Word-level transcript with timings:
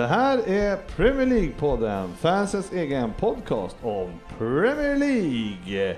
Det 0.00 0.06
här 0.06 0.48
är 0.48 0.76
Premier 0.76 1.26
League-podden, 1.26 2.08
fansens 2.18 2.72
egen 2.72 3.12
podcast 3.12 3.76
om 3.82 4.10
Premier 4.38 4.96
League. 4.96 5.96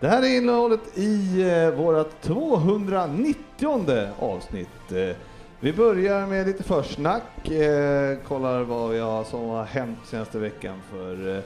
Det 0.00 0.08
här 0.08 0.22
är 0.22 0.36
innehållet 0.36 0.98
i 0.98 1.42
eh, 1.42 1.70
vårt 1.70 2.20
290 2.20 4.08
avsnitt. 4.18 4.92
Eh, 4.92 5.16
vi 5.60 5.72
börjar 5.72 6.26
med 6.26 6.46
lite 6.46 6.62
försnack, 6.62 7.50
eh, 7.50 8.18
kollar 8.28 8.62
vad 8.62 8.90
vi 8.90 8.98
har, 8.98 9.24
som 9.24 9.48
har 9.48 9.64
hänt 9.64 9.98
senaste 10.04 10.38
veckan 10.38 10.80
för 10.90 11.42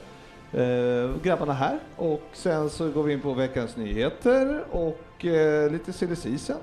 grabbarna 1.23 1.53
här. 1.53 1.79
Och 1.95 2.23
sen 2.33 2.69
så 2.69 2.89
går 2.89 3.03
vi 3.03 3.13
in 3.13 3.21
på 3.21 3.33
veckans 3.33 3.77
nyheter 3.77 4.63
och 4.71 5.25
lite 5.71 5.93
silly 5.93 6.15
season. 6.15 6.57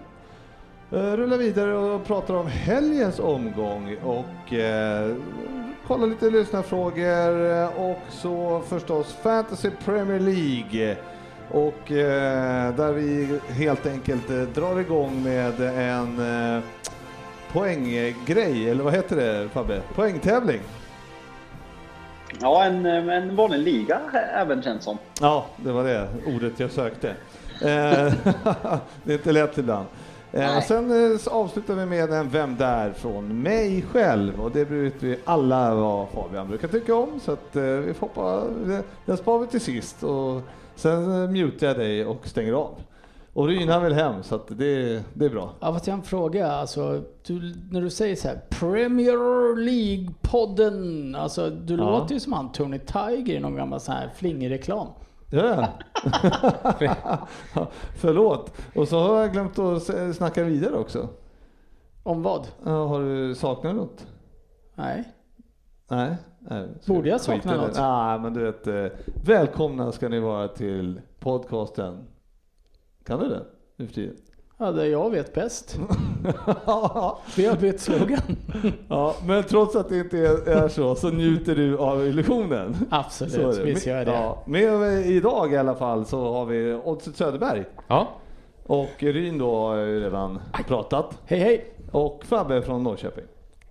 Eh, 0.93 1.17
rullar 1.17 1.37
vidare 1.37 1.75
och 1.75 2.05
pratar 2.05 2.35
om 2.35 2.47
helgens 2.47 3.19
omgång 3.19 3.97
och 4.03 4.53
eh, 4.53 5.15
kollar 5.87 6.07
lite 6.07 6.31
lyssnarfrågor 6.31 7.51
eh, 7.51 7.81
och 7.81 7.99
så 8.09 8.63
förstås 8.69 9.17
Fantasy 9.23 9.71
Premier 9.85 10.21
League. 10.21 10.97
Och 11.51 11.93
eh, 11.93 12.75
där 12.75 12.93
vi 12.93 13.41
helt 13.49 13.87
enkelt 13.87 14.31
eh, 14.31 14.37
drar 14.43 14.81
igång 14.81 15.23
med 15.23 15.61
en 15.61 16.19
eh, 16.57 16.63
poänggrej, 17.53 18.71
eller 18.71 18.85
vad 18.85 18.95
heter 18.95 19.17
det 19.17 19.49
Fabbe? 19.49 19.81
Poängtävling. 19.95 20.61
Ja, 22.41 22.65
en, 22.65 22.87
en 22.87 23.37
vanlig 23.37 23.59
liga 23.59 24.01
även 24.35 24.63
känns 24.63 24.85
som. 24.85 24.99
Ja, 25.21 25.47
det 25.57 25.73
var 25.73 25.85
det 25.85 26.09
ordet 26.27 26.61
jag 26.61 26.71
sökte. 26.71 27.09
Eh, 27.63 28.13
det 29.05 29.13
är 29.13 29.13
inte 29.13 29.33
lätt 29.33 29.59
ibland. 29.59 29.87
Eh, 30.33 30.41
Nej. 30.41 30.63
sen 30.63 31.13
eh, 31.15 31.19
avslutar 31.31 31.75
vi 31.75 31.87
med 31.87 32.13
en 32.13 32.29
Vem 32.31 32.57
där? 32.57 32.93
från 32.93 33.43
mig 33.43 33.83
själv 33.93 34.41
och 34.41 34.51
det 34.51 34.65
vet 34.65 35.03
vi 35.03 35.19
alla 35.25 35.75
vad 35.75 36.09
Fabian 36.09 36.49
brukar 36.49 36.69
tycka 36.69 36.95
om 36.95 37.21
så 37.21 37.33
att 37.33 37.57
eh, 37.57 37.63
vi 37.63 37.95
får 37.95 38.07
hoppa, 38.07 38.43
den 39.07 39.17
sparar 39.17 39.39
vi 39.39 39.47
till 39.47 39.61
sist 39.61 40.03
och 40.03 40.41
sen 40.75 41.23
eh, 41.23 41.31
mutar 41.31 41.67
jag 41.67 41.79
dig 41.79 42.05
och 42.07 42.27
stänger 42.29 42.53
av. 42.53 42.71
Och 43.33 43.47
Ryn 43.47 43.69
han 43.69 43.83
vill 43.85 43.93
hem 43.93 44.23
så 44.23 44.35
att 44.35 44.49
det, 44.49 45.03
det 45.15 45.25
är 45.25 45.31
bra. 45.31 45.51
Ja, 45.61 45.73
fast 45.73 45.87
jag 45.87 45.95
har 45.95 45.99
en 45.99 46.05
fråga. 46.05 46.53
Alltså, 46.53 47.03
du, 47.27 47.55
när 47.71 47.81
du 47.81 47.91
säger 47.91 48.17
så 48.17 48.29
här 48.29 48.41
Premier 48.51 49.17
League-podden. 49.57 51.17
Alltså, 51.17 51.51
du 51.51 51.75
Ja. 51.77 51.91
låter 51.91 52.15
ju 52.15 52.21
som 52.21 52.33
han 52.33 52.53
Tony 52.53 52.79
Tiger 52.79 53.35
i 53.35 53.41
någon 53.41 53.57
gammal 53.57 53.81
sån 53.81 53.95
här 53.95 54.11
flingreklam. 54.17 54.87
Ja. 55.31 55.69
Förlåt. 57.95 58.53
Och 58.75 58.89
så 58.89 58.99
har 59.01 59.21
jag 59.21 59.33
glömt 59.33 59.59
att 59.59 60.17
snacka 60.17 60.45
vidare 60.45 60.77
också. 60.77 61.09
Om 62.03 62.23
vad? 62.23 62.49
Ja, 62.65 62.87
har 62.87 63.01
du 63.01 63.35
saknat 63.35 63.75
något? 63.75 64.07
Nej. 64.75 65.13
Nej. 65.89 66.17
nej. 66.39 66.69
Borde 66.87 67.09
jag 67.09 67.21
sakna 67.21 67.57
något? 67.57 67.77
Nej, 67.77 68.19
men 68.19 68.35
du 68.35 68.45
vet. 68.45 68.67
Eh, 68.67 68.87
välkomna 69.25 69.93
ska 69.93 70.09
ni 70.09 70.21
vara 70.21 70.49
till 70.49 71.01
podcasten. 71.19 72.05
Kan 73.05 73.21
du 73.21 73.29
det? 73.29 73.47
Nu 73.77 73.87
för 73.87 73.95
tiden? 73.95 74.17
Ja, 74.63 74.73
det 74.73 74.87
jag 74.87 75.11
vet 75.11 75.35
bäst. 75.35 75.79
Vi 77.37 77.47
har 77.47 77.57
bytt 77.61 77.81
slogan. 77.81 78.21
ja, 78.89 79.15
men 79.27 79.43
trots 79.43 79.77
att 79.77 79.89
det 79.89 79.99
inte 79.99 80.19
är, 80.19 80.69
så, 80.69 80.95
så 80.95 81.11
njuter 81.11 81.55
du 81.55 81.79
av 81.79 82.07
illusionen. 82.07 82.75
Så 82.75 82.85
är 82.85 82.99
Absolut, 82.99 83.57
det. 83.57 83.63
visst 83.63 83.87
gör 83.87 83.97
jag 83.97 84.07
det. 84.07 84.13
Ja, 84.13 84.43
med 84.47 85.07
idag 85.07 85.53
i 85.53 85.57
alla 85.57 85.75
fall 85.75 86.05
så 86.05 86.33
har 86.33 86.47
vi 86.47 86.75
Oddset 86.85 87.17
Söderberg. 87.17 87.65
Ja. 87.89 88.09
Och 88.67 88.91
Ryn 88.99 89.39
då 89.39 89.57
har 89.57 89.77
ju 89.77 90.01
redan 90.01 90.39
pratat. 90.69 91.19
Hej 91.25 91.39
hej! 91.39 91.75
Och 91.93 92.25
Fabbe 92.25 92.63
från 92.63 92.83
Norrköping. 92.83 93.25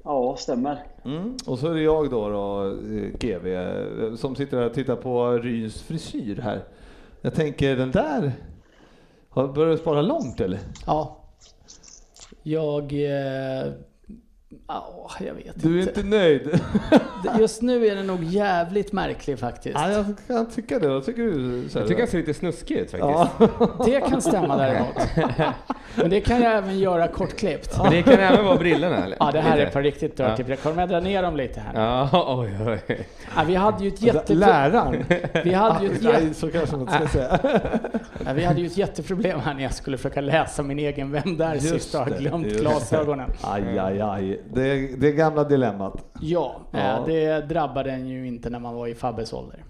Ja, 0.03 0.35
stämmer. 0.37 0.83
Mm. 1.05 1.37
Och 1.47 1.59
så 1.59 1.67
är 1.67 1.73
det 1.73 1.81
jag 1.81 2.09
då, 2.09 2.29
då 2.29 2.65
eh, 2.65 3.19
GV, 3.19 3.47
eh, 3.47 4.15
som 4.15 4.35
sitter 4.35 4.57
här 4.57 4.65
och 4.65 4.73
tittar 4.73 4.95
på 4.95 5.31
Ryns 5.31 5.81
frisyr 5.81 6.41
här. 6.43 6.63
Jag 7.21 7.33
tänker 7.33 7.75
den 7.75 7.91
där, 7.91 8.31
har 9.29 9.47
börjat 9.47 9.79
spara 9.79 10.01
långt 10.01 10.39
eller? 10.41 10.59
Ja. 10.85 11.17
Jag... 12.43 12.93
Eh, 12.93 13.71
ja, 14.67 15.09
jag 15.19 15.33
vet 15.33 15.61
Du 15.63 15.75
är 15.77 15.81
inte. 15.81 15.99
inte 15.99 16.09
nöjd? 16.17 16.59
Just 17.39 17.61
nu 17.61 17.85
är 17.87 17.95
den 17.95 18.07
nog 18.07 18.23
jävligt 18.23 18.91
märklig 18.91 19.39
faktiskt. 19.39 19.75
ja, 19.79 19.91
jag 19.91 20.05
kan 20.27 20.45
tycka 20.45 20.79
det. 20.79 20.87
Vad 20.87 21.05
tycker 21.05 21.21
du? 21.21 21.63
Jag 21.73 21.87
tycker 21.87 22.01
han 22.01 22.07
ser 22.07 22.17
lite 22.17 22.33
snuskig 22.33 22.77
ut 22.77 22.91
faktiskt. 22.91 23.01
Ja. 23.39 23.85
Det 23.85 24.01
kan 24.01 24.21
stämma 24.21 24.57
däremot. 24.57 24.95
Men 25.95 26.09
det 26.09 26.21
kan 26.21 26.41
jag 26.41 26.57
även 26.57 26.79
göra 26.79 27.07
kortklippt. 27.07 27.77
Men 27.83 27.91
det 27.91 28.03
kan 28.03 28.13
även 28.13 28.45
vara 28.45 28.57
brillorna 28.57 28.97
eller? 29.05 29.17
Ja, 29.19 29.31
det 29.31 29.41
här 29.41 29.55
är 29.57 29.59
Lite. 29.59 29.71
på 29.71 29.79
riktigt 29.79 30.17
dirty. 30.17 30.43
Jag 30.47 30.59
kommer 30.59 30.83
att 30.83 30.89
dra 30.89 30.99
ner 30.99 31.21
dem 31.23 31.35
lite 31.37 31.59
här. 31.59 31.73
Ja, 31.81 32.09
oj, 32.39 32.51
oj. 32.67 33.07
Ja, 33.35 33.43
vi 33.47 33.55
hade 33.55 33.83
ju 33.83 33.87
ett 33.87 34.01
jätteproblem. 34.01 34.49
Läraren? 34.49 35.03
Vi 35.43 35.53
hade, 35.53 35.85
ju 35.85 35.91
ett 35.91 36.01
jä- 36.01 36.11
Nej, 36.23 36.33
så 36.33 36.51
kanske 36.51 36.75
man 36.77 36.81
inte 36.81 36.93
ska 36.93 37.07
säga. 37.07 37.39
ja, 38.25 38.33
vi 38.33 38.43
hade 38.45 38.61
ju 38.61 38.67
ett 38.67 38.77
jätteproblem 38.77 39.39
här 39.39 39.53
när 39.53 39.63
jag 39.63 39.73
skulle 39.73 39.97
försöka 39.97 40.21
läsa 40.21 40.63
min 40.63 40.79
egen 40.79 41.11
Vem 41.11 41.37
där 41.37 41.53
Just 41.53 41.69
sist 41.69 41.95
och 41.95 42.01
har 42.01 42.09
glömt 42.19 42.47
glasögonen. 42.47 43.29
Aj, 43.41 43.79
aj, 43.79 44.01
aj. 44.01 44.38
Det, 44.53 44.87
det 45.01 45.11
gamla 45.11 45.43
dilemmat. 45.43 46.05
Ja, 46.21 46.55
Ja. 46.71 46.79
eh, 46.79 47.05
det 47.05 47.41
drabbade 47.41 47.91
en 47.91 48.07
ju 48.07 48.27
inte 48.27 48.49
när 48.49 48.59
man 48.59 48.75
var 48.75 48.87
i 48.87 48.95
Fabbes 48.95 49.33
ålder. 49.33 49.63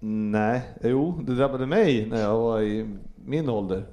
Nej, 0.00 0.62
jo, 0.82 1.14
det 1.26 1.34
drabbade 1.34 1.66
mig 1.66 2.06
när 2.06 2.20
jag 2.20 2.38
var 2.38 2.60
i 2.60 2.96
min 3.24 3.48
ålder. 3.48 3.84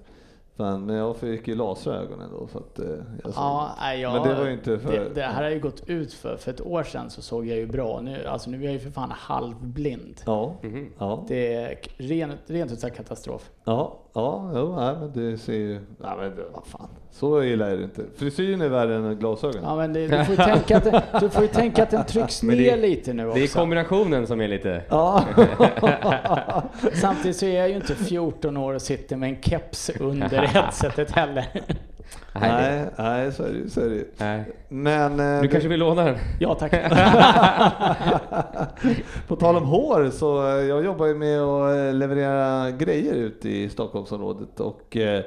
Fan, 0.58 0.86
men 0.86 0.96
jag 0.96 1.18
fick 1.18 1.47
ju 1.47 1.56
lasra 1.56 1.94
i 1.96 1.97
ögonen 2.06 2.30
då. 2.31 2.47
Så 2.47 2.58
att, 2.58 2.80
eh, 2.80 2.86
jag 3.24 3.34
såg- 3.34 3.44
Ja, 3.44 3.69
nej, 3.80 4.02
jag, 4.02 4.13
Men 4.13 4.24
det 4.30 4.36
var 4.36 4.46
ju 4.46 4.53
inte 4.53 4.80
för... 4.80 4.92
det, 4.92 5.09
det 5.16 5.22
här 5.22 5.44
har 5.44 5.50
ju 5.50 5.59
gått 5.59 5.90
ut 5.90 6.13
för. 6.13 6.38
För 6.38 6.52
ett 6.52 6.62
år 6.62 6.84
sedan 6.84 7.09
så 7.09 7.22
såg 7.22 7.46
jag 7.46 7.58
ju 7.58 7.68
bra. 7.68 8.02
Nu, 8.02 8.25
alltså 8.25 8.50
nu 8.50 8.58
är 8.59 8.63
jag 8.63 8.74
ju 8.74 8.80
för 8.80 8.90
fan 8.92 9.12
halvblind. 9.12 10.22
Ja, 10.25 10.56
Mhm. 10.62 10.90
ja, 11.00 11.25
Det 11.28 11.53
är 11.53 11.75
rent, 11.97 12.40
rent 12.47 12.72
ut 12.72 12.80
sagt 12.80 12.96
katastrof. 12.97 13.52
ja, 13.63 14.00
ja, 14.13 14.52
jo, 14.56 14.75
nej, 14.75 14.96
men 15.00 15.12
det 15.13 15.38
ser 15.38 15.53
ju... 15.53 15.74
Nej, 15.74 16.12
men 16.19 16.36
det, 16.36 16.44
vad 16.53 16.66
fan. 16.66 16.88
Så 17.16 17.44
illa 17.44 17.69
är 17.72 17.78
det 17.78 17.84
inte. 17.84 18.01
Frisyren 18.18 18.62
är 18.62 18.69
värre 18.69 18.96
än 18.96 19.16
glasögon. 19.19 19.62
Ja, 19.63 19.75
men 19.75 19.94
det, 19.94 20.07
du, 20.07 20.24
får 20.25 20.35
ju 20.35 20.44
tänka 20.44 20.78
att, 20.78 21.19
du 21.22 21.29
får 21.29 21.41
ju 21.41 21.47
tänka 21.47 21.84
att 21.84 21.90
den 21.90 22.06
trycks 22.06 22.44
Men 22.44 22.57
det- 22.57 22.63
ner 22.75 22.78
lite 22.81 23.13
nu 23.13 23.28
också. 23.28 23.40
Det 23.40 23.44
är 23.46 23.47
kombinationen 23.47 24.28
som 24.28 24.41
är 24.41 24.47
lite... 24.47 24.81
Ja. 24.90 25.24
Samtidigt 26.94 27.38
så 27.38 27.46
är 27.46 27.59
jag 27.59 27.69
ju 27.69 27.75
inte 27.75 27.96
14 27.96 28.57
år 28.57 28.74
och 28.74 28.81
sitter 28.81 29.16
med 29.16 29.29
en 29.29 29.41
keps 29.41 29.90
under 30.00 30.38
headsetet 30.47 31.12
heller. 31.12 31.46
Nej, 32.35 32.51
nej, 32.51 32.85
nej, 32.97 33.31
så 33.31 33.44
är 33.44 33.50
det 33.50 33.57
ju. 33.57 33.69
Så 33.69 33.81
är 33.81 33.90
det 33.90 34.03
nej. 34.18 34.44
Men... 34.69 35.19
eh, 35.19 35.35
Du 35.41 35.41
det- 35.41 35.47
kanske 35.47 35.69
vill 35.69 35.80
låna 35.80 36.06
den? 36.06 36.16
Ja 36.40 36.56
tack. 36.56 36.72
På 39.28 39.35
tal 39.35 39.56
om 39.56 39.63
hår 39.66 40.09
så 40.09 40.47
eh, 40.47 40.53
jag 40.66 40.85
jobbar 40.85 41.06
ju 41.06 41.16
med 41.16 41.41
att 41.41 41.75
eh, 41.78 41.94
leverera 41.94 42.71
grejer 42.71 43.13
ut 43.13 43.45
i 43.45 43.69
Stockholmsområdet 43.69 44.59
och 44.59 44.98
eh, 44.98 45.24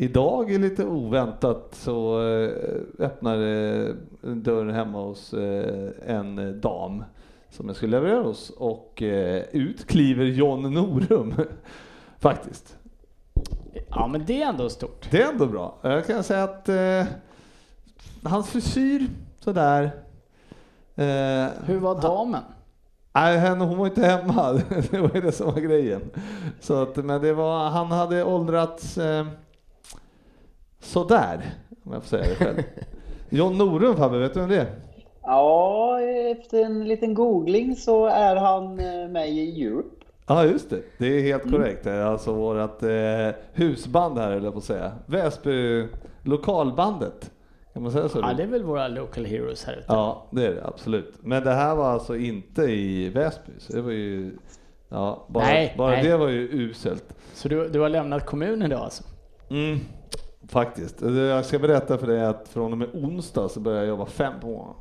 idag 0.00 0.52
är 0.52 0.58
lite 0.58 0.84
oväntat 0.84 1.68
så 1.72 2.28
eh, 2.28 2.50
öppnar 2.98 3.38
eh, 3.38 3.94
dörren 4.22 4.74
hemma 4.74 5.02
hos 5.02 5.34
eh, 5.34 5.90
en 6.06 6.60
dam 6.60 7.04
som 7.50 7.66
jag 7.66 7.76
skulle 7.76 8.00
leverera 8.00 8.22
hos 8.22 8.50
och 8.50 9.02
ut 9.52 9.86
kliver 9.86 10.24
John 10.24 10.74
Norum 10.74 11.34
faktiskt. 12.18 12.76
Ja 13.88 14.06
men 14.06 14.24
det 14.26 14.42
är 14.42 14.48
ändå 14.48 14.68
stort. 14.68 15.08
Det 15.10 15.22
är 15.22 15.32
ändå 15.32 15.46
bra. 15.46 15.78
Jag 15.82 16.06
kan 16.06 16.22
säga 16.22 16.44
att 16.44 16.68
eh, 16.68 17.04
hans 18.22 18.50
frisyr 18.50 19.06
sådär. 19.38 19.84
Eh, 20.94 21.46
Hur 21.64 21.78
var 21.78 22.02
damen? 22.02 22.42
Nej, 23.12 23.38
henne, 23.38 23.64
hon 23.64 23.78
var 23.78 23.86
inte 23.86 24.06
hemma. 24.06 24.52
Det 24.90 25.00
var 25.00 25.10
ju 25.14 25.20
det 25.20 25.32
som 25.32 25.46
var 25.46 25.60
grejen. 25.60 26.10
Så 26.60 26.82
att, 26.82 26.96
men 26.96 27.22
det 27.22 27.32
var, 27.32 27.68
han 27.68 27.86
hade 27.86 28.24
åldrats 28.24 28.98
eh, 28.98 29.26
sådär, 30.80 31.40
om 31.84 31.92
jag 31.92 32.02
får 32.02 32.08
säga 32.08 32.22
det 32.28 32.34
själv. 32.44 32.62
John 33.28 33.58
Norum 33.58 33.96
Fabbe, 33.96 34.18
vet 34.18 34.34
du 34.34 34.40
vem 34.40 34.48
det 34.48 34.60
är? 34.60 34.66
Ja, 35.22 36.00
efter 36.30 36.64
en 36.64 36.88
liten 36.88 37.14
googling 37.14 37.76
så 37.76 38.06
är 38.06 38.36
han 38.36 38.78
eh, 38.80 39.08
med 39.08 39.28
i 39.30 39.64
Europe. 39.64 39.88
Ja, 40.26 40.44
just 40.44 40.70
det. 40.70 40.82
Det 40.98 41.06
är 41.06 41.22
helt 41.22 41.50
korrekt. 41.50 41.84
Det 41.84 41.90
är 41.90 42.04
alltså 42.04 42.32
vårt 42.32 42.82
eh, 42.82 42.88
husband 43.52 44.18
här, 44.18 44.30
eller 44.30 44.50
på 44.50 44.58
att 44.58 44.64
säga. 44.64 44.92
Väsby 45.06 45.86
lokalbandet 46.22 47.30
Kan 47.72 47.82
man 47.82 47.92
säga 47.92 48.08
så? 48.08 48.18
Ja, 48.18 48.32
det 48.36 48.42
är 48.42 48.46
väl 48.46 48.62
våra 48.62 48.88
local 48.88 49.24
heroes 49.24 49.64
här 49.64 49.72
ute. 49.72 49.84
Ja, 49.88 50.26
det 50.30 50.46
är 50.46 50.54
det 50.54 50.64
absolut. 50.66 51.14
Men 51.20 51.44
det 51.44 51.50
här 51.50 51.74
var 51.74 51.90
alltså 51.90 52.16
inte 52.16 52.62
i 52.62 53.08
Väsby, 53.08 53.52
så 53.58 53.72
det 53.72 53.82
var 53.82 53.90
ju... 53.90 54.38
Ja, 54.88 55.26
bara, 55.28 55.44
Nej, 55.44 55.74
bara 55.78 55.90
nej. 55.90 56.02
det 56.02 56.16
var 56.16 56.28
ju 56.28 56.48
uselt. 56.52 57.04
Så 57.34 57.48
du, 57.48 57.68
du 57.68 57.80
har 57.80 57.88
lämnat 57.88 58.26
kommunen 58.26 58.70
då 58.70 58.76
alltså? 58.76 59.04
Mm, 59.50 59.78
faktiskt. 60.50 61.02
Jag 61.02 61.44
ska 61.44 61.58
berätta 61.58 61.98
för 61.98 62.06
dig 62.06 62.24
att 62.24 62.48
från 62.48 62.72
och 62.72 62.78
med 62.78 62.88
onsdag 62.92 63.48
så 63.48 63.60
börjar 63.60 63.78
jag 63.78 63.88
jobba 63.88 64.06
fem 64.06 64.32
på 64.40 64.46
morgonen. 64.46 64.74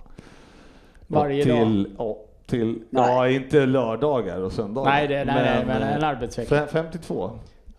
Varje 1.08 1.44
till, 1.44 1.84
dag? 1.84 1.96
Ja, 1.98 2.18
till, 2.46 2.82
ja, 2.90 3.30
inte 3.30 3.66
lördagar 3.66 4.42
och 4.42 4.52
söndagar. 4.52 4.92
Nej, 4.92 5.08
det, 5.08 5.26
nej, 5.26 5.36
nej, 5.44 5.66
men 5.66 5.82
en 5.82 6.04
arbetsvecka. 6.04 6.56
fem- 6.56 6.68
52. 6.72 7.32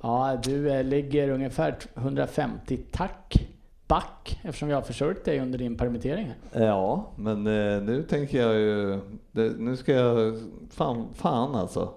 Ja, 0.03 0.39
du 0.43 0.71
eh, 0.71 0.85
ligger 0.85 1.29
ungefär 1.29 1.75
150 1.95 2.77
tack 2.93 3.49
back 3.87 4.41
eftersom 4.43 4.69
jag 4.71 4.77
har 4.77 4.83
försörjt 4.83 5.25
dig 5.25 5.41
under 5.41 5.59
din 5.59 5.77
permittering. 5.77 6.33
här. 6.53 6.67
Ja, 6.67 7.07
men 7.17 7.47
eh, 7.47 7.83
nu 7.83 8.03
tänker 8.09 8.41
jag 8.43 8.55
ju... 8.55 9.01
Nu 9.59 9.77
ska 9.77 9.93
jag... 9.93 10.39
Fan, 10.71 11.07
fan 11.15 11.55
alltså. 11.55 11.89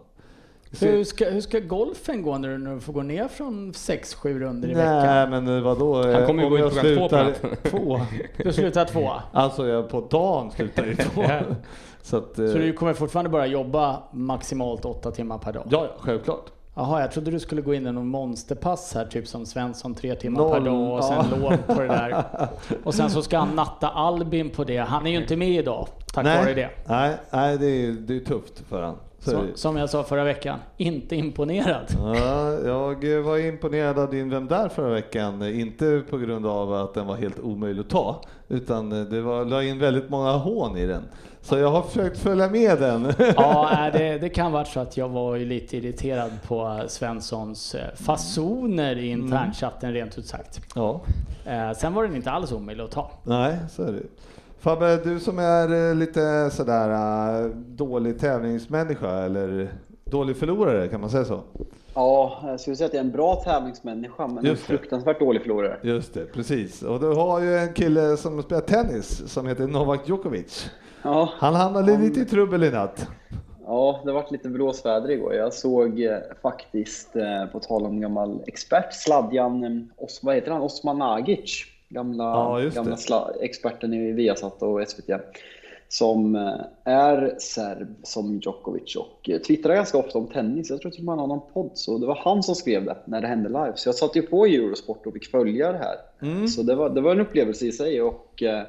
Hur 0.79 1.03
ska, 1.03 1.25
hur 1.29 1.41
ska 1.41 1.59
golfen 1.59 2.21
gå 2.21 2.37
när 2.37 2.49
du 2.49 2.57
nu 2.57 2.79
får 2.79 2.93
gå 2.93 3.01
ner 3.01 3.27
från 3.27 3.71
6-7 3.71 4.39
runder 4.39 4.69
i 4.69 4.73
veckan? 4.73 5.05
Nej, 5.05 5.27
men 5.41 5.63
vadå? 5.63 6.11
Han 6.11 6.25
kommer 6.25 6.43
ju 6.43 6.49
gå 6.49 6.57
in 6.57 6.63
program 6.69 6.85
två 6.95 7.01
på 7.01 7.09
slutar 7.09 7.23
natten. 7.25 7.57
två. 7.63 7.99
Du 8.43 8.53
slutar 8.53 8.85
tvåa. 8.85 9.23
Alltså, 9.31 9.67
jag 9.67 9.89
på 9.89 10.07
dagen 10.09 10.51
slutar 10.51 10.85
ju 10.85 10.95
två. 10.95 11.23
Så 12.01 12.17
att... 12.17 12.39
eh, 12.39 12.47
Så 12.47 12.57
du 12.57 12.73
kommer 12.73 12.93
fortfarande 12.93 13.29
bara 13.29 13.45
jobba 13.47 14.03
maximalt 14.11 14.85
8 14.85 15.11
timmar 15.11 15.37
per 15.37 15.53
dag? 15.53 15.67
Ja, 15.69 15.87
självklart. 15.99 16.45
Jaha, 16.75 17.01
jag 17.01 17.11
trodde 17.11 17.31
du 17.31 17.39
skulle 17.39 17.61
gå 17.61 17.73
in 17.73 17.87
i 17.87 17.91
någon 17.91 18.07
monsterpass 18.07 18.93
här, 18.95 19.05
typ 19.05 19.27
som 19.27 19.45
Svensson, 19.45 19.95
tre 19.95 20.15
timmar 20.15 20.49
per 20.49 20.59
Noll, 20.59 20.65
dag 20.89 20.97
och 20.97 21.03
sen 21.03 21.25
ja. 21.31 21.37
lov 21.49 21.57
på 21.75 21.81
det 21.81 21.87
där. 21.87 22.25
Och 22.83 22.93
sen 22.95 23.09
så 23.09 23.21
ska 23.21 23.37
han 23.37 23.55
natta 23.55 23.87
Albin 23.89 24.49
på 24.49 24.63
det. 24.63 24.77
Han 24.77 25.07
är 25.07 25.11
ju 25.11 25.17
inte 25.17 25.35
med 25.35 25.49
idag, 25.49 25.87
tack 26.13 26.25
vare 26.25 26.53
det. 26.53 26.69
Nej, 26.87 27.15
nej 27.31 27.57
det, 27.57 27.65
är, 27.67 27.91
det 27.91 28.15
är 28.15 28.19
tufft 28.19 28.59
för 28.69 28.81
han. 28.81 28.95
Så 29.31 29.43
som 29.55 29.77
jag 29.77 29.89
sa 29.89 30.03
förra 30.03 30.23
veckan, 30.23 30.59
inte 30.77 31.15
imponerad. 31.15 31.85
Ja, 31.97 32.51
jag 33.05 33.21
var 33.21 33.37
imponerad 33.37 33.99
av 33.99 34.09
din 34.11 34.29
Vem 34.29 34.47
där 34.47 34.69
förra 34.69 34.89
veckan. 34.93 35.43
Inte 35.43 36.01
på 36.09 36.17
grund 36.17 36.45
av 36.47 36.73
att 36.73 36.93
den 36.93 37.07
var 37.07 37.15
helt 37.15 37.39
omöjlig 37.39 37.81
att 37.81 37.89
ta, 37.89 38.21
utan 38.49 38.89
det 38.89 39.21
var, 39.21 39.45
la 39.45 39.63
in 39.63 39.79
väldigt 39.79 40.09
många 40.09 40.31
hån 40.31 40.77
i 40.77 40.85
den. 40.85 41.03
Så 41.41 41.57
jag 41.57 41.71
har 41.71 41.81
försökt 41.81 42.19
följa 42.19 42.49
med 42.49 42.79
den. 42.79 43.13
Ja, 43.35 43.89
det, 43.93 44.17
det 44.17 44.29
kan 44.29 44.51
vara 44.51 44.65
så 44.65 44.79
att 44.79 44.97
jag 44.97 45.09
var 45.09 45.37
lite 45.37 45.77
irriterad 45.77 46.31
på 46.47 46.81
Svenssons 46.87 47.75
eh, 47.75 47.81
fasoner 47.95 48.95
i 48.95 49.07
internchatten 49.07 49.93
rent 49.93 50.17
ut 50.17 50.25
sagt. 50.25 50.61
Ja, 50.75 51.01
Eh, 51.45 51.71
sen 51.71 51.93
var 51.93 52.03
den 52.03 52.15
inte 52.15 52.31
alls 52.31 52.51
omöjlig 52.51 52.83
att 52.83 52.91
ta. 52.91 53.11
nej, 53.23 53.57
så 53.69 53.83
är 53.83 53.91
det. 53.91 53.99
Fabbe, 54.63 54.97
du 55.03 55.19
som 55.19 55.39
är 55.39 55.89
eh, 55.89 55.95
lite 55.95 56.49
sådär 56.51 56.89
eh, 57.43 57.49
dålig 57.55 58.19
tävlingsmänniska 58.19 59.09
eller 59.09 59.69
dålig 60.05 60.37
förlorare, 60.37 60.87
kan 60.87 61.01
man 61.01 61.09
säga 61.09 61.25
så? 61.25 61.41
Ja, 61.95 62.41
jag 62.45 62.59
skulle 62.59 62.75
säga 62.75 62.87
att 62.87 62.93
jag 62.93 62.99
är 63.01 63.05
en 63.05 63.11
bra 63.11 63.35
tävlingsmänniska, 63.35 64.27
men 64.27 64.37
en 64.37 64.45
Just 64.45 64.67
det. 64.67 64.77
fruktansvärt 64.77 65.19
dålig 65.19 65.41
förlorare. 65.41 65.77
Just 65.81 66.13
det, 66.13 66.25
precis. 66.25 66.81
Och 66.81 66.99
du 66.99 67.07
har 67.07 67.39
ju 67.41 67.57
en 67.57 67.73
kille 67.73 68.17
som 68.17 68.43
spelar 68.43 68.61
tennis 68.61 69.33
som 69.33 69.47
heter 69.47 69.67
Novak 69.67 70.09
Djokovic. 70.09 70.69
Ja, 71.03 71.29
Han 71.37 71.55
hamnade 71.55 71.97
lite 71.97 72.19
i 72.19 72.25
trubbel 72.25 72.63
i 72.63 72.71
natt. 72.71 73.07
ja 73.65 74.01
det 74.05 74.11
varit 74.11 74.31
lite 74.31 74.49
blåsväder 74.49 75.11
igår. 75.11 75.33
Jag 75.33 75.53
såg 75.53 76.01
eh, 76.01 76.17
faktiskt, 76.41 77.13
på 77.51 77.59
tal 77.59 77.85
om 77.85 78.01
gammal 78.01 78.41
expert, 78.47 78.93
Sladjan, 78.93 79.89
Os, 79.97 80.19
vad 80.23 80.35
heter 80.35 80.51
han, 80.51 80.61
Osman 80.61 80.97
Nagic, 80.97 81.65
gamla, 81.93 82.23
Ja, 82.23 82.69
gamla 82.75 82.97
sla, 82.97 83.31
experten 83.41 83.93
i 83.93 84.11
Viasat 84.11 84.61
och 84.61 84.89
SVT, 84.89 85.09
som 85.87 86.35
eh, 86.35 86.59
är 86.83 87.35
serb 87.39 87.95
som 88.03 88.39
Djokovic 88.39 88.95
och 88.95 89.29
eh, 89.29 89.39
twittrar 89.39 89.75
ganska 89.75 89.97
ofta 89.97 90.17
om 90.17 90.27
tennis. 90.27 90.69
Jag 90.69 90.81
tror 90.81 90.91
att 90.91 90.99
man 90.99 91.19
har 91.19 91.27
någon 91.27 91.53
podd, 91.53 91.71
så 91.73 91.97
det 91.97 92.05
var 92.05 92.19
han 92.23 92.43
som 92.43 92.55
skrev 92.55 92.85
det 92.85 92.97
när 93.05 93.21
det 93.21 93.27
hände 93.27 93.49
live. 93.49 93.73
Så 93.75 93.87
jag 93.87 93.95
satte 93.95 94.19
ju 94.19 94.25
på 94.25 94.45
Eurosport 94.45 95.05
och 95.05 95.13
fick 95.13 95.31
följa 95.31 95.71
det 95.71 95.77
här. 95.77 95.95
Mm. 96.21 96.47
Så 96.47 96.63
det 96.63 96.75
var, 96.75 96.89
det 96.89 97.01
var 97.01 97.11
en 97.11 97.21
upplevelse 97.21 97.65
i 97.65 97.71
sig 97.71 98.01
och 98.01 98.43
eh, 98.43 98.63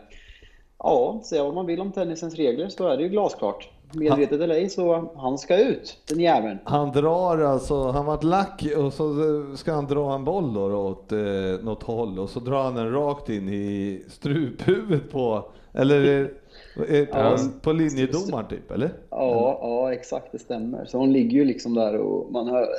ja, 0.78 1.20
säga 1.24 1.44
vad 1.44 1.54
man 1.54 1.66
vill 1.66 1.80
om 1.80 1.92
tennisens 1.92 2.34
regler 2.34 2.68
så 2.68 2.88
är 2.88 2.96
det 2.96 3.02
ju 3.02 3.08
glasklart. 3.08 3.70
Medvetet 3.96 4.40
eller 4.40 4.54
ej 4.54 4.68
så 4.68 5.12
han 5.16 5.38
ska 5.38 5.56
ut, 5.56 5.98
den 6.08 6.20
jäveln. 6.20 6.58
Han 6.64 6.92
drar 6.92 7.38
alltså, 7.38 7.90
han 7.90 8.06
vart 8.06 8.22
lack 8.22 8.64
och 8.76 8.92
så 8.92 9.14
ska 9.56 9.72
han 9.72 9.86
dra 9.86 10.14
en 10.14 10.24
boll 10.24 10.54
då 10.54 10.60
åt 10.60 11.12
eh, 11.12 11.18
något 11.62 11.82
håll 11.82 12.18
och 12.18 12.30
så 12.30 12.40
drar 12.40 12.64
han 12.64 12.74
den 12.74 12.92
rakt 12.92 13.28
in 13.28 13.48
i 13.48 14.04
struphuvudet 14.08 15.12
på, 15.12 15.48
eller 15.72 16.30
Ja. 17.12 17.36
på 17.62 17.72
linjedomaren 17.72 18.46
typ, 18.48 18.70
eller? 18.70 18.90
Ja, 19.10 19.58
ja, 19.62 19.92
exakt 19.92 20.32
det 20.32 20.38
stämmer. 20.38 20.84
Så 20.84 20.98
hon 20.98 21.12
ligger 21.12 21.38
ju 21.38 21.44
liksom 21.44 21.74
där 21.74 21.96
och 21.96 22.32
man 22.32 22.48
hör... 22.48 22.66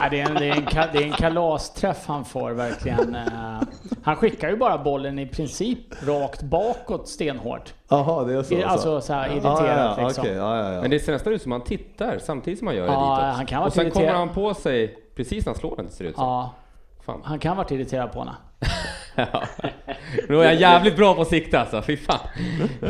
Ja, 0.00 0.08
det, 0.10 0.20
är 0.20 0.28
en, 0.30 0.34
det, 0.34 0.48
är 0.48 0.56
en, 0.56 0.64
det 0.92 0.98
är 0.98 1.02
en 1.02 1.12
kalasträff 1.12 2.06
han 2.06 2.24
får 2.24 2.50
verkligen. 2.50 3.14
Eh, 3.14 3.22
Han 4.02 4.16
skickar 4.16 4.50
ju 4.50 4.56
bara 4.56 4.78
bollen 4.78 5.18
i 5.18 5.26
princip 5.26 5.78
rakt 6.06 6.42
bakåt 6.42 7.08
stenhårt. 7.08 7.74
Jaha, 7.88 8.24
det 8.24 8.34
är 8.34 8.42
så? 8.42 8.54
I- 8.54 8.62
alltså 8.64 9.00
så 9.00 9.12
här 9.12 9.30
irriterat 9.32 9.60
ja, 9.66 9.94
ja, 9.98 10.06
liksom. 10.06 10.22
okej, 10.22 10.34
ja, 10.36 10.56
ja, 10.58 10.72
ja. 10.72 10.80
Men 10.80 10.90
det 10.90 11.00
ser 11.00 11.12
nästan 11.12 11.32
ut 11.32 11.42
som 11.42 11.52
han 11.52 11.64
tittar 11.64 12.18
samtidigt 12.18 12.58
som 12.58 12.66
han 12.68 12.76
gör 12.76 12.86
det 12.86 12.92
Ja, 12.92 13.16
ditåt. 13.20 13.36
han 13.36 13.46
kan 13.46 13.62
Och 13.62 13.72
sen 13.72 13.86
irriterad. 13.86 14.06
kommer 14.08 14.18
han 14.18 14.34
på 14.34 14.54
sig 14.54 14.98
precis 15.16 15.46
när 15.46 15.52
han 15.52 15.60
slår 15.60 15.76
den 15.76 15.90
ser 15.90 16.04
det 16.04 16.10
ut 16.10 16.16
som. 16.16 16.24
Ja, 16.24 16.54
Fan. 17.06 17.20
han 17.24 17.38
kan 17.38 17.48
ha 17.50 17.56
varit 17.62 17.70
irriterad 17.70 18.12
på 18.12 18.18
henne. 18.18 18.34
Ja. 19.18 19.42
Då 20.28 20.40
är 20.40 20.46
han 20.46 20.58
jävligt 20.58 20.96
bra 20.96 21.14
på 21.14 21.20
att 21.20 21.28
sikta 21.28 21.60
alltså, 21.60 21.82
fy 21.82 21.96
fan. 21.96 22.28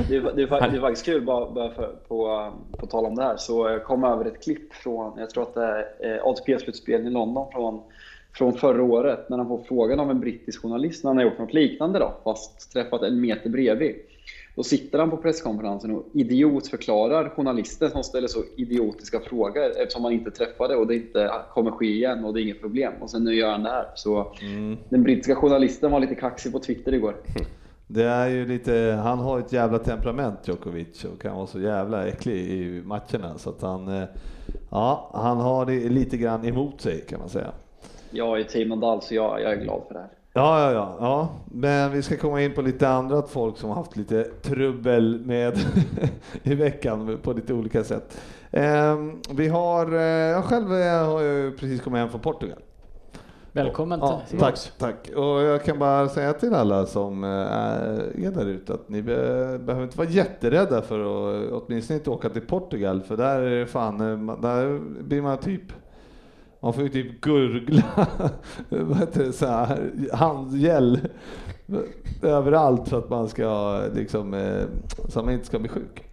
Det 0.08 0.16
är, 0.16 0.20
det 0.20 0.42
är, 0.42 0.70
det 0.70 0.76
är 0.76 0.80
faktiskt 0.80 1.06
kul, 1.06 1.22
bara, 1.22 1.50
bara 1.50 1.70
för, 1.70 1.86
på, 2.08 2.52
på 2.78 2.86
tal 2.86 3.06
om 3.06 3.14
det 3.14 3.22
här, 3.22 3.36
så 3.36 3.68
jag 3.68 3.84
kom 3.84 4.04
över 4.04 4.24
ett 4.24 4.42
klipp 4.42 4.74
från, 4.74 5.18
jag 5.18 5.30
tror 5.30 5.42
att 5.42 5.54
det 5.54 5.64
är 5.64 6.16
eh, 6.16 6.24
ATP-slutspelen 6.24 7.06
i 7.06 7.10
London 7.10 7.52
från, 7.52 7.80
från 8.32 8.52
förra 8.52 8.82
året, 8.82 9.28
när 9.28 9.36
han 9.36 9.48
får 9.48 9.62
frågan 9.68 10.00
av 10.00 10.10
en 10.10 10.20
brittisk 10.20 10.62
journalist 10.62 11.04
när 11.04 11.10
han 11.10 11.16
har 11.16 11.24
gjort 11.24 11.38
något 11.38 11.54
liknande 11.54 11.98
då, 11.98 12.14
fast 12.24 12.72
träffat 12.72 13.02
en 13.02 13.20
meter 13.20 13.50
bredvid. 13.50 13.96
Då 14.58 14.64
sitter 14.64 14.98
han 14.98 15.10
på 15.10 15.16
presskonferensen 15.16 15.90
och 15.90 16.04
idiotförklarar 16.12 17.28
journalisten 17.28 17.90
som 17.90 18.02
ställer 18.02 18.28
så 18.28 18.42
idiotiska 18.56 19.20
frågor 19.20 19.70
eftersom 19.76 20.04
han 20.04 20.12
inte 20.12 20.30
träffade 20.30 20.76
och 20.76 20.86
det 20.86 20.94
inte 20.94 21.30
kommer 21.50 21.70
ske 21.70 21.86
igen 21.86 22.24
och 22.24 22.34
det 22.34 22.40
är 22.40 22.42
inget 22.42 22.60
problem. 22.60 22.92
Och 23.00 23.10
sen 23.10 23.24
nu 23.24 23.34
gör 23.34 23.50
han 23.50 23.62
det 23.62 23.70
här. 23.70 23.86
Så 23.94 24.32
den 24.88 25.02
brittiska 25.02 25.34
journalisten 25.34 25.90
var 25.90 26.00
lite 26.00 26.14
kaxig 26.14 26.52
på 26.52 26.58
Twitter 26.58 26.94
igår. 26.94 27.16
Det 27.86 28.04
är 28.04 28.28
ju 28.28 28.46
lite, 28.46 29.00
han 29.02 29.18
har 29.18 29.38
ett 29.38 29.52
jävla 29.52 29.78
temperament 29.78 30.38
Djokovic 30.48 31.04
och 31.04 31.22
kan 31.22 31.36
vara 31.36 31.46
så 31.46 31.60
jävla 31.60 32.06
äcklig 32.06 32.36
i 32.36 32.82
matcherna 32.84 33.38
så 33.38 33.50
att 33.50 33.62
han, 33.62 33.88
eh, 33.88 34.08
ja, 34.70 35.10
han 35.14 35.36
har 35.36 35.66
det 35.66 35.88
lite 35.88 36.16
grann 36.16 36.44
emot 36.44 36.80
sig 36.80 37.00
kan 37.00 37.20
man 37.20 37.28
säga. 37.28 37.52
Jag 38.10 38.40
är 38.40 38.44
team 38.44 38.68
Nadal 38.68 39.02
så 39.02 39.14
jag, 39.14 39.42
jag 39.42 39.52
är 39.52 39.56
glad 39.56 39.82
för 39.88 39.94
det 39.94 40.00
här. 40.00 40.17
Ja, 40.38 40.60
ja, 40.60 40.72
ja, 40.72 40.96
ja, 41.00 41.28
men 41.44 41.92
vi 41.92 42.02
ska 42.02 42.16
komma 42.16 42.42
in 42.42 42.54
på 42.54 42.62
lite 42.62 42.88
andra 42.88 43.22
folk 43.22 43.58
som 43.58 43.68
har 43.68 43.76
haft 43.76 43.96
lite 43.96 44.24
trubbel 44.24 45.20
med 45.24 45.58
i 46.42 46.54
veckan 46.54 47.18
på 47.22 47.32
lite 47.32 47.54
olika 47.54 47.84
sätt. 47.84 48.20
Ehm, 48.50 49.20
vi 49.30 49.48
har, 49.48 49.94
eh, 49.94 50.00
jag 50.02 50.44
själv 50.44 50.72
eh, 50.72 51.06
har 51.06 51.20
ju 51.20 51.56
precis 51.56 51.80
kommit 51.80 51.98
hem 51.98 52.08
från 52.08 52.20
Portugal. 52.20 52.58
Välkommen 53.52 54.00
Ja, 54.00 54.22
till 54.28 54.38
tack, 54.38 54.58
tack. 54.78 55.10
Och 55.16 55.42
jag 55.42 55.64
kan 55.64 55.78
bara 55.78 56.08
säga 56.08 56.32
till 56.32 56.54
alla 56.54 56.86
som 56.86 57.24
eh, 57.24 57.30
är 57.30 58.30
där 58.30 58.46
ute 58.46 58.74
att 58.74 58.88
ni 58.88 59.02
be, 59.02 59.14
behöver 59.58 59.82
inte 59.84 59.98
vara 59.98 60.08
jätterädda 60.08 60.82
för 60.82 61.00
att 61.00 61.52
åtminstone 61.52 61.98
inte 61.98 62.10
åka 62.10 62.28
till 62.28 62.46
Portugal 62.46 63.02
för 63.02 63.16
där 63.16 63.40
är 63.40 63.58
det 63.60 63.66
fan, 63.66 64.26
där 64.42 64.78
blir 65.02 65.22
man 65.22 65.38
typ 65.38 65.72
man 66.60 66.72
får 66.72 66.82
ju 66.82 66.88
typ 66.88 67.20
gurgla, 67.20 67.84
vad 68.68 68.96
heter 68.98 69.24
det, 69.24 69.32
så 69.32 69.46
här, 69.46 69.90
handgel 70.12 71.00
överallt 72.22 72.88
för 72.88 72.98
att 72.98 73.10
man 73.10 73.28
ska 73.28 73.80
liksom, 73.94 74.34
eh, 74.34 74.62
så 75.08 75.18
att 75.18 75.24
man 75.24 75.34
inte 75.34 75.46
ska 75.46 75.58
bli 75.58 75.68
sjuk. 75.68 76.04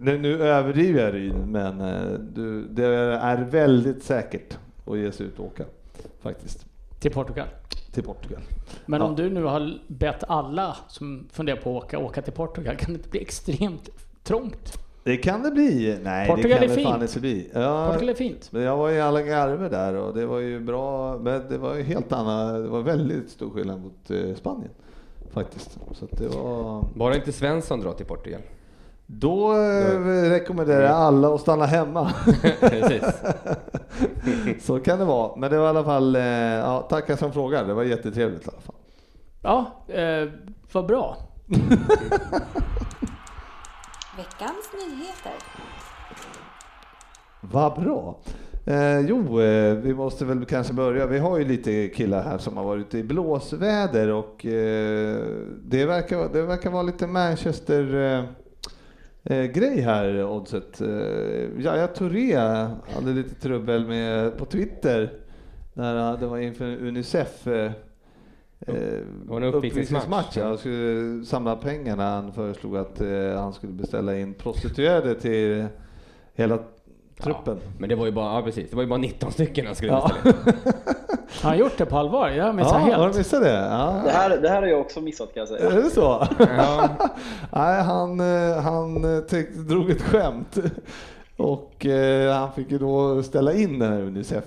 Nu, 0.00 0.18
nu 0.18 0.42
överdriver 0.42 1.04
jag 1.04 1.14
Ryn, 1.14 1.36
men 1.52 1.80
eh, 1.80 2.12
du, 2.34 2.64
det 2.68 2.84
är 2.86 3.44
väldigt 3.44 4.02
säkert 4.02 4.58
att 4.86 4.98
ge 4.98 5.12
sig 5.12 5.26
ut 5.26 5.38
och 5.38 5.46
åka 5.46 5.64
faktiskt 6.20 6.66
Till 7.00 7.10
Portugal. 7.12 7.46
till 7.92 8.02
Portugal. 8.02 8.40
Men 8.86 9.00
Ja. 9.00 9.06
om 9.06 9.14
du 9.16 9.30
nu 9.30 9.42
har 9.44 9.78
bett 9.86 10.24
alla 10.28 10.76
som 10.88 11.28
funderar 11.32 11.56
på 11.56 11.78
att 11.78 11.84
åka, 11.84 11.98
åka 11.98 12.22
till 12.22 12.32
Portugal, 12.32 12.76
kan 12.76 12.92
det 12.92 12.96
inte 12.98 13.08
bli 13.08 13.20
extremt 13.20 13.88
trångt? 14.22 14.78
Det 15.04 15.16
kan 15.16 15.42
det 15.42 15.50
bli. 15.50 15.98
Nej, 16.02 16.28
Portugal 16.28 16.50
det 16.50 16.56
är 16.64 16.68
kan 16.68 16.76
det 16.76 16.82
fan 16.82 16.92
fint. 17.00 17.10
inte 17.10 17.20
bli. 17.20 17.50
Ja, 17.54 17.86
Portugal 17.86 18.08
är 18.08 18.14
fint. 18.14 18.48
men 18.52 18.62
jag 18.62 18.76
var 18.76 18.90
i 18.90 19.00
Algarve 19.00 19.68
där 19.68 19.94
och 19.94 20.14
det 20.14 20.26
var 20.26 20.38
ju 20.38 20.60
bra, 20.60 21.18
men 21.18 21.48
det 21.48 21.58
var 21.58 21.74
ju 21.74 21.82
helt 21.82 22.12
annat. 22.12 22.62
Det 22.62 22.68
var 22.68 22.80
väldigt 22.80 23.30
stor 23.30 23.50
skillnad 23.50 23.80
mot 23.80 24.10
eh, 24.10 24.34
Spanien 24.34 24.70
faktiskt. 25.30 25.78
Så 25.92 26.04
att 26.04 26.18
det 26.18 26.28
var... 26.28 26.84
Bara 26.94 27.14
inte 27.14 27.32
Svensson 27.32 27.80
drar 27.80 27.92
till 27.92 28.06
Portugal. 28.06 28.40
Då 29.06 29.52
eh, 29.52 30.00
rekommenderar 30.30 30.82
jag 30.82 30.92
alla 30.96 31.34
att 31.34 31.40
stanna 31.40 31.66
hemma. 31.66 32.10
Så 34.60 34.80
kan 34.80 34.98
det 34.98 35.04
vara. 35.04 35.36
Men 35.36 35.50
det 35.50 35.58
var 35.58 35.66
i 35.66 35.68
alla 35.68 35.84
fall, 35.84 36.16
eh, 36.16 36.22
ja, 36.22 36.80
tackar 36.80 37.16
som 37.16 37.32
frågar. 37.32 37.64
Det 37.64 37.74
var 37.74 37.82
jättetrevligt 37.82 38.46
i 38.46 38.50
alla 38.50 38.60
fall. 38.60 38.74
Ja, 39.42 39.84
eh, 39.94 40.28
vad 40.72 40.86
bra. 40.86 41.16
Veckans 44.18 44.72
nyheter. 44.72 45.32
Vad 47.40 47.82
bra. 47.82 48.18
Eh, 48.66 49.00
jo, 49.00 49.40
eh, 49.40 49.74
vi 49.74 49.94
måste 49.94 50.24
väl 50.24 50.44
kanske 50.44 50.72
börja. 50.72 51.06
Vi 51.06 51.18
har 51.18 51.38
ju 51.38 51.44
lite 51.44 51.88
killar 51.88 52.22
här 52.22 52.38
som 52.38 52.56
har 52.56 52.64
varit 52.64 52.94
i 52.94 53.02
blåsväder 53.02 54.08
och 54.08 54.46
eh, 54.46 55.24
det, 55.64 55.86
verkar, 55.86 56.32
det 56.32 56.42
verkar 56.42 56.70
vara 56.70 56.82
lite 56.82 57.06
Manchester 57.06 57.94
eh, 57.94 58.24
eh, 59.36 59.44
grej 59.44 59.80
här, 59.80 60.24
Oddset. 60.24 60.80
Eh, 60.80 61.60
Yahya 61.60 61.86
Touré 61.86 62.36
hade 62.94 63.10
lite 63.12 63.34
trubbel 63.34 63.86
med 63.86 64.38
på 64.38 64.44
Twitter 64.44 65.12
när 65.74 66.16
det 66.16 66.26
var 66.26 66.38
inför 66.38 66.64
Unicef. 66.64 67.46
Eh, 67.46 67.72
Eh, 68.66 69.36
en 69.36 69.42
uppvisningsmatch. 69.44 70.36
ja. 70.36 70.44
Han 70.46 70.58
skulle 70.58 71.24
samla 71.24 71.56
pengarna. 71.56 72.10
Han 72.10 72.32
föreslog 72.32 72.76
att 72.76 73.00
eh, 73.00 73.08
han 73.40 73.52
skulle 73.52 73.72
beställa 73.72 74.18
in 74.18 74.34
prostituerade 74.34 75.14
till 75.14 75.66
hela 76.34 76.58
truppen. 77.20 77.58
Ja, 77.62 77.70
men 77.78 77.88
det 77.88 77.94
var 77.94 78.06
ju 78.06 78.12
bara, 78.12 78.34
ja 78.34 78.42
precis, 78.42 78.70
det 78.70 78.76
var 78.76 78.82
ju 78.82 78.88
bara 78.88 78.98
19 78.98 79.32
stycken 79.32 79.66
han 79.66 79.74
skulle 79.74 79.92
Ja. 79.92 80.10
beställa 80.24 80.38
in. 80.46 80.62
Har 81.42 81.50
han 81.50 81.58
gjort 81.58 81.78
det 81.78 81.86
på 81.86 81.96
allvar? 81.98 82.28
Jag 82.28 82.54
missade 82.54 82.74
Ja, 82.90 82.96
har 82.96 83.02
helt. 83.02 83.12
du 83.12 83.18
missat 83.18 83.42
det? 83.42 83.52
Ja. 83.52 84.00
Det 84.04 84.10
här, 84.10 84.38
det 84.38 84.48
här 84.48 84.62
har 84.62 84.68
jag 84.68 84.80
också 84.80 85.00
missat 85.00 85.34
kan 85.34 85.40
jag 85.40 85.48
säga. 85.48 85.70
Är 85.70 85.76
det 85.82 85.90
så? 85.90 86.26
Ja. 86.38 86.88
Nej, 87.52 87.82
han, 87.82 88.20
eh, 88.20 88.56
han 88.62 89.04
eh, 89.16 89.22
drog 89.68 89.90
ett 89.90 90.02
skämt 90.02 90.58
och 91.36 91.86
eh, 91.86 92.34
han 92.34 92.52
fick 92.52 92.70
ju 92.70 92.78
då 92.78 93.22
ställa 93.22 93.52
in 93.52 93.78
den 93.78 93.92
här 93.92 94.00
Unicef. 94.00 94.44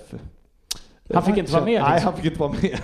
Han 1.13 1.23
fick 1.23 1.37
inte 1.37 1.51
vara 1.53 1.65
med, 1.65 1.81
Nej, 1.81 1.91
liksom. 1.93 2.05
han 2.13 2.21
fick 2.21 2.25
inte 2.31 2.39
vara 2.39 2.51
med. 2.61 2.79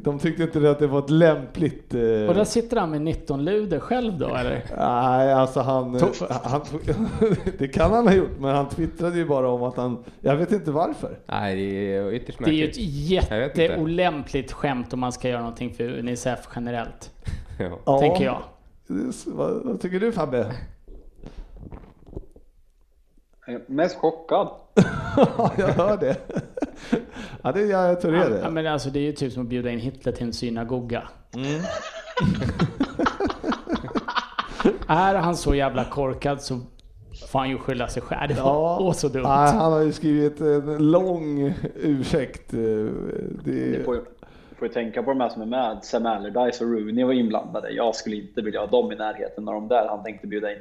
De 0.04 0.18
tyckte 0.18 0.42
inte 0.42 0.70
att 0.70 0.78
det 0.78 0.86
var 0.86 0.98
ett 0.98 1.10
lämpligt... 1.10 1.94
eh, 1.94 2.00
Och 2.00 2.34
där 2.34 2.44
sitter 2.44 2.76
han 2.76 2.90
med 2.90 3.00
19 3.02 3.44
luder 3.44 3.80
själv 3.80 4.18
då 4.18 4.26
eller? 4.34 4.64
Nej, 4.76 5.32
alltså 5.32 5.60
han, 5.60 5.98
Tog- 5.98 6.28
han... 6.30 6.60
Det 7.58 7.68
kan 7.68 7.90
han 7.92 8.06
ha 8.06 8.14
gjort, 8.14 8.38
men 8.40 8.54
han 8.56 8.68
twittrade 8.68 9.16
ju 9.18 9.24
bara 9.26 9.48
om 9.48 9.62
att 9.62 9.76
han... 9.76 10.04
Jag 10.20 10.36
vet 10.36 10.52
inte 10.52 10.70
varför. 10.70 11.18
Nej, 11.26 11.56
det 11.56 11.96
är 11.96 12.12
ytterst 12.12 12.38
Det 12.38 12.50
är 12.50 12.52
ju 12.52 12.64
märkligt. 12.66 12.76
ett 12.76 12.92
jätteolämpligt 13.10 14.52
skämt 14.52 14.92
om 14.92 15.00
man 15.00 15.12
ska 15.12 15.28
göra 15.28 15.40
någonting 15.40 15.74
för 15.74 15.98
Unicef 15.98 16.48
generellt. 16.54 17.10
Ja. 17.84 17.98
Tänker 18.00 18.24
jag. 18.24 18.38
Vad, 19.26 19.62
vad 19.64 19.80
tycker 19.80 20.00
du 20.00 20.12
Fabbe? 20.12 20.52
Jag 23.46 23.54
är 23.54 23.60
Mest 23.66 23.96
chockad. 23.96 24.48
Ja, 25.16 25.52
jag 25.58 25.68
hör 25.68 25.96
det. 25.96 26.16
Ja, 27.42 27.52
det 27.52 27.60
är 27.60 27.66
jag 27.66 28.00
tror 28.00 28.12
det. 28.12 28.18
är 28.18 28.30
Ja, 28.30 28.44
det. 28.44 28.50
men 28.50 28.66
alltså 28.66 28.90
det 28.90 28.98
är 28.98 29.02
ju 29.02 29.12
typ 29.12 29.32
som 29.32 29.42
att 29.42 29.48
bjuda 29.48 29.70
in 29.70 29.78
Hitler 29.78 30.12
till 30.12 30.26
en 30.26 30.32
synagoga. 30.32 31.02
Mm. 31.34 31.60
är 34.88 35.14
han 35.14 35.36
så 35.36 35.54
jävla 35.54 35.84
korkad 35.84 36.42
så 36.42 36.60
får 37.30 37.38
han 37.38 37.50
ju 37.50 37.58
skylla 37.58 37.88
sig 37.88 38.02
själv. 38.02 38.34
Det 38.34 38.40
var 38.42 38.80
Ja. 38.82 38.92
så 38.96 39.08
dumt. 39.08 39.22
Nej, 39.22 39.52
han 39.52 39.72
har 39.72 39.80
ju 39.80 39.92
skrivit 39.92 40.40
en 40.40 40.90
lång 40.90 41.54
ursäkt. 41.74 42.54
eh, 42.54 42.58
Det, 43.44 43.84
får, 43.84 43.94
ju- 43.94 44.04
får 44.58 44.68
ju 44.68 44.74
tänka 44.74 45.02
på 45.02 45.10
de 45.10 45.20
här 45.20 45.28
som 45.28 45.42
är 45.42 45.46
med. 45.46 45.78
Sam 45.82 46.06
Allardyce 46.06 46.64
och 46.64 46.70
Rooney 46.70 47.04
var 47.04 47.12
inblandade. 47.12 47.70
Jag 47.70 47.94
skulle 47.94 48.16
inte 48.16 48.42
vilja 48.42 48.60
ha 48.60 48.66
dem 48.66 48.92
i 48.92 48.96
närheten 48.96 49.48
av 49.48 49.54
de 49.54 49.68
där 49.68 49.86
han 49.88 50.02
tänkte 50.02 50.26
bjuda 50.26 50.52
in. 50.52 50.58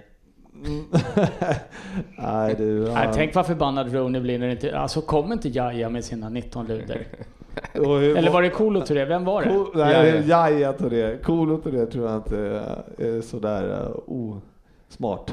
Nej, 2.17 2.55
du. 2.57 2.79
Nej, 2.83 2.93
han- 2.93 3.13
tänk 3.13 3.35
vad 3.35 3.45
förbannad 3.45 3.93
Rooney 3.93 4.21
blir 4.21 4.39
när 4.39 4.47
inte... 4.47 4.77
Alltså 4.79 5.01
kom 5.01 5.33
inte 5.33 5.49
Jaja 5.49 5.89
med 5.89 6.03
sina 6.05 6.29
19 6.29 6.67
luder. 6.67 7.07
Eller 7.73 8.31
var 8.31 8.41
det 8.41 8.49
Kolo 8.49 8.81
Touré? 8.81 9.05
Vem 9.05 9.25
var 9.25 9.41
det? 9.43 9.49
Cool, 9.49 9.67
nej, 9.75 10.23
Jaja 10.27 10.73
Touré. 10.73 11.17
Colo 11.17 11.57
Touré 11.57 11.85
tror 11.85 12.07
jag 12.07 12.15
inte 12.17 12.37
är 12.97 13.21
sådär 13.21 13.89
uh, 14.07 14.35
osmart. 14.87 15.31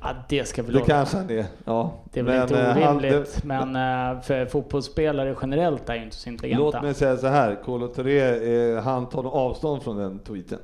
Ja, 0.00 0.08
det 0.28 0.48
ska 0.48 0.62
vi 0.62 0.72
Det 0.72 0.80
kanske 0.80 1.16
han 1.16 1.30
är. 1.30 1.44
Ja. 1.64 1.92
Det 2.12 2.20
är 2.20 2.24
väl 2.24 2.34
Men, 2.34 2.42
inte 2.42 2.60
eh, 2.60 2.84
han- 2.84 2.96
orimligt, 2.96 3.44
men 3.44 3.76
eh, 3.76 4.20
för 4.20 4.46
fotbollsspelare 4.46 5.36
generellt 5.42 5.88
är 5.88 5.94
ju 5.94 6.02
inte 6.02 6.16
så 6.16 6.28
intelligenta. 6.28 6.64
Låt 6.64 6.82
mig 6.82 6.94
säga 6.94 7.16
så 7.16 7.26
här. 7.26 7.54
Colo 7.64 7.88
Touré, 7.88 8.72
eh, 8.74 8.82
han 8.82 9.08
tar 9.08 9.26
avstånd 9.26 9.82
från 9.82 9.96
den 9.96 10.18
tweeten. 10.18 10.58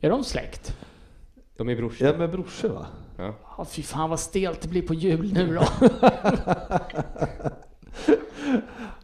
Är 0.00 0.10
de 0.10 0.24
släkt? 0.24 0.76
De 1.58 1.68
är 1.68 1.76
brorsor. 1.76 2.06
Ja, 2.08 2.14
men 2.18 2.30
brorsor 2.30 2.68
va? 2.68 2.86
Ja. 3.18 3.34
Ja, 3.58 3.64
fy 3.64 3.82
fan 3.82 4.10
vad 4.10 4.20
stelt 4.20 4.60
det 4.60 4.68
blir 4.68 4.82
på 4.82 4.94
jul 4.94 5.32
nu 5.32 5.54
då. 5.54 5.62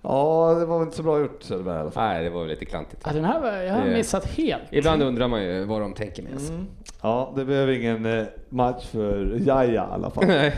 Ja, 0.03 0.55
det 0.59 0.67
var 0.67 0.79
väl 0.79 0.85
inte 0.87 0.97
så 0.97 1.03
bra 1.03 1.21
gjort 1.21 1.43
Söderberg 1.43 1.77
i 1.77 1.81
alla 1.81 1.91
fall. 1.91 2.05
Nej, 2.09 2.25
det 2.25 2.31
var 2.31 2.41
väl 2.41 2.49
lite 2.49 2.65
klantigt. 2.65 3.03
Ja, 3.07 3.13
den 3.13 3.25
här 3.25 3.41
var, 3.41 3.53
jag 3.53 3.75
har 3.75 3.85
Det- 3.85 3.93
missat 3.93 4.25
helt. 4.25 4.63
Ibland 4.71 5.03
undrar 5.03 5.29
man 5.29 5.43
ju 5.43 5.65
vad 5.65 5.81
de 5.81 5.95
tänker 5.95 6.23
med 6.23 6.41
sig. 6.41 6.57
Ja, 7.03 7.33
det 7.37 7.45
behöver 7.45 7.73
ingen 7.73 8.07
eh, 8.19 8.25
match 8.49 8.87
för 8.87 9.37
Jaja 9.47 9.73
i 9.73 9.79
alla 9.79 10.11
fall. 10.11 10.25
Nej. 10.27 10.55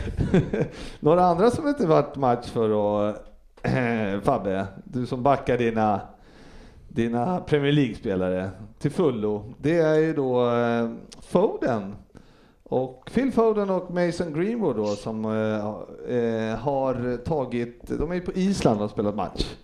Några 0.99 1.25
andra 1.25 1.51
som 1.51 1.67
inte 1.67 1.87
varit 1.87 2.15
match 2.15 2.47
för 2.47 2.69
och 2.69 3.15
Fabbe, 4.23 4.67
du 4.83 5.05
som 5.05 5.23
backar 5.23 5.57
dina, 5.57 6.01
dina 6.87 7.39
Premier 7.39 7.71
League-spelare 7.71 8.49
till 8.79 8.91
fullo. 8.91 9.53
Det 9.57 9.77
är 9.77 9.95
ju 9.99 10.13
då 10.13 10.49
eh, 10.51 10.89
Foden. 11.21 11.95
Och 12.63 13.09
Phil 13.13 13.31
Foden 13.31 13.69
och 13.69 13.91
Mason 13.93 14.33
Greenwood 14.33 14.75
då 14.75 14.85
som 14.85 15.25
eh, 15.25 16.15
eh, 16.17 16.57
har 16.57 17.17
tagit, 17.17 17.87
de 17.99 18.11
är 18.11 18.15
ju 18.15 18.21
på 18.21 18.31
Island 18.31 18.81
och 18.81 18.89
spelat 18.89 19.15
match. 19.15 19.55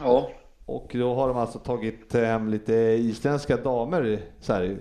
Ja, 0.00 0.28
Och 0.66 0.90
då 0.94 1.14
har 1.14 1.28
de 1.28 1.36
alltså 1.36 1.58
tagit 1.58 2.12
hem 2.14 2.48
lite 2.48 2.74
isländska 2.74 3.56
damer 3.56 4.20
så 4.40 4.52
här, 4.52 4.78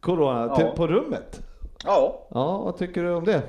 corona, 0.00 0.56
Ja. 0.58 0.72
på 0.76 0.86
rummet. 0.86 1.40
ja. 1.84 2.26
Ja, 2.30 2.58
vad 2.64 2.76
tycker 2.76 3.02
du 3.02 3.12
om 3.14 3.24
det? 3.24 3.42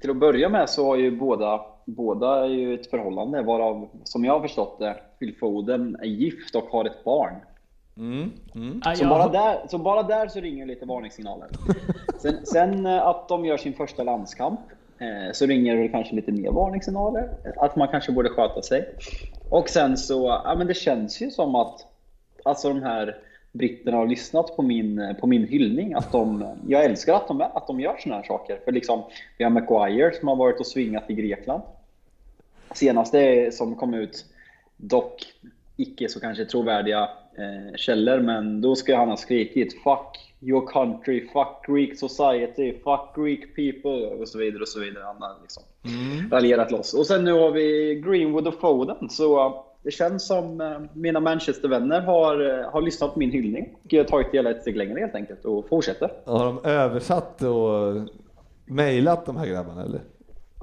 Till 0.00 0.10
att 0.10 0.16
börja 0.16 0.48
med 0.48 0.70
så 0.70 0.86
har 0.86 0.96
ju 0.96 1.18
båda, 1.18 1.60
båda 1.84 2.44
är 2.44 2.48
ju 2.48 2.74
ett 2.74 2.90
förhållande 2.90 3.42
varav, 3.42 3.88
som 4.04 4.24
jag 4.24 4.32
har 4.32 4.40
förstått 4.40 4.78
det, 4.78 4.96
Phil 5.18 5.36
Foden 5.40 5.96
är 6.00 6.06
gift 6.06 6.54
och 6.54 6.64
har 6.64 6.84
ett 6.84 7.04
barn. 7.04 7.34
Mm. 7.96 8.30
Mm. 8.54 8.80
Ja, 8.84 8.94
Så, 8.94 9.04
bara 9.08 9.28
där, 9.28 9.66
så 9.68 9.78
bara 9.78 10.02
där 10.02 10.28
så 10.28 10.40
ringer 10.40 10.66
lite 10.66 10.86
varningssignaler. 10.86 11.48
Sen, 12.22 12.46
sen 12.46 12.86
att 12.86 13.28
de 13.28 13.44
gör 13.44 13.56
sin 13.56 13.74
första 13.74 14.02
landskamp 14.02 14.60
eh, 14.98 15.32
så 15.32 15.46
ringer 15.46 15.76
det 15.76 15.88
kanske 15.88 16.14
lite 16.14 16.32
mer 16.32 16.50
varningssignaler. 16.50 17.30
Att 17.56 17.76
man 17.76 17.88
kanske 17.88 18.12
borde 18.12 18.28
sköta 18.28 18.62
sig. 18.62 18.94
Och 19.48 19.68
sen 19.68 19.96
så, 19.96 20.40
ja 20.44 20.54
men 20.58 20.66
det 20.66 20.74
känns 20.74 21.22
ju 21.22 21.30
som 21.30 21.54
att 21.54 21.86
alltså 22.44 22.68
de 22.68 22.82
här 22.82 23.18
britterna 23.54 23.96
har 23.96 24.06
lyssnat 24.06 24.56
på 24.56 24.62
min, 24.62 25.14
på 25.20 25.26
min 25.26 25.46
hyllning. 25.46 25.94
Att 25.94 26.12
de, 26.12 26.46
jag 26.68 26.84
älskar 26.84 27.14
att 27.14 27.28
de, 27.28 27.40
att 27.40 27.66
de 27.66 27.80
gör 27.80 27.96
såna 27.98 28.14
här 28.14 28.22
saker. 28.22 28.60
För 28.64 28.72
liksom, 28.72 29.02
vi 29.38 29.44
har 29.44 29.50
Maguire 29.50 30.14
som 30.14 30.28
har 30.28 30.36
varit 30.36 30.60
och 30.60 30.66
svingat 30.66 31.10
i 31.10 31.14
Grekland. 31.14 31.62
Senaste 32.74 33.52
som 33.52 33.74
kom 33.74 33.94
ut, 33.94 34.24
dock 34.76 35.32
icke 35.76 36.08
så 36.08 36.20
kanske 36.20 36.44
trovärdiga 36.44 37.08
eh, 37.38 37.76
källor, 37.76 38.20
men 38.20 38.60
då 38.60 38.76
ska 38.76 38.96
han 38.96 39.08
ha 39.08 39.16
skrikit 39.16 39.72
Fuck 39.72 40.34
your 40.40 40.66
country, 40.66 41.28
fuck 41.28 41.66
Greek 41.66 41.98
society, 41.98 42.72
fuck 42.72 43.16
Greek 43.16 43.56
people 43.56 44.06
och 44.06 44.28
så 44.28 44.38
vidare 44.38 44.62
och 44.62 44.68
så 44.68 44.80
vidare. 44.80 45.04
Han 45.04 45.22
har 45.22 45.36
liksom 45.42 45.62
raljerat 46.30 46.70
loss. 46.70 46.94
Och 46.94 47.06
sen 47.06 47.24
nu 47.24 47.32
har 47.32 47.50
vi 47.50 47.94
Greenwood 48.06 48.46
och 48.46 48.60
Foden, 48.60 49.10
så 49.10 49.64
det 49.84 49.90
känns 49.90 50.26
som 50.26 50.60
eh, 50.60 50.80
mina 50.92 51.20
Manchestervänner 51.20 52.00
har, 52.00 52.58
eh, 52.58 52.70
har 52.70 52.82
lyssnat 52.82 53.12
på 53.12 53.18
min 53.18 53.30
hyllning 53.30 53.76
och 53.84 53.94
eh, 53.94 54.06
tagit 54.06 54.28
det 54.32 54.38
hela 54.38 54.50
ett 54.50 54.60
steg 54.60 54.76
längre 54.76 55.00
helt 55.00 55.14
enkelt 55.14 55.44
och 55.44 55.68
fortsätter. 55.68 56.10
Har 56.24 56.46
de 56.46 56.64
översatt 56.64 57.42
och 57.42 58.10
mejlat 58.64 59.26
de 59.26 59.36
här 59.36 59.46
grabbarna 59.46 59.82
eller? 59.82 60.00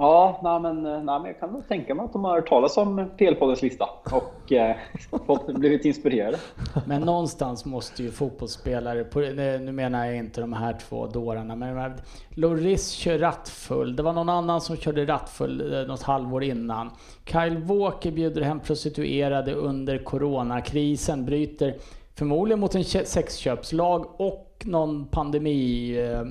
Ja, 0.01 0.39
nej 0.43 0.60
men, 0.60 0.86
eh, 0.86 1.03
nej, 1.03 1.20
men 1.20 1.25
jag 1.25 1.39
kan 1.39 1.50
nog 1.50 1.67
tänka 1.67 1.96
mig 1.96 2.05
att 2.05 2.13
de 2.13 2.24
har 2.24 2.36
hört 2.36 2.50
talas 2.50 2.77
om 2.77 3.10
PL-poddens 3.17 3.62
lista 3.62 3.89
och 4.12 4.51
eh, 4.51 4.75
fått, 5.25 5.53
blivit 5.53 5.86
inspirerade. 5.86 6.38
Men 6.86 7.01
någonstans 7.01 7.65
måste 7.65 8.03
ju 8.03 8.12
fotbollsspelare, 8.12 9.03
på, 9.03 9.22
eh, 9.22 9.62
nu 9.62 9.72
menar 9.72 10.05
jag 10.05 10.15
inte 10.15 10.41
de 10.41 10.53
här 10.53 10.77
två 10.89 11.08
dårarna, 11.08 11.55
men 11.55 11.77
eh, 11.77 11.91
Loris 12.29 12.91
kör 12.91 13.17
rattfull. 13.17 13.96
Det 13.96 14.03
var 14.03 14.13
någon 14.13 14.29
annan 14.29 14.62
som 14.62 14.77
körde 14.77 15.05
rattfull 15.05 15.86
något 15.88 16.03
halvår 16.03 16.43
innan. 16.43 16.89
Kyle 17.25 17.58
Walker 17.58 18.12
bjuder 18.12 18.41
hem 18.41 18.60
prostituerade 18.60 19.53
under 19.53 19.98
coronakrisen, 19.98 21.25
bryter 21.25 21.75
förmodligen 22.15 22.60
mot 22.60 22.75
en 22.75 22.84
sexköpslag 22.84 24.22
och 24.22 24.63
någon 24.65 25.08
pandemi 25.08 25.98
eh. 26.00 26.24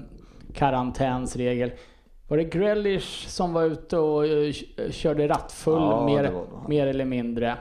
Var 2.31 2.37
det 2.37 2.45
Grealish 2.45 3.29
som 3.29 3.53
var 3.53 3.63
ute 3.63 3.99
och 3.99 4.27
eh, 4.27 4.53
körde 4.91 5.29
rattfull 5.29 5.75
Ja, 5.75 6.05
mer, 6.05 6.33
mer 6.69 6.87
eller 6.87 7.05
mindre? 7.05 7.57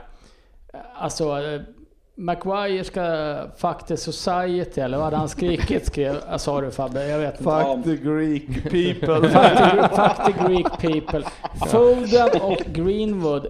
Alltså, 0.94 1.42
eh, 1.42 1.60
Maguire 2.14 2.84
ska 2.84 3.36
fuck 3.56 3.86
the 3.86 3.96
society, 3.96 4.80
eller 4.80 4.96
vad 4.96 5.04
hade 5.04 5.16
han 5.16 5.28
skrikit? 5.28 5.86
Skrev, 5.86 6.16
sa 6.38 6.60
du 6.60 6.70
Fabbe? 6.70 7.08
Jag 7.08 7.18
vet 7.18 7.40
inte. 7.40 7.44
Fuck 7.44 7.84
the 7.84 7.96
Greek 7.96 8.62
people. 8.62 9.28
Fuck 9.28 9.58
the, 9.58 9.96
fuck 9.96 10.26
the 10.26 10.44
Greek 10.46 10.78
people. 10.78 11.24
Foden 11.68 12.40
och 12.42 12.58
Greenwood, 12.66 13.46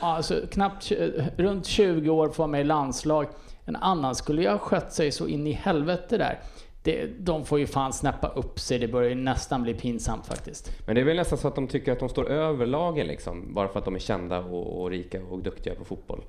alltså 0.00 0.34
knappt 0.50 0.92
runt 1.36 1.66
20 1.66 2.10
år 2.10 2.28
får 2.28 2.46
med 2.46 2.60
i 2.60 2.64
landslag. 2.64 3.26
En 3.64 3.76
annan 3.76 4.14
skulle 4.14 4.42
ju 4.42 4.48
ha 4.48 4.58
skött 4.58 4.92
sig 4.92 5.12
så 5.12 5.28
in 5.28 5.46
i 5.46 5.52
helvete 5.52 6.18
där. 6.18 6.38
Det, 6.82 7.06
de 7.18 7.44
får 7.44 7.58
ju 7.58 7.66
fan 7.66 7.92
snäppa 7.92 8.28
upp 8.28 8.60
sig, 8.60 8.78
det 8.78 8.88
börjar 8.88 9.08
ju 9.08 9.14
nästan 9.14 9.62
bli 9.62 9.74
pinsamt 9.74 10.26
faktiskt. 10.26 10.72
Men 10.86 10.94
det 10.94 11.00
är 11.00 11.04
väl 11.04 11.16
nästan 11.16 11.38
så 11.38 11.48
att 11.48 11.54
de 11.54 11.68
tycker 11.68 11.92
att 11.92 11.98
de 11.98 12.08
står 12.08 12.30
över 12.30 12.66
lagen 12.66 13.06
liksom, 13.06 13.54
bara 13.54 13.68
för 13.68 13.78
att 13.78 13.84
de 13.84 13.94
är 13.94 13.98
kända 13.98 14.38
och, 14.38 14.80
och 14.82 14.90
rika 14.90 15.20
och 15.30 15.38
duktiga 15.38 15.74
på 15.74 15.84
fotboll. 15.84 16.20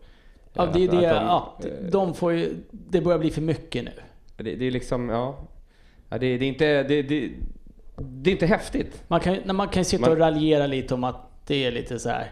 Ja, 0.54 0.66
det 0.74 0.84
är 0.84 0.88
det, 0.88 0.98
de- 0.98 1.04
ja, 1.04 1.58
de 1.92 2.14
får 2.14 2.32
ju, 2.34 2.56
det 2.72 3.02
börjar 3.02 3.20
bli 3.20 3.32
för 3.32 3.42
mycket 3.42 3.84
nu. 3.84 3.92
Det, 4.38 4.56
det 4.56 4.66
är 4.68 4.72
liksom, 4.72 5.10
ja. 5.10 5.36
det, 6.10 6.18
det 6.18 6.26
är 6.28 6.44
inte, 6.44 6.84
det, 6.84 7.02
det, 7.02 7.30
det 7.98 8.30
är 8.30 8.32
inte 8.32 8.46
häftigt. 8.46 9.04
Man 9.08 9.20
kan, 9.20 9.56
man 9.56 9.68
kan 9.68 9.86
sitta 9.86 10.02
Man- 10.02 10.12
och 10.12 10.18
raljera 10.18 10.68
lite 10.68 10.94
om 10.94 11.04
att 11.04 11.48
det 11.48 11.66
är 11.66 11.72
lite 11.72 12.00
så 12.00 12.10
här, 12.10 12.32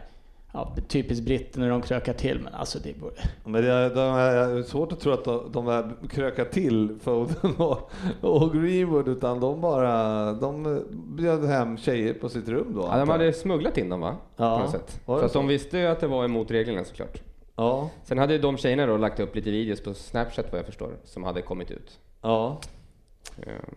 ja, 0.53 0.75
typiskt 0.87 1.25
britter 1.25 1.59
när 1.59 1.69
de 1.69 1.81
krökar 1.81 2.13
till, 2.13 2.39
men 2.39 2.53
alltså 2.53 2.79
det 2.79 2.99
borde... 2.99 3.15
Men 3.43 3.61
det 3.63 3.71
är, 3.71 3.89
de 3.89 3.99
är 3.99 4.63
svårt 4.63 4.91
att 4.91 4.99
tro 4.99 5.11
att 5.11 5.23
de, 5.23 5.51
de 5.51 5.67
är 5.67 5.93
krökar 6.09 6.45
till 6.45 6.97
Foden 7.01 7.55
och, 7.57 7.91
och 8.21 8.53
Greenwood 8.53 9.07
utan 9.07 9.39
de 9.39 9.61
bara 9.61 10.33
de 10.33 10.83
bjöd 10.91 11.45
hem 11.45 11.77
tjejer 11.77 12.13
på 12.13 12.29
sitt 12.29 12.49
rum 12.49 12.71
då. 12.75 12.81
Ja, 12.91 12.97
de 12.97 13.09
hade 13.09 13.33
smugglat 13.33 13.77
in 13.77 13.89
dem 13.89 13.99
va? 14.01 14.15
Ja, 14.35 14.55
På 14.57 14.61
något 14.63 14.71
sätt. 14.71 15.01
För 15.05 15.25
att 15.25 15.31
så? 15.31 15.39
de 15.39 15.47
visste 15.47 15.77
ju 15.77 15.85
att 15.87 15.99
det 15.99 16.07
var 16.07 16.25
emot 16.25 16.51
reglerna 16.51 16.83
såklart. 16.83 17.21
Ja, 17.55 17.89
Sen 18.03 18.17
hade 18.17 18.33
ju 18.33 18.39
de 18.39 18.57
tjejerna 18.57 18.85
då 18.85 18.97
lagt 18.97 19.19
upp 19.19 19.35
lite 19.35 19.51
videos 19.51 19.81
på 19.83 19.93
Snapchat 19.93 20.45
vad 20.51 20.59
jag 20.59 20.65
förstår, 20.65 20.91
som 21.03 21.23
hade 21.23 21.41
kommit 21.41 21.71
ut. 21.71 21.99
ja, 22.21 22.59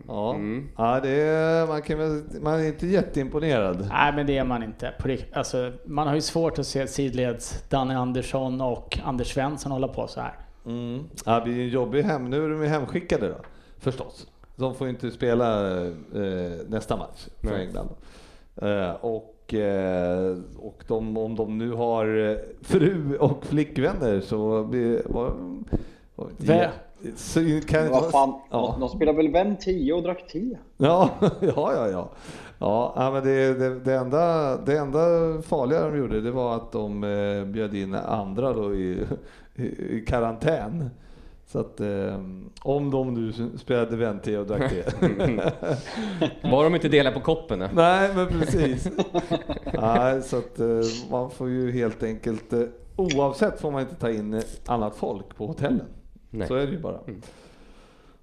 ja. 0.07 0.35
Mm. 0.35 0.69
ja 0.77 0.99
det 0.99 1.09
är, 1.09 1.67
man, 1.67 1.81
kan, 1.81 2.23
man 2.41 2.59
är 2.59 2.67
inte 2.67 2.87
jätteimponerad. 2.87 3.87
Nej, 3.89 4.13
men 4.15 4.27
det 4.27 4.37
är 4.37 4.43
man 4.43 4.63
inte. 4.63 4.93
Alltså, 5.33 5.71
man 5.85 6.07
har 6.07 6.15
ju 6.15 6.21
svårt 6.21 6.59
att 6.59 6.67
se 6.67 6.87
sidleds 6.87 7.63
Danny 7.69 7.93
Andersson 7.93 8.61
och 8.61 8.99
Anders 9.03 9.33
Svensson 9.33 9.71
hålla 9.71 9.87
på 9.87 10.07
så 10.07 10.21
här. 10.21 10.33
Mm. 10.65 11.03
Ja, 11.25 11.39
det 11.39 11.41
blir 11.41 11.63
en 11.63 11.69
jobbig 11.69 12.03
hem. 12.03 12.29
Nu 12.29 12.45
är 12.45 12.49
de 12.49 12.61
ju 12.61 12.67
hemskickade 12.67 13.27
då, 13.27 13.37
förstås. 13.79 14.27
De 14.55 14.75
får 14.75 14.87
ju 14.87 14.93
inte 14.93 15.11
spela 15.11 15.81
eh, 15.85 15.91
nästa 16.67 16.97
match 16.97 17.27
för 17.41 17.51
Nej. 17.51 17.65
England. 17.65 17.89
Eh, 18.55 18.91
och 18.91 19.53
eh, 19.53 20.37
och 20.57 20.83
de, 20.87 21.17
om 21.17 21.35
de 21.35 21.57
nu 21.57 21.71
har 21.71 22.29
eh, 22.29 22.37
fru 22.61 23.17
och 23.17 23.45
flickvänner 23.45 24.21
så 24.21 24.63
blir 24.63 25.01
var, 25.05 25.33
var, 26.15 26.29
så 27.15 27.39
kan 27.67 27.89
Vad 27.89 28.11
fan, 28.11 28.33
Ja. 28.51 28.71
de, 28.73 28.79
de 28.79 28.89
spelade 28.89 29.17
väl 29.17 29.31
Vem 29.31 29.55
10 29.55 29.93
och 29.93 30.03
drack 30.03 30.27
te? 30.31 30.57
Ja, 30.77 31.09
ja, 31.41 31.73
ja, 31.75 31.89
ja. 31.89 32.09
Ja, 32.59 33.09
men 33.13 33.23
det, 33.23 33.53
det, 33.53 33.79
det, 33.79 33.93
enda, 33.93 34.57
det 34.57 34.77
enda 34.77 34.99
farliga 35.41 35.81
de 35.89 35.97
gjorde 35.97 36.21
det 36.21 36.31
var 36.31 36.55
att 36.55 36.71
de 36.71 37.03
eh, 37.03 37.45
bjöd 37.45 37.75
in 37.75 37.95
andra 37.95 38.53
då 38.53 38.75
i, 38.75 38.97
i, 39.55 39.63
i 39.97 40.05
karantän. 40.07 40.89
Så 41.47 41.59
att 41.59 41.79
eh, 41.79 42.19
om 42.61 42.91
de 42.91 43.13
nu 43.13 43.49
spelade 43.57 43.95
vente 43.97 44.37
och 44.37 44.47
drack 44.47 44.71
det. 44.71 44.93
Bara 46.51 46.63
de 46.69 46.75
inte 46.75 46.89
delar 46.89 47.11
på 47.11 47.19
koppen. 47.19 47.61
ja. 47.61 47.67
Nej, 47.73 48.09
men 48.15 48.27
precis. 48.27 48.87
Nej, 49.73 50.21
så 50.21 50.37
att 50.37 50.59
eh, 50.59 50.67
man 51.11 51.29
får 51.31 51.49
ju 51.49 51.71
helt 51.71 52.03
enkelt, 52.03 52.53
eh, 52.53 52.59
oavsett 52.95 53.61
får 53.61 53.71
man 53.71 53.81
inte 53.81 53.95
ta 53.95 54.09
in 54.11 54.33
eh, 54.33 54.41
annat 54.65 54.95
folk 54.95 55.35
på 55.37 55.47
hotellen. 55.47 55.85
Nej. 56.33 56.47
Så 56.47 56.55
är 56.55 56.65
det 56.65 56.71
ju 56.71 56.79
bara. 56.79 56.99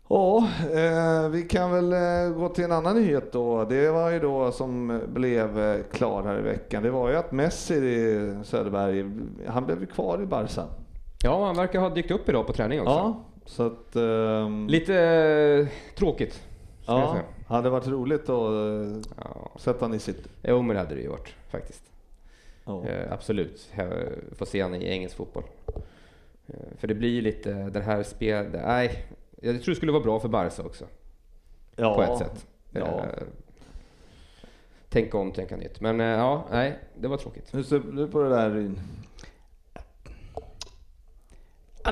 Ja, 0.08 0.48
eh, 0.72 1.28
vi 1.28 1.42
kan 1.42 1.70
väl 1.72 1.92
eh, 1.92 2.34
gå 2.38 2.48
till 2.48 2.64
en 2.64 2.72
annan 2.72 2.96
nyhet 2.96 3.32
då. 3.32 3.64
Det 3.64 3.90
var 3.90 4.10
ju 4.10 4.18
då 4.18 4.52
som 4.52 5.00
blev 5.08 5.58
eh, 5.60 5.80
klar 5.92 6.22
här 6.22 6.38
i 6.38 6.42
veckan. 6.42 6.82
Det 6.82 6.90
var 6.90 7.10
ju 7.10 7.16
att 7.16 7.32
Messi 7.32 7.74
i 7.74 8.34
Söderberg, 8.44 9.10
han 9.46 9.66
blev 9.66 9.86
kvar 9.86 10.22
i 10.22 10.26
Barca. 10.26 10.64
Ja, 11.22 11.46
han 11.46 11.56
verkar 11.56 11.80
ha 11.80 11.88
dykt 11.90 12.10
upp 12.10 12.28
idag 12.28 12.46
på 12.46 12.52
träning 12.52 12.80
också. 12.80 12.90
Ja, 12.92 13.24
så 13.46 13.66
att... 13.66 13.96
ehm, 13.96 14.66
Lite 14.68 14.94
eh, 14.98 15.94
tråkigt. 15.98 16.42
ja, 16.86 17.16
hade 17.46 17.70
varit 17.70 17.86
roligt 17.88 18.22
att 18.28 18.50
eh, 18.50 19.12
Ja. 19.24 19.50
sätta 19.56 19.84
han 19.84 19.94
i 19.94 19.98
sitt... 19.98 20.28
Jo, 20.42 20.62
men 20.62 20.76
det 20.76 20.82
hade 20.82 20.94
det 20.94 21.00
ju 21.00 21.08
varit 21.08 21.34
faktiskt. 21.50 21.82
Ja. 22.64 22.84
Eh, 22.86 23.12
absolut, 23.12 23.70
får 24.36 24.46
se 24.46 24.60
han 24.62 24.74
i 24.74 24.88
engelsk 24.90 25.16
fotboll. 25.16 25.44
Eh, 26.50 26.78
för 26.78 26.88
det 26.88 26.94
blir 26.94 27.08
ju 27.08 27.20
lite 27.20 27.52
den 27.52 27.82
här 27.82 28.02
spel... 28.02 28.46
Nej, 28.52 29.04
jag 29.42 29.62
tror 29.62 29.70
det 29.70 29.76
skulle 29.76 29.92
vara 29.92 30.02
bra 30.02 30.20
för 30.20 30.28
Barca 30.28 30.62
också. 30.62 30.84
Ja, 31.76 31.94
På 31.94 32.02
ett 32.02 32.18
sätt. 32.18 32.46
Ja. 32.70 32.80
Eh, 32.80 33.04
tänka 34.88 35.18
om, 35.18 35.32
tänka 35.32 35.56
nytt. 35.56 35.80
Men 35.80 36.00
eh, 36.00 36.06
ja, 36.06 36.44
nej, 36.50 36.78
det 36.98 37.08
var 37.08 37.16
tråkigt. 37.16 37.54
Hur 37.54 37.62
ser 37.62 37.78
du 37.78 38.08
på 38.08 38.22
det 38.22 38.28
där 38.28 38.50
Ryn? 38.50 38.80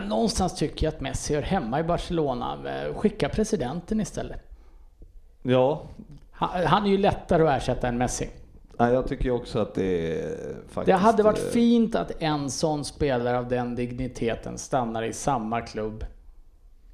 Någonstans 0.09 0.57
tycker 0.57 0.87
jag 0.87 0.95
att 0.95 1.01
Messi 1.01 1.35
hör 1.35 1.43
hemma 1.43 1.81
i 1.81 1.83
Barcelona. 1.83 2.59
Skicka 2.95 3.29
presidenten 3.29 4.01
istället. 4.01 4.41
Ja, 5.43 5.83
Han, 6.31 6.67
han 6.67 6.87
är 6.87 6.91
ju 6.91 6.99
lättare 6.99 7.43
att 7.49 7.63
ersätta 7.63 7.89
än 7.89 7.99
Messi. 7.99 8.31
Nej, 8.79 8.93
jag 8.93 9.09
tycker 9.09 9.31
också 9.31 9.59
att 9.59 9.75
det 9.75 10.23
faktiskt... 10.69 10.87
Det 10.87 10.93
hade 10.93 11.23
varit 11.23 11.45
eh, 11.45 11.51
fint 11.51 11.95
att 11.95 12.23
en 12.23 12.51
sån 12.51 12.85
spelare 12.85 13.39
av 13.39 13.49
den 13.49 13.75
digniteten 13.75 14.59
stannar 14.59 15.03
i 15.03 15.13
samma 15.13 15.61
klubb 15.61 16.05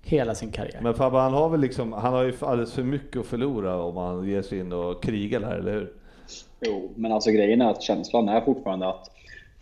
hela 0.02 0.34
sin 0.34 0.50
karriär. 0.50 0.80
Men 0.82 0.94
Fabbe, 0.94 1.18
han 1.18 1.32
har 1.32 1.48
väl 1.48 1.60
liksom, 1.60 1.92
han 1.92 2.12
har 2.12 2.22
ju 2.22 2.32
alldeles 2.40 2.72
för 2.72 2.82
mycket 2.82 3.20
att 3.20 3.26
förlora 3.26 3.82
om 3.82 3.96
han 3.96 4.28
ger 4.28 4.42
sig 4.42 4.58
in 4.58 4.72
och 4.72 5.02
krigar 5.02 5.40
här, 5.40 5.56
eller 5.56 5.72
hur? 5.72 5.92
Jo, 6.60 6.92
men 6.96 7.12
alltså 7.12 7.30
grejen 7.30 7.60
är 7.60 7.70
att 7.70 7.82
känslan 7.82 8.28
är 8.28 8.40
fortfarande 8.40 8.88
att 8.88 9.10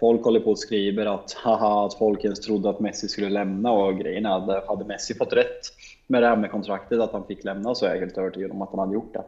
folk 0.00 0.24
håller 0.24 0.40
på 0.40 0.50
och 0.50 0.58
skriver 0.58 1.06
att 1.06 1.32
haha, 1.32 1.87
att 1.87 1.94
folk 1.94 2.24
ens 2.24 2.40
trodde 2.40 2.70
att 2.70 2.80
Messi 2.80 3.08
skulle 3.08 3.30
lämna 3.30 3.72
och 3.72 3.98
grejen 3.98 4.26
är 4.26 4.54
att 4.54 4.68
hade 4.68 4.85
Messi 4.85 5.14
fått 5.14 5.32
rätt 5.32 5.61
med 6.06 6.22
det 6.22 6.26
här 6.26 6.37
med 6.37 6.50
kontraktet 6.50 7.00
att 7.00 7.12
han 7.12 7.26
fick 7.26 7.44
lämna 7.44 7.74
så 7.74 7.87
är 7.87 7.90
jag 7.90 8.00
helt 8.00 8.18
övertygad 8.18 8.50
om 8.50 8.62
att 8.62 8.70
han 8.70 8.78
hade 8.78 8.94
gjort 8.94 9.12
det. 9.12 9.22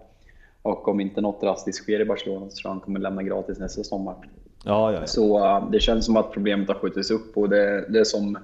Och 0.64 0.88
om 0.88 1.00
inte 1.00 1.20
något 1.20 1.40
drastiskt 1.40 1.82
sker 1.82 2.00
i 2.00 2.04
Barcelona 2.04 2.50
så 2.50 2.56
tror 2.56 2.70
jag 2.70 2.74
han 2.74 2.80
kommer 2.80 3.00
lämna 3.00 3.22
gratis 3.22 3.58
nästa 3.58 3.84
sommar. 3.84 4.14
Ja, 4.64 4.92
ja, 4.92 5.00
ja. 5.00 5.06
Så 5.06 5.38
uh, 5.38 5.70
det 5.70 5.80
känns 5.80 6.06
som 6.06 6.16
att 6.16 6.32
problemet 6.32 6.68
har 6.68 6.74
skjutits 6.74 7.10
upp 7.10 7.36
och 7.36 7.48
det, 7.48 7.88
det 7.88 8.00
är 8.00 8.04
som, 8.04 8.38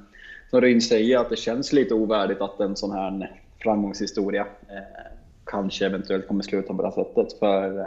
som 0.51 0.61
Ryn 0.61 0.81
säger 0.81 1.19
att 1.19 1.31
det 1.31 1.37
känns 1.37 1.73
lite 1.73 1.95
ovärdigt 1.95 2.41
att 2.41 2.61
en 2.61 2.77
sån 2.77 2.93
här 2.93 3.41
framgångshistoria 3.63 4.41
eh, 4.41 5.11
kanske 5.45 5.87
eventuellt 5.87 6.29
kommer 6.29 6.43
sluta 6.43 6.75
på 6.75 6.83
det 6.83 6.89
här 6.89 7.05
sättet. 7.05 7.39
För 7.39 7.79
eh, 7.79 7.87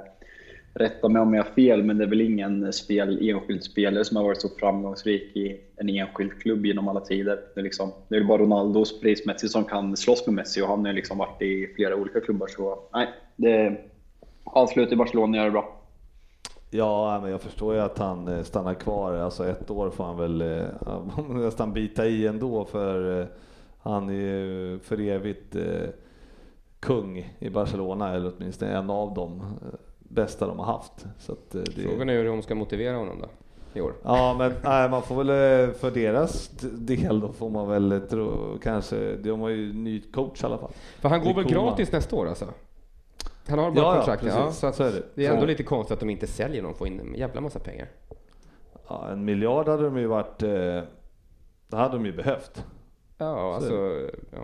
rätta 0.74 1.10
mig 1.10 1.22
om 1.22 1.34
jag 1.34 1.44
har 1.44 1.52
fel, 1.52 1.84
men 1.84 1.98
det 1.98 2.04
är 2.04 2.10
väl 2.10 2.22
ingen 2.22 2.74
spel, 2.74 3.30
enskild 3.30 3.64
spelare 3.64 4.06
som 4.06 4.18
har 4.18 4.24
varit 4.24 4.42
så 4.42 4.50
framgångsrik 4.60 5.36
i 5.36 5.62
en 5.76 5.90
enskild 5.90 6.42
klubb 6.42 6.66
genom 6.66 6.88
alla 6.88 7.02
tider. 7.02 7.40
Det 7.54 7.60
är, 7.60 7.64
liksom, 7.64 7.92
det 8.08 8.16
är 8.16 8.24
bara 8.24 8.42
Ronaldos 8.42 9.02
prismässigt 9.02 9.52
som 9.52 9.64
kan 9.64 9.98
slåss 9.98 10.28
med 10.28 10.36
Messi 10.36 10.62
och 10.62 10.68
han 10.68 10.86
har 10.86 10.94
liksom 10.94 11.18
varit 11.18 11.42
i 11.42 11.74
flera 11.76 11.96
olika 11.96 12.20
klubbar. 12.20 12.48
Så 12.48 12.80
nej, 12.94 13.08
det 13.36 13.78
avslut 14.54 14.92
i 14.92 14.96
Barcelona 14.96 15.38
gör 15.38 15.46
det 15.46 15.52
bra. 15.52 15.80
Ja, 16.76 17.20
men 17.22 17.32
jag 17.32 17.42
förstår 17.42 17.74
ju 17.74 17.80
att 17.80 17.98
han 17.98 18.28
eh, 18.28 18.44
stannar 18.44 18.74
kvar. 18.74 19.14
Alltså 19.14 19.48
ett 19.48 19.72
år 19.72 19.90
får 19.90 20.04
han 20.04 20.18
väl 20.18 20.42
eh, 20.42 21.28
nästan 21.30 21.74
bita 21.74 22.06
i 22.06 22.28
ändå 22.28 22.66
för 22.66 23.22
eh, 23.22 23.28
han 23.80 24.10
är 24.10 24.14
ju 24.14 24.80
för 24.80 25.00
evigt 25.00 25.56
kung 26.80 27.34
i 27.40 27.50
Barcelona, 27.50 28.14
eller 28.14 28.34
åtminstone 28.38 28.72
en 28.72 28.90
av 28.90 29.14
de 29.14 29.42
bästa 30.00 30.48
de 30.48 30.60
har 30.60 30.66
haft. 30.66 31.06
Så 31.20 31.32
att, 31.32 31.52
det... 31.52 31.82
Frågan 31.82 32.10
är 32.10 32.14
hur 32.14 32.26
de 32.26 32.42
ska 32.42 32.56
motivera 32.56 32.96
honom 32.96 33.22
då, 33.22 33.28
i 33.80 33.82
år. 33.82 33.94
Ja, 34.04 34.36
men 34.38 34.54
nej, 34.64 34.90
man 34.90 35.02
får 35.02 35.24
väl 35.24 35.74
för 35.74 35.92
deras 35.92 36.50
del 36.62 37.20
då 37.20 37.32
får 37.32 37.50
man 37.50 37.70
väl 37.70 38.02
tro, 38.10 38.58
kanske, 38.64 39.16
de 39.16 39.40
har 39.40 39.50
ju 39.50 39.74
ny 39.74 40.02
coach 40.02 40.44
i 40.44 40.46
alla 40.46 40.58
fall. 40.58 40.72
För 41.00 41.10
han 41.10 41.24
går 41.24 41.34
väl 41.34 41.46
gratis 41.46 41.92
nästa 41.92 42.16
år 42.16 42.28
alltså? 42.28 42.46
Han 43.48 43.60
har 43.60 43.72
bara 43.72 43.82
Ja, 43.82 43.90
ja, 43.92 43.96
kontrakt, 43.96 44.24
precis. 44.24 44.40
ja. 44.40 44.52
Så, 44.52 44.72
Så 44.72 44.84
är 44.84 44.92
det. 44.92 45.04
det 45.16 45.26
är 45.26 45.30
ändå 45.30 45.42
Så- 45.42 45.48
lite 45.48 45.64
konstigt 45.64 45.94
att 45.94 46.00
de 46.00 46.10
inte 46.10 46.28
säljer 46.28 46.62
någon 46.62 46.72
och 46.72 46.78
får 46.78 46.88
in 46.88 47.00
en 47.00 47.16
jävla 47.16 47.42
massa 47.42 47.60
pengar. 47.60 47.88
Ja, 48.88 49.08
en 49.12 49.26
miljard 49.26 49.68
hade 49.68 49.84
de 49.84 49.98
ju 49.98 50.08
varit, 50.08 50.44
eh, 50.44 50.50
det 51.68 51.78
hade 51.78 51.94
de 51.96 52.06
ju 52.06 52.14
behövt. 52.14 52.66
Ja, 53.18 53.56
alltså... 53.56 53.74
Ja. 54.32 54.40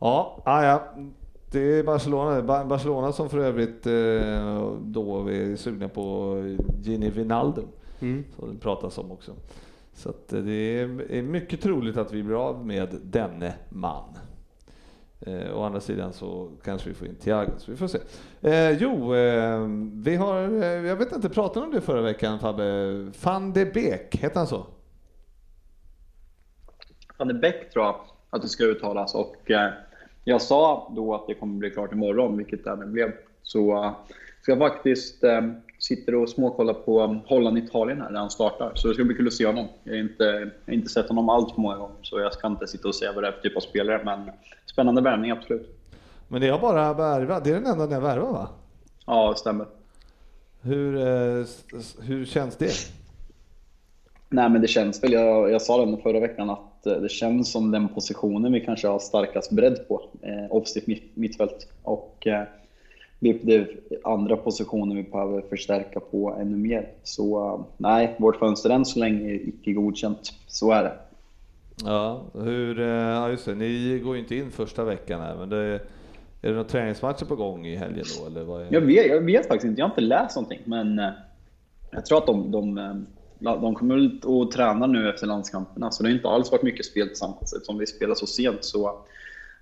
Ja, 0.00 0.42
ah, 0.44 0.64
ja. 0.64 0.82
Det 1.52 1.60
är 1.78 1.84
Barcelona, 1.84 2.42
Ba- 2.42 2.64
Barcelona 2.64 3.12
som 3.12 3.28
för 3.28 3.38
övrigt 3.38 3.86
eh, 3.86 4.72
då 4.80 5.28
är 5.30 5.56
sugna 5.56 5.88
på 5.88 6.36
Gini 6.82 7.10
Wijnaldum. 7.10 7.68
Mm. 8.00 8.24
Som 8.36 8.54
det 8.54 8.60
pratas 8.60 8.98
om 8.98 9.12
också. 9.12 9.32
Så 9.92 10.08
eh, 10.08 10.14
det 10.38 10.52
är 10.52 11.12
är 11.12 11.22
mycket 11.22 11.60
troligt 11.60 11.96
att 11.96 12.12
vi 12.12 12.22
blir 12.22 12.46
av 12.48 12.66
med 12.66 12.88
denne 13.02 13.54
man. 13.68 14.04
Eh, 15.26 15.56
å 15.56 15.62
andra 15.62 15.80
sidan 15.80 16.12
så 16.12 16.50
kanske 16.64 16.88
vi 16.88 16.94
får 16.94 17.08
in 17.08 17.16
Thiago, 17.16 17.50
så 17.58 17.70
vi 17.70 17.76
får 17.76 17.86
se. 17.86 17.98
Eh, 18.40 18.70
jo, 18.70 19.14
eh, 19.14 19.66
vi 19.94 20.16
har, 20.16 20.62
eh, 20.62 20.86
jag 20.86 20.96
vet 20.96 21.12
inte, 21.12 21.28
pratade 21.28 21.66
om 21.66 21.72
det 21.72 21.80
förra 21.80 22.02
veckan 22.02 22.38
Fabbe? 22.38 22.94
Van 23.24 23.52
de 23.52 23.64
Beek, 23.64 24.16
hette 24.16 24.38
han 24.38 24.46
så? 24.46 24.66
Van 27.18 27.28
de 27.28 27.34
Beek 27.34 27.70
tror 27.72 27.84
jag 27.84 28.00
att 28.30 28.42
det 28.42 28.48
ska 28.48 28.64
uttalas 28.64 29.14
och 29.14 29.50
eh, 29.50 29.72
jag 30.24 30.42
sa 30.42 30.92
då 30.96 31.14
att 31.14 31.26
det 31.26 31.34
kommer 31.34 31.58
bli 31.58 31.70
klart 31.70 31.92
imorgon, 31.92 32.36
vilket 32.36 32.64
det 32.64 32.70
även 32.70 32.92
blev. 32.92 33.12
Så 33.42 33.84
eh, 33.84 33.92
ska 34.42 34.56
faktiskt 34.56 35.24
eh, 35.24 35.40
sitter 35.80 36.14
och 36.14 36.28
småkollar 36.28 36.74
på 36.74 37.20
Holland-Italien 37.26 38.00
här 38.00 38.10
när 38.10 38.20
han 38.20 38.30
startar. 38.30 38.72
Så 38.74 38.88
det 38.88 38.94
ska 38.94 39.04
bli 39.04 39.14
kul 39.14 39.26
att 39.26 39.32
se 39.32 39.46
honom. 39.46 39.68
Jag 39.84 39.92
har 39.92 40.00
inte, 40.00 40.24
jag 40.24 40.72
har 40.72 40.74
inte 40.74 40.88
sett 40.88 41.08
honom 41.08 41.28
allt 41.28 41.54
för 41.54 41.60
många 41.60 41.76
gånger, 41.76 41.96
så 42.02 42.20
jag 42.20 42.32
ska 42.32 42.46
inte 42.46 42.66
sitta 42.66 42.88
och 42.88 42.94
säga 42.94 43.12
vad 43.12 43.24
det 43.24 43.28
är 43.28 43.32
för 43.32 43.40
typ 43.40 43.56
av 43.56 43.60
spelare. 43.60 44.00
Men 44.04 44.30
spännande 44.66 45.00
värvning, 45.00 45.30
absolut. 45.30 45.78
Men 46.28 46.40
ni 46.40 46.48
har 46.48 46.58
bara 46.58 46.94
värvat, 46.94 47.44
det 47.44 47.50
är 47.50 47.54
den 47.54 47.66
enda 47.66 47.86
ni 47.86 47.94
har 47.94 48.00
värvat 48.00 48.32
va? 48.32 48.48
Ja, 49.06 49.34
stämmer. 49.36 49.66
Hur, 50.62 50.96
eh, 50.96 51.46
hur 52.00 52.24
känns 52.24 52.56
det? 52.56 52.72
Nej, 54.28 54.50
men 54.50 54.60
det 54.60 54.68
känns 54.68 55.04
väl. 55.04 55.12
Jag, 55.12 55.50
jag 55.50 55.62
sa 55.62 55.86
det 55.86 56.02
förra 56.02 56.20
veckan 56.20 56.50
att 56.50 56.86
eh, 56.86 56.92
det 56.92 57.08
känns 57.08 57.52
som 57.52 57.70
den 57.70 57.88
positionen 57.88 58.52
vi 58.52 58.60
kanske 58.60 58.88
har 58.88 58.98
starkast 58.98 59.50
bredd 59.50 59.88
på. 59.88 60.02
Eh, 60.22 60.56
offensivt 60.56 60.86
mitt, 60.86 61.16
mittfält. 61.16 61.68
Och 61.82 62.26
eh, 62.26 62.42
det 63.20 63.32
det 63.44 63.66
andra 64.04 64.36
positioner 64.36 64.96
vi 64.96 65.02
behöver 65.02 65.40
förstärka 65.40 66.00
på 66.00 66.36
ännu 66.40 66.56
mer. 66.56 66.88
Så 67.02 67.46
eh, 67.46 67.60
nej, 67.76 68.16
vårt 68.18 68.36
fönster 68.36 68.70
än 68.70 68.84
så 68.84 68.98
länge 68.98 69.30
är 69.30 69.48
icke 69.48 69.72
godkänt. 69.72 70.32
Så 70.46 70.72
är 70.72 70.82
det. 70.82 70.92
Ja, 71.84 72.22
hur, 72.34 72.80
eh, 72.80 72.86
ja 72.86 73.30
just 73.30 73.44
det, 73.44 73.54
ni 73.54 74.00
går 74.04 74.14
ju 74.14 74.22
inte 74.22 74.36
in 74.36 74.50
första 74.50 74.84
veckan 74.84 75.20
här, 75.20 75.36
men 75.36 75.48
det, 75.48 75.56
är 75.56 75.80
det 76.40 76.50
några 76.50 76.64
träningsmatcher 76.64 77.24
på 77.24 77.36
gång 77.36 77.66
i 77.66 77.76
helgen 77.76 78.04
då 78.20 78.26
eller 78.26 78.44
vad 78.44 78.62
är 78.62 78.66
Jag 78.70 78.80
vet, 78.80 79.06
jag 79.06 79.20
vet 79.20 79.48
faktiskt 79.48 79.64
inte, 79.64 79.80
jag 79.80 79.86
har 79.86 79.92
inte 79.92 80.00
läst 80.00 80.36
någonting. 80.36 80.60
Men 80.64 80.98
eh, 80.98 81.10
jag 81.90 82.06
tror 82.06 82.18
att 82.18 82.26
de, 82.26 82.50
de, 82.50 82.74
de 83.38 83.74
kommer 83.74 83.96
ut 83.96 84.24
och 84.24 84.50
tränar 84.50 84.86
nu 84.86 85.10
efter 85.10 85.26
landskamperna. 85.26 85.90
Så 85.90 86.02
det 86.02 86.08
har 86.08 86.14
inte 86.14 86.28
alls 86.28 86.52
varit 86.52 86.62
mycket 86.62 86.86
spel 86.86 87.08
tillsammans 87.08 87.52
eftersom 87.52 87.78
vi 87.78 87.86
spelar 87.86 88.14
så 88.14 88.26
sent. 88.26 88.64
Så 88.64 88.98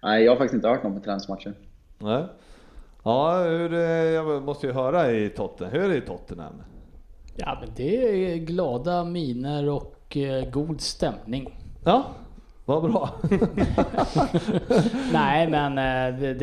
nej, 0.02 0.24
jag 0.24 0.32
har 0.32 0.36
faktiskt 0.36 0.54
inte 0.54 0.68
hört 0.68 0.82
något 0.82 0.92
med 0.92 1.04
träningsmatcher. 1.04 1.52
Nej. 1.98 2.24
Ja, 3.02 3.42
hur, 3.42 3.72
eh, 3.72 3.80
jag 3.80 4.42
måste 4.42 4.66
ju 4.66 4.72
höra 4.72 5.12
i 5.12 5.30
Tottenham. 5.30 5.72
Hur 5.74 5.84
är 5.84 5.88
det 5.88 5.96
i 5.96 6.00
Tottenham? 6.00 6.62
Ja, 7.36 7.58
men 7.60 7.70
det 7.76 8.32
är 8.32 8.36
glada 8.36 9.04
miner 9.04 9.68
och 9.68 10.16
eh, 10.16 10.50
god 10.50 10.80
stämning. 10.80 11.58
Ja, 11.84 12.04
vad 12.64 12.82
bra. 12.82 13.10
Nej, 15.12 15.48
men 15.50 15.78
eh, 15.78 16.20
det, 16.20 16.34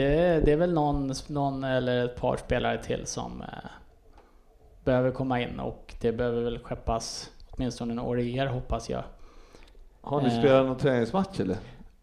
det, 0.45 0.51
är 0.51 0.57
väl 0.57 0.73
någon, 0.73 1.13
någon 1.27 1.63
eller 1.63 2.05
ett 2.05 2.15
par 2.15 2.37
spelare 2.37 2.83
till 2.83 3.05
som 3.05 3.41
eh, 3.41 3.47
behöver 4.83 5.11
komma 5.11 5.41
in 5.41 5.59
och 5.59 5.95
det 6.01 6.11
behöver 6.11 6.41
väl 6.41 6.59
skeppas 6.59 7.29
åtminstone 7.49 7.93
några 7.93 8.21
er 8.21 8.45
hoppas 8.45 8.89
jag. 8.89 9.03
Har 10.01 10.21
ni 10.21 10.29
spelat 10.29 10.65
någon 10.65 10.77
träningsmatch 10.77 11.39
eller? 11.39 11.57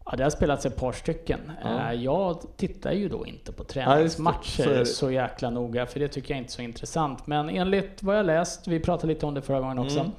Ja, 0.05 0.15
det 0.17 0.23
har 0.23 0.29
spelats 0.29 0.65
ett 0.65 0.75
par 0.75 0.91
stycken. 0.91 1.39
Ja. 1.63 1.91
Eh, 1.91 2.01
Jag 2.03 2.37
tittar 2.57 2.91
ju 2.91 3.09
då 3.09 3.25
inte 3.25 3.51
på 3.51 3.63
träningsmatcher 3.63 4.63
Så 4.63 4.69
är 4.69 4.79
det. 4.79 4.85
så 4.85 5.11
jäkla 5.11 5.49
noga, 5.49 5.85
för 5.85 5.99
det 5.99 6.07
tycker 6.07 6.33
jag 6.33 6.37
inte 6.41 6.47
är 6.51 6.55
så 6.55 6.61
intressant. 6.61 7.27
Men 7.27 7.49
enligt 7.49 8.03
vad 8.03 8.17
jag 8.17 8.25
läst, 8.25 8.67
vi 8.67 8.79
pratade 8.79 9.13
lite 9.13 9.25
om 9.25 9.33
det 9.33 9.41
förra 9.41 9.59
gången 9.59 9.79
också, 9.79 10.11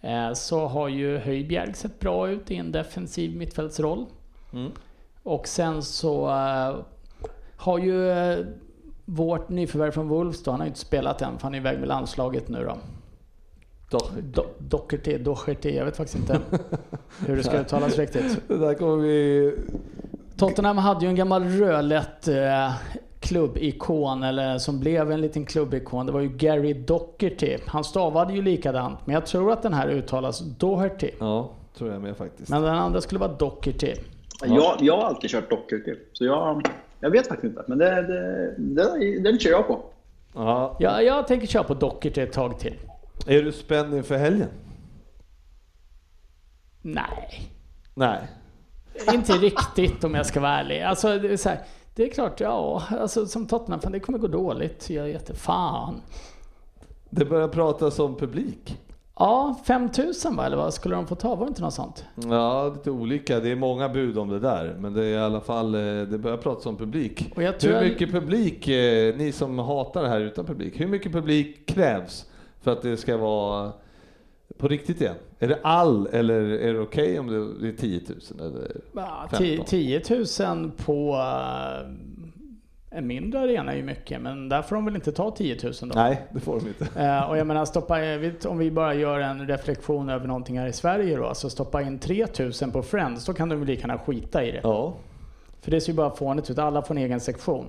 Mm. 0.00 0.28
eh, 0.28 0.32
så 0.34 0.66
har 0.66 0.88
ju 0.88 1.18
Höjbjerg 1.18 1.74
sett 1.74 2.00
bra 2.00 2.28
ut 2.28 2.50
i 2.50 2.56
en 2.56 2.72
defensiv 2.72 3.36
mittfältsroll. 3.36 4.06
Mm. 4.52 4.70
Och 5.22 5.48
sen 5.48 5.82
så 5.82 6.28
eh, 6.28 6.76
har 7.56 7.78
ju 7.78 8.14
vårt 9.04 9.48
nyförvärv 9.48 9.90
från 9.90 10.08
Wolves 10.08 10.42
då, 10.42 10.50
han 10.50 10.60
har 10.60 10.66
ju 10.66 10.68
inte 10.68 10.80
spelat 10.80 11.22
än 11.22 11.38
för 11.38 11.42
han 11.42 11.54
är 11.54 11.58
iväg 11.58 11.78
med 11.78 11.88
landslaget 11.88 12.48
nu 12.48 12.64
då. 12.64 12.76
Då. 13.90 13.98
Do- 14.32 15.18
Doherty, 15.18 15.70
jag 15.76 15.84
vet 15.84 15.96
faktiskt 15.96 16.18
inte 16.18 16.40
hur 17.26 17.36
det 17.36 17.42
ska 17.42 17.58
uttalas 17.60 17.98
riktigt. 17.98 18.40
Det 18.48 18.56
där 18.58 18.74
kommer 18.74 18.96
vi... 18.96 19.52
Tottenham 20.36 20.78
hade 20.78 21.04
ju 21.04 21.08
en 21.08 21.14
gammal 21.16 21.44
rödlätt 21.44 22.28
eh, 22.28 22.72
klubbikon, 23.20 24.22
eller 24.22 24.58
som 24.58 24.80
blev 24.80 25.12
en 25.12 25.20
liten 25.20 25.44
klubbikon. 25.46 26.06
Det 26.06 26.12
var 26.12 26.20
ju 26.20 26.28
Gary 26.28 26.72
Doherty. 26.72 27.56
Han 27.66 27.84
stavade 27.84 28.32
ju 28.32 28.42
likadant, 28.42 28.98
men 29.04 29.14
jag 29.14 29.26
tror 29.26 29.52
att 29.52 29.62
den 29.62 29.74
här 29.74 29.88
uttalas 29.88 30.40
Doherty. 30.40 31.10
Ja, 31.20 31.50
tror 31.78 31.90
jag 31.92 32.02
med 32.02 32.16
faktiskt. 32.16 32.50
Men 32.50 32.62
den 32.62 32.74
andra 32.74 33.00
skulle 33.00 33.18
vara 33.20 33.32
Doherty. 33.32 33.94
Jag, 34.44 34.76
jag 34.80 34.96
har 34.96 35.04
alltid 35.04 35.30
kört 35.30 35.50
Docker 35.50 35.98
så 36.12 36.24
jag, 36.24 36.66
jag 37.00 37.10
vet 37.10 37.26
faktiskt 37.26 37.44
inte. 37.44 37.64
Men 37.66 37.78
det, 37.78 38.02
det, 38.02 38.54
det, 38.58 39.18
den 39.20 39.38
kör 39.38 39.50
jag 39.50 39.66
på. 39.66 39.80
Ja. 40.34 40.76
Ja, 40.80 41.02
jag 41.02 41.26
tänker 41.26 41.46
köra 41.46 41.62
på 41.62 41.74
Doherty 41.74 42.20
ett 42.20 42.32
tag 42.32 42.58
till. 42.58 42.74
Är 43.26 43.42
du 43.42 43.52
spänd 43.52 43.94
inför 43.94 44.16
helgen? 44.16 44.48
Nej, 46.82 47.48
Nej. 47.94 48.18
inte 49.14 49.32
riktigt 49.32 50.04
om 50.04 50.14
jag 50.14 50.26
ska 50.26 50.40
vara 50.40 50.52
ärlig. 50.60 50.82
Alltså, 50.82 51.18
det 51.18 51.32
är, 51.32 51.36
så 51.36 51.48
här, 51.48 51.58
det 51.94 52.02
är 52.04 52.10
klart, 52.10 52.40
ja, 52.40 52.82
alltså, 52.90 53.26
som 53.26 53.46
Tottenham, 53.46 53.80
fan, 53.80 53.92
det 53.92 54.00
kommer 54.00 54.18
gå 54.18 54.26
dåligt. 54.26 54.90
Jag 54.90 55.04
vet 55.04 55.38
fan. 55.38 55.94
Det 57.10 57.24
börjar 57.24 57.48
pratas 57.48 57.98
om 57.98 58.14
publik. 58.16 58.78
Ja, 59.16 59.60
5000 59.66 60.36
va, 60.36 60.46
eller 60.46 60.56
vad 60.56 60.74
skulle 60.74 60.94
de 60.94 61.06
få 61.06 61.14
ta? 61.14 61.34
Var 61.34 61.46
det 61.46 61.48
inte 61.48 61.62
något 61.62 61.74
sånt? 61.74 62.04
Ja, 62.30 62.68
lite 62.76 62.90
olika. 62.90 63.40
Det 63.40 63.48
är 63.50 63.56
många 63.56 63.88
bud 63.88 64.18
om 64.18 64.28
det 64.28 64.38
där. 64.40 64.76
Men 64.78 64.94
det 64.94 65.04
är 65.04 65.08
i 65.14 65.18
alla 65.18 65.40
fall, 65.40 65.74
eh, 65.74 65.80
det 66.02 66.18
börjar 66.18 66.36
pratas 66.36 66.66
om 66.66 66.76
publik. 66.76 67.32
Jag 67.36 67.52
Hur 67.62 67.70
jag- 67.72 67.82
mycket 67.84 68.10
publik, 68.10 68.68
eh, 68.68 69.16
ni 69.16 69.32
som 69.32 69.58
hatar 69.58 70.02
det 70.02 70.08
här 70.08 70.20
utan 70.20 70.46
publik, 70.46 70.80
hur 70.80 70.86
mycket 70.86 71.12
publik 71.12 71.66
krävs 71.68 72.26
för 72.64 72.72
att 72.72 72.82
det 72.82 72.96
ska 72.96 73.16
vara 73.16 73.72
på 74.58 74.68
riktigt 74.68 75.00
igen? 75.00 75.14
Är 75.38 75.48
det 75.48 75.58
all 75.62 76.06
eller 76.06 76.40
är 76.40 76.72
det 76.72 76.80
okej 76.80 77.18
om 77.18 77.56
det 77.60 77.68
är 77.68 77.72
10 77.72 78.00
000 78.38 78.50
eller 78.50 78.80
Ja, 78.94 79.28
15? 79.30 79.64
10 79.66 80.02
000 80.40 80.70
på 80.70 81.14
eh, 81.14 81.90
en 82.98 83.06
mindre 83.06 83.40
arena 83.40 83.72
är 83.72 83.76
ju 83.76 83.82
mycket, 83.82 84.20
men 84.20 84.48
där 84.48 84.62
får 84.62 84.76
de 84.76 84.84
väl 84.84 84.94
inte 84.94 85.12
ta 85.12 85.30
10 85.30 85.58
000 85.62 85.72
då? 85.80 85.86
Nej, 85.94 86.22
det 86.30 86.40
får 86.40 86.60
de 86.60 86.68
inte. 86.68 87.00
Eh, 87.00 87.30
och 87.30 87.38
jag 87.38 87.46
menar, 87.46 87.64
stoppa, 87.64 88.04
eh, 88.04 88.32
om 88.46 88.58
vi 88.58 88.70
bara 88.70 88.94
gör 88.94 89.20
en 89.20 89.46
reflektion 89.46 90.08
över 90.08 90.26
någonting 90.26 90.58
här 90.58 90.66
i 90.66 90.72
Sverige 90.72 91.16
då, 91.16 91.26
alltså 91.26 91.50
stoppa 91.50 91.82
in 91.82 91.98
3 91.98 92.26
000 92.62 92.72
på 92.72 92.82
Friends, 92.82 93.24
då 93.24 93.32
kan 93.32 93.48
de 93.48 93.56
väl 93.58 93.66
lika 93.68 93.80
gärna 93.80 93.98
skita 93.98 94.44
i 94.44 94.50
det. 94.50 94.60
Ja. 94.62 94.94
För 95.60 95.70
det 95.70 95.80
ser 95.80 95.92
ju 95.92 95.96
bara 95.96 96.10
fånigt 96.10 96.50
ut, 96.50 96.58
alla 96.58 96.82
får 96.82 96.94
en 96.94 97.02
egen 97.02 97.20
sektion. 97.20 97.68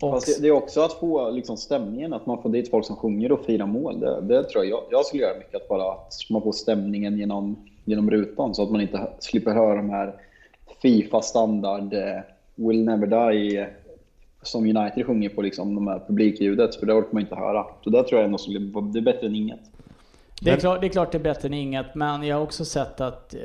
Och, 0.00 0.10
Fast 0.10 0.42
det, 0.42 0.48
är 0.48 0.52
också 0.52 0.80
att 0.80 0.92
få 0.92 1.30
liksom, 1.30 1.56
stämningen, 1.56 2.12
att 2.12 2.26
man 2.26 2.42
får 2.42 2.50
dit 2.50 2.70
folk 2.70 2.86
som 2.86 2.96
sjunger 2.96 3.32
och 3.32 3.44
firar 3.44 3.66
mål. 3.66 4.00
Det, 4.00 4.20
det 4.20 4.44
tror 4.44 4.64
jag, 4.64 4.82
jag 4.90 5.06
skulle 5.06 5.22
göra 5.22 5.38
mycket, 5.38 5.54
att 5.54 5.68
bara 5.68 5.92
att 5.92 6.14
man 6.30 6.42
får 6.42 6.52
stämningen 6.52 7.18
genom, 7.18 7.56
genom 7.84 8.10
rutan 8.10 8.54
så 8.54 8.62
att 8.62 8.70
man 8.70 8.80
inte 8.80 9.08
slipper 9.18 9.50
höra 9.50 9.76
de 9.76 9.90
här 9.90 10.14
Fifa-standard 10.82 11.94
eh, 11.94 12.20
Will 12.54 12.84
Never 12.84 13.06
Die 13.06 13.58
eh, 13.58 13.66
som 14.42 14.64
United 14.64 15.06
sjunger 15.06 15.28
på 15.28 15.42
liksom, 15.42 15.74
de 15.74 15.86
här 15.86 16.02
publikljudet, 16.06 16.76
för 16.76 16.86
det 16.86 16.92
orkar 16.92 17.12
man 17.12 17.22
inte 17.22 17.34
höra. 17.34 17.66
Så 17.84 17.90
där 17.90 18.02
tror 18.02 18.20
jag 18.20 18.26
ändå 18.26 18.38
skulle, 18.38 18.58
det 18.92 18.98
är 18.98 19.02
bättre 19.02 19.26
än 19.26 19.34
inget. 19.34 19.60
Det 20.40 20.50
är, 20.50 20.56
klart, 20.56 20.80
det 20.80 20.86
är 20.86 20.88
klart 20.88 21.12
det 21.12 21.18
är 21.18 21.22
bättre 21.22 21.48
än 21.48 21.54
inget, 21.54 21.94
men 21.94 22.22
jag 22.22 22.36
har 22.36 22.42
också 22.42 22.64
sett 22.64 23.00
att 23.00 23.34
eh, 23.34 23.40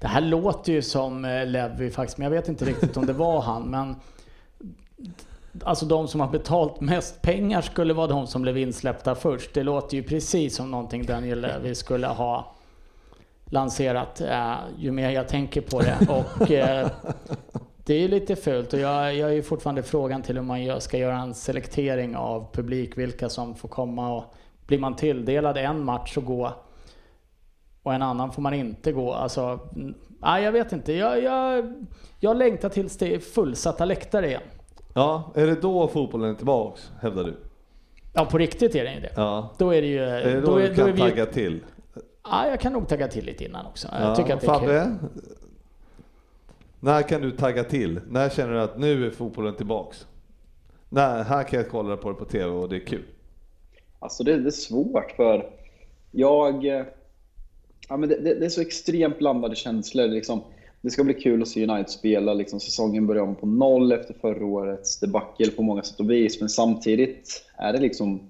det 0.00 0.06
här 0.06 0.20
låter 0.20 0.72
ju 0.72 0.82
som 0.82 1.24
eh, 1.24 1.46
Levi 1.46 1.90
faktiskt, 1.90 2.18
men 2.18 2.24
jag 2.24 2.30
vet 2.30 2.48
inte 2.48 2.64
riktigt 2.64 2.96
om 2.96 3.06
det 3.06 3.12
var 3.12 3.40
han. 3.40 3.62
Men 3.62 3.96
Alltså 5.62 5.86
de 5.86 6.08
som 6.08 6.20
har 6.20 6.28
betalt 6.28 6.80
mest 6.80 7.22
pengar 7.22 7.60
skulle 7.60 7.94
vara 7.94 8.06
de 8.06 8.26
som 8.26 8.42
blev 8.42 8.58
insläppta 8.58 9.14
först. 9.14 9.54
Det 9.54 9.62
låter 9.62 9.96
ju 9.96 10.02
precis 10.02 10.56
som 10.56 10.70
någonting 10.70 11.06
Daniel 11.06 11.40
Levy 11.40 11.74
skulle 11.74 12.06
ha 12.06 12.54
lanserat 13.44 14.20
eh, 14.20 14.54
ju 14.78 14.90
mer 14.90 15.10
jag 15.10 15.28
tänker 15.28 15.60
på 15.60 15.80
det. 15.80 15.98
Och 16.08 16.50
eh, 16.50 16.88
det 17.84 17.94
är 17.94 18.08
lite 18.08 18.36
fult 18.36 18.72
och 18.72 18.78
jag, 18.78 19.14
jag 19.14 19.30
är 19.30 19.34
ju 19.34 19.42
fortfarande 19.42 19.82
frågan 19.82 20.22
till 20.22 20.36
hur 20.36 20.42
man 20.42 20.80
ska 20.80 20.98
göra 20.98 21.18
en 21.18 21.34
selektering 21.34 22.16
av 22.16 22.52
publik, 22.52 22.98
vilka 22.98 23.28
som 23.28 23.54
får 23.54 23.68
komma 23.68 24.14
och 24.14 24.34
blir 24.66 24.78
man 24.78 24.96
tilldelad 24.96 25.56
en 25.56 25.84
match 25.84 26.16
och 26.16 26.24
gå 26.24 26.52
och 27.82 27.94
en 27.94 28.02
annan 28.02 28.32
får 28.32 28.42
man 28.42 28.54
inte 28.54 28.92
gå. 28.92 29.12
Alltså, 29.12 29.60
nej, 30.20 30.44
jag 30.44 30.52
vet 30.52 30.72
inte. 30.72 30.92
Jag, 30.92 31.22
jag, 31.22 31.74
jag 32.20 32.36
längtar 32.36 32.68
tills 32.68 32.98
det 32.98 33.14
är 33.14 33.18
fullsatta 33.18 33.84
läktare 33.84 34.26
igen. 34.26 34.42
Ja, 34.94 35.32
är 35.34 35.46
det 35.46 35.54
då 35.54 35.88
fotbollen 35.88 36.30
är 36.30 36.34
tillbaks, 36.34 36.90
hävdar 37.00 37.24
du? 37.24 37.34
Ja, 38.12 38.24
på 38.24 38.38
riktigt 38.38 38.74
är 38.74 38.84
det 38.84 38.94
ju 38.94 39.00
det. 39.00 39.12
Ja. 39.16 39.52
Då 39.58 39.74
är 39.74 39.82
det 39.82 39.88
ju... 39.88 39.98
Är 40.04 40.34
det 40.34 40.40
då, 40.40 40.58
du 40.58 40.74
kan 40.74 40.92
vi- 40.92 40.98
tagga 40.98 41.26
till? 41.26 41.60
Ja, 42.24 42.48
jag 42.48 42.60
kan 42.60 42.72
nog 42.72 42.88
tagga 42.88 43.08
till 43.08 43.24
lite 43.24 43.44
innan 43.44 43.66
också. 43.66 43.88
Ja, 43.92 44.00
Jag 44.08 44.16
tycker 44.16 44.34
att 44.34 44.40
det 44.40 44.46
är 44.46 44.58
kul. 44.58 44.68
Fabbe? 44.68 44.96
När 46.80 47.02
kan 47.02 47.20
du 47.20 47.30
tagga 47.30 47.64
till? 47.64 48.00
När 48.08 48.28
känner 48.28 48.52
du 48.52 48.60
att 48.60 48.78
nu 48.78 49.06
är 49.06 49.10
fotbollen 49.10 49.54
tillbaks? 49.56 50.06
Nej, 50.88 51.22
här 51.22 51.42
kan 51.42 51.60
jag 51.60 51.70
kolla 51.70 51.96
på 51.96 52.08
det 52.08 52.14
på 52.14 52.24
TV 52.24 52.44
och 52.50 52.68
det 52.68 52.76
är 52.76 52.86
kul. 52.86 53.02
Alltså 53.98 54.24
det, 54.24 54.36
det 54.38 54.48
är 54.48 54.50
svårt 54.50 55.10
för 55.16 55.50
jag... 56.10 56.66
eh, 56.66 56.84
Ja, 57.88 57.96
men 57.96 58.08
det, 58.08 58.20
det, 58.20 58.34
det 58.34 58.44
är 58.44 58.50
så 58.50 58.60
extremt 58.60 59.18
blandade 59.18 59.56
känslor. 59.56 60.06
Liksom. 60.08 60.42
Det 60.84 60.90
ska 60.90 61.04
bli 61.04 61.14
kul 61.14 61.42
att 61.42 61.48
se 61.48 61.66
United 61.66 61.90
spela. 61.90 62.34
Liksom, 62.34 62.60
säsongen 62.60 63.06
börjar 63.06 63.22
om 63.22 63.34
på 63.34 63.46
noll 63.46 63.92
efter 63.92 64.14
förra 64.14 64.46
årets 64.46 65.00
debacle 65.00 65.50
på 65.50 65.62
många 65.62 65.82
sätt 65.82 66.00
och 66.00 66.10
vis. 66.10 66.40
Men 66.40 66.48
samtidigt 66.48 67.44
är 67.56 67.72
det 67.72 67.78
liksom... 67.78 68.20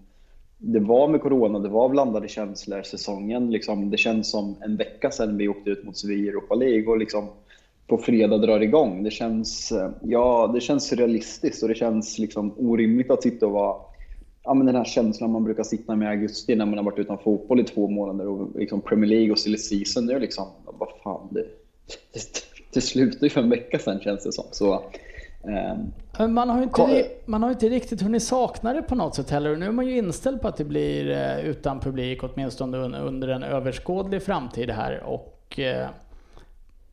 Det 0.59 0.81
var 0.81 1.09
med 1.09 1.21
Corona, 1.21 1.59
det 1.59 1.69
var 1.69 1.89
blandade 1.89 2.29
känslor. 2.29 2.83
Säsongen, 2.83 3.51
liksom, 3.51 3.91
det 3.91 3.97
känns 3.97 4.31
som 4.31 4.57
en 4.61 4.77
vecka 4.77 5.11
sedan 5.11 5.37
vi 5.37 5.49
åkte 5.49 5.71
ut 5.71 5.85
mot 5.85 5.97
Sevilla 5.97 6.25
i 6.25 6.29
Europa 6.29 6.55
League. 6.55 6.87
Och 6.87 6.99
liksom, 6.99 7.29
på 7.87 7.99
fredag 7.99 8.39
drar 8.39 8.61
igång. 8.61 9.03
Det 9.03 9.11
känns, 9.11 9.73
eh, 9.73 9.91
ja, 10.03 10.51
det 10.55 10.61
känns 10.61 10.93
realistiskt 10.93 11.63
och 11.63 11.69
det 11.69 11.75
känns 11.75 12.19
liksom 12.19 12.55
orimligt 12.59 13.11
att 13.11 13.23
sitta 13.23 13.47
och 13.47 13.53
vara 13.53 13.77
ja, 14.45 14.55
men 14.55 14.67
den 14.67 14.77
här 14.77 14.85
känslan 14.85 15.31
man 15.31 15.45
brukar 15.45 15.63
sitta 15.63 15.97
med 15.97 16.07
i 16.07 16.09
augusti 16.09 16.57
när 16.57 16.67
man 16.67 16.79
har 16.79 16.85
varit 16.85 16.99
utan 16.99 17.19
fotboll 17.19 17.61
i 17.61 17.65
två 17.65 17.89
månader 17.89 18.29
och 18.29 18.59
liksom 18.59 18.81
Premier 18.81 19.11
League 19.11 19.33
och 19.33 19.39
silly 19.39 19.59
season, 19.59 20.07
det 20.07 20.15
är 20.15 20.21
liksom, 20.21 20.47
vad 20.65 20.89
fan, 21.05 21.29
det, 21.31 21.45
det, 22.13 22.21
det 22.73 22.81
slutade 22.81 23.27
ju 23.27 23.31
för 23.31 23.41
en 23.41 23.51
vecka 23.51 23.79
sedan 23.79 24.01
känns 24.01 24.25
det 24.25 24.33
som. 24.33 24.45
Så, 24.53 24.85
Men 26.19 26.35
Man 26.35 26.49
har, 26.51 26.63
inte, 26.63 27.07
man 27.27 27.43
har 27.43 27.51
inte 27.51 27.69
riktigt 27.69 28.03
hunnit 28.03 28.23
sakna 28.23 28.73
det 28.75 28.83
på 28.83 28.95
något 28.95 29.15
sätt 29.15 29.31
heller. 29.31 29.57
Nu 29.57 29.67
är 29.67 29.73
man 29.73 29.87
ju 29.87 29.97
inställd 29.99 30.41
på 30.41 30.49
att 30.49 30.57
det 30.57 30.65
blir 30.65 31.11
eh, 31.11 31.39
utan 31.47 31.81
publik 31.81 32.23
åtminstone 32.25 32.77
un- 32.79 33.01
under 33.07 33.29
en 33.29 33.43
överskådlig 33.43 34.23
framtid 34.23 34.71
här. 34.71 35.03
Och 35.03 35.59
eh, 35.59 35.89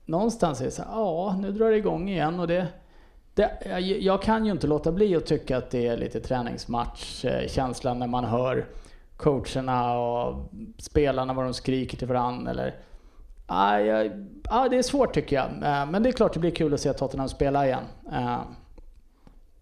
någonstans 0.05 0.61
är 0.61 0.65
det 0.65 0.71
så 0.71 0.81
här, 0.83 0.91
ja 0.91 1.35
nu 1.41 1.51
drar 1.51 1.69
det 1.71 1.77
igång 1.77 2.09
igen. 2.09 2.39
Och 2.39 2.47
det, 2.47 2.67
det, 3.33 3.51
jag, 3.65 3.81
jag 3.81 4.21
kan 4.21 4.45
ju 4.45 4.51
inte 4.51 4.67
låta 4.67 4.91
bli 4.91 5.15
att 5.15 5.25
tycka 5.25 5.57
att 5.57 5.69
det 5.71 5.87
är 5.87 5.97
lite 5.97 6.19
träningsmatchkänslan 6.19 7.99
när 7.99 8.07
man 8.07 8.25
hör 8.25 8.65
coacherna 9.17 9.99
och 9.99 10.49
spelarna 10.77 11.33
vad 11.33 11.45
de 11.45 11.53
skriker 11.53 11.97
till 11.97 12.07
varandra. 12.07 12.51
Eller, 12.51 12.75
ja, 13.51 13.81
jag, 13.81 14.11
ja, 14.49 14.67
det 14.69 14.77
är 14.77 14.81
svårt 14.81 15.13
tycker 15.13 15.35
jag. 15.35 15.45
Eh, 15.45 15.91
Men 15.91 16.03
det 16.03 16.09
är 16.09 16.13
klart 16.13 16.33
det 16.33 16.39
blir 16.39 16.51
kul 16.51 16.73
att 16.73 16.79
se 16.81 16.93
Tottenham 16.93 17.29
spela 17.29 17.65
igen. 17.65 17.83
Eh, 18.13 18.39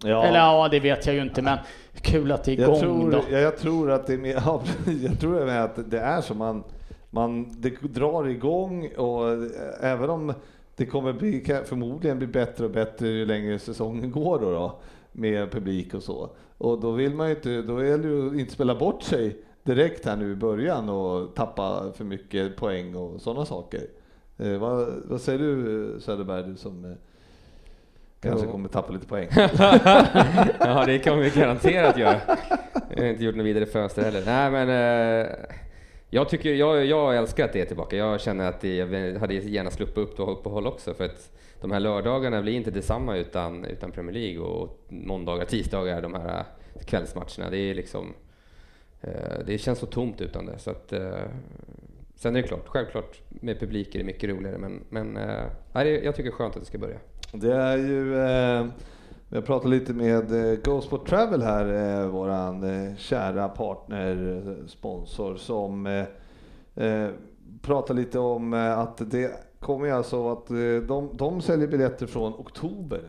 Ja. 0.04 0.24
eller 0.24 0.40
ja, 0.40 0.68
det 0.72 0.80
vet 0.80 1.06
jag 1.06 1.16
ju 1.16 1.22
inte, 1.22 1.42
men 1.42 1.58
kul 2.02 2.32
att 2.32 2.44
det 2.44 2.52
är 2.52 2.54
igång 2.54 2.70
Jag 2.70 2.80
tror, 2.80 3.12
då. 3.12 3.22
ja, 3.32 3.38
jag 3.40 3.58
tror 3.58 3.92
att 3.92 4.08
det 4.08 4.14
är 4.14 4.18
mer, 4.18 4.34
ja, 4.46 4.62
jag 5.04 5.20
tror 5.20 5.42
även 5.42 5.64
att 5.64 5.92
det 5.92 6.00
är 6.00 6.22
så 6.22 6.34
man, 6.34 6.64
man 7.10 7.56
det 7.62 7.70
drar 7.82 8.28
igång 8.28 8.90
och 8.98 9.30
eh, 9.32 9.40
även 9.82 10.10
om 10.10 10.34
det 10.76 10.86
kommer 10.86 11.14
bli, 11.14 11.46
förmodligen 11.66 12.18
bli 12.18 12.28
bättre 12.28 12.66
och 12.66 12.72
bättre 12.72 13.08
ju 13.08 13.26
längre 13.26 13.60
säsongen 13.60 14.12
går 14.12 14.40
då, 14.40 14.52
då 14.52 14.80
med 15.12 15.52
publik 15.52 15.94
och 15.94 16.04
så. 16.04 16.30
Och 16.58 16.80
då 16.82 16.92
vill 16.92 17.14
man 17.16 17.30
ju 17.30 17.36
inte, 17.36 17.62
då 17.62 17.76
det 17.98 18.08
ju 18.08 18.40
inte 18.40 18.54
spela 18.54 18.76
bort 18.76 19.04
sig 19.04 19.38
direkt 19.76 20.06
här 20.06 20.16
nu 20.16 20.32
i 20.32 20.36
början 20.36 20.90
och 20.90 21.36
tappa 21.36 21.92
för 21.96 22.04
mycket 22.04 22.56
poäng 22.56 22.96
och 22.96 23.22
sådana 23.22 23.46
saker. 23.46 23.82
Eh, 24.38 24.58
vad, 24.58 24.88
vad 25.06 25.22
säger 25.22 25.40
du 25.40 25.96
Söderberg, 26.00 26.44
du 26.44 26.56
som 26.56 26.86
eh, 26.86 26.92
kanske 28.22 28.46
Jo. 28.46 28.52
kommer 28.52 28.70
tappa 28.70 28.94
lite 28.94 29.08
poäng? 29.08 29.28
ja, 30.60 30.84
det 30.86 31.00
kommer 31.04 31.18
vi 31.24 31.30
garanterat 31.30 31.98
göra. 31.98 32.22
Jag 32.90 33.04
har 33.04 33.10
inte 33.10 33.24
gjort 33.24 33.36
något 33.36 33.46
vidare 33.46 33.66
fönster 33.66 34.04
heller. 34.04 34.24
Nej, 34.26 34.52
men 34.52 34.70
eh, 34.70 35.28
jag 36.10 36.30
tycker, 36.30 36.54
jag, 36.54 36.86
jag 36.86 37.18
älskar 37.18 37.46
att 37.46 37.54
det 37.54 37.62
är 37.62 37.66
tillbaka. 37.66 37.96
Jag 37.96 38.22
känner 38.22 38.50
att 38.50 38.62
det, 38.62 38.76
jag 38.76 39.20
hade 39.20 39.34
gärna 39.34 39.72
sluppit 39.72 39.98
upp 39.98 40.20
uppehåll 40.20 40.68
också 40.68 40.94
för 40.94 41.06
att 41.06 41.32
de 41.62 41.72
här 41.72 41.80
lördagarna 41.80 42.42
blir 42.42 42.54
inte 42.54 42.72
detsamma 42.72 43.18
utan, 43.18 43.66
utan 43.66 43.92
Premier 43.92 44.14
League 44.14 44.40
och 44.40 44.80
måndagar, 44.88 45.46
tisdagar, 45.46 46.02
de 46.02 46.14
här 46.14 46.44
kvällsmatcherna. 46.86 47.50
Det 47.50 47.58
är 47.58 47.76
liksom, 47.76 48.14
det 49.46 49.58
känns 49.58 49.80
så 49.80 49.86
tomt 49.86 50.22
utan 50.22 50.46
det. 50.46 50.60
Så 50.60 50.72
att, 50.72 50.94
eh, 50.94 51.24
sen 52.16 52.36
är 52.36 52.42
det 52.42 52.48
klart, 52.48 52.68
självklart 52.68 53.22
med 53.30 53.60
publik 53.60 53.96
är 53.96 54.00
det 54.00 54.06
mycket 54.06 54.30
roligare 54.30 54.58
men, 54.58 54.84
men 54.90 55.18
eh, 55.18 55.44
jag 55.74 56.16
tycker 56.16 56.24
det 56.24 56.30
är 56.30 56.32
skönt 56.32 56.56
att 56.56 56.62
det 56.62 56.68
ska 56.68 56.78
börja. 56.78 56.98
Det 57.34 57.54
är 57.54 57.78
ju, 57.78 58.16
eh, 58.16 58.66
har 59.32 59.42
pratat 59.42 59.70
lite 59.70 59.94
med 59.94 60.52
eh, 60.52 60.60
Go 60.64 60.82
Sport 60.82 61.08
Travel 61.08 61.42
här, 61.42 62.00
eh, 62.02 62.08
våran 62.08 62.64
eh, 62.64 62.96
kära 62.96 63.50
partner, 63.50 64.44
eh, 64.48 64.68
sponsor, 64.68 65.36
som 65.36 65.88
eh, 65.88 66.06
eh, 66.86 67.10
pratar 67.62 67.94
lite 67.94 68.20
om 68.20 68.54
eh, 68.54 68.80
att 68.80 69.12
det 69.12 69.32
kommer 69.60 69.92
alltså 69.92 70.32
att 70.32 70.50
eh, 70.50 70.58
de, 70.88 71.10
de 71.14 71.42
säljer 71.42 71.68
biljetter 71.68 72.08
från 72.08 72.34
oktober. 72.34 73.02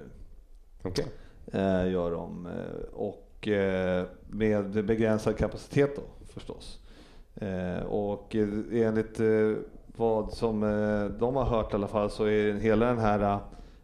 Eh, 1.53 1.91
gör 1.91 2.11
de. 2.11 2.47
Eh, 2.47 3.01
och 3.41 3.49
eh, 3.49 4.05
med 4.29 4.85
begränsad 4.85 5.37
kapacitet 5.37 5.97
då 5.97 6.03
förstås. 6.35 6.79
Eh, 7.35 7.87
och 7.87 8.37
eh, 8.37 8.49
enligt 8.73 9.21
vad 9.97 10.33
som 10.33 10.61
de 11.21 11.37
har 11.37 11.45
hört 11.45 11.73
i 11.73 11.77
alla 11.77 11.89
fall 11.89 12.11
så 12.11 12.25
är 12.25 12.53
hela 12.53 12.87
den 12.87 12.99
här 12.99 13.39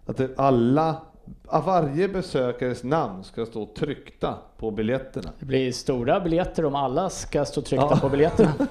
att 0.06 0.38
alla, 0.38 0.96
varje 1.44 2.08
besökares 2.08 2.84
namn 2.84 3.24
ska 3.24 3.46
stå 3.46 3.66
tryckta 3.66 4.34
på 4.58 4.70
biljetterna. 4.70 5.30
Det 5.38 5.46
blir 5.46 5.72
stora 5.72 6.20
biljetter 6.20 6.64
om 6.64 6.74
alla 6.74 7.10
ska 7.10 7.44
stå 7.44 7.62
tryckta 7.62 7.88
Ja. 7.90 7.98
på 8.00 8.08
biljetterna. 8.08 8.52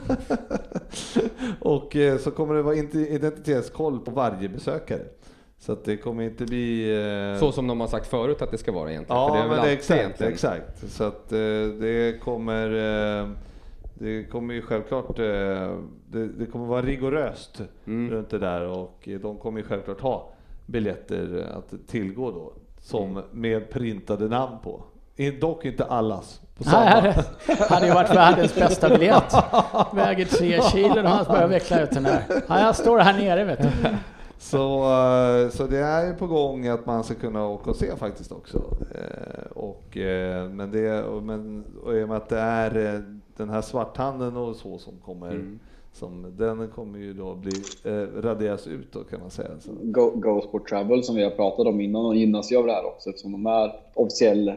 och 1.60 1.96
så 2.20 2.32
kommer 2.32 2.54
det 2.56 2.62
vara 2.62 2.76
identitetskoll 2.76 4.00
på 4.00 4.12
varje 4.12 4.50
besökare. 4.50 5.04
Så 5.66 5.72
att 5.72 5.86
det 5.86 5.98
kommer 5.98 6.24
inte 6.24 6.44
bli... 6.46 6.98
eh, 7.34 7.40
Så 7.40 7.52
som 7.52 7.68
de 7.68 7.80
har 7.80 7.88
sagt 7.88 8.08
förut 8.08 8.42
att 8.42 8.52
det 8.52 8.58
ska 8.58 8.72
vara 8.72 8.92
egentligen. 8.92 9.28
för 9.30 9.36
Ja, 9.38 9.44
det 9.44 9.50
men 9.50 9.62
det 9.66 9.72
exakt, 9.72 10.00
egentligen- 10.00 10.34
exakt. 10.34 10.92
Så 10.92 11.04
att 11.04 11.32
eh, 11.32 11.38
det 11.80 12.20
kommer, 12.24 12.66
eh, 13.22 13.28
det 13.94 14.24
kommer 14.24 14.54
ju 14.54 14.62
självklart, 14.62 15.20
eh, 15.20 15.26
det, 16.10 16.28
det 16.38 16.46
kommer 16.52 16.66
vara 16.66 16.82
rigoröst 16.82 17.62
Mm. 17.88 18.12
runt 18.12 18.30
det 18.30 18.40
där 18.40 18.62
och 18.68 19.10
de 19.22 19.38
kommer 19.38 19.60
ju 19.60 19.66
självklart 19.68 20.02
ha 20.02 20.30
biljetter 20.66 21.46
att 21.58 21.74
tillgå 21.88 22.32
då, 22.32 22.54
som 22.82 23.10
Mm. 23.12 23.24
med 23.32 23.70
printade 23.70 24.28
namn 24.28 24.56
på. 24.64 24.84
Dock 25.42 25.66
inte 25.66 25.86
allas. 25.86 26.42
På 26.58 26.64
Det 26.64 26.70
samma. 26.70 27.14
hade 27.70 27.88
ju 27.88 27.94
varit 27.94 28.16
världens 28.16 28.56
bästa 28.56 28.90
biljett. 28.90 29.34
Väger 29.94 30.26
tre 30.26 30.62
kilo 30.62 31.02
och 31.02 31.10
han 31.10 31.26
börjar 31.26 31.48
veckla 31.48 31.82
ut 31.82 31.92
den 31.92 32.06
här. 32.06 32.24
Jag 32.48 32.76
står 32.76 33.00
här 33.00 33.18
nere 33.20 33.44
vet 33.44 33.62
du. 33.62 33.70
Så, 34.46 34.84
eh, 34.84 35.50
så 35.50 35.68
det 35.68 35.78
är 35.80 36.14
på 36.14 36.28
gång 36.28 36.68
att 36.68 36.86
man 36.86 37.04
ska 37.04 37.14
kunna 37.14 37.48
åka 37.48 37.70
och 37.70 37.76
se 37.76 37.96
faktiskt 37.96 38.32
också. 38.32 38.58
Eh, 38.96 39.52
Och, 39.56 39.98
eh, 39.98 40.50
men, 40.50 40.72
det, 40.72 41.06
men, 41.24 41.66
och 41.84 41.96
i 41.96 42.04
och 42.04 42.08
med 42.08 42.18
att 42.18 42.30
det 42.30 42.38
är 42.40 43.04
den 43.38 43.50
här 43.50 43.62
svarthandeln 43.62 44.38
och 44.38 44.56
så 44.56 44.78
som 44.78 44.94
kommer, 45.06 45.32
Mm. 45.32 45.60
som, 45.94 46.34
den 46.38 46.68
kommer 46.68 47.00
ju 47.00 47.14
då 47.14 47.36
bli, 47.36 47.52
eh, 47.84 48.22
raderas 48.22 48.68
ut 48.68 48.92
då 48.92 49.04
kan 49.04 49.20
man 49.20 49.30
säga. 49.32 49.50
Så. 49.60 49.72
Go, 49.84 50.12
Go 50.16 50.42
Sport 50.42 50.70
Travel 50.70 51.04
som 51.04 51.16
vi 51.16 51.24
har 51.24 51.32
pratat 51.32 51.68
om 51.68 51.82
innan, 51.82 52.04
de 52.04 52.16
gynnas 52.18 52.52
ju 52.52 52.58
av 52.58 52.66
det 52.66 52.72
här 52.74 52.86
också 52.86 53.10
eftersom 53.10 53.32
de 53.32 53.46
är 53.46 53.72
officiell 53.94 54.48
eh, 54.48 54.56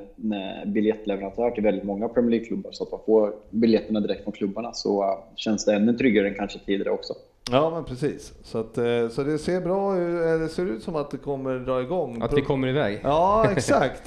biljettleverantör 0.67 1.51
till 1.51 1.63
väldigt 1.63 1.85
många 1.85 2.09
Premier 2.09 2.31
League-klubbar. 2.31 2.73
Så 2.73 2.85
att 2.85 2.91
de 2.91 3.01
får 3.07 3.33
biljetterna 3.51 4.01
direkt 4.01 4.23
från 4.25 4.33
klubbarna 4.33 4.73
så 4.73 5.19
känns 5.37 5.65
det 5.65 5.75
ännu 5.75 5.93
tryggare 5.99 6.29
än 6.29 6.35
kanske 6.35 6.59
tidigare 6.67 6.91
också. 6.91 7.15
Ja 7.51 7.71
men 7.71 7.85
precis. 7.85 8.35
Så, 8.43 8.59
att, 8.59 8.79
eh, 8.79 9.09
så 9.09 9.23
det 9.23 9.39
ser 9.39 9.61
bra 9.61 9.99
ut, 9.99 10.41
det 10.41 10.49
ser 10.49 10.67
ut 10.67 10.83
som 10.83 10.97
att 10.97 11.11
det 11.11 11.17
kommer 11.17 11.59
dra 11.59 11.83
igång. 11.83 12.23
Att 12.23 12.37
vi 12.37 12.43
kommer 12.43 12.69
iväg. 12.69 13.01
Ja, 13.03 13.51
exakt. 13.57 14.07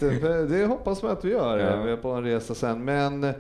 Det 0.50 0.66
hoppas 0.66 1.04
man 1.04 1.12
att 1.12 1.26
vi 1.26 1.32
gör. 1.32 1.58
Ja. 1.58 1.84
Vi 1.84 1.92
är 1.92 1.98
på 1.98 2.10
en 2.10 2.24
resa 2.24 2.56
sen. 2.56 2.86
Men, 2.86 3.34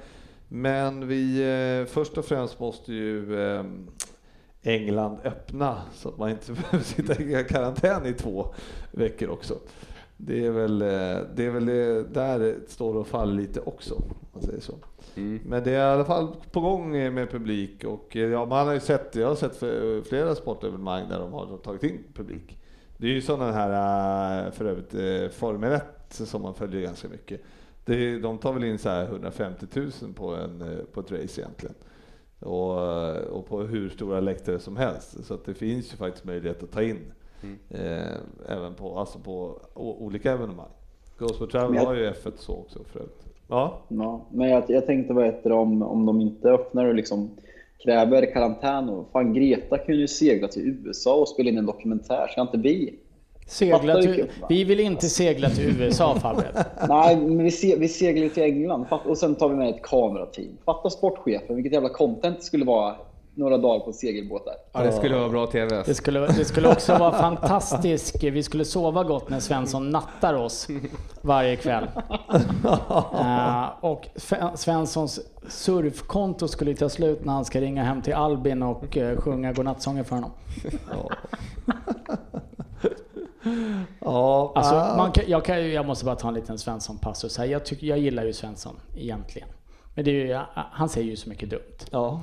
men 0.48 1.08
vi, 1.08 1.42
eh, 1.82 1.94
först 1.94 2.18
och 2.18 2.26
främst 2.26 2.60
måste 2.60 2.94
ju 2.94 3.42
eh, 3.42 3.64
England 4.62 5.18
öppna 5.24 5.82
så 5.94 6.10
att 6.10 6.18
man 6.18 6.30
inte 6.30 6.52
behöver 6.52 6.86
sitta 6.86 7.22
i 7.22 7.46
karantän 7.50 8.06
i 8.06 8.14
två 8.14 8.54
veckor 8.92 9.30
också. 9.30 9.56
Det 10.18 10.46
är 10.46 10.52
väl, 10.52 10.80
det 11.36 11.46
är 11.46 11.50
väl 11.50 11.66
det, 11.66 12.04
där 12.04 12.56
står 12.68 12.96
och 12.96 13.08
faller 13.08 13.34
lite 13.34 13.60
också. 13.60 14.02
Man 14.34 14.44
säger 14.44 14.62
så. 14.62 14.74
Mm. 15.16 15.40
Men 15.46 15.64
det 15.64 15.72
är 15.72 15.90
i 15.90 15.94
alla 15.94 16.06
fall 16.06 16.36
på 16.52 16.60
gång 16.62 16.92
med 16.92 17.30
publik 17.32 17.84
och 17.84 18.16
eh, 18.16 18.30
ja, 18.30 18.46
man 18.46 18.68
har 18.68 18.74
ju 18.74 18.80
sett, 18.80 19.16
jag 19.16 19.28
har 19.28 19.36
sett 19.36 19.58
flera 20.08 20.36
sportevenemang 20.36 21.10
där 21.10 21.20
de 21.20 21.34
har 21.34 21.58
tagit 21.58 21.84
in 21.84 22.04
publik. 22.14 22.58
Det 22.98 23.08
är 23.08 23.12
ju 23.12 23.22
sådana 23.22 23.52
här 23.52 24.46
eh, 24.46 24.52
för 24.52 24.66
övrigt 24.66 24.94
eh, 24.94 25.38
Formel 25.38 25.72
1 25.74 25.84
som 26.10 26.42
man 26.42 26.54
följer 26.54 26.82
ganska 26.82 27.08
mycket. 27.08 27.42
Det, 27.86 28.20
de 28.20 28.38
tar 28.38 28.54
väl 28.54 28.64
in 28.64 28.78
så 28.78 28.90
här 28.90 29.04
150 29.06 29.66
000 29.74 29.92
på, 30.16 30.36
en, 30.36 30.86
på 30.94 31.00
ett 31.00 31.12
race 31.12 31.42
egentligen. 31.42 31.76
Och, 32.40 32.78
och 33.18 33.48
på 33.48 33.62
hur 33.62 33.90
stora 33.90 34.20
läktare 34.20 34.60
som 34.60 34.78
helst. 34.78 35.26
Så 35.26 35.34
att 35.34 35.46
det 35.46 35.54
finns 35.54 35.94
ju 35.94 35.98
faktiskt 35.98 36.26
möjlighet 36.26 36.64
att 36.64 36.72
ta 36.72 36.82
in 36.82 37.12
Mm. 37.44 37.58
eh, 37.70 38.18
även 38.48 38.74
på, 38.74 39.00
alltså 39.00 39.20
på 39.20 39.62
olika 39.74 40.32
evenemang. 40.32 40.70
Ghost 41.18 41.38
for 41.38 41.48
Travel 41.48 41.86
har 41.86 41.94
ju 41.94 42.10
F1 42.12 42.32
så 42.38 42.54
också 42.54 42.84
för 42.84 43.00
övrigt. 43.00 43.26
Ja. 43.52 43.78
Ja, 43.88 44.26
men 44.32 44.50
jag, 44.50 44.64
jag 44.68 44.86
tänkte 44.86 45.14
vad 45.14 45.26
heter 45.26 45.52
om, 45.52 45.82
om 45.82 46.06
de 46.06 46.22
inte 46.22 46.50
öppnar 46.50 46.86
och 46.86 46.96
liksom 46.96 47.30
kräver 47.84 48.34
karantän. 48.34 48.90
Och, 48.90 49.12
fan, 49.12 49.34
Greta 49.34 49.78
kunde 49.78 50.02
ju 50.02 50.08
segla 50.08 50.48
till 50.48 50.62
USA 50.62 51.16
och 51.16 51.28
spela 51.28 51.50
in 51.50 51.58
en 51.58 51.66
dokumentär. 51.66 52.28
Ska 52.28 52.42
inte 52.42 52.58
vi? 52.58 52.96
Segla 53.48 54.02
till, 54.02 54.26
vi 54.50 54.64
vill 54.64 54.80
inte 54.80 55.10
segla 55.10 55.50
till 55.50 55.82
USA 55.82 56.20
Fabian. 56.20 56.54
Nej, 56.90 57.16
men 57.16 57.44
vi, 57.44 57.52
se, 57.52 57.76
vi 57.76 57.88
seglar 57.88 58.30
till 58.30 58.44
England 58.44 58.86
och 59.06 59.18
sen 59.18 59.36
tar 59.36 59.50
vi 59.50 59.56
med 59.56 59.70
ett 59.70 59.82
kamerateam. 59.82 60.58
Fatta 60.66 60.90
sportchefen, 60.90 61.56
vilket 61.56 61.74
jävla 61.74 61.90
content 61.90 62.38
det 62.38 62.44
skulle 62.44 62.66
vara 62.66 62.96
några 63.36 63.58
dagar 63.58 63.80
på 63.80 63.88
en 63.88 63.94
segelbåt 63.94 64.46
där. 64.46 64.54
Ja, 64.72 64.84
det 64.84 64.92
skulle 64.92 65.16
vara 65.16 65.30
bra 65.30 65.48
TV. 65.48 65.68
Det 65.70 65.78
Alltså. 65.78 65.94
skulle, 65.94 66.20
det 66.20 66.46
skulle 66.46 66.70
också 66.72 66.98
vara 66.98 67.12
fantastiskt. 67.12 68.24
Vi 68.24 68.44
skulle 68.44 68.66
sova 68.66 69.04
gott 69.04 69.30
när 69.30 69.40
Svensson 69.40 69.90
nattar 69.90 70.34
oss 70.34 70.68
varje 71.22 71.56
kväll. 71.56 71.88
Eh, 73.14 73.66
och 73.82 74.08
Svenssons 74.56 75.20
surfkonto 75.50 76.48
skulle 76.48 76.76
ta 76.76 76.90
slut 76.90 77.26
när 77.26 77.34
han 77.34 77.46
ska 77.46 77.62
ringa 77.62 77.84
hem 77.84 78.02
till 78.02 78.14
Albin 78.14 78.64
och 78.64 78.98
eh, 78.98 79.18
sjunga 79.18 79.54
godnattsånger 79.54 80.04
för 80.04 80.16
honom. 80.16 80.32
Ja. 80.90 81.10
ja, 84.00 84.52
Alltså, 84.56 84.76
man 84.98 85.12
kan, 85.12 85.24
jag, 85.28 85.46
kan, 85.46 85.70
jag 85.72 85.86
måste 85.86 86.06
bara 86.06 86.16
ta 86.16 86.28
en 86.28 86.34
liten 86.34 86.58
Svensson-passus 86.58 87.38
här. 87.38 87.46
Jag, 87.46 87.66
tycker, 87.66 87.88
jag 87.88 88.00
gillar 88.00 88.24
ju 88.26 88.34
Svensson 88.34 88.76
egentligen. 88.96 89.48
Men 89.96 90.06
det 90.06 90.12
är 90.12 90.26
ju, 90.26 90.40
han 90.54 90.90
säger 90.90 91.10
ju 91.10 91.16
så 91.16 91.30
mycket 91.30 91.50
dumt. 91.50 91.78
Ja. 91.92 92.22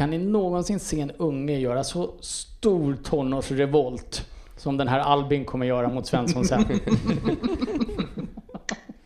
Kan 0.00 0.10
ni 0.10 0.18
någonsin 0.18 0.80
se 0.80 1.00
en 1.00 1.10
unge 1.10 1.58
göra 1.58 1.84
så 1.84 2.10
stor 2.20 2.96
tonårsrevolt 3.04 4.26
som 4.56 4.76
den 4.76 4.88
här 4.88 5.00
Albin 5.00 5.44
kommer 5.44 5.66
göra 5.66 5.88
mot 5.88 6.06
Svensson 6.06 6.44
sen? 6.44 6.64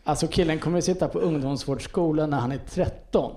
alltså 0.03 0.27
killen 0.27 0.59
kommer 0.59 0.81
sitta 0.81 1.07
på 1.07 1.19
ungdomsvårdsskolan 1.19 2.29
när 2.29 2.37
han 2.37 2.51
är 2.51 2.59
13. 2.69 3.31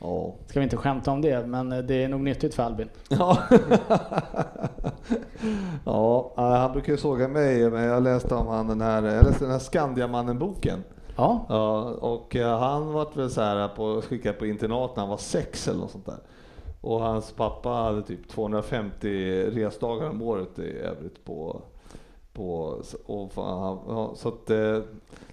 Ja. 0.00 0.34
Ska 0.46 0.60
vi 0.60 0.64
inte 0.64 0.76
skämta 0.76 1.10
om 1.10 1.20
det, 1.20 1.46
men 1.46 1.68
det 1.68 2.04
är 2.04 2.08
nog 2.08 2.20
nyttigt 2.20 2.54
för 2.54 2.62
Albin. 2.62 2.88
Ja. 3.08 3.38
ja, 5.84 6.34
eh, 6.36 6.44
han 6.44 6.72
brukar 6.72 6.92
ju 6.92 6.98
såga 6.98 7.28
mig, 7.28 7.70
men 7.70 7.84
jag 7.84 8.02
läste 8.02 8.34
om 8.34 8.46
han 8.46 8.68
den 8.68 8.80
här, 8.80 9.02
jag 9.02 9.24
läste 9.24 9.44
den 9.44 9.52
här 9.52 9.58
Skandiamannen-boken. 9.58 10.84
Ja, 11.22 11.46
Ja, 11.48 11.82
och 11.90 12.36
eh, 12.36 12.58
han 12.58 12.92
var 12.92 13.08
väl 13.14 13.30
så 13.30 13.40
här 13.40 13.68
på, 13.68 14.02
skickad 14.02 14.38
på 14.38 14.46
internat 14.46 14.96
när 14.96 15.02
han 15.02 15.10
var 15.10 15.16
sex 15.16 15.68
eller 15.68 15.80
något 15.80 15.90
sånt 15.90 16.06
där. 16.06 16.18
Och 16.80 17.00
hans 17.00 17.32
pappa 17.32 17.68
hade 17.68 18.02
typ 18.02 18.28
250 18.28 19.08
resdagar 19.50 20.10
om 20.10 20.22
året 20.22 20.58
i 20.58 20.78
övrigt 20.78 21.24
på, 21.24 21.62
på 22.32 22.76
och 23.06 23.32
fan, 23.32 23.78
ja, 23.88 24.12
så 24.16 24.28
att 24.28 24.50
eh, 24.50 24.56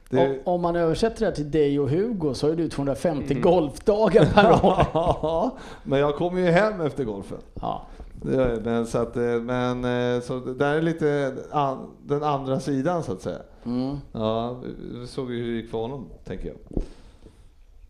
det, 0.09 0.29
Om- 0.29 0.53
Om 0.53 0.61
man 0.61 0.75
översätter 0.75 1.19
det 1.19 1.25
här 1.25 1.31
till 1.35 1.51
dig 1.51 1.79
och 1.79 1.89
Hugo 1.89 2.33
så 2.33 2.47
ju 2.47 2.55
du 2.55 2.69
250 2.69 3.33
golfdagar 3.33 4.25
per 4.33 4.51
år. 4.65 4.85
Ja, 4.93 5.51
men 5.83 5.99
jag 5.99 6.15
kommer 6.15 6.39
ju 6.41 6.47
hem 6.51 6.81
efter 6.81 7.03
golfen. 7.03 7.37
Ja. 7.61 7.81
Det 8.21 8.61
men 8.65 8.85
så 8.85 8.97
att, 8.97 9.15
eh, 9.17 9.23
men 9.23 9.85
eh, 10.15 10.21
så 10.21 10.39
det 10.39 10.53
där 10.53 10.75
är 10.75 10.81
lite 10.81 11.35
an, 11.51 11.77
den 12.03 12.23
andra 12.23 12.59
sidan 12.59 13.03
så 13.03 13.11
att 13.11 13.21
säga. 13.21 13.39
Mm. 13.65 13.97
Ja, 14.11 14.55
vi 15.01 15.07
såg 15.07 15.31
ju 15.31 15.43
hur 15.43 15.51
det 15.51 15.57
gick 15.61 15.71
för 15.71 15.77
honom, 15.77 16.05
tänker 16.25 16.47
jag. 16.47 16.83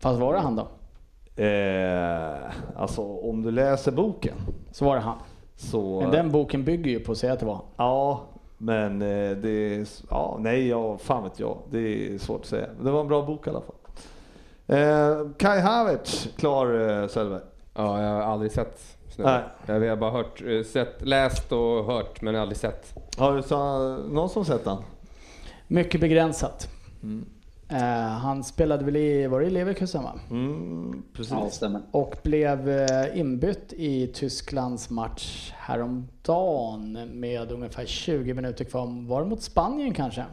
Fast 0.00 0.20
var 0.20 0.32
det 0.32 0.38
han 0.38 0.56
då? 0.56 0.66
Eh, 1.42 2.50
alltså 2.76 3.02
om 3.02 3.42
du 3.42 3.50
läser 3.50 3.92
boken 3.92 4.34
Så 4.72 4.84
var 4.84 4.94
det 4.94 5.00
han. 5.00 5.18
så... 5.56 6.00
Men 6.00 6.10
den 6.10 6.30
boken 6.30 6.64
bygger 6.64 6.90
ju 6.90 7.00
på 7.00 7.12
att 7.12 7.18
säga 7.18 7.32
att 7.32 7.40
det 7.40 7.46
var 7.46 7.54
han. 7.54 7.64
Ja, 7.76 8.20
men 8.62 9.02
eh, 9.02 9.36
det 9.36 9.50
är... 9.50 9.86
Ja, 10.10 10.36
nej, 10.40 10.68
ja, 10.68 10.98
fan 10.98 11.22
vet 11.22 11.40
jag. 11.40 11.58
Det 11.70 11.78
är 11.78 12.18
svårt 12.18 12.40
att 12.40 12.46
säga. 12.46 12.66
Men 12.76 12.84
det 12.84 12.90
var 12.90 13.00
en 13.00 13.08
bra 13.08 13.22
bok 13.22 13.46
i 13.46 13.50
alla 13.50 13.60
fall. 13.60 13.76
Eh, 14.66 15.30
Kai 15.38 15.60
Havertz, 15.60 16.28
klar 16.36 16.66
eh, 16.66 17.08
Söderberg. 17.08 17.42
Ja, 17.74 18.02
jag 18.02 18.08
har 18.08 18.20
aldrig 18.22 18.52
sett 18.52 18.96
snubben. 19.08 19.42
Nej. 19.66 19.80
Jag 19.80 19.88
har 19.90 19.96
bara 19.96 20.10
hört, 20.10 20.42
eh, 20.46 20.62
sett, 20.62 21.02
läst 21.02 21.52
och 21.52 21.84
hört, 21.84 22.22
men 22.22 22.36
aldrig 22.36 22.58
sett. 22.58 22.94
Har 23.18 23.36
du 23.36 23.42
så, 23.42 23.88
någon 23.96 24.28
som 24.28 24.44
sett 24.44 24.66
han? 24.66 24.82
Mycket 25.66 26.00
begränsat. 26.00 26.68
Mm. 27.02 27.26
Eh, 27.70 27.78
han 28.08 28.44
spelade 28.44 28.84
väl 28.84 28.96
i, 28.96 29.26
var 29.26 29.40
det 29.40 29.46
i 29.46 29.50
Leverkusen 29.50 30.02
va? 30.02 30.12
Mm, 30.30 31.02
precis. 31.12 31.32
Ja, 31.32 31.50
stämmer. 31.50 31.80
Och 31.90 32.16
blev 32.22 32.68
eh, 32.70 33.18
inbytt 33.20 33.72
i 33.72 34.06
Tysklands 34.06 34.90
match 34.90 35.52
häromdagen 35.56 36.98
med 37.12 37.52
ungefär 37.52 37.84
20 37.86 38.34
minuter 38.34 38.64
kvar. 38.64 39.08
Var 39.08 39.22
det 39.22 39.26
mot 39.28 39.42
Spanien 39.42 39.94
kanske? 39.94 40.24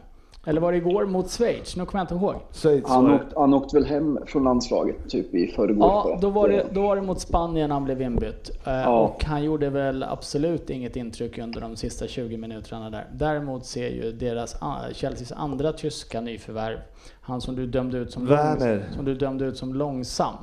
Eller 0.46 0.60
var 0.60 0.72
det 0.72 0.78
igår 0.78 1.06
mot 1.06 1.30
Schweiz? 1.30 1.76
Nu 1.76 1.86
kommer 1.86 2.00
jag 2.00 2.04
inte 2.04 2.24
ihåg. 2.24 2.34
Schweiz 2.52 2.84
Han 2.88 3.10
åkte, 3.14 3.26
han 3.40 3.54
åkte 3.54 3.76
väl 3.76 3.86
hem 3.86 4.18
från 4.26 4.44
landslaget 4.44 5.08
typ 5.10 5.34
i 5.34 5.46
förrgår. 5.46 6.02
för 6.02 6.10
Ja, 6.10 6.18
då 6.20 6.30
var, 6.30 6.48
det, 6.48 6.66
då 6.72 6.82
var 6.82 6.96
det 6.96 7.02
mot 7.02 7.20
Spanien 7.20 7.70
han 7.70 7.84
blev 7.84 8.02
inbytt. 8.02 8.50
Eh, 8.66 8.72
Ja. 8.72 8.98
Och 9.00 9.24
han 9.24 9.44
gjorde 9.44 9.70
väl 9.70 10.02
absolut 10.02 10.70
inget 10.70 10.96
intryck 10.96 11.38
under 11.38 11.60
de 11.60 11.76
sista 11.76 12.06
20 12.06 12.36
minuterna 12.36 12.90
där. 12.90 13.06
Däremot 13.12 13.66
ser 13.66 13.88
ju 13.88 14.12
deras, 14.12 14.56
Chelseas 14.92 15.32
andra 15.32 15.72
tyska 15.72 16.20
nyförvärv, 16.20 16.78
han 17.28 17.40
som 17.40 17.56
du 17.56 17.66
dömde 17.66 17.98
ut 17.98 18.12
som, 18.12 18.26
Werner. 18.26 18.76
långs- 18.76 18.94
som, 18.96 19.04
du 19.04 19.14
dömde 19.14 19.44
ut 19.44 19.56
som 19.56 19.74
långsam. 19.74 20.34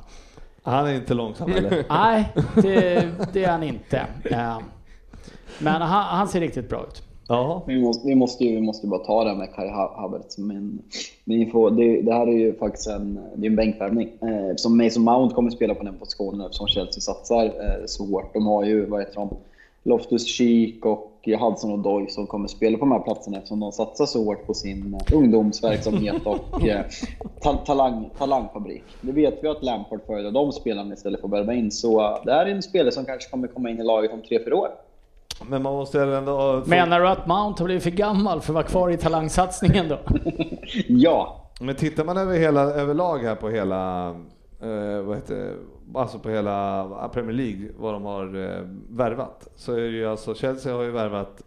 Han 0.62 0.86
är 0.86 0.94
inte 0.94 1.14
långsam 1.14 1.52
eller? 1.52 1.84
Nej, 1.88 2.32
det, 2.54 3.08
det 3.32 3.44
är 3.44 3.50
han 3.50 3.62
inte. 3.62 4.06
Eh, 4.24 4.58
Men 5.58 5.82
han, 5.82 6.04
han 6.04 6.28
ser 6.28 6.40
riktigt 6.40 6.68
bra 6.68 6.84
ut. 6.88 7.02
Ja. 7.28 7.62
Vi 7.66 7.80
måste, 7.82 8.08
vi 8.08 8.14
måste 8.14 8.44
ju 8.44 8.54
vi 8.54 8.60
måste 8.60 8.86
ju 8.86 8.90
bara 8.90 9.04
ta 9.04 9.24
det 9.24 9.30
här 9.30 9.36
med 9.36 9.54
Kai 9.54 9.68
Ha- 9.68 9.94
Havertz. 10.00 10.38
Men, 10.38 10.78
men 11.24 11.50
får, 11.50 11.70
det, 11.70 12.02
det 12.02 12.12
här 12.12 12.26
är 12.26 12.32
ju 12.38 12.54
faktiskt 12.58 12.86
en, 12.88 13.20
det 13.36 13.46
är 13.46 13.50
en 13.50 13.56
bänkvärvning. 13.56 14.08
Eh, 14.20 14.56
som 14.56 14.76
Mason 14.76 15.02
Mount 15.02 15.34
kommer 15.34 15.50
spela 15.50 15.74
på 15.74 15.82
den 15.84 15.98
positionen 15.98 16.40
eftersom 16.40 16.66
Chelsea 16.68 17.00
satsar 17.00 17.44
eh, 17.44 17.86
så 17.86 18.06
hårt. 18.06 18.34
De 18.34 18.46
har 18.46 18.64
ju, 18.64 18.86
vad 18.86 19.00
heter 19.00 19.14
de, 19.14 19.36
Loftus-Cheek 19.84 20.80
och 20.82 21.15
Hudson 21.34 21.72
och 21.72 21.78
Doy 21.78 22.08
som 22.08 22.26
kommer 22.26 22.48
spela 22.48 22.78
på 22.78 22.84
de 22.84 22.92
här 22.92 22.98
platserna 22.98 23.36
eftersom 23.36 23.60
de 23.60 23.72
satsar 23.72 24.06
så 24.06 24.24
hårt 24.24 24.46
på 24.46 24.54
sin 24.54 24.94
eh, 24.94 25.16
ungdomsverksamhet 25.16 26.26
och 26.26 26.62
eh, 26.66 26.80
ta, 27.42 27.52
talang, 27.56 28.10
talangfabrik. 28.18 28.84
Det 29.00 29.12
vet 29.12 29.38
vi 29.42 29.48
att 29.48 29.62
Lampard 29.62 30.00
föredrar 30.06 30.30
de 30.30 30.52
spelarna 30.52 30.94
istället 30.94 31.20
för 31.20 31.28
att 31.28 31.32
värva 31.32 31.54
in. 31.54 31.70
Så 31.70 32.00
eh, 32.00 32.24
det 32.24 32.32
här 32.32 32.46
är 32.46 32.50
en 32.50 32.62
spelare 32.62 32.92
som 32.92 33.04
kanske 33.04 33.30
kommer 33.30 33.48
komma 33.48 33.70
in 33.70 33.80
i 33.80 33.84
laget 33.84 34.12
om 34.12 34.22
3-4 34.22 34.52
år. 34.52 34.68
Men 35.48 35.62
man 35.62 35.72
måste 35.72 36.02
ändå... 36.02 36.62
Menar 36.66 37.00
du 37.00 37.08
att 37.08 37.26
Mount 37.26 37.62
har 37.62 37.64
blivit 37.64 37.82
för 37.82 37.90
gammal 37.90 38.40
för 38.40 38.52
att 38.52 38.54
vara 38.54 38.64
kvar 38.64 38.90
i 38.90 38.96
talangsatsningen 38.96 39.88
då? 39.88 39.98
Ja, 40.88 41.50
Men 41.60 41.74
tittar 41.74 42.04
man 42.04 42.16
över 42.16 42.38
hela, 42.38 42.60
överlag 42.60 43.18
här 43.18 43.34
på 43.34 43.48
hela, 43.48 44.08
eh, 44.62 45.02
vad 45.02 45.16
heter 45.16 45.34
det, 45.34 45.52
alltså 45.94 46.18
på 46.18 46.30
hela 46.30 47.10
Premier 47.12 47.32
League, 47.32 47.68
vad 47.78 47.94
de 47.94 48.04
har 48.04 48.24
eh, 48.44 48.62
värvat, 48.90 49.48
så 49.54 49.72
är 49.72 49.80
det 49.80 49.86
ju 49.86 50.06
alltså, 50.06 50.34
Chelsea 50.34 50.74
har 50.74 50.82
ju 50.82 50.90
värvat, 50.90 51.42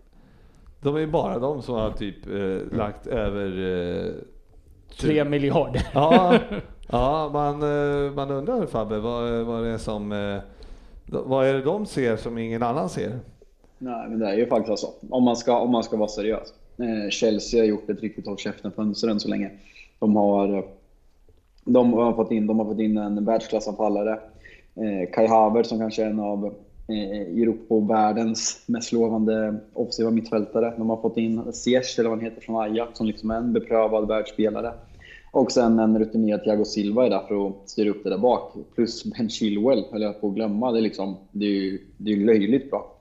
de 0.81 0.95
är 0.95 0.99
ju 0.99 1.07
bara 1.07 1.39
de 1.39 1.61
som 1.61 1.75
har 1.75 1.91
typ 1.91 2.27
eh, 2.27 2.77
lagt 2.77 3.07
över... 3.07 3.47
Eh, 4.07 4.13
Tre 4.99 5.23
miljarder. 5.23 5.87
ja, 5.93 6.37
ja 6.89 7.29
man, 7.33 7.53
eh, 7.63 8.11
man 8.11 8.31
undrar 8.31 8.65
Fabbe, 8.65 8.99
vad, 8.99 9.45
vad 9.45 9.63
det 9.63 9.69
är 9.69 9.77
som, 9.77 10.11
eh, 10.11 10.39
vad 11.05 11.47
är 11.47 11.53
det 11.53 11.61
de 11.61 11.85
ser 11.85 12.17
som 12.17 12.37
ingen 12.37 12.63
annan 12.63 12.89
ser? 12.89 13.19
Nej, 13.77 14.09
men 14.09 14.19
det 14.19 14.29
är 14.29 14.35
ju 14.35 14.47
faktiskt 14.47 14.79
så. 14.79 14.93
Om 15.09 15.23
man 15.23 15.35
ska, 15.35 15.59
om 15.59 15.71
man 15.71 15.83
ska 15.83 15.97
vara 15.97 16.09
seriös. 16.09 16.53
Eh, 16.77 17.09
Chelsea 17.09 17.61
har 17.61 17.67
gjort 17.67 17.89
ett 17.89 18.01
riktigt 18.01 18.27
håll 18.27 18.37
käften-fönster 18.37 19.07
än 19.07 19.19
så 19.19 19.29
länge. 19.29 19.51
De 19.99 20.15
har, 20.15 20.57
eh, 20.57 20.63
de 21.65 21.93
har, 21.93 22.13
fått, 22.13 22.31
in, 22.31 22.47
de 22.47 22.59
har 22.59 22.65
fått 22.65 22.79
in 22.79 22.97
en 22.97 23.25
världsklassanfallare. 23.25 24.19
Eh, 24.75 25.11
Kai 25.13 25.27
Havertz 25.27 25.69
som 25.69 25.79
kanske 25.79 26.03
är 26.03 26.09
en 26.09 26.19
av 26.19 26.45
eh, 26.87 27.41
Europa 27.41 27.75
och 27.75 27.89
världens 27.89 28.63
mest 28.65 28.91
lovande 28.91 29.55
offensiva 29.73 30.11
mittfältare. 30.11 30.73
De 30.77 30.89
har 30.89 30.97
fått 30.97 31.17
in 31.17 31.53
Ziyech, 31.53 31.99
eller 31.99 32.09
vad 32.09 32.17
han 32.17 32.25
heter, 32.25 32.41
från 32.41 32.61
Ajax 32.61 32.97
som 32.97 33.07
liksom 33.07 33.31
är 33.31 33.35
en 33.35 33.53
beprövad 33.53 34.07
världsspelare. 34.07 34.73
Och 35.31 35.51
sen 35.51 35.79
en 35.79 35.99
rutinerad 35.99 36.43
Thiago 36.43 36.65
Silva 36.65 37.05
är 37.05 37.09
där 37.09 37.21
för 37.27 37.47
att 37.47 37.69
styra 37.69 37.89
upp 37.89 38.03
det 38.03 38.09
där 38.09 38.17
bak. 38.17 38.53
Plus 38.75 39.03
Ben 39.03 39.29
Chilwell 39.29 39.85
höll 39.91 40.01
jag 40.01 40.21
på 40.21 40.27
att 40.27 40.33
glömma. 40.35 40.71
Det 40.71 40.79
är, 40.79 40.81
liksom, 40.81 41.15
det 41.31 41.45
är 41.45 41.49
ju 41.49 41.79
det 41.97 42.11
är 42.11 42.17
löjligt 42.17 42.69
bra. 42.71 42.95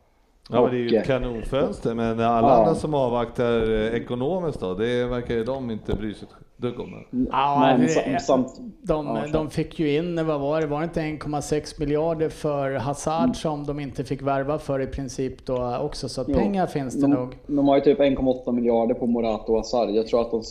Ja, 0.50 0.62
men 0.62 0.70
det 0.70 0.76
är 0.76 0.90
ju 0.90 0.98
ett 0.98 1.06
kanonfönster, 1.06 1.94
men 1.94 2.20
alla 2.20 2.48
Ja. 2.48 2.54
andra 2.58 2.74
som 2.74 2.94
avvaktar 2.94 3.70
eh, 3.70 3.94
ekonomiskt 3.94 4.60
då, 4.60 4.74
det 4.74 5.04
verkar 5.06 5.34
ju 5.34 5.44
de 5.44 5.70
inte 5.70 5.94
bry 5.94 6.14
sig 6.14 6.28
dugg 6.58 6.80
om. 6.80 7.04
Ja, 7.30 7.58
Men 7.60 7.80
det- 7.80 7.88
sam, 7.88 8.18
samt, 8.20 8.60
De, 8.82 9.06
Ja, 9.06 9.24
de 9.32 9.50
fick 9.50 9.78
ju 9.78 9.96
in, 9.96 10.26
vad 10.26 10.40
var 10.40 10.60
det, 10.60 10.66
var 10.66 10.78
det 10.78 10.84
inte 10.84 11.00
1,6 11.00 11.80
miljarder 11.80 12.28
för 12.28 12.74
Hazard 12.74 13.36
som 13.36 13.64
de 13.66 13.80
inte 13.80 14.04
fick 14.04 14.22
värva 14.22 14.58
för 14.58 14.80
i 14.80 14.86
princip 14.86 15.46
då 15.46 15.76
också, 15.82 16.08
så 16.08 16.20
att 16.20 16.28
Jo. 16.30 16.34
pengar 16.34 16.66
finns 16.66 16.94
det 16.94 17.00
de, 17.00 17.10
nog. 17.10 17.36
de 17.46 17.68
har 17.68 17.76
ju 17.76 17.80
typ 17.82 17.98
1,8 18.00 18.52
miljarder 18.52 18.94
på 18.94 19.06
Morato 19.06 19.52
och 19.52 19.58
Hazard. 19.58 19.90
Jag 19.90 20.06
tror 20.06 20.20
att 20.20 20.30
de, 20.30 20.42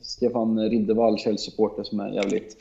Stefan 0.00 0.60
Riddervall, 0.70 1.18
Chelsea-supporter 1.18 1.82
som 1.82 2.00
är 2.00 2.08
jävligt 2.08 2.56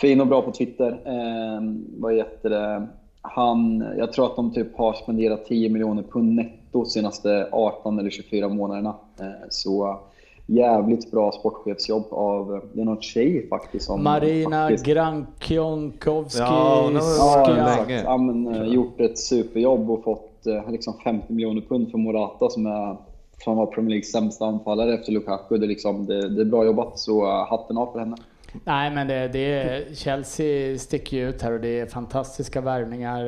fin 0.00 0.20
och 0.20 0.26
bra 0.26 0.42
på 0.42 0.52
Twitter. 0.52 0.90
Eh, 1.04 1.62
vad 1.98 2.14
heter 2.14 2.50
det? 2.50 2.86
Han, 3.22 3.84
jag 3.98 4.12
tror 4.12 4.26
att 4.26 4.36
de 4.36 4.52
typ 4.54 4.76
har 4.76 4.92
spenderat 4.92 5.44
10 5.44 5.68
miljoner 5.68 6.02
pund 6.02 6.34
netto 6.34 6.84
senaste 6.84 7.48
18 7.52 7.98
eller 7.98 8.10
24 8.10 8.48
månaderna. 8.48 8.94
Eh, 9.20 9.26
så 9.50 9.98
jävligt 10.46 11.10
bra 11.10 11.32
sportchefsjobb 11.32 12.06
av, 12.10 12.60
det 12.72 12.80
är 12.80 12.84
någon 12.84 13.00
tjej 13.02 13.48
faktiskt 13.48 13.84
som 13.86 14.04
Marina 14.04 14.62
faktiskt, 14.68 14.86
Grankionkovski. 14.86 16.40
Ja, 16.40 16.46
har 16.46 16.92
Ja, 16.92 17.44
varit 17.46 17.48
exakt. 17.58 17.88
länge. 17.88 18.02
Ja, 18.02 18.16
men, 18.16 18.54
eh, 18.54 18.62
gjort 18.64 19.00
ett 19.00 19.18
superjobb 19.18 19.90
och 19.90 20.04
fått 20.04 20.46
eh, 20.46 20.70
liksom 20.70 20.94
50 21.04 21.32
miljoner 21.32 21.60
pund 21.60 21.90
för 21.90 21.98
Morata 21.98 22.48
som 22.50 22.66
är 22.66 22.96
som 23.44 23.56
var 23.56 23.66
Premier 23.66 23.90
Leagues 23.90 24.12
sämsta 24.12 24.46
anfallare 24.46 24.94
efter 24.94 25.12
Lukaku. 25.12 25.58
Det 25.58 25.66
är, 25.66 25.68
liksom, 25.68 26.06
det, 26.06 26.28
det 26.28 26.40
är 26.40 26.44
bra 26.44 26.64
jobbat, 26.64 26.98
så 26.98 27.26
eh, 27.26 27.46
hatten 27.50 27.78
av 27.78 27.92
för 27.92 27.98
henne. 27.98 28.16
Nej 28.64 28.90
men 28.90 29.06
det, 29.08 29.28
det 29.28 29.52
är, 29.52 29.94
Chelsea 29.94 30.78
sticker 30.78 31.16
ju 31.16 31.28
ut 31.28 31.42
här 31.42 31.52
och 31.52 31.60
det 31.60 31.80
är 31.80 31.86
fantastiska 31.86 32.60
värvningar. 32.60 33.24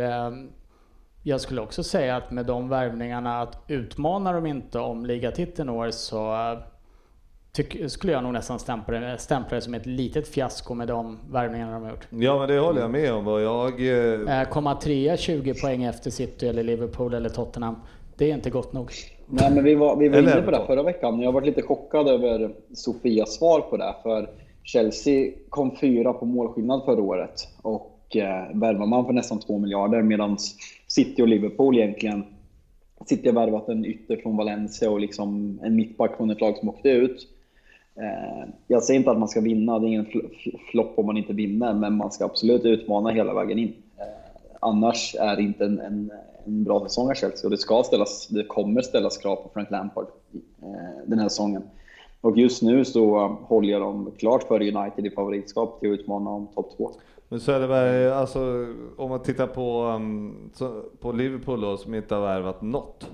Jag 1.23 1.41
skulle 1.41 1.61
också 1.61 1.83
säga 1.83 2.17
att 2.17 2.31
med 2.31 2.47
de 2.47 2.69
värvningarna, 2.69 3.41
att 3.43 3.65
utmanar 3.69 4.35
de 4.35 4.47
inte 4.47 4.79
om 4.79 5.07
ligatiteln 5.07 5.69
i 5.69 5.73
år 5.73 5.91
så 5.91 6.33
tyck, 7.57 7.91
skulle 7.91 8.13
jag 8.13 8.23
nog 8.23 8.33
nästan 8.33 8.59
stämpla 8.59 9.01
det, 9.01 9.19
stämpla 9.19 9.55
det 9.55 9.61
som 9.61 9.75
ett 9.75 9.87
litet 9.87 10.29
fiasko 10.29 10.75
med 10.75 10.89
de 10.89 11.19
värvningarna 11.31 11.73
de 11.73 11.83
har 11.83 11.91
gjort. 11.91 12.07
Ja, 12.11 12.39
men 12.39 12.49
det 12.49 12.59
håller 12.59 12.81
jag 12.81 12.91
med 12.91 13.13
om. 13.13 13.27
Och 13.27 13.41
jag, 13.41 13.81
eh, 13.81 14.41
Eh, 14.41 14.49
Komma 14.49 14.75
trea 14.75 15.17
20 15.17 15.55
poäng 15.55 15.85
efter 15.85 16.11
City 16.11 16.49
eller 16.49 16.63
Liverpool 16.63 17.15
eller 17.15 17.29
Tottenham. 17.29 17.77
Det 18.17 18.31
är 18.31 18.35
inte 18.35 18.51
gott 18.51 18.73
nog. 18.73 18.91
Nej, 19.27 19.51
men 19.55 19.65
vi 19.65 19.75
var, 19.75 19.97
vi 19.97 20.09
var 20.09 20.19
Eller 20.19 20.33
inne 20.33 20.43
på 20.43 20.51
det 20.51 20.63
förra 20.67 20.83
veckan. 20.83 21.21
Jag 21.21 21.29
har 21.29 21.33
varit 21.33 21.47
lite 21.47 21.63
chockad 21.63 22.09
över 22.09 22.55
Sofias 22.75 23.35
svar 23.35 23.61
på 23.61 23.77
det. 23.77 23.95
För 24.03 24.31
Chelsea 24.63 25.33
kom 25.49 25.77
fyra 25.77 26.13
på 26.13 26.25
målskillnad 26.25 26.83
förra 26.85 27.03
året 27.03 27.49
och 27.63 28.17
eh, 28.17 28.55
värvar 28.55 28.87
man 28.87 29.07
för 29.07 29.13
nästan 29.13 29.39
2 29.39 29.59
miljarder 29.59 30.03
medan 30.03 30.37
City 30.87 31.23
och 31.23 31.29
Liverpool 31.29 31.79
egentligen 31.79 32.25
City 33.07 33.29
har 33.29 33.35
värvat 33.35 33.69
en 33.69 33.85
ytter 33.85 34.17
från 34.17 34.37
Valencia 34.37 34.91
och 34.91 35.01
liksom 35.01 35.61
en 35.63 35.77
mittback 35.77 36.17
från 36.17 36.31
ett 36.31 36.41
lag 36.41 36.57
som 36.57 36.69
åkte 36.69 36.89
ut. 36.89 37.29
Eh, 37.97 38.49
jag 38.67 38.83
säger 38.83 38.99
inte 38.99 39.11
att 39.11 39.19
man 39.19 39.29
ska 39.29 39.41
vinna, 39.41 39.79
det 39.79 39.87
är 39.87 39.89
ingen 39.89 40.07
fl- 40.07 40.59
flopp 40.71 40.93
om 40.97 41.07
man 41.07 41.17
inte 41.17 41.33
vinner, 41.33 41.75
men 41.75 41.97
man 41.97 42.11
ska 42.13 42.25
absolut 42.25 42.65
utmana 42.65 43.11
hela 43.11 43.35
vägen 43.35 43.59
in. 43.59 43.75
Eh, 43.99 44.05
annars 44.61 45.15
är 45.21 45.37
det 45.37 45.43
inte 45.43 45.65
en, 45.65 45.81
en, 45.81 46.11
en 46.45 46.65
bra 46.65 46.81
säsong 46.81 47.11
av 47.11 47.15
Chelsea 47.15 47.47
och 47.47 47.51
det, 47.51 47.59
ska 47.59 47.83
ställas, 47.83 48.29
det 48.29 48.45
kommer 48.45 48.83
ställas 48.83 49.17
krav 49.17 49.37
på 49.37 49.51
Frank 49.55 49.71
Lampard 49.71 50.07
eh, 50.63 51.07
den 51.07 51.19
här 51.19 51.29
säsongen. 51.29 51.63
Och 52.21 52.39
just 52.39 52.63
nu 52.63 52.85
så 52.85 53.19
håller 53.29 53.69
jag 53.69 53.81
dem 53.81 54.11
klart 54.19 54.43
före 54.43 54.71
United 54.73 55.07
i 55.07 55.11
favoritskap 55.11 55.81
till 55.81 55.93
att 55.93 55.99
utmana 56.01 56.31
om 56.31 56.47
topp 56.47 56.77
två. 56.77 56.91
Men 57.29 57.41
Söderberg, 57.41 58.11
alltså 58.11 58.67
om 58.97 59.09
man 59.11 59.23
tittar 59.23 59.47
på, 59.47 59.83
um, 59.83 60.51
på 61.01 61.13
Liverpool 61.13 61.61
då, 61.61 61.77
som 61.77 61.95
inte 61.95 62.15
har 62.15 62.23
värvat 62.23 62.63
något. 62.63 63.11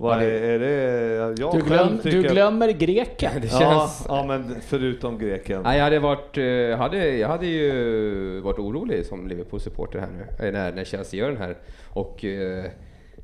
Vad 0.00 0.16
Ja, 0.16 0.22
är, 0.22 0.30
det- 0.30 0.46
är 0.46 0.58
det? 0.58 1.14
Jag 1.40 1.52
Du, 1.52 1.62
glöm, 1.62 1.98
tycker 1.98 2.22
du 2.22 2.28
glömmer 2.28 2.68
greken. 2.72 3.30
Det 3.40 3.46
Ja, 3.52 3.58
känns... 3.58 4.04
ja, 4.08 4.24
men 4.28 4.54
förutom 4.60 5.18
greken. 5.18 5.62
Nej, 5.62 5.76
jag 5.78 5.84
hade 5.84 5.98
varit, 5.98 6.38
eh, 6.38 6.78
hade, 6.78 7.16
jag 7.16 7.28
hade 7.28 7.46
ju 7.46 8.40
varit 8.40 8.58
orolig 8.58 9.06
som 9.06 9.28
Liverpool-supporter 9.28 9.98
här 9.98 10.08
nu, 10.08 10.46
eh, 10.46 10.52
när, 10.52 10.72
när 10.72 10.84
Chelsea 10.84 11.20
gör 11.20 11.28
den 11.28 11.36
här. 11.40 11.56
Och 11.88 12.24
eh, 12.24 12.64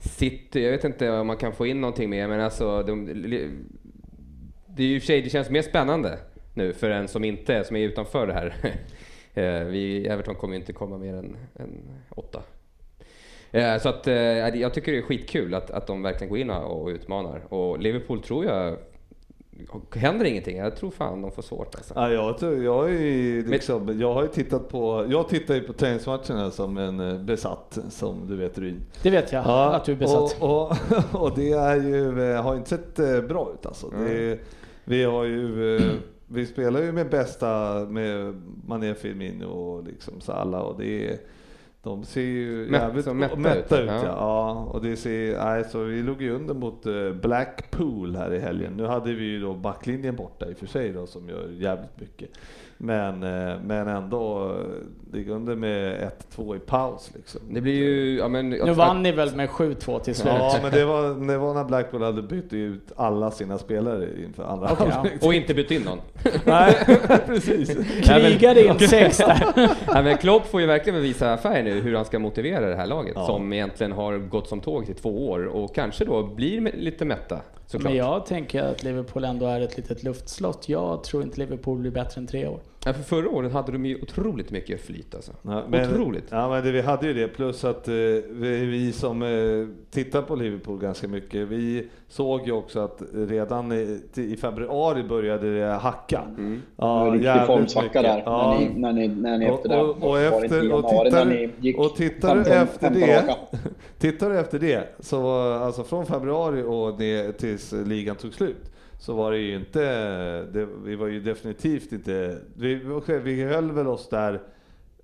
City, 0.00 0.64
jag 0.64 0.70
vet 0.70 0.84
inte 0.84 1.10
om 1.10 1.26
man 1.26 1.36
kan 1.36 1.52
få 1.52 1.66
in 1.66 1.80
någonting 1.80 2.10
mer, 2.10 2.28
men 2.28 2.40
alltså 2.40 2.82
de, 2.82 3.06
det 4.66 4.82
är 4.82 4.86
ju 4.86 5.00
för 5.00 5.06
sig, 5.06 5.22
det 5.22 5.30
känns 5.30 5.50
mer 5.50 5.62
spännande 5.62 6.18
nu 6.54 6.72
för 6.72 6.90
en 6.90 7.08
som 7.08 7.24
inte, 7.24 7.64
som 7.64 7.76
är 7.76 7.80
utanför 7.80 8.26
det 8.26 8.32
här. 8.32 8.54
Eh, 9.36 9.64
vi, 9.64 10.06
Everton 10.06 10.34
kommer 10.34 10.54
ju 10.54 10.60
inte 10.60 10.72
komma 10.72 10.98
mer 10.98 11.14
än, 11.14 11.36
än 11.56 11.80
åtta. 12.10 12.42
Eh, 13.54 13.78
Så 13.80 13.88
att 13.88 14.06
eh, 14.06 14.14
jag 14.60 14.74
tycker 14.74 14.92
det 14.92 14.98
är 14.98 15.02
skitkul 15.02 15.54
att, 15.54 15.70
att 15.70 15.86
de 15.86 16.02
verkligen 16.02 16.28
går 16.28 16.38
in 16.38 16.50
och 16.50 16.88
utmanar. 16.88 17.40
Och 17.54 17.78
Liverpool 17.78 18.20
tror 18.22 18.44
jag, 18.44 18.76
händer 19.94 20.24
ingenting, 20.24 20.56
jag 20.56 20.76
tror 20.76 20.90
fan 20.90 21.22
de 21.22 21.32
får 21.32 21.42
svårt 21.42 21.74
alltså. 21.74 21.94
Ja, 21.96 22.10
jag, 22.10 22.38
tror- 22.38 22.64
jag, 22.64 22.90
är 22.90 23.42
liksom, 23.48 24.00
jag 24.00 24.14
har 24.14 24.22
ju 24.22 24.28
tittat 24.28 24.68
på, 24.68 25.06
jag 25.10 25.28
tittar 25.28 25.54
ju 25.54 25.60
på 25.60 25.72
träningsmatcherna 25.72 26.50
som 26.50 26.76
en 26.78 27.00
eh, 27.00 27.18
besatt, 27.18 27.78
som 27.90 28.26
du 28.28 28.36
vet 28.36 28.58
Ryn. 28.58 28.80
Det 29.02 29.10
vet 29.10 29.32
jag 29.32 29.46
att 29.46 29.84
du 29.84 29.92
är 29.92 29.96
besatt. 29.96 30.36
Och, 30.40 30.70
och, 30.70 30.76
och 31.22 31.32
det 31.36 31.50
är 31.52 31.76
ju, 31.76 32.32
har 32.34 32.56
inte 32.56 32.68
sett 32.70 32.96
bra 33.28 33.50
ut 33.54 33.66
alltså. 33.66 33.90
Det, 34.06 34.38
vi 34.84 35.04
har 35.04 35.24
ju, 35.24 35.80
vi 36.26 36.46
spelar 36.46 36.80
ju 36.82 36.92
med 36.92 37.10
bästa, 37.10 37.74
med 37.88 38.42
Mané, 38.66 38.94
Firmino 38.94 39.44
och 39.46 39.84
liksom 39.84 40.20
Salah 40.20 40.60
och 40.60 40.78
det 40.80 41.08
är, 41.08 41.18
de 41.84 42.04
ser 42.04 42.20
ju 42.20 42.66
Mätt- 42.68 42.72
jävligt 42.80 43.06
mätta 43.16 43.36
mätta, 43.36 43.58
ut, 43.80 43.84
ut. 43.84 43.88
ja. 43.90 44.02
Ja. 44.04 44.04
ja. 44.06 44.52
Och 44.72 44.82
det 44.82 44.96
ser, 44.96 45.44
nej, 45.44 45.64
så 45.64 45.78
vi 45.82 46.02
låg 46.02 46.22
ju 46.22 46.30
under 46.34 46.54
mot 46.54 46.86
eh, 46.86 47.12
Blackpool 47.22 48.16
här 48.16 48.32
i 48.34 48.38
helgen. 48.40 48.72
Nu 48.76 48.84
hade 48.86 49.14
vi 49.14 49.24
ju 49.24 49.40
då 49.40 49.54
backlinjen 49.54 50.16
borta 50.16 50.50
i 50.50 50.52
och 50.52 50.58
för 50.58 50.66
sig 50.66 50.92
då 50.92 51.06
som 51.06 51.28
gör 51.28 51.48
jävligt 51.58 52.00
mycket. 52.00 52.30
Men, 52.78 53.22
eh, 53.22 53.56
men 53.64 53.88
ändå, 53.88 54.56
ligga 55.12 55.32
under 55.32 55.56
med 55.56 56.10
1-2 56.36 56.56
i 56.56 56.58
paus 56.58 57.10
liksom. 57.14 57.40
Det 57.50 57.60
blir 57.60 57.74
ju, 57.74 58.18
ja 58.18 58.28
men... 58.28 58.50
Nu 58.50 58.72
vann 58.72 59.02
ni 59.02 59.12
väl 59.12 59.36
med 59.36 59.48
7-2 59.48 59.98
till 60.00 60.14
slut? 60.14 60.32
Ja, 60.38 60.58
men 60.62 60.72
det 60.72 60.84
var, 60.84 61.26
det 61.26 61.38
var 61.38 61.54
när 61.54 61.64
Blackpool 61.64 62.02
hade 62.02 62.22
bytt 62.22 62.52
ut 62.52 62.92
alla 62.96 63.30
sina 63.30 63.58
spelare 63.58 64.08
inför 64.24 64.44
andra 64.44 64.68
Okej, 64.72 64.86
ja. 64.90 65.26
Och 65.26 65.34
inte 65.34 65.54
bytt 65.54 65.70
in 65.70 65.82
någon. 65.82 65.98
Nej, 66.44 66.74
precis. 67.26 67.76
Krigade 68.02 68.64
in 68.64 68.78
sex 68.78 69.16
där. 69.18 69.52
Nej, 69.94 70.04
men 70.04 70.16
Klopp 70.16 70.46
får 70.46 70.60
ju 70.60 70.66
verkligen 70.66 71.02
visa 71.02 71.36
färg 71.36 71.62
nu 71.62 71.80
hur 71.80 71.94
han 71.94 72.04
ska 72.04 72.18
motivera 72.18 72.66
det 72.68 72.76
här 72.76 72.86
laget 72.86 73.12
Ja. 73.16 73.26
som 73.26 73.52
egentligen 73.52 73.92
har 73.92 74.18
gått 74.18 74.48
som 74.48 74.60
tåg 74.60 74.88
i 74.88 74.94
två 74.94 75.28
år 75.30 75.44
och 75.44 75.74
kanske 75.74 76.04
då 76.04 76.22
blir 76.22 76.72
lite 76.76 77.04
mätta 77.04 77.40
såklart. 77.66 77.90
Men 77.90 77.96
jag 77.96 78.26
tänker 78.26 78.62
att 78.62 78.82
Liverpool 78.82 79.24
ändå 79.24 79.46
är 79.46 79.60
ett 79.60 79.76
litet 79.76 80.02
luftslott. 80.02 80.68
Jag 80.68 81.04
tror 81.04 81.22
inte 81.22 81.38
Liverpool 81.38 81.78
blir 81.78 81.90
bättre 81.90 82.20
än 82.20 82.26
tre 82.26 82.46
år. 82.46 82.60
Ja, 82.86 82.92
för 82.92 83.02
förra 83.02 83.28
året 83.30 83.52
hade 83.52 83.72
de 83.72 83.86
ju 83.86 84.02
otroligt 84.02 84.50
mycket 84.50 84.80
flyt 84.80 85.14
alltså. 85.14 85.32
Ja, 85.42 85.62
men, 85.68 85.90
Otroligt. 85.92 86.24
Ja, 86.30 86.48
men 86.48 86.64
det, 86.64 86.72
vi 86.72 86.80
hade 86.80 87.06
ju 87.06 87.14
det. 87.14 87.28
Plus 87.28 87.64
att 87.64 87.88
eh, 87.88 87.94
vi, 87.94 88.66
vi 88.66 88.92
som 88.92 89.22
eh, 89.22 89.66
tittar 89.90 90.22
på 90.22 90.36
Liverpool 90.36 90.78
ganska 90.78 91.08
mycket, 91.08 91.48
vi 91.48 91.88
såg 92.08 92.46
ju 92.46 92.52
också 92.52 92.80
att 92.80 93.02
redan 93.14 93.72
i, 93.72 94.00
i 94.14 94.36
februari 94.36 95.02
började 95.02 95.58
det 95.58 95.66
hacka. 95.72 96.20
Mm. 96.38 96.62
Ja, 96.76 97.06
en 97.06 97.12
riktig 97.12 97.24
jävligt 97.26 97.46
formsvacka 97.46 98.02
där 98.02 98.22
Ja. 98.26 98.58
när, 98.60 98.68
ni, 98.68 98.80
när, 98.80 98.92
ni, 98.92 99.08
när 99.08 99.38
ni 99.38 99.50
Och- 99.50 99.54
efter 99.54 99.68
det. 99.68 99.80
och- 99.82 99.90
och 99.90 100.00
Var 100.00 100.18
det 100.18 100.26
inte 100.26 100.44
efter- 100.46 100.72
och 100.72 100.88
tittar- 100.88 101.80
och 101.84 101.96
tittar 101.96 102.36
du 102.36 102.44
15 102.44 102.62
efter 102.62 102.90
15 102.90 103.00
det-? 103.00 103.58
Tittar 103.98 104.30
du 104.30 104.38
efter 104.38 104.58
det, 104.58 104.88
så 105.00 105.20
var, 105.20 105.52
alltså 105.52 105.84
från 105.84 106.06
februari 106.06 106.62
och 106.66 107.00
ner 107.00 107.32
tills 107.32 107.72
ligan 107.72 108.16
tog 108.16 108.32
slut, 108.34 108.70
så 109.04 109.14
var 109.14 109.32
det 109.32 109.38
ju 109.38 109.56
inte, 109.56 109.80
det, 110.42 110.68
vi 110.84 110.96
var 110.96 111.06
ju 111.06 111.20
definitivt 111.20 111.92
inte, 111.92 112.38
vi, 112.56 112.74
vi 113.24 113.44
höll 113.44 113.72
väl 113.72 113.86
oss 113.86 114.08
där, 114.08 114.42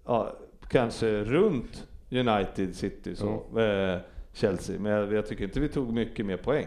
ja, 0.05 0.33
kanske 0.69 1.25
runt 1.25 1.87
United, 2.11 2.77
City, 2.77 3.17
så, 3.17 3.59
eh, 3.61 3.99
Chelsea, 4.33 4.81
men 4.81 4.93
jag, 4.93 5.13
jag 5.13 5.27
tycker 5.27 5.45
inte 5.45 5.61
vi 5.61 5.69
tog 5.69 5.93
mycket 5.93 6.27
mer 6.27 6.37
poäng. 6.37 6.67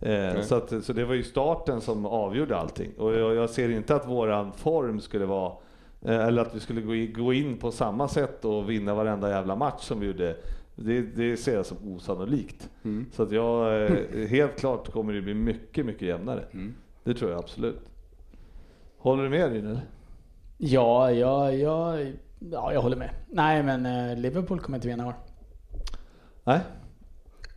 Eh, 0.00 0.40
så, 0.40 0.54
att, 0.54 0.84
så 0.84 0.92
det 0.92 1.04
var 1.04 1.14
ju 1.14 1.22
starten 1.22 1.80
som 1.80 2.06
avgjorde 2.06 2.56
allting. 2.56 2.92
Och 2.98 3.14
jag, 3.14 3.34
jag 3.34 3.50
ser 3.50 3.68
inte 3.68 3.94
att 3.94 4.08
våran 4.08 4.52
form 4.52 5.00
skulle 5.00 5.26
vara, 5.26 5.52
eh, 6.02 6.26
eller 6.26 6.42
att 6.42 6.54
vi 6.54 6.60
skulle 6.60 6.80
gå 6.80 6.94
in, 6.94 7.12
gå 7.12 7.32
in 7.32 7.56
på 7.56 7.70
samma 7.70 8.08
sätt 8.08 8.44
och 8.44 8.70
vinna 8.70 8.94
varenda 8.94 9.30
jävla 9.30 9.56
match 9.56 9.82
som 9.82 10.00
vi 10.00 10.06
gjorde. 10.06 10.36
Det, 10.80 11.00
det 11.02 11.36
ser 11.36 11.54
jag 11.54 11.66
som 11.66 11.76
osannolikt. 11.82 12.70
Så 13.12 13.22
att 13.22 13.32
jag, 13.32 13.84
eh, 13.84 14.26
helt 14.28 14.58
klart 14.58 14.92
kommer 14.92 15.12
det 15.12 15.22
bli 15.22 15.34
mycket, 15.34 15.86
mycket 15.86 16.08
jämnare. 16.08 16.44
Det 17.04 17.14
tror 17.14 17.30
jag 17.30 17.38
absolut. 17.38 17.80
Håller 18.98 19.22
du 19.22 19.28
med 19.28 19.52
Ryn 19.52 19.66
eller? 19.66 19.86
Ja, 20.56 21.10
ja, 21.10 21.52
ja, 21.52 21.98
ja, 22.38 22.72
jag 22.72 22.82
håller 22.82 22.96
med. 22.96 23.10
Nej, 23.28 23.62
men 23.62 23.86
eh, 23.86 24.16
Liverpool 24.16 24.60
kommer 24.60 24.78
inte 24.78 24.88
vinna 24.88 25.04
i 25.04 25.06
år. 25.06 25.14
Nej? 26.44 26.60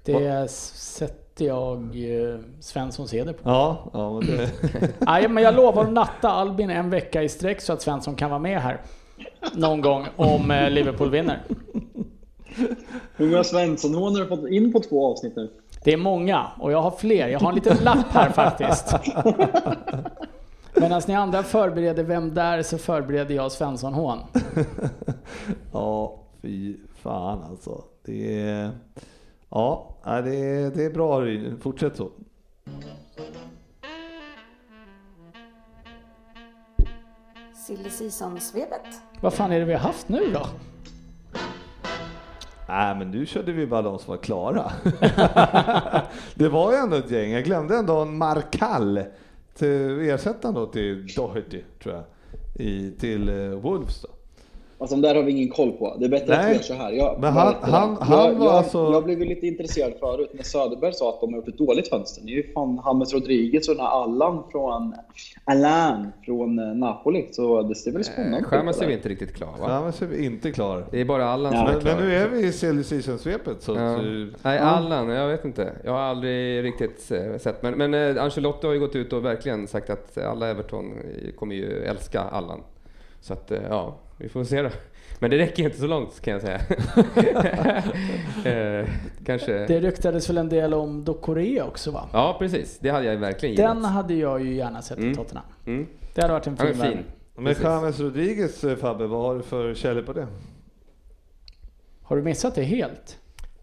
Det 0.06 0.52
sätter 0.52 1.46
jag 1.46 1.80
eh, 1.80 2.40
Svenssons 2.60 3.14
heder 3.14 3.34
på. 3.34 3.50
Ja, 3.50 3.90
ja 3.94 4.14
men 4.14 4.28
det, 4.28 4.50
Nej, 5.00 5.28
men 5.28 5.44
jag 5.44 5.56
lovar 5.56 5.84
att 5.84 5.94
natta 5.94 6.30
Albin 6.30 6.70
en 6.70 6.90
vecka 6.90 7.24
i 7.24 7.30
sträck 7.30 7.62
så 7.62 7.74
att 7.74 7.82
Svensson 7.82 8.16
kan 8.16 8.30
vara 8.30 8.40
med 8.40 8.62
här 8.62 8.82
någon 9.54 9.82
gång 9.82 10.08
om 10.16 10.68
Liverpool 10.70 11.10
vinner. 11.10 11.42
Hur 13.22 13.30
många 13.30 13.44
Svensson-hån 13.44 14.16
har 14.16 14.22
du 14.22 14.28
fått 14.28 14.50
in 14.50 14.74
på 14.74 14.80
två 14.80 15.12
avsnitt 15.12 15.36
nu? 15.36 15.52
Det 15.84 15.94
är 15.94 15.98
många 15.98 16.48
och 16.60 16.72
jag 16.72 16.82
har 16.82 16.92
fler. 16.92 17.28
Jag 17.28 17.40
har 17.40 17.50
en 17.50 17.56
liten 17.56 17.78
lapp 17.84 18.08
här 18.10 18.30
faktiskt. 18.30 18.96
Medan 20.76 21.02
ni 21.08 21.14
andra 21.14 21.44
förbereder 21.44 22.04
Vem 22.04 22.34
där? 22.34 22.62
så 22.64 22.78
förbereder 22.78 23.36
jag 23.36 23.52
Svensson-hån. 23.52 24.20
ja, 25.74 26.20
fy 26.42 26.76
fan 26.96 27.44
alltså. 27.50 27.84
Det 28.06 28.42
är, 28.42 28.72
ja, 29.50 29.96
det 30.04 30.36
är, 30.36 30.72
det 30.72 30.86
är 30.86 30.90
bra 30.90 31.22
Ryn. 31.22 31.60
Fortsätt 31.62 31.96
så. 31.96 32.10
Silly 37.68 37.90
Season-svepet. 37.90 39.02
Vad 39.22 39.34
fan 39.34 39.52
är 39.52 39.60
det 39.60 39.66
vi 39.66 39.74
har 39.74 39.80
haft 39.80 40.10
nu 40.10 40.32
då? 40.34 40.46
Nej, 42.72 42.96
men 42.96 43.12
nu 43.12 43.26
körde 43.26 43.52
vi 43.52 43.68
bara 43.68 43.82
de 43.82 44.00
som 44.00 44.12
var 44.12 44.18
klara. 44.18 44.72
det 46.36 46.50
var 46.50 46.72
ju 46.72 46.78
ändå 46.78 46.96
ett 46.96 47.12
gäng. 47.12 47.32
Jag 47.32 47.44
glömde 47.44 47.78
ändå 47.78 47.98
en 47.98 48.18
Markall 48.18 49.04
till 49.54 50.10
ersättaren 50.10 50.56
då 50.56 50.66
till 50.66 51.08
Doherty, 51.16 51.62
tror 51.84 51.96
jag, 51.96 52.04
i, 52.66 52.92
till 53.00 53.30
eh, 53.30 53.36
Wolves 53.36 54.02
då. 54.02 54.10
Alltså 54.82 54.96
de 54.96 55.02
där 55.02 55.16
har 55.16 55.24
vi 55.24 55.32
ingen 55.32 55.50
koll 55.50 55.72
på. 55.72 55.96
Det 56.00 56.06
är 56.06 56.10
bättre 56.10 56.34
att 56.34 56.40
Nej. 56.42 56.50
vi 56.50 56.56
gör 56.56 56.64
så 56.64 56.74
här. 56.74 56.92
Jag, 56.92 57.18
Men 57.22 57.34
han- 57.34 57.56
han- 57.62 57.98
han 58.02 58.26
jag, 58.28 58.36
var 58.36 58.46
jag, 58.46 58.56
alltså- 58.56 58.92
jag 58.92 59.04
blev 59.04 59.20
ju 59.20 59.26
lite 59.26 59.48
intresserad 59.48 59.94
förut 60.00 60.30
när 60.34 60.44
Söderberg 60.44 60.94
sa 60.94 61.10
att 61.10 61.22
de 61.22 61.34
har 61.34 61.40
gjort 61.40 61.48
ett 61.48 61.58
dåligt 61.58 61.88
fönster. 61.90 62.22
Det 62.26 62.32
är 62.32 62.36
ju 62.36 62.54
fan 62.54 62.82
James 62.86 63.14
Rodriguez 63.14 63.70
och 63.70 63.76
den 63.76 63.86
här 63.86 63.92
Allan 64.04 64.44
från, 64.52 64.94
Allan 65.46 66.12
från 66.26 66.60
eh, 66.60 66.66
Napoli. 66.76 67.28
Så 67.32 67.62
det 67.62 67.76
ser 67.76 67.92
väl 67.92 68.04
spännande 68.04 68.38
ut. 68.38 68.46
Det 68.66 68.74
ser 68.74 68.88
vi 68.88 68.94
inte 68.94 69.10
riktigt 69.10 69.34
klar 69.36 69.48
va? 69.48 69.66
Ja, 69.68 69.82
men 69.84 69.94
så 69.94 70.04
är 70.06 70.10
vi 70.10 70.26
inte 70.26 70.52
klar. 70.52 70.86
Det 70.92 71.02
är 71.02 71.06
bara 71.06 71.26
Allan 71.26 71.54
Ja. 71.54 71.60
som 71.60 71.68
är 71.68 71.72
Men, 71.74 71.82
klar. 71.82 71.96
men 71.96 72.04
nu 72.06 72.16
är 72.16 72.28
vi 72.30 72.40
i 72.48 72.52
så, 72.52 72.66
Ja. 72.68 73.58
så 73.60 73.74
Nej, 74.44 74.60
Allan, 74.60 75.10
jag 75.10 75.28
vet 75.28 75.46
inte. 75.46 75.74
Jag 75.84 75.92
har 75.92 76.00
aldrig 76.00 76.64
riktigt 76.64 77.12
eh, 77.12 77.38
sett. 77.38 77.64
Men, 77.64 77.74
men 77.74 77.94
eh, 78.18 78.24
Ancelotti 78.24 78.68
har 78.68 78.74
ju 78.74 78.80
gått 78.80 78.96
ut 78.96 79.14
och 79.14 79.26
verkligen 79.26 79.68
sagt 79.68 79.90
att 79.90 80.18
alla 80.18 80.50
Everton 80.50 80.86
eh, 81.26 81.32
kommer 81.32 81.56
ju 81.56 81.84
älska 81.84 82.22
Allan. 82.22 82.60
Så 83.22 83.34
att, 83.34 83.52
eh, 83.52 83.60
ja, 83.70 83.96
vi 84.22 84.30
får 84.30 84.44
se 84.44 84.62
då. 84.62 84.70
Men 85.20 85.30
det 85.32 85.38
räcker 85.38 85.64
inte 85.64 85.78
så 85.78 85.88
långt 85.88 86.22
kan 86.22 86.34
jag 86.34 86.42
säga. 86.42 86.62
eh, 88.82 88.88
kanske... 89.26 89.66
Det 89.68 89.80
ryktades 89.80 90.30
väl 90.30 90.38
en 90.38 90.50
del 90.50 90.74
om 90.74 91.04
Dokore 91.04 91.62
också 91.62 91.92
va? 91.92 92.10
Ja, 92.14 92.36
precis. 92.40 92.80
Det 92.80 92.90
hade 92.90 93.06
jag 93.06 93.18
verkligen 93.18 93.56
gillat. 93.56 93.76
Den 93.76 93.86
hade 93.86 94.14
jag 94.14 94.46
ju 94.46 94.54
gärna 94.56 94.82
sett 94.82 94.98
i 95.00 95.02
Mm. 95.02 95.16
Tottenham. 95.16 95.46
Mm. 95.66 95.88
Det 96.14 96.22
hade 96.22 96.34
varit 96.34 96.48
en 96.48 96.58
fin 96.58 96.76
fin. 96.76 97.04
Men. 97.36 97.56
James 97.62 98.00
Rodriguez 98.00 98.64
eh, 98.64 98.76
Fabbe, 98.76 99.08
vad 99.08 99.22
har 99.22 99.36
du 99.36 99.42
för 99.42 99.74
källor 99.74 100.02
på 100.02 100.14
det? 100.14 100.28
Har 102.04 102.16
du 102.16 102.22
missat 102.22 102.56
det 102.56 102.64
helt? 102.64 103.18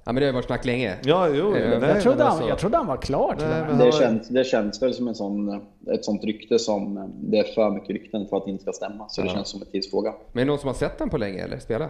Ja, 0.09 0.13
men 0.13 0.21
det 0.21 0.27
har 0.27 0.33
varit 0.33 0.45
snack 0.47 0.65
länge. 0.65 0.95
Ja, 1.05 1.29
jo. 1.29 1.55
Eh, 1.57 1.81
nej, 1.81 1.91
jag, 1.91 2.03
trodde 2.03 2.23
han, 2.23 2.33
alltså- 2.33 2.49
jag 2.49 2.59
trodde 2.59 2.77
han 2.77 2.87
var 2.87 2.97
klar 2.97 3.35
till 3.39 3.47
Nej, 3.49 3.65
men- 3.69 3.79
Det 3.79 3.93
känns, 3.93 4.29
det 4.29 4.45
känns 4.45 4.83
väl 4.83 4.95
som 4.95 5.09
en 5.09 5.15
sån, 5.15 5.61
ett 5.93 6.05
sånt 6.05 6.25
rykte 6.25 6.59
som 6.59 6.97
eh, 6.99 7.05
det 7.21 7.39
är 7.39 7.45
för 7.55 7.71
mycket 7.71 7.91
rykten 7.91 8.27
för 8.29 8.37
att 8.37 8.45
det 8.45 8.51
inte 8.51 8.63
ska 8.63 8.73
stämma. 8.73 9.09
Så 9.09 9.21
det 9.23 9.27
Ja. 9.29 9.35
känns 9.35 9.49
som 9.49 9.63
en 9.63 9.69
tidsfråga. 9.69 10.15
Men 10.33 10.41
är 10.41 10.45
det 10.45 10.51
någon 10.51 10.59
som 10.59 10.67
har 10.67 10.75
sett 10.75 10.99
den 10.99 11.11
på 11.11 11.19
länge 11.19 11.43
eller 11.45 11.59
spela? 11.59 11.89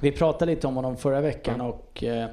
Vi 0.00 0.12
pratade 0.12 0.50
lite 0.54 0.66
om 0.66 0.76
honom 0.76 0.96
förra 0.96 1.20
veckan 1.20 1.60
och 1.60 2.04
eh, 2.04 2.26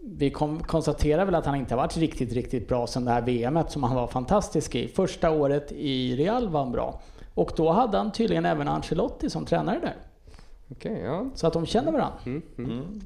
vi 0.00 0.30
kom, 0.30 0.60
konstaterar 0.62 1.24
väl 1.24 1.34
att 1.34 1.46
han 1.46 1.54
inte 1.56 1.74
har 1.74 1.82
varit 1.82 1.96
riktigt, 1.96 2.32
riktigt 2.32 2.68
bra 2.68 2.86
sedan 2.86 3.04
det 3.04 3.10
här 3.10 3.22
VMet 3.22 3.70
som 3.70 3.82
han 3.82 3.96
var 3.96 4.06
fantastisk 4.06 4.74
i. 4.74 4.88
Första 4.88 5.30
året 5.30 5.72
i 5.72 6.16
Real 6.16 6.48
var 6.48 6.60
han 6.60 6.72
bra. 6.72 7.00
Och 7.34 7.52
då 7.56 7.70
hade 7.70 7.96
han 7.98 8.12
tydligen 8.12 8.44
även 8.46 8.68
Ancelotti 8.68 9.30
som 9.30 9.44
tränare 9.44 9.78
där. 9.80 9.96
Okej, 10.70 11.02
ja. 11.04 11.26
Så 11.34 11.46
att 11.46 11.52
de 11.52 11.66
känner 11.66 11.92
varandra. 11.92 12.14
Mm, 12.26 12.42
mm. 12.58 13.00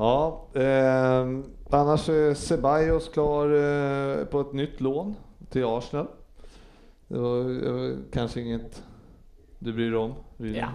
Ja, 0.00 0.46
eh, 0.54 1.26
annars 1.70 2.08
är 2.08 2.34
Ceballos 2.34 3.08
klar 3.08 3.44
eh, 3.48 4.24
på 4.24 4.40
ett 4.40 4.52
nytt 4.52 4.80
lån 4.80 5.14
till 5.50 5.64
Arsenal. 5.64 6.06
Det 7.08 7.18
var, 7.18 7.38
var 7.72 7.96
kanske 8.12 8.40
inget 8.40 8.82
du 9.58 9.72
bryr 9.72 9.90
dig 9.90 9.98
om? 10.00 10.14
Bryr 10.36 10.52
dig 10.52 10.60
Ja, 10.60 10.68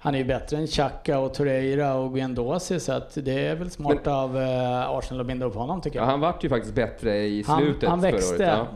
han 0.00 0.14
är 0.14 0.18
ju 0.18 0.24
bättre 0.24 0.56
än 0.56 0.66
Xhaka 0.66 1.18
och 1.18 1.34
Torreira 1.34 1.94
och 1.94 2.14
Guendouzi 2.14 2.80
så 2.80 2.92
att 2.92 3.14
det 3.24 3.46
är 3.46 3.56
väl 3.56 3.70
smart 3.70 4.06
av 4.06 4.38
eh, 4.38 4.90
Arsenal 4.90 5.20
att 5.20 5.26
binda 5.26 5.46
upp 5.46 5.54
honom 5.54 5.80
tycker 5.80 5.98
Ja, 5.98 6.04
jag. 6.04 6.10
han 6.10 6.20
vart 6.20 6.44
ju 6.44 6.48
faktiskt 6.48 6.74
bättre 6.74 7.18
i 7.18 7.44
Han- 7.46 7.60
slutet 7.60 7.88
han 7.88 8.00
förra 8.00 8.10
växte. 8.10 8.34
året. 8.34 8.48
Ja. 8.58 8.66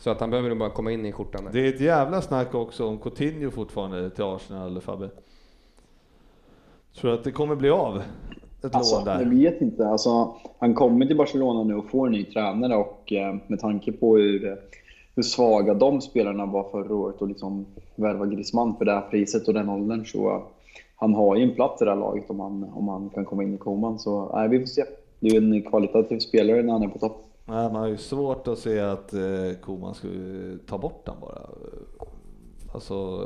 Så 0.00 0.10
att 0.10 0.20
han 0.20 0.30
behöver 0.30 0.48
nog 0.48 0.58
bara 0.58 0.70
komma 0.70 0.92
in 0.92 1.06
i 1.06 1.12
skjortan. 1.12 1.44
där. 1.44 1.52
Det 1.52 1.60
är 1.60 1.68
ett 1.74 1.80
jävla 1.80 2.22
snack 2.22 2.54
också 2.54 2.86
om 2.86 2.98
Coutinho 2.98 3.50
fortfarande 3.50 4.10
till 4.10 4.24
Arsenal, 4.24 4.80
Fabbe. 4.80 5.10
Tror 7.00 7.10
du 7.10 7.16
att 7.18 7.24
det 7.24 7.32
kommer 7.32 7.56
bli 7.56 7.70
av? 7.70 7.96
Ett 7.96 8.02
lån 8.62 8.70
Alltså, 8.72 9.04
där? 9.04 9.20
jag 9.20 9.28
vet 9.28 9.60
inte. 9.60 9.88
Alltså, 9.88 10.34
han 10.58 10.74
kommer 10.74 11.06
till 11.06 11.16
Barcelona 11.16 11.62
nu 11.64 11.74
och 11.74 11.90
får 11.90 12.06
en 12.06 12.12
ny 12.12 12.24
tränare 12.24 12.76
och 12.76 13.12
eh, 13.12 13.36
med 13.46 13.60
tanke 13.60 13.92
på 13.92 14.16
hur, 14.16 14.56
hur 15.14 15.22
svaga 15.22 15.74
de 15.74 16.00
spelarna 16.00 16.46
var 16.46 16.64
förra 16.70 16.94
året 16.94 17.22
och 17.22 17.28
liksom 17.28 17.66
värva 17.96 18.26
Griezmann 18.26 18.76
för 18.76 18.84
det 18.84 18.92
här 18.92 19.00
priset 19.10 19.48
och 19.48 19.54
den 19.54 19.68
åldern 19.68 20.04
så 20.06 20.30
eh, 20.30 20.42
han 20.96 21.14
har 21.14 21.36
ju 21.36 21.42
en 21.42 21.54
plats 21.54 21.82
i 21.82 21.84
det 21.84 21.90
här 21.90 21.98
laget 21.98 22.30
om 22.30 22.40
han, 22.40 22.64
om 22.74 22.88
han 22.88 23.10
kan 23.10 23.24
komma 23.24 23.42
in 23.42 23.54
i 23.54 23.58
koman. 23.58 23.98
Så 23.98 24.30
nej, 24.34 24.48
vi 24.48 24.58
får 24.58 24.66
se. 24.66 24.84
Det 25.20 25.28
är 25.28 25.40
ju 25.40 25.56
en 25.56 25.62
kvalitativ 25.62 26.18
spelare 26.18 26.62
när 26.62 26.72
han 26.72 26.82
är 26.82 26.88
på 26.88 26.98
topp. 26.98 27.24
Nej, 27.44 27.72
man 27.72 27.76
har 27.76 27.88
ju 27.88 27.96
svårt 27.96 28.48
att 28.48 28.58
se 28.58 28.80
att 28.80 29.12
eh, 29.12 29.20
Koman 29.60 29.94
skulle 29.94 30.58
ta 30.66 30.78
bort 30.78 31.06
den 31.06 31.14
bara. 31.20 31.38
Alltså, 32.74 33.24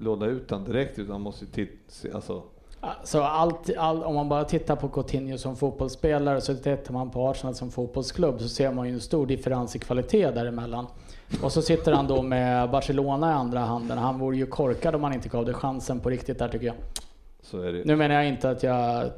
låna 0.00 0.26
ut 0.26 0.48
den 0.48 0.64
direkt, 0.64 0.98
utan 0.98 1.12
man 1.12 1.20
måste 1.20 1.44
ju 1.44 1.50
titta, 1.50 2.14
alltså, 2.16 2.42
Så 3.04 3.22
allt, 3.22 3.70
all, 3.78 4.02
om 4.02 4.14
man 4.14 4.28
bara 4.28 4.44
tittar 4.44 4.76
på 4.76 4.88
Coutinho 4.88 5.38
som 5.38 5.56
fotbollsspelare 5.56 6.40
så 6.40 6.54
tittar 6.54 6.92
man 6.92 7.10
på 7.10 7.28
Arsenal 7.28 7.54
som 7.54 7.70
fotbollsklubb 7.70 8.40
så 8.40 8.48
ser 8.48 8.72
man 8.72 8.88
ju 8.88 8.94
en 8.94 9.00
stor 9.00 9.26
differens 9.26 9.76
i 9.76 9.78
kvalitet 9.78 10.30
däremellan. 10.30 10.86
Och 11.42 11.52
så 11.52 11.62
sitter 11.62 11.92
han 11.92 12.06
då 12.06 12.22
med 12.22 12.70
Barcelona 12.70 13.30
i 13.30 13.34
andra 13.34 13.60
handen. 13.60 13.98
Han 13.98 14.18
vore 14.18 14.36
ju 14.36 14.46
korkad 14.46 14.94
om 14.94 15.04
han 15.04 15.12
inte 15.12 15.28
gav 15.28 15.44
det 15.44 15.54
chansen 15.54 16.00
på 16.00 16.10
riktigt 16.10 16.38
där 16.38 16.48
tycker 16.48 16.66
jag. 16.66 16.76
Nu 17.86 17.96
menar 17.96 18.14
jag 18.14 18.28
inte 18.28 18.50
att 18.50 18.62
jag... 18.62 19.10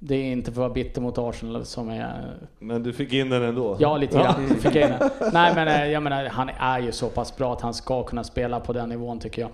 Det 0.00 0.14
är 0.14 0.32
inte 0.32 0.44
för 0.44 0.52
att 0.52 0.56
vara 0.56 0.70
bitter 0.70 1.00
mot 1.00 1.18
Arsenal 1.18 1.64
som 1.64 1.88
är... 1.88 2.34
Men 2.58 2.82
du 2.82 2.92
fick 2.92 3.12
in 3.12 3.30
den 3.30 3.42
ändå? 3.42 3.76
Ja, 3.78 3.96
lite 3.96 4.18
grann. 4.18 4.48
Fick 4.48 4.74
jag 4.74 4.90
in 4.90 4.96
det. 4.98 5.10
Nej 5.32 5.54
men 5.54 5.68
eh, 5.68 5.92
jag 5.92 6.02
menar, 6.02 6.24
han 6.24 6.50
är 6.58 6.78
ju 6.78 6.92
så 6.92 7.08
pass 7.08 7.36
bra 7.36 7.52
att 7.52 7.60
han 7.60 7.74
ska 7.74 8.02
kunna 8.02 8.24
spela 8.24 8.60
på 8.60 8.72
den 8.72 8.88
nivån 8.88 9.20
tycker 9.20 9.42
jag. 9.42 9.50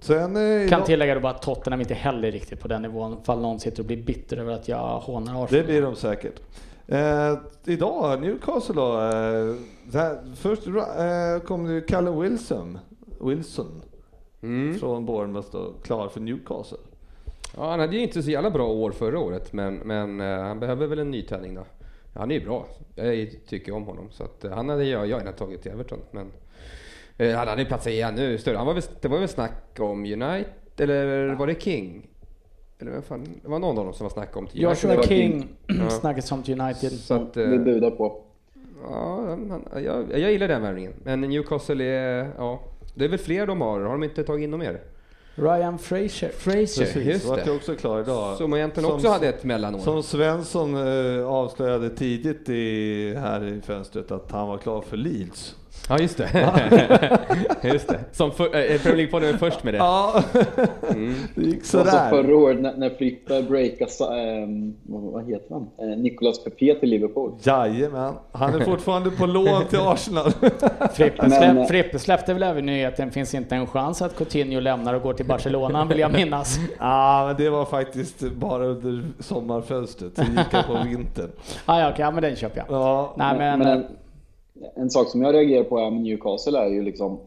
Sen, 0.00 0.36
eh, 0.62 0.68
Kan 0.68 0.84
tillägga 0.84 1.14
då 1.14 1.20
bara 1.20 1.32
att 1.32 1.42
Tottenham 1.42 1.80
inte 1.80 1.94
heller 1.94 2.28
är 2.28 2.32
riktigt 2.32 2.60
på 2.60 2.68
den 2.68 2.82
nivån. 2.82 3.22
Fall 3.24 3.40
någon 3.40 3.60
sitter 3.60 3.80
och 3.82 3.86
blir 3.86 4.02
bitter 4.02 4.36
över 4.36 4.52
att 4.52 4.68
jag 4.68 4.98
hånar 4.98 5.44
Arsenal. 5.44 5.46
Det 5.50 5.66
blir 5.66 5.82
de 5.82 5.96
säkert. 5.96 6.40
Eh, 6.86 7.34
idag, 7.64 8.20
Newcastle 8.20 8.74
då. 8.74 8.92
Eh, 9.00 9.54
här, 9.94 10.34
först 10.36 10.66
eh, 10.66 11.46
kom 11.46 11.64
det 11.64 11.80
Callum 11.80 12.20
Wilson, 12.20 12.78
Wilson 13.20 13.82
Mm. 14.42 14.78
från 14.78 15.06
Bournemouth 15.06 15.48
då, 15.52 15.72
klar 15.82 16.08
för 16.08 16.20
Newcastle. 16.20 16.78
Ja, 17.56 17.70
han 17.70 17.80
hade 17.80 17.96
ju 17.96 18.02
inte 18.02 18.22
så 18.22 18.30
jävla 18.30 18.50
bra 18.50 18.68
år 18.68 18.90
förra 18.90 19.18
året, 19.18 19.52
men, 19.52 19.74
men 19.74 20.20
eh, 20.20 20.38
han 20.38 20.60
behöver 20.60 20.86
väl 20.86 20.98
en 20.98 21.10
nytändning 21.10 21.54
då. 21.54 21.64
Han 22.14 22.30
är 22.30 22.34
ju 22.34 22.44
bra. 22.44 22.66
Jag 22.94 23.28
tycker 23.48 23.74
om 23.74 23.84
honom. 23.84 24.08
Så 24.10 24.24
att, 24.24 24.44
eh, 24.44 24.50
han 24.52 24.68
hade 24.68 24.84
jag 24.84 25.06
gärna 25.06 25.32
tagit 25.32 25.62
till 25.62 25.72
Everton. 25.72 25.98
Men 26.10 26.32
eh, 27.18 27.36
han 27.36 27.48
hade 27.48 27.64
platsat 27.64 27.92
i 27.92 28.00
ännu 28.00 28.38
större. 28.38 28.56
Han 28.56 28.66
var 28.66 28.74
väl, 28.74 28.82
det 29.00 29.08
var 29.08 29.18
väl 29.18 29.28
snack 29.28 29.76
om 29.78 30.00
United, 30.04 30.44
eller 30.90 31.34
var 31.34 31.46
det 31.46 31.62
King? 31.62 32.08
Eller 32.78 32.90
vem 32.90 33.02
fan, 33.02 33.26
det 33.42 33.48
var 33.48 33.58
någon 33.58 33.78
av 33.78 33.84
dem 33.84 33.94
som 33.94 34.04
var 34.04 34.10
snack 34.10 34.36
om 34.36 34.46
till 34.46 34.66
United. 34.66 34.90
Joshua 34.90 35.02
King 35.02 35.48
Ja. 35.66 35.90
snackas 35.90 36.32
om 36.32 36.42
till 36.42 36.60
United. 36.60 36.92
Så 36.92 37.14
att, 37.14 37.36
Vi 37.36 37.54
eh, 37.54 37.60
budar 37.60 37.90
på. 37.90 38.22
ja, 38.90 39.24
han, 39.28 39.64
jag, 39.84 40.04
jag 40.18 40.32
gillar 40.32 40.48
den 40.48 40.62
värvningen. 40.62 40.92
Men 41.04 41.20
Newcastle 41.20 41.84
är, 41.84 42.30
ja, 42.38 42.60
det 42.94 43.04
är 43.04 43.08
väl 43.08 43.18
fler 43.18 43.46
de 43.46 43.60
har. 43.60 43.80
Har 43.80 43.92
de 43.92 44.02
inte 44.04 44.24
tagit 44.24 44.44
in 44.44 44.50
något 44.50 44.60
mer? 44.60 44.80
Ryan 45.34 45.78
Fraser. 45.78 46.28
Fraser, 46.28 46.84
Precis, 46.84 46.96
just 47.06 47.26
vart 47.28 47.44
det. 47.44 47.50
ju 47.50 47.56
också 47.56 47.74
klar 47.74 48.00
idag. 48.00 48.36
Som 48.36 48.54
egentligen 48.54 48.86
Som- 48.88 48.96
också 48.96 49.08
hade 49.08 49.28
ett 49.28 49.44
mellanår. 49.44 49.78
Som 49.78 50.02
Svensson 50.02 50.74
eh, 51.18 51.26
avslöjade 51.26 51.90
tidigt 51.90 52.48
i, 52.48 53.14
här 53.18 53.44
i 53.44 53.60
fönstret 53.60 54.10
att 54.10 54.30
han 54.32 54.48
var 54.48 54.58
klar 54.58 54.80
för 54.80 54.96
Leeds. 54.96 55.56
Ja, 55.88 55.98
just 55.98 56.18
det. 56.18 57.18
just 57.68 57.88
det. 57.88 57.98
Som 58.12 58.30
för, 58.32 58.44
äh, 58.44 58.50
Premier 58.78 58.96
League-podden 59.06 59.34
är 59.34 59.36
först 59.38 59.64
med 59.64 59.74
det. 59.74 59.78
Ja, 59.78 60.22
Mm. 60.90 61.14
det 61.34 61.42
gick 61.42 61.54
Alltså 61.56 61.78
sådär. 61.78 62.10
förra 62.10 62.36
året 62.36 62.60
när, 62.60 62.76
när 62.76 62.90
Frippe 62.90 63.42
breakade, 63.42 63.90
ähm, 64.42 64.74
vad, 64.82 65.28
heter 65.28 65.46
han? 65.54 65.68
Eh, 65.78 65.98
Nicolas 65.98 66.44
Pepe 66.44 66.74
till 66.80 66.88
Liverpool. 66.90 67.32
Jajamän, 67.42 68.14
han 68.32 68.54
är 68.54 68.60
fortfarande 68.64 69.10
på 69.10 69.26
lån 69.26 69.64
till 69.64 69.78
Arsenal. 69.78 70.30
Frippe, 70.94 71.28
Men- 71.28 71.30
släpp, 71.30 71.68
Frippe 71.68 71.98
släppte 71.98 72.34
väl 72.34 72.42
även 72.42 72.66
nyheten, 72.66 73.10
finns 73.10 73.34
inte 73.34 73.56
en 73.56 73.66
chans 73.66 74.02
att 74.02 74.16
Coutinho 74.16 74.60
lämnar 74.60 74.94
och 74.94 75.02
går 75.02 75.12
till 75.14 75.26
Barcelona 75.26 75.84
vill 75.84 75.98
jag 75.98 76.12
minnas. 76.12 76.56
Ja, 76.78 77.24
men 77.26 77.36
det 77.36 77.50
var 77.50 77.64
faktiskt 77.64 78.20
bara 78.20 78.64
under 78.66 79.02
sommarfönstret, 79.20 80.16
så 80.16 80.22
gick 80.22 80.52
han 80.52 80.64
på 80.64 80.82
vintern. 80.88 81.30
Ah, 81.66 81.80
ja, 81.80 81.88
okej, 81.90 82.00
ja, 82.00 82.10
men 82.10 82.22
den 82.22 82.36
köper 82.36 82.58
jag. 82.58 82.66
Ja, 82.80 83.14
Nej 83.16 83.38
men, 83.38 83.58
Men 83.58 83.78
eh, 83.78 83.84
en, 84.74 84.90
sak 84.90 85.08
som 85.08 85.22
jag 85.22 85.34
reagerar 85.34 85.64
på 85.64 85.90
med 85.90 86.02
Newcastle 86.02 86.58
är 86.58 86.68
ju 86.68 86.82
liksom 86.82 87.18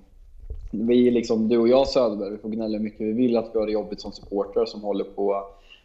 vi 0.71 1.11
liksom, 1.11 1.47
du 1.47 1.57
och 1.57 1.67
jag 1.67 1.88
Söderberg, 1.88 2.31
vi 2.31 2.38
får 2.38 2.49
gnälla 2.49 2.79
mycket 2.79 3.01
vi 3.01 3.11
vill 3.11 3.38
att 3.38 3.49
vi 3.53 3.59
har 3.59 3.65
det 3.65 3.71
jobbigt 3.71 4.01
som 4.01 4.11
supportrar 4.11 4.65
som 4.65 4.81
håller 4.81 5.03
på, 5.03 5.43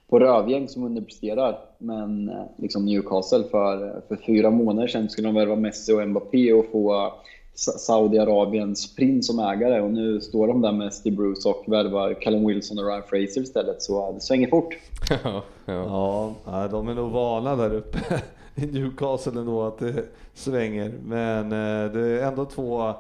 på 0.09 0.19
rövgäng 0.19 0.69
som 0.69 0.85
underpresterar. 0.85 1.59
Men 1.79 2.29
eh, 2.29 2.45
liksom 2.57 2.85
Newcastle 2.85 3.45
för, 3.51 4.03
för 4.09 4.17
fyra 4.17 4.51
månader 4.51 4.89
sedan 4.89 5.09
skulle 5.09 5.29
de 5.29 5.35
värva 5.35 5.57
Messi 5.57 5.93
och 5.93 6.09
Mbappé 6.09 6.53
och 6.53 6.67
få 6.73 7.13
Sa- 7.55 7.79
Saudiarabiens 7.79 8.95
prins 8.97 9.27
som 9.27 9.39
ägare 9.39 9.81
och 9.81 9.91
nu 9.91 10.21
står 10.21 10.47
de 10.47 10.61
där 10.61 10.73
med 10.73 10.95
Steve 10.95 11.17
Bruce 11.17 11.49
och 11.49 11.65
värvar 11.67 12.15
Callum 12.15 12.47
Wilson 12.47 12.79
och 12.79 12.87
Ryan 12.87 13.03
Fraser 13.03 13.41
istället 13.41 13.83
så 13.83 14.13
det 14.13 14.21
svänger 14.21 14.49
fort. 14.49 14.77
ja, 15.25 15.43
ja. 15.67 16.35
ja, 16.47 16.69
de 16.69 16.89
är 16.89 16.95
nog 16.95 17.11
vana 17.11 17.57
där 17.57 17.75
uppe 17.75 17.99
Newcastle 18.67 19.41
ändå 19.41 19.63
att 19.63 19.79
det 19.79 20.05
svänger. 20.35 20.93
Men 21.05 21.45
eh, 21.45 21.93
det 21.93 22.01
är 22.01 22.23
ändå 22.23 22.45
två, 22.45 22.95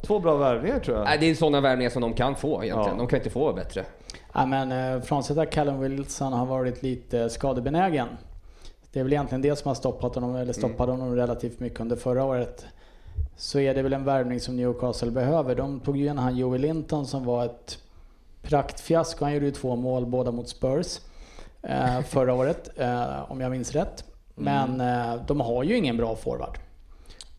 två 0.00 0.18
bra 0.18 0.36
värvningar 0.36 0.78
tror 0.78 0.96
jag. 0.96 1.04
Nej, 1.04 1.18
det 1.20 1.30
är 1.30 1.34
sådana 1.34 1.60
värvningar 1.60 1.90
som 1.90 2.02
de 2.02 2.14
kan 2.14 2.36
få 2.36 2.64
egentligen. 2.64 2.92
Ja. 2.92 2.98
De 2.98 3.06
kan 3.06 3.18
inte 3.18 3.30
få 3.30 3.52
bättre. 3.52 3.84
ja, 4.34 4.46
men 4.46 4.72
eh, 4.72 5.02
frånsett 5.02 5.38
att 5.38 5.52
Callum 5.52 5.80
Wilson 5.80 6.32
har 6.32 6.46
varit 6.46 6.82
lite 6.82 7.30
skadebenägen. 7.30 8.08
Det 8.92 9.00
är 9.00 9.04
väl 9.04 9.12
egentligen 9.12 9.42
det 9.42 9.56
som 9.56 9.68
har 9.68 9.74
stoppat 9.74 10.14
honom, 10.14 10.36
eller 10.36 10.52
stoppade 10.52 10.92
honom 10.92 11.16
relativt 11.16 11.60
mycket 11.60 11.80
under 11.80 11.96
förra 11.96 12.24
året. 12.24 12.66
Så 13.36 13.58
är 13.58 13.74
det 13.74 13.82
väl 13.82 13.92
en 13.92 14.04
värvning 14.04 14.40
som 14.40 14.56
Newcastle 14.56 15.10
behöver. 15.10 15.54
De 15.54 15.80
tog 15.80 15.96
ju 15.96 16.06
in 16.06 16.18
han 16.18 16.36
Joey 16.36 16.58
Linton 16.58 17.06
som 17.06 17.24
var 17.24 17.44
ett 17.44 17.78
praktfiasko. 18.42 19.24
Han 19.24 19.34
gjorde 19.34 19.46
ju 19.46 19.52
två 19.52 19.76
mål, 19.76 20.06
båda 20.06 20.30
mot 20.30 20.48
Spurs 20.48 21.00
eh, 21.62 22.00
förra 22.00 22.34
året, 22.34 22.70
eh, 22.76 23.32
om 23.32 23.40
jag 23.40 23.50
minns 23.50 23.72
rätt. 23.72 24.04
Men 24.40 24.80
eh, 24.80 25.22
de 25.26 25.40
har 25.40 25.62
ju 25.62 25.76
ingen 25.76 25.96
bra 25.96 26.16
forward. 26.16 26.58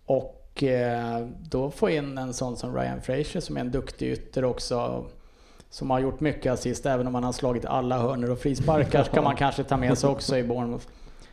Och 0.06 0.64
eh, 0.64 1.28
då 1.42 1.72
få 1.72 1.90
in 1.90 2.18
en 2.18 2.34
sån 2.34 2.58
som 2.58 2.76
Ryan 2.76 3.02
Fraser 3.02 3.40
som 3.40 3.58
är 3.58 3.62
en 3.62 3.72
duktig 3.72 4.12
ytter 4.12 4.46
också. 4.46 5.06
Som 5.70 5.90
har 5.90 6.00
gjort 6.00 6.20
mycket 6.20 6.54
assist, 6.54 6.86
även 6.86 7.08
om 7.08 7.16
han 7.16 7.24
har 7.24 7.32
slagit 7.32 7.66
alla 7.66 8.00
hörnor 8.00 8.30
och 8.30 8.40
frisparkar 8.40 9.04
kan 9.14 9.24
man 9.24 9.36
kanske 9.36 9.64
ta 9.64 9.78
med 9.78 9.98
sig 9.98 10.10
också 10.10 10.38
i 10.38 10.44
Bournemouth. 10.44 10.86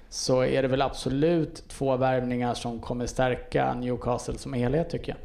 Så 0.08 0.44
är 0.44 0.62
det 0.62 0.68
väl 0.68 0.82
absolut 0.82 1.68
två 1.68 1.96
värvningar 1.96 2.54
som 2.54 2.80
kommer 2.80 3.06
stärka 3.06 3.74
Newcastle 3.74 4.38
som 4.38 4.52
helhet 4.52 4.90
tycker 4.90 5.12
jag. 5.12 5.18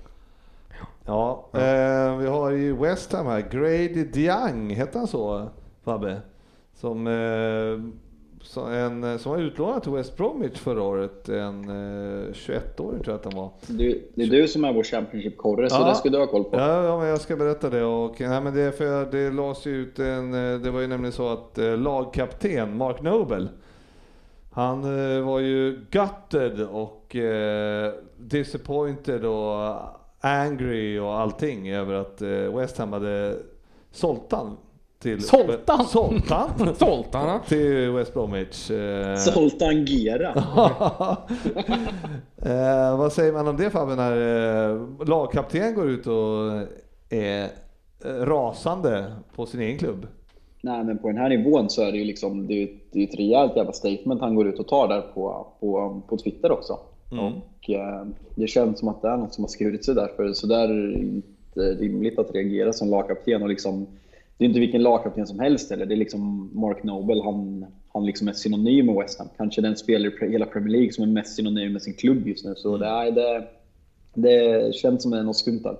Ja, 1.06 1.50
eh, 1.54 2.18
vi 2.18 2.28
har 2.28 2.52
ju 2.52 2.76
West 2.76 3.14
Ham 3.14 3.28
här, 3.28 3.42
Grady 3.42 4.04
Diang, 4.04 4.70
heter 4.70 5.00
han 5.00 5.08
så 5.08 5.50
Fabbe? 5.84 6.22
Som 6.76 7.08
eh, 7.08 8.03
en, 8.58 9.04
eh, 9.04 9.18
som 9.18 9.32
var 9.32 9.40
utlånad 9.40 9.84
till 9.84 9.92
West 9.92 10.18
Bromwich 10.18 10.58
förra 10.58 10.82
året, 10.84 11.30
en 11.30 11.70
eh, 11.70 12.32
21-åring 12.34 13.04
tror 13.04 13.14
jag 13.14 13.16
att 13.16 13.26
han 13.26 13.36
var. 13.36 13.50
Du, 13.68 14.08
det 14.16 14.24
är 14.24 14.28
du 14.28 14.48
som 14.48 14.64
är 14.66 14.74
vår 14.74 14.84
Championship-korre, 14.84 15.70
så 15.70 15.76
Ja. 15.82 15.90
det 15.90 15.96
ska 15.96 16.10
du 16.10 16.18
ha 16.18 16.28
koll 16.28 16.44
på. 16.44 16.58
Ja, 16.58 16.84
ja 16.84 16.98
men 17.00 17.08
jag 17.08 17.22
ska 17.22 17.36
berätta 17.36 17.70
det. 17.70 17.84
Och, 17.84 18.16
nej, 18.22 18.42
men 18.42 18.54
det, 18.56 18.72
för 18.72 19.12
det 19.12 19.32
lades 19.32 19.68
ut 19.68 20.00
en, 20.00 20.34
eh, 20.54 20.60
det 20.60 20.72
var 20.72 20.80
ju 20.82 20.88
nämligen 20.88 21.14
så 21.14 21.30
att 21.30 21.58
eh, 21.58 21.78
lagkapten 21.78 22.78
Mark 22.78 23.02
Noble, 23.02 23.48
han 24.52 24.84
eh, 25.18 25.22
var 25.26 25.40
ju 25.40 25.86
gutted 25.92 26.62
och 26.72 27.16
eh, 27.16 27.94
disappointed 28.18 29.26
och 29.26 29.78
angry 30.20 31.00
och 31.00 31.14
allting 31.20 31.70
över 31.72 31.94
att 31.94 32.22
eh, 32.22 32.30
West 32.30 32.78
Ham 32.78 32.94
hade 32.94 33.38
sålt 33.92 34.32
han 34.32 34.58
till... 35.04 35.22
Sålt 35.22 35.70
han? 35.70 35.86
Soltarna. 36.76 37.40
till 37.48 37.92
West 37.92 38.14
Bromwich. 38.14 38.72
Eh, 38.72 39.16
Zoltan 39.16 39.86
Gera. 39.86 40.30
eh, 42.38 42.98
vad 42.98 43.14
säger 43.14 43.34
man 43.34 43.48
om 43.48 43.58
det 43.58 43.70
Fabbe 43.70 43.96
när 43.96 44.72
eh, 44.72 45.08
lagkapten 45.08 45.76
går 45.76 45.90
ut 45.90 46.08
och 46.08 46.52
är 47.10 47.44
eh, 48.06 48.26
rasande 48.26 49.14
på 49.36 49.46
sin 49.46 49.62
egen 49.62 49.78
klubb? 49.78 50.08
Nej, 50.62 50.84
men 50.84 50.98
på 50.98 51.08
den 51.08 51.18
här 51.18 51.30
nivån 51.30 51.70
så 51.70 51.82
är 51.82 51.92
det 51.92 51.98
ju 51.98 52.06
liksom, 52.06 52.48
det 52.48 52.54
är 52.54 52.58
ju 52.58 52.64
ett, 52.64 52.82
det 52.92 53.00
är 53.00 53.08
ett 53.08 53.20
rejält 53.20 53.56
jävla 53.56 53.74
statement 53.74 54.22
han 54.22 54.36
går 54.36 54.48
ut 54.48 54.60
och 54.60 54.68
tar 54.68 54.88
där 54.88 55.02
på, 55.02 55.48
på, 55.60 56.02
på 56.08 56.18
Twitter 56.18 56.52
också. 56.52 56.80
Och 57.12 57.70
eh, 57.70 58.06
det 58.36 58.48
känns 58.48 58.80
som 58.80 58.88
att 58.88 59.02
det 59.02 59.08
är 59.08 59.18
något 59.18 59.34
som 59.34 59.44
har 59.44 59.50
skurit 59.50 59.86
sig 59.86 59.96
där, 59.96 60.08
för 60.16 60.34
så 60.34 60.48
där 60.48 60.70
är 60.70 60.88
det 60.88 61.00
inte 61.00 61.84
rimligt 61.84 62.20
att 62.20 62.36
reagera 62.36 62.74
som 62.74 62.90
lagkapten 62.90 63.44
och 63.44 63.50
liksom 63.50 63.88
det 64.38 64.44
är 64.46 64.48
inte 64.48 64.60
vilken 64.60 64.84
lagkapten 64.84 65.28
som 65.28 65.40
helst 65.40 65.70
heller. 65.72 65.86
Det 65.86 65.94
är 65.94 65.98
liksom 65.98 66.50
Mark 66.54 66.84
Noble, 66.84 67.24
han, 67.24 67.66
han 67.94 68.06
liksom 68.06 68.28
är 68.28 68.34
synonym 68.34 68.86
med 68.86 68.96
West 68.96 69.20
Ham. 69.20 69.28
Kanske 69.38 69.62
den 69.62 69.76
spelare 69.76 70.28
i 70.28 70.32
hela 70.32 70.46
Premier 70.46 70.72
League 70.72 70.92
som 70.94 71.04
är 71.04 71.08
mest 71.08 71.36
synonym 71.36 71.74
med 71.74 71.82
sin 71.82 71.94
klubb 71.94 72.28
just 72.28 72.46
nu. 72.46 72.56
Så 72.56 72.78
det, 72.78 72.86
är, 72.88 73.12
det, 73.12 73.48
det 74.14 74.76
känns 74.76 75.02
som 75.02 75.12
det 75.12 75.18
är 75.20 75.24
något 75.24 75.38
skumt 75.38 75.62
där. 75.64 75.78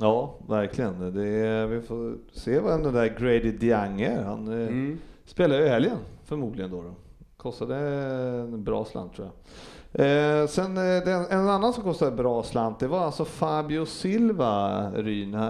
Ja, 0.00 0.34
verkligen. 0.48 1.14
Det 1.14 1.28
är, 1.28 1.66
vi 1.66 1.80
får 1.80 2.14
se 2.32 2.58
vad 2.60 2.82
den 2.82 2.94
där 2.94 3.06
Grady 3.18 3.50
Diang 3.52 4.00
är. 4.00 4.22
Han 4.22 4.48
eh, 4.48 4.68
Mm. 4.68 4.98
spelar 5.26 5.56
ju 5.58 5.64
i 5.64 5.68
helgen 5.68 5.96
förmodligen 6.24 6.70
då. 6.70 6.82
då. 6.82 6.90
Kostade 7.36 7.76
en 7.76 8.64
bra 8.64 8.84
slant 8.84 9.14
tror 9.14 9.26
jag. 9.28 9.34
Eh, 10.06 10.46
sen 10.46 10.76
eh, 10.76 11.04
den, 11.04 11.26
en 11.30 11.48
annan 11.48 11.72
som 11.72 11.82
kostade 11.82 12.10
bra 12.16 12.42
slant, 12.42 12.78
det 12.78 12.86
var 12.88 12.98
alltså 13.00 13.24
Fabio 13.24 13.86
Silva 13.86 14.90
Ryn. 14.94 15.34
Eh, 15.34 15.40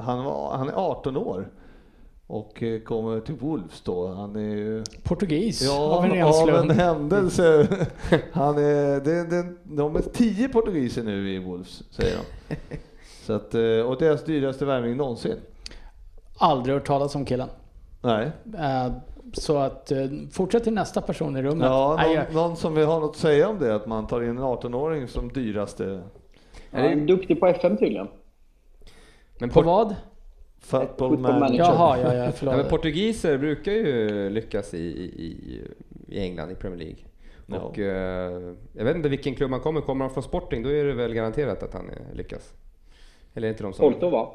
han, 0.00 0.24
var, 0.24 0.56
han 0.56 0.68
är 0.68 0.72
18 0.72 1.16
år 1.16 1.48
och 2.30 2.62
eh, 2.62 2.80
kommer 2.80 3.20
till 3.20 3.34
Wolves 3.34 3.80
då. 3.80 4.08
Han 4.08 4.36
är 4.36 4.40
ju 4.40 4.84
Portugis 5.02 5.62
Ja, 5.62 5.78
av 5.98 6.04
en 6.04 6.10
ren 6.10 6.22
av 6.26 6.34
en 6.34 6.46
slump. 6.46 6.72
händelse. 6.72 7.68
Han 8.32 8.58
är, 8.58 9.00
det, 9.04 9.24
det, 9.30 9.54
de 9.64 9.96
är 9.96 10.00
tio 10.00 10.48
portugiser 10.48 11.02
nu 11.02 11.34
i 11.34 11.38
Wolves, 11.38 11.82
säger 11.90 12.16
de. 12.48 12.54
Så 13.26 13.32
att, 13.32 13.54
eh, 13.54 13.60
och 13.62 13.98
deras 13.98 14.24
dyraste 14.24 14.64
värvning 14.64 14.96
någonsin. 14.96 15.36
Aldrig 16.38 16.74
hört 16.74 16.86
talas 16.86 17.14
om 17.14 17.24
killen. 17.24 17.48
Nej. 18.02 18.30
Eh, 18.58 18.92
Så 19.32 19.56
att 19.56 19.92
fortsätt 20.32 20.64
till 20.64 20.72
nästa 20.72 21.00
person 21.00 21.36
i 21.36 21.42
rummet. 21.42 21.66
Ja, 21.66 21.94
Nej, 21.98 22.06
någon, 22.16 22.24
jag- 22.24 22.34
någon 22.34 22.56
som 22.56 22.74
vill 22.74 22.86
ha 22.86 22.98
något 22.98 23.10
att 23.10 23.16
säga 23.16 23.48
om 23.48 23.58
det, 23.58 23.74
att 23.74 23.86
man 23.86 24.06
tar 24.06 24.22
in 24.22 24.28
en 24.28 24.38
18-åring 24.38 25.08
som 25.08 25.28
dyraste 25.32 26.00
Han 26.72 26.80
är 26.84 26.96
duktig 26.96 27.40
på 27.40 27.46
FM 27.46 27.76
tydligen. 27.76 28.08
Men, 29.38 29.48
På 29.48 29.54
port- 29.54 29.66
vad? 29.66 29.96
Football 30.60 31.18
manager. 31.18 31.58
Jaha, 31.58 31.98
ja, 31.98 32.14
ja, 32.14 32.24
ja, 32.24 32.32
förlåt. 32.32 32.56
men 32.56 32.68
portugiser 32.68 33.38
brukar 33.38 33.72
ju 33.72 34.30
lyckas 34.30 34.74
i, 34.74 34.78
i, 34.78 35.62
i 36.08 36.20
England, 36.20 36.50
i 36.50 36.54
Premier 36.54 36.78
League. 36.78 36.96
Ja. 37.46 37.58
Och, 37.60 37.78
eh, 37.78 38.52
jag 38.72 38.84
vet 38.84 38.96
inte 38.96 39.08
vilken 39.08 39.34
klubb 39.34 39.50
han 39.50 39.60
kommer. 39.60 39.80
Kommer 39.80 40.04
han 40.04 40.14
från 40.14 40.22
Sporting, 40.22 40.62
då 40.62 40.68
är 40.68 40.84
det 40.84 40.94
väl 40.94 41.14
garanterat 41.14 41.62
att 41.62 41.74
han 41.74 41.90
eh, 41.90 42.16
lyckas. 42.16 42.52
Eller 43.34 43.48
är 43.48 43.50
inte 43.52 43.62
de 43.62 43.72
som... 43.72 43.92
Porto 43.92 44.08
va? 44.10 44.28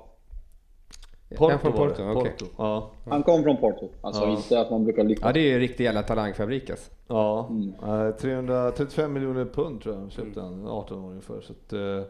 Porto 1.37 1.57
från 1.57 1.71
det. 1.71 1.77
Porto? 1.77 2.03
Okej. 2.19 2.31
Porto. 2.31 2.45
Ja. 2.57 2.91
Han 3.09 3.23
kom 3.23 3.43
från 3.43 3.57
Porto. 3.57 3.89
Alltså 4.01 4.21
Ja. 4.23 4.31
inte 4.31 4.59
att 4.59 4.71
man 4.71 4.83
brukar 4.83 5.03
lyckas. 5.03 5.23
Ja, 5.25 5.31
det 5.33 5.39
är 5.39 5.43
ju 5.43 5.53
en 5.53 5.59
riktig 5.59 5.83
jävla 5.83 6.03
talangfabrik 6.03 6.69
alltså. 6.69 6.91
Ja, 7.07 7.47
Mm. 7.49 7.73
eh, 8.07 8.11
335 8.15 9.13
miljoner 9.13 9.45
pund 9.45 9.81
tror 9.81 9.95
jag 9.95 10.11
köpte 10.11 10.41
han 10.41 10.53
en 10.53 10.67
18-åring 10.67 11.21
för. 11.21 11.41
Så 11.41 11.53
att, 11.53 11.73
eh, 11.73 12.01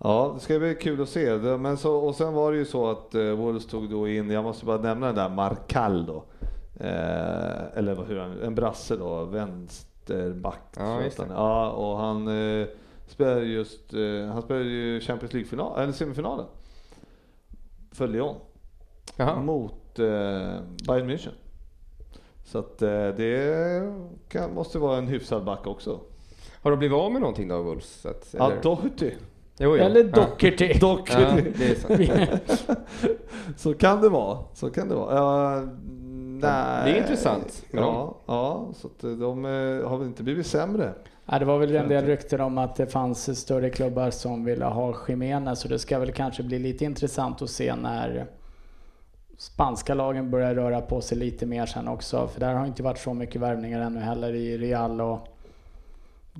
ja, 0.00 0.30
det 0.34 0.40
ska 0.40 0.58
bli 0.58 0.74
kul 0.74 1.02
att 1.02 1.08
se. 1.08 1.36
Men 1.38 1.76
så, 1.76 1.96
och 1.96 2.14
sen 2.14 2.34
var 2.34 2.52
det 2.52 2.58
ju 2.58 2.64
så 2.64 2.90
att 2.90 3.14
uh, 3.14 3.32
Wolves 3.34 3.66
tog 3.66 3.90
då 3.90 4.08
in, 4.08 4.30
jag 4.30 4.44
måste 4.44 4.64
bara 4.66 4.78
nämna 4.78 5.06
den 5.06 5.14
där 5.14 5.28
Markall 5.28 6.06
då. 6.06 6.24
Eh, 6.80 7.78
eller 7.78 7.94
vad- 7.94 8.06
hur 8.06 8.18
han, 8.18 8.42
en 8.42 8.54
brasse 8.54 8.96
då, 8.96 9.24
vänsterback. 9.24 10.60
Ja, 10.76 11.02
just. 11.02 11.18
Ja, 11.28 11.70
och 11.70 11.96
han 11.98 12.28
eh, 12.60 12.66
spelade 13.06 13.44
just, 13.44 13.94
eh, 13.94 14.26
han 14.32 14.42
spelade 14.42 14.64
ju 14.64 15.00
Champions 15.00 15.32
League-final, 15.32 15.78
eller 15.80 15.92
semifinalen. 15.92 16.46
För 17.92 18.08
Lyon. 18.08 18.36
Jaha. 19.16 19.40
Mot 19.42 19.98
eh, 19.98 20.04
Bayern 20.86 21.10
München. 21.10 21.32
Så 22.44 22.58
att 22.58 22.82
eh, 22.82 22.88
det 23.08 23.92
kan, 24.28 24.54
måste 24.54 24.78
vara 24.78 24.98
en 24.98 25.08
hyfsad 25.08 25.44
back 25.44 25.66
också. 25.66 26.00
Har 26.62 26.70
de 26.70 26.78
blivit 26.78 26.96
av 26.96 27.12
med 27.12 27.20
någonting 27.20 27.48
då, 27.48 27.62
Wolves? 27.62 28.06
Att, 28.06 28.34
Ja, 28.38 28.52
Doherty. 28.62 29.12
Jo, 29.62 29.76
jo. 29.76 29.84
Eller 29.84 30.04
Ja. 30.04 30.10
Doherty. 30.12 30.72
Ja. 32.08 32.26
Så 33.56 33.74
kan 33.74 34.00
det 34.00 34.08
vara. 34.08 34.38
Så 34.54 34.70
kan 34.70 34.88
det 34.88 34.94
vara. 34.94 35.14
Ja, 35.14 35.60
nej. 36.40 36.84
Det 36.84 36.98
är 36.98 37.02
intressant 37.02 37.64
Ja, 37.70 38.16
ja, 38.26 38.68
så 38.74 38.86
att 38.86 39.00
de 39.00 39.44
eh, 39.44 39.88
har 39.88 39.98
väl 39.98 40.06
inte 40.06 40.22
blivit 40.22 40.46
sämre. 40.46 40.92
Ja, 41.26 41.38
det 41.38 41.44
var 41.44 41.58
väl 41.58 41.76
en 41.76 41.88
del 41.88 42.04
rykten 42.06 42.40
om 42.40 42.58
att 42.58 42.76
det 42.76 42.86
fanns 42.86 43.40
större 43.40 43.70
klubbar 43.70 44.10
som 44.10 44.44
ville 44.44 44.64
ha 44.64 44.94
Jiménez 45.08 45.60
så 45.60 45.68
det 45.68 45.78
ska 45.78 45.98
väl 45.98 46.12
kanske 46.12 46.42
bli 46.42 46.58
lite 46.58 46.84
intressant 46.84 47.42
att 47.42 47.50
se 47.50 47.74
när 47.74 48.26
spanska 49.38 49.94
lagen 49.94 50.30
börjar 50.30 50.54
röra 50.54 50.80
på 50.80 51.00
sig 51.00 51.18
lite 51.18 51.46
mer 51.46 51.66
sen 51.66 51.88
också. 51.88 52.28
För 52.28 52.40
där 52.40 52.54
har 52.54 52.66
inte 52.66 52.82
varit 52.82 52.98
så 52.98 53.14
mycket 53.14 53.40
värvningar 53.40 53.80
ännu 53.80 54.00
heller 54.00 54.34
i 54.34 54.58
Real 54.58 55.00
och 55.00 55.29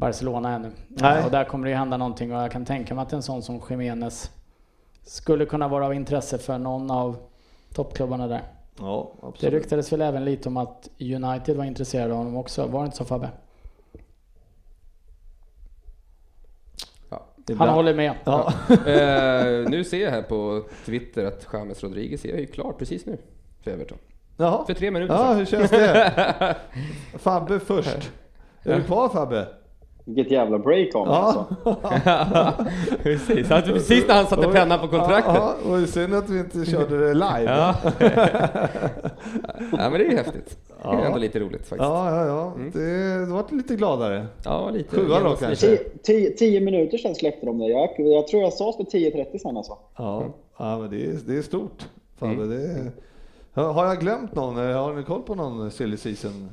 Barcelona 0.01 0.55
ännu. 0.55 0.71
Nej. 0.89 1.25
Och 1.25 1.31
där 1.31 1.45
kommer 1.45 1.65
det 1.65 1.71
ju 1.71 1.77
hända 1.77 1.97
någonting 1.97 2.35
och 2.35 2.43
jag 2.43 2.51
kan 2.53 2.65
tänka 2.65 2.95
mig 2.95 3.03
att 3.03 3.13
en 3.13 3.23
sån 3.23 3.43
som 3.43 3.61
Jiménez 3.71 4.31
skulle 5.03 5.47
kunna 5.47 5.69
vara 5.69 5.87
av 5.87 5.95
intresse 5.95 6.39
för 6.39 6.59
någon 6.59 6.91
av 6.91 7.17
toppklubbarna 7.75 8.27
där. 8.27 8.43
Ja, 8.79 9.13
Det 9.21 9.27
absolut. 9.27 9.55
ryktades 9.55 9.93
väl 9.93 10.01
även 10.03 10.25
lite 10.25 10.49
om 10.49 10.57
att 10.57 10.89
United 11.01 11.57
var 11.57 11.65
intresserade 11.65 12.13
av 12.13 12.19
honom 12.19 12.37
också. 12.37 12.67
Var 12.67 12.81
det 12.81 12.85
inte 12.85 12.97
så 12.97 13.05
Fabbe? 13.05 13.31
Ja. 17.11 17.27
Han 17.37 17.45
Ibland- 17.55 17.71
håller 17.71 17.95
med. 17.95 18.15
Ja. 18.25 18.53
Eh, 18.71 19.71
nu 19.71 19.85
ser 19.85 20.05
jag 20.05 20.11
här 20.11 20.23
på 20.23 20.65
Twitter 20.87 21.25
att 21.25 21.47
James 21.53 21.83
Rodriguez 21.83 22.25
är 22.25 22.37
ju 22.39 22.47
klar 22.47 22.73
precis 22.73 23.07
nu 23.07 23.19
för 23.65 23.71
Everton. 23.71 23.99
Jaha. 24.37 24.67
För 24.67 24.75
tre 24.75 24.91
minuter 24.91 25.15
Ja, 25.15 25.27
sedan. 25.27 25.37
hur 25.39 25.45
känns 25.45 25.71
det? 25.71 26.57
Fabbe 27.19 27.61
först. 27.61 28.11
Är 28.63 28.77
du 28.77 28.83
kvar 28.83 29.09
Fabbe? 29.09 29.49
Vilket 30.05 30.33
jävla 30.33 30.59
break 30.59 30.95
om 30.95 31.09
alltså. 31.09 31.45
precis, 33.03 33.49
precis 33.49 34.09
när 34.09 34.15
han 34.15 34.27
satte 34.27 34.49
pennan 34.49 34.79
på 34.81 34.89
kontraktet. 34.89 35.35
Ja, 35.35 35.55
ja, 35.65 35.71
och 35.71 35.79
det 35.81 35.87
synd 35.87 36.15
att 36.15 36.31
vi 36.31 36.39
inte 36.39 36.65
körde 36.71 36.99
det 37.07 37.15
live. 37.15 37.45
Ja. 37.45 37.75
ja, 39.73 39.91
men 39.91 39.93
det 39.93 40.05
är 40.07 40.11
ju 40.11 40.17
häftigt. 40.17 40.59
Det 40.83 40.89
är 40.89 40.93
Ja. 40.93 41.01
ändå 41.05 41.19
lite 41.19 41.39
roligt 41.41 41.61
faktiskt. 41.61 41.81
Ja, 41.81 42.17
ja, 42.17 42.27
ja. 42.27 42.53
Mm. 42.57 42.71
Det, 42.71 43.19
det 43.27 43.33
vart 43.33 43.53
lite 43.53 43.77
gladare. 43.77 44.27
Ja, 44.45 44.71
lite. 44.71 44.97
Sjua 44.97 45.21
då 45.21 45.37
kanske? 45.37 45.67
Tio, 45.67 45.79
tio, 46.03 46.31
tio 46.31 46.61
minuter 46.61 46.99
sedan 46.99 47.15
släppte 47.15 47.47
de 47.47 47.59
det. 47.59 47.67
Jag, 47.67 47.91
jag 47.99 48.27
tror 48.27 48.43
jag 48.43 48.53
sa 48.53 48.73
för 48.73 48.85
10.30 48.85 49.39
sen 49.39 49.57
alltså. 49.57 49.79
Ja, 49.97 50.25
ja 50.59 50.79
men 50.79 50.91
det 50.91 51.05
är, 51.07 51.19
det 51.27 51.37
är 51.39 51.43
stort. 51.43 51.89
Fabbe. 52.19 52.33
Mm. 52.33 52.49
Det 52.51 52.63
är, 53.55 53.63
har 53.63 53.87
jag 53.87 54.01
glömt 54.01 54.35
någon? 54.35 54.57
Har 54.57 54.93
ni 54.95 55.03
koll 55.03 55.23
på 55.23 55.35
någon 55.35 55.71
silly 55.71 55.97
season? 55.97 56.51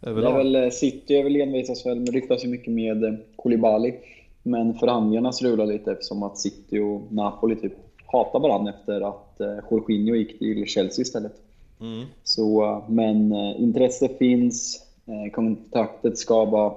Det 0.00 0.10
är 0.10 0.36
väl 0.36 0.54
eh, 0.54 0.70
City 0.70 1.14
är 1.14 1.24
väl 1.24 1.36
envisas 1.36 1.86
väl, 1.86 1.98
men 1.98 2.12
ryktas 2.12 2.44
ju 2.44 2.48
mycket 2.48 2.72
med 2.72 3.04
eh, 3.04 3.14
Koulibaly. 3.36 3.94
Men 4.42 4.74
förhandlingarna 4.74 5.32
strular 5.32 5.66
lite 5.66 5.92
eftersom 5.92 6.22
att 6.22 6.38
City 6.38 6.78
och 6.78 7.12
Napoli 7.12 7.56
typ 7.56 7.72
hatar 8.06 8.40
varandra 8.40 8.72
efter 8.72 9.00
att 9.00 9.40
eh, 9.40 9.58
Jorginho 9.70 10.14
gick 10.14 10.38
till 10.38 10.66
Chelsea 10.66 11.02
istället. 11.02 11.34
Mm. 11.80 12.06
Så, 12.24 12.82
men 12.88 13.32
intresse 13.58 14.08
finns, 14.08 14.86
kontraktet 15.32 16.18
ska 16.18 16.44
vara 16.44 16.74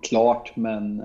klart 0.00 0.52
men, 0.56 1.02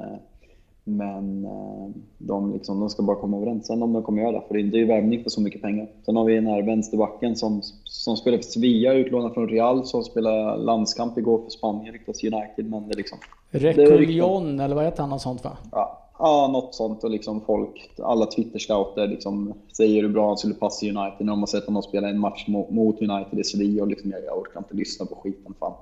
men 0.84 1.46
eh, 1.46 1.90
de, 2.18 2.54
liksom, 2.54 2.80
de 2.80 2.90
ska 2.90 3.04
bara 3.04 3.16
komma 3.16 3.38
överens 3.38 3.68
sen 3.68 3.84
om 3.84 3.94
de 3.94 4.04
kommer 4.04 4.22
göra 4.22 4.32
det. 4.32 4.42
För 4.48 4.54
det 4.54 4.78
är 4.78 4.80
ju 4.80 4.86
värvning 4.86 5.24
för 5.24 5.30
så 5.30 5.42
mycket 5.42 5.62
pengar. 5.62 5.88
Sen 6.06 6.16
har 6.16 6.26
vi 6.26 6.36
den 6.36 6.48
här 6.48 6.62
vänsterbacken 6.62 7.36
som, 7.36 7.62
som 7.84 8.18
spelar 8.18 8.38
för 8.38 8.44
Sevilla, 8.44 8.94
utlånad 8.94 9.34
från 9.34 9.50
Real, 9.50 9.86
som 9.86 10.04
spelar 10.04 10.58
landskamp 10.58 11.18
igår 11.18 11.42
för 11.44 11.50
Spanien, 11.50 11.94
ryktas 11.94 12.24
United. 12.24 12.70
Men 12.70 12.88
det 12.88 12.94
är 12.94 12.98
liksom, 12.98 13.18
Reculjon, 13.50 14.60
eller 14.60 14.76
vad 14.76 14.86
heter 14.86 15.02
han? 15.04 15.10
Något 15.10 15.22
sånt 15.22 15.44
va? 15.44 15.58
ja, 15.72 15.98
ja, 16.20 16.50
något 16.54 16.76
sånt. 16.76 17.04
Och 17.04 17.10
liksom 17.10 17.42
folk, 17.42 17.92
alla 18.04 18.26
Twitter-scouter 18.26 19.08
liksom 19.08 19.54
säger 19.78 20.02
hur 20.02 20.10
bra 20.10 20.28
han 20.28 20.38
skulle 20.38 20.54
passa 20.54 20.86
United. 20.86 21.26
När 21.26 21.34
de 21.34 21.40
har 21.40 21.48
sett 21.48 21.66
honom 21.66 21.84
spela 21.84 22.10
en 22.10 22.20
match 22.20 22.46
mo- 22.48 22.72
mot 22.72 23.02
United 23.02 23.40
i 23.40 23.44
Sevilla 23.44 23.82
och 23.82 23.88
liksom, 23.88 24.12
jag, 24.12 24.24
jag 24.26 24.38
orkar 24.38 24.60
inte 24.60 24.76
lyssna 24.76 25.06
på 25.06 25.16
skiten. 25.16 25.54
Fan. 25.60 25.74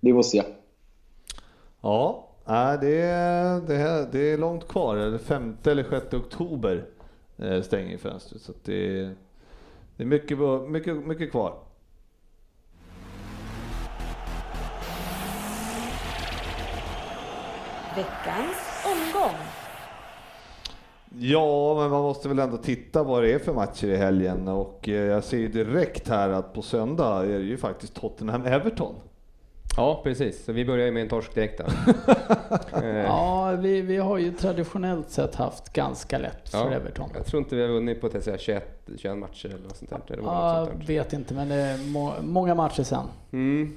vi 0.00 0.12
får 0.12 0.22
se. 0.22 0.42
Ja, 1.80 2.27
nej, 2.48 2.78
det, 2.80 3.00
är, 3.02 3.60
det, 3.60 3.74
är, 3.76 4.08
det 4.12 4.18
är 4.32 4.38
långt 4.38 4.68
kvar. 4.68 5.18
5 5.18 5.56
eller 5.64 5.84
6 5.90 6.14
oktober 6.14 6.84
eh, 7.38 7.62
stänger 7.62 7.98
fönstret. 7.98 8.42
Så 8.42 8.52
det, 8.64 9.00
är- 9.00 9.14
det 9.96 10.02
är 10.02 10.06
mycket, 10.06 10.38
mycket, 10.68 10.96
mycket 10.96 11.30
kvar. 11.30 11.54
Veckans 17.96 18.56
omgång. 18.84 19.36
Ja, 21.18 21.74
men 21.80 21.90
man 21.90 22.02
måste 22.02 22.28
väl 22.28 22.38
ändå 22.38 22.56
titta 22.56 23.02
vad 23.02 23.22
det 23.22 23.32
är 23.32 23.38
för 23.38 23.52
matcher 23.52 23.86
i 23.86 23.96
helgen 23.96 24.48
och 24.48 24.88
eh, 24.88 24.94
jag 24.94 25.24
ser 25.24 25.38
ju 25.38 25.48
direkt 25.48 26.08
här 26.08 26.28
att 26.30 26.52
på 26.54 26.62
söndag 26.62 27.24
är 27.24 27.38
det 27.38 27.44
ju 27.44 27.56
faktiskt 27.56 27.94
Tottenham-Everton. 28.00 28.94
Ja, 29.78 30.00
precis. 30.04 30.44
Så 30.44 30.52
vi 30.52 30.64
börjar 30.64 30.90
med 30.92 31.02
en 31.02 31.08
torsk 31.08 31.34
direkt. 31.34 31.60
Eh, 32.82 32.84
Ja, 32.96 33.50
vi, 33.58 33.80
vi 33.80 33.96
har 33.96 34.18
ju 34.18 34.32
traditionellt 34.32 35.10
sett 35.10 35.34
haft 35.34 35.72
ganska 35.72 36.18
lätt 36.18 36.48
för 36.48 36.58
ja. 36.58 36.70
Everton. 36.70 37.10
Jag 37.14 37.26
tror 37.26 37.42
inte 37.42 37.56
vi 37.56 37.62
har 37.62 37.68
vunnit 37.68 38.00
på 38.00 38.06
att 38.06 38.24
säga 38.24 38.38
21, 38.38 38.88
21 38.98 39.18
matcher 39.18 39.46
eller 39.46 39.62
något 39.62 39.76
sånt 39.76 39.90
där. 39.90 40.18
Ja, 40.24 40.68
där. 40.78 40.86
vet 40.86 41.12
inte, 41.12 41.34
men 41.34 41.48
det 41.48 41.54
är 41.54 41.78
må, 41.78 42.12
många 42.22 42.54
matcher 42.54 42.82
sen. 42.82 43.06
Mm. 43.32 43.76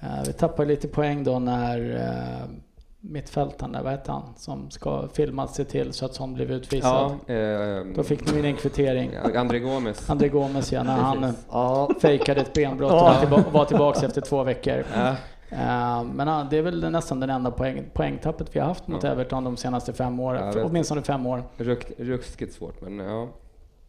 Eh, 0.00 0.08
vi 0.26 0.32
tappade 0.32 0.68
lite 0.68 0.88
poäng 0.88 1.24
då 1.24 1.38
när 1.38 1.80
uh, 1.80 2.50
mittfältaren 3.00 3.72
där, 3.72 3.82
vad 3.82 3.92
hette 3.92 4.12
han, 4.12 4.22
som 4.36 4.70
ska 4.70 5.08
filma 5.12 5.48
sig 5.48 5.64
till 5.64 5.92
så 5.92 6.04
att 6.04 6.14
Son 6.14 6.34
blev 6.34 6.50
utvisad. 6.52 7.12
Ja, 7.26 7.34
ehm, 7.34 7.94
Då 7.96 8.02
fick 8.02 8.26
ni 8.26 8.32
min 8.32 8.44
en 8.44 8.56
kvittering. 8.56 9.10
André 9.36 9.58
Gomes. 9.58 10.10
André 10.10 10.28
Gomes 10.28 10.72
ja, 10.72 10.82
när 10.82 10.96
han. 10.96 11.34
Ja, 11.50 11.90
fejkade 12.00 12.40
ett 12.40 12.52
benbrott 12.52 12.92
och 12.92 12.98
var, 13.00 13.14
tillba- 13.20 13.50
var 13.52 13.64
tillbaka 13.64 14.06
efter 14.06 14.20
två 14.20 14.42
veckor. 14.42 14.84
Ja, 14.94 15.08
Eh, 15.08 15.14
men 16.14 16.28
ja, 16.28 16.46
det 16.50 16.58
är 16.58 16.62
väl 16.62 16.90
nästan 16.90 17.20
den 17.20 17.30
enda 17.30 17.50
poäng, 17.50 17.84
poängtappet 17.92 18.56
vi 18.56 18.60
har 18.60 18.66
haft 18.66 18.88
mot 18.88 19.02
Ja. 19.02 19.10
Everton 19.10 19.44
de 19.44 19.56
senaste 19.56 19.92
fem 19.92 20.20
åren. 20.20 20.52
Ja, 20.56 20.64
åtminstone 20.64 21.02
fem 21.02 21.26
år. 21.26 21.42
rusk, 21.56 21.92
ruskigt 21.98 22.54
svårt, 22.54 22.80
men 22.80 22.98
ja. 22.98 23.28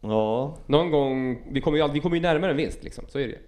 ja. 0.00 0.56
Någon 0.66 0.90
gång, 0.90 1.42
vi 1.50 1.60
kommer 1.60 1.78
ju, 1.78 1.88
vi 1.92 2.00
kommer 2.00 2.16
ju 2.16 2.22
närmare 2.22 2.50
en 2.50 2.56
vinst 2.56 2.84
liksom, 2.84 3.04
så 3.08 3.18
är 3.18 3.28
det. 3.28 3.38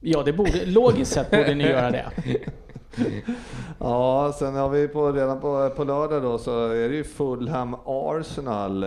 Ja, 0.00 0.22
det 0.22 0.32
borde, 0.32 0.66
logiskt 0.66 1.12
sett 1.12 1.30
borde 1.30 1.54
ni 1.54 1.64
göra 1.64 1.90
det. 1.90 2.10
Ja, 3.78 4.32
sen 4.38 4.54
har 4.54 4.68
vi 4.68 4.88
på, 4.88 5.12
redan 5.12 5.40
på, 5.40 5.70
på 5.76 5.84
lördag 5.84 6.22
då 6.22 6.38
så 6.38 6.68
är 6.68 6.88
det 6.88 6.94
ju 6.96 7.04
Fulham 7.04 7.76
Arsenal. 7.84 8.84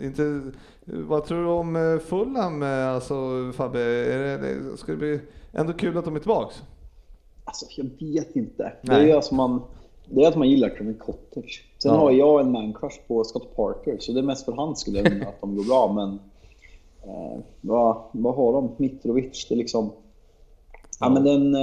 Inte, 0.00 0.40
vad 0.84 1.24
tror 1.24 1.42
du 1.42 1.48
om 1.48 1.76
eh, 1.76 1.98
Fulham, 1.98 2.62
eh, 2.62 2.88
alltså 2.88 3.14
Fabbe? 3.54 3.80
Är 3.80 4.18
det, 4.18 4.38
det, 4.38 4.76
ska 4.76 4.92
det 4.92 4.98
bli 4.98 5.20
ändå 5.52 5.72
kul 5.72 5.98
att 5.98 6.04
de 6.04 6.16
är 6.16 6.20
tillbaks? 6.20 6.62
Alltså, 7.44 7.66
jag 7.76 7.84
vet 8.00 8.36
inte. 8.36 8.62
Det 8.82 8.92
Nej. 8.92 9.02
är 9.02 9.06
ju 9.06 9.12
att 9.12 9.32
man, 9.32 9.62
det 10.06 10.22
är 10.24 10.28
att 10.28 10.36
man 10.36 10.50
gillar 10.50 10.68
Kevin 10.68 10.94
Cottage. 10.94 11.64
Sen 11.78 11.92
Ja. 11.92 11.98
har 11.98 12.10
jag 12.10 12.40
en 12.40 12.50
man-crush 12.52 13.00
på 13.08 13.24
Scott 13.24 13.56
Parker, 13.56 13.96
så 14.00 14.12
det 14.12 14.18
är 14.18 14.22
mest 14.22 14.44
för 14.44 14.52
han 14.52 14.76
skulle 14.76 14.98
jag 14.98 15.10
vilja 15.10 15.28
att 15.28 15.40
de 15.40 15.56
går 15.56 15.64
bra. 15.64 15.92
Men 15.92 16.08
eh, 17.02 17.40
vad, 17.60 17.96
vad 18.12 18.34
har 18.34 18.52
de? 18.52 18.70
Mitrovic, 18.76 19.46
det 19.48 19.54
är 19.54 19.58
liksom... 19.58 19.90
Ja, 21.00 21.08
men 21.08 21.24
den, 21.24 21.54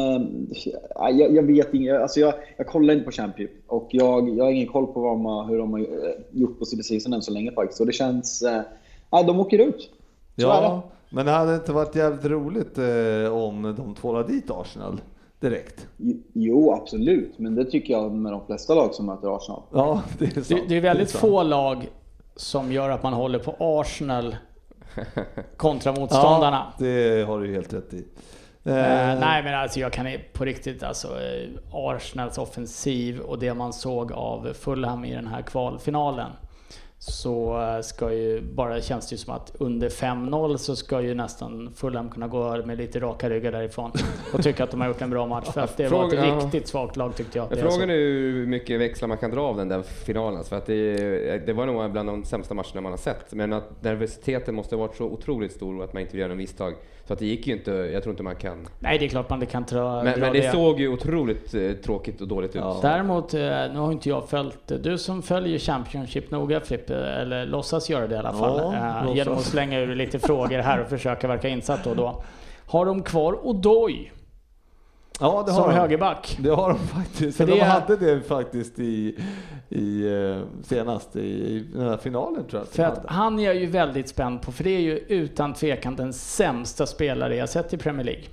ja, 0.96 1.10
jag, 1.10 1.36
jag 1.36 1.44
vet 1.44 1.74
inget. 1.74 2.02
Alltså 2.02 2.20
jag, 2.20 2.34
jag 2.58 2.68
kollar 2.68 2.94
inte 2.94 3.06
på 3.06 3.12
Championship 3.12 3.64
och 3.68 3.88
jag, 3.92 4.30
jag 4.30 4.46
har 4.46 4.52
ingen 4.52 4.68
koll 4.68 4.88
på 4.88 5.02
vad 5.02 5.20
har, 5.20 5.50
hur 5.50 5.58
de 5.58 5.74
har 5.74 5.80
eh, 5.80 5.86
gjort 6.32 6.60
på 6.60 6.66
season 6.66 7.14
än 7.14 7.22
så 7.22 7.32
länge 7.32 7.52
faktiskt. 7.52 7.80
Och 7.80 7.86
det 7.86 7.94
känns... 7.94 8.44
Nej, 9.12 9.24
de 9.24 9.40
åker 9.40 9.60
ut. 9.60 9.90
Så 10.38 10.52
är 10.52 10.62
det. 10.62 10.68
Ja, 10.68 10.82
men 11.10 11.26
det 11.26 11.32
hade 11.32 11.56
inte 11.56 11.72
varit 11.72 11.96
jävligt 11.96 12.26
roligt 12.26 12.78
eh, 12.78 13.34
om 13.34 13.76
de 13.78 13.96
tvålade 13.96 14.34
dit 14.34 14.52
Arsenal 14.52 15.02
direkt. 15.40 15.88
Jo, 16.34 16.74
absolut. 16.74 17.40
Men 17.40 17.56
det 17.56 17.66
tycker 17.66 17.94
jag 17.94 18.12
med 18.12 18.32
de 18.32 18.46
flesta 18.46 18.76
lag 18.76 18.94
som 18.94 19.06
möter 19.06 19.36
Arsenal. 19.36 19.62
Ja, 19.72 20.02
det 20.20 20.26
är 20.26 20.32
sant. 20.32 20.48
Det, 20.48 20.70
det 20.70 20.76
är 20.78 20.82
väldigt 20.82 21.10
sant. 21.10 21.22
få 21.22 21.44
lag 21.44 21.90
som 22.36 22.72
gör 22.72 22.90
att 22.90 23.04
man 23.04 23.14
håller 23.14 23.40
på 23.40 23.56
Arsenal 23.60 24.36
kontra 25.58 25.92
motståndarna. 25.92 26.74
Ja, 26.78 26.86
det 26.86 27.28
har 27.28 27.40
du 27.40 27.54
helt 27.54 27.74
rätt 27.74 27.94
i. 27.94 28.06
Eh, 28.68 29.20
nej 29.20 29.44
men 29.44 29.56
alltså 29.56 29.80
jag 29.80 29.94
kan 29.94 30.08
på 30.34 30.46
riktigt 30.46 30.84
alltså 30.84 31.08
eh, 31.08 31.50
Arsenals 31.72 32.38
offensiv 32.38 33.20
och 33.20 33.40
det 33.40 33.54
man 33.54 33.74
såg 33.74 34.12
av 34.12 34.54
Fulham 34.54 35.06
i 35.06 35.16
den 35.16 35.28
här 35.28 35.42
kvalfinalen. 35.42 36.32
Så 37.00 37.62
ska 37.84 38.14
ju, 38.14 38.42
bara 38.42 38.82
känns 38.82 39.10
det 39.10 39.14
ju 39.14 39.18
som 39.18 39.34
att 39.34 39.56
under 39.60 39.90
5-0 39.90 40.58
så 40.58 40.76
ska 40.76 41.02
ju 41.02 41.14
nästan 41.14 41.74
Fulham 41.76 42.10
kunna 42.10 42.28
gå 42.28 42.66
med 42.66 42.78
lite 42.78 43.00
raka 43.00 43.30
ryggar 43.30 43.52
därifrån. 43.52 43.92
Och 44.34 44.44
tycka 44.44 44.64
att 44.64 44.72
de 44.72 44.82
har 44.82 44.88
gjort 44.88 45.02
en 45.02 45.10
bra 45.10 45.26
match. 45.28 45.48
För 45.54 45.62
att 45.62 45.78
det 45.78 45.84
var 45.90 46.10
Fråga- 46.10 46.24
ett 46.24 46.28
ja. 46.28 46.46
riktigt 46.46 46.68
svagt 46.68 46.96
lag 46.98 47.16
tyckte 47.16 47.38
jag. 47.38 47.50
Frågan 47.60 47.90
är 47.90 47.96
hur 47.96 48.46
mycket 48.46 48.80
växlar 48.80 49.08
man 49.08 49.18
kan 49.18 49.32
dra 49.32 49.42
av 49.42 49.58
den 49.58 49.68
där 49.68 49.82
finalen. 49.82 50.44
För 50.44 50.56
att 50.56 50.66
det, 50.66 51.46
det 51.46 51.54
var 51.54 51.66
nog 51.66 51.92
bland 51.92 52.10
de 52.10 52.24
sämsta 52.24 52.54
matcherna 52.54 52.82
man 52.82 52.92
har 52.92 52.98
sett. 52.98 53.34
Men 53.34 53.54
att 53.54 53.84
nervositeten 53.84 54.56
måste 54.56 54.76
ha 54.76 54.88
varit 54.88 54.96
så 54.96 55.04
otroligt 55.06 55.52
stor 55.52 55.78
och 55.78 55.84
att 55.84 55.94
man 55.94 56.02
inte 56.02 56.12
vill 56.12 56.20
göra 56.20 56.30
något 56.30 56.38
misstag. 56.38 56.74
Så 57.08 57.14
att 57.14 57.20
det 57.20 57.26
gick 57.26 57.48
ju 57.48 57.54
inte, 57.54 57.72
jag 57.72 58.04
tror 58.04 58.14
inte 58.14 58.24
man 58.24 58.36
kan. 58.36 58.68
Nej 58.80 58.98
det 58.98 59.06
är 59.06 59.10
klart 59.10 59.30
man 59.30 59.46
kan 59.46 59.64
dra, 59.64 60.04
Men, 60.04 60.14
dra 60.14 60.20
men 60.20 60.34
det 60.34 60.52
såg 60.52 60.80
ju 60.80 60.88
otroligt 60.88 61.54
eh, 61.54 61.72
tråkigt 61.72 62.22
och 62.22 62.28
dåligt 62.28 62.56
ut. 62.56 62.62
Ja. 62.62 62.80
Däremot, 62.82 63.34
eh, 63.34 63.40
nu 63.40 63.80
har 63.80 63.92
inte 63.92 64.10
jag 64.10 64.30
följt, 64.30 64.72
du 64.84 64.98
som 64.98 65.22
följer 65.22 65.60
Championship 65.60 66.32
noga 66.32 66.60
Frippe, 66.60 66.96
eller 66.96 67.46
låtsas 67.46 67.90
göra 67.90 68.08
det 68.08 68.16
i 68.16 68.18
alla 68.18 68.34
fall, 68.34 68.74
Ja, 68.74 69.10
eh, 69.10 69.16
genom 69.16 69.34
att 69.34 69.44
slänga 69.44 69.80
ur 69.80 69.96
lite 69.96 70.20
frågor 70.20 70.60
här 70.60 70.82
och 70.82 70.90
försöka 70.90 71.28
verka 71.28 71.48
insatt 71.48 71.84
då 71.84 71.90
och 71.90 71.96
då. 71.96 72.24
Har 72.66 72.86
de 72.86 73.04
kvar 73.04 73.48
Odoi 73.48 74.12
ja, 75.20 75.44
det 75.46 75.52
har 75.52 75.62
som 75.62 75.70
de. 75.70 75.76
högerback? 75.76 76.38
Det 76.42 76.50
har 76.50 76.70
de 76.70 76.80
faktiskt. 76.80 77.38
För 77.38 77.46
de 77.46 77.52
det- 77.60 77.64
hade 77.64 77.96
det 77.96 78.22
faktiskt 78.22 78.80
i, 78.80 79.18
i 79.70 80.08
eh, 80.14 80.38
senast 80.64 81.16
i, 81.16 81.20
i 81.20 81.66
den 81.74 81.90
här 81.90 81.98
finalen 81.98 82.44
tror 82.50 82.62
jag. 82.62 82.68
de 82.68 82.76
För 82.76 82.84
att 82.84 83.02
han 83.08 83.40
är 83.40 83.44
jag 83.44 83.56
ju 83.56 83.66
väldigt 83.66 84.10
spänd 84.10 84.42
på, 84.42 84.52
för 84.52 84.64
det 84.64 84.70
är 84.70 84.80
ju 84.82 84.98
utan 84.98 85.54
tvekan 85.54 85.96
den 85.96 86.14
sämsta 86.14 86.86
spelare 86.86 87.36
jag 87.36 87.50
sett 87.50 87.74
i 87.74 87.78
Premier 87.78 88.06
League. 88.06 88.24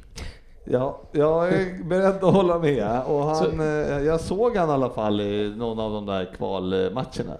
Ja, 0.66 1.00
jag 1.12 1.48
är 1.48 1.84
beredd 1.84 2.24
att 2.24 2.34
hålla 2.34 2.58
med. 2.58 3.02
Och 3.06 3.24
han, 3.24 3.36
Så- 3.36 3.62
eh, 3.62 4.02
jag 4.02 4.20
såg 4.20 4.56
han 4.56 4.68
i 4.68 4.72
alla 4.72 4.90
fall 4.90 5.20
i 5.20 5.54
någon 5.56 5.80
av 5.80 5.92
de 5.92 6.06
där 6.06 6.30
kvalmatcherna. 6.36 7.36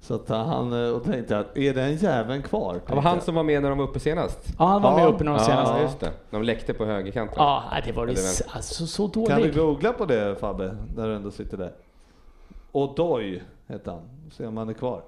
Så 0.00 0.14
att 0.14 0.28
han, 0.28 0.84
eh, 0.84 0.90
och 0.90 1.04
tänkte 1.04 1.38
att 1.38 1.56
är 1.58 1.74
den 1.74 1.96
jäveln 1.96 2.42
kvar? 2.42 2.80
Det 2.86 2.94
var 2.94 3.02
han 3.02 3.20
som 3.20 3.34
var 3.34 3.42
med 3.42 3.62
när 3.62 3.68
de 3.68 3.78
var 3.78 3.84
uppe 3.84 4.00
senast. 4.00 4.38
Ja, 4.58 4.64
han 4.66 4.82
var 4.82 4.94
med 4.94 5.04
Ja. 5.04 5.08
uppe 5.08 5.24
någon 5.24 5.34
Ja, 5.34 5.40
senaste. 5.44 5.82
just 5.82 6.00
det. 6.00 6.10
De 6.30 6.42
läckte 6.42 6.74
på 6.74 6.84
högerkanten. 6.84 7.34
Ja, 7.38 7.62
det 7.84 7.92
var 7.92 8.06
det 8.06 8.12
alltså 8.52 8.86
så 8.86 9.08
Kan 9.08 9.42
du 9.42 9.52
googla 9.52 9.92
på 9.92 10.04
det 10.06 10.36
Fabbe, 10.40 10.76
när 10.96 11.06
du 11.08 11.14
ändå 11.14 11.30
sitter 11.30 11.56
där? 11.56 11.72
Odoi 12.72 13.42
heter 13.66 13.90
han, 13.90 14.00
se 14.32 14.46
om 14.46 14.56
han 14.56 14.68
är 14.68 14.72
kvar. 14.72 15.02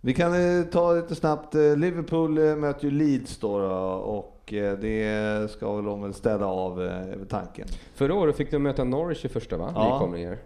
Vi 0.00 0.14
kan 0.14 0.58
eh, 0.58 0.64
ta 0.64 0.92
lite 0.92 1.14
snabbt, 1.14 1.54
eh, 1.54 1.76
Liverpool 1.76 2.30
möter 2.56 2.84
ju 2.84 2.90
Leeds 2.90 3.38
då, 3.38 3.58
då 3.58 3.68
och 3.90 4.36
det 4.80 5.50
ska 5.50 5.76
väl 5.76 5.84
de 5.84 6.02
väl 6.02 6.14
städa 6.14 6.46
av 6.46 6.82
över 6.82 7.24
tanken. 7.24 7.66
Förra 7.94 8.14
året 8.14 8.36
fick 8.36 8.50
de 8.50 8.58
möta 8.58 8.84
Norwich 8.84 9.24
i 9.24 9.28
första 9.28 9.56
va? 9.56 9.72
Ja. 9.74 9.92
Nykomlingar. 9.92 10.36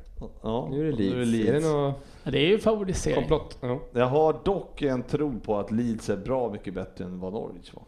Ja, 0.43 0.69
Nu 0.71 0.89
är 0.89 0.93
det 0.93 1.25
Leeds. 1.25 1.49
Är 1.49 1.53
det 1.53 1.61
någon 1.61 1.81
Ja, 1.83 1.87
Det 1.87 1.95
är 2.25 2.47
ju 2.47 2.59
favorisering. 2.59 3.17
komplott? 3.17 3.59
Ja. 3.61 3.81
Jag 3.93 4.07
har 4.07 4.41
dock 4.45 4.83
en 4.83 5.03
tro 5.03 5.41
på 5.41 5.57
att 5.57 5.71
Leeds 5.71 6.11
är 6.11 6.17
bra 6.17 6.53
mycket 6.53 6.75
bättre 6.75 7.05
än 7.05 7.21
vad 7.21 7.33
Norwich 7.33 7.75
var. 7.75 7.85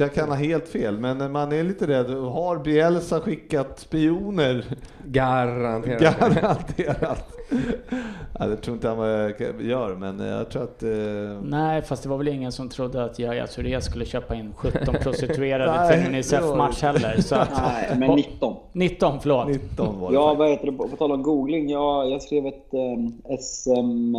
Så 0.00 0.04
jag 0.04 0.14
kan 0.14 0.28
ha 0.28 0.36
helt 0.36 0.68
fel, 0.68 0.98
men 0.98 1.32
man 1.32 1.52
är 1.52 1.64
lite 1.64 1.86
rädd. 1.86 2.10
Har 2.10 2.58
Bielsa 2.58 3.20
skickat 3.20 3.78
spioner? 3.78 4.64
Garanterat. 5.04 6.00
Garanterat. 6.20 7.40
ja, 8.38 8.46
det 8.46 8.56
tror 8.56 8.74
inte 8.74 8.88
han 8.88 8.98
eh, 8.98 9.66
gör, 9.68 9.94
men 9.94 10.18
jag 10.18 10.50
tror 10.50 10.62
att... 10.62 10.82
Eh, 10.82 10.90
Nej, 11.42 11.82
fast 11.82 12.02
det 12.02 12.08
var 12.08 12.16
väl 12.16 12.28
ingen 12.28 12.52
som 12.52 12.68
trodde 12.68 13.04
att 13.04 13.18
Yahya 13.18 13.46
Touré 13.46 13.80
skulle 13.80 14.04
köpa 14.04 14.34
in 14.34 14.52
17 14.56 14.94
prostituerade 15.02 15.88
till 15.88 16.00
en 16.00 16.06
Unicef-match 16.06 16.82
heller. 16.82 17.20
Så 17.20 17.34
att, 17.34 17.62
Nej, 17.62 17.98
men 17.98 18.16
19. 18.16 18.56
19, 18.72 19.20
förlåt. 19.20 19.48
19 19.48 20.00
var 20.00 20.10
det 20.10 20.14
Ja, 20.14 20.34
vad 20.34 20.48
heter 20.50 20.66
det? 20.66 20.72
På 20.72 20.88
tal 20.98 21.12
om 21.12 21.22
googling. 21.22 21.70
Jag, 21.70 22.10
jag 22.10 22.22
skrev 22.22 22.46
ett, 22.46 22.68
um, 22.72 23.22
SM, 23.40 24.16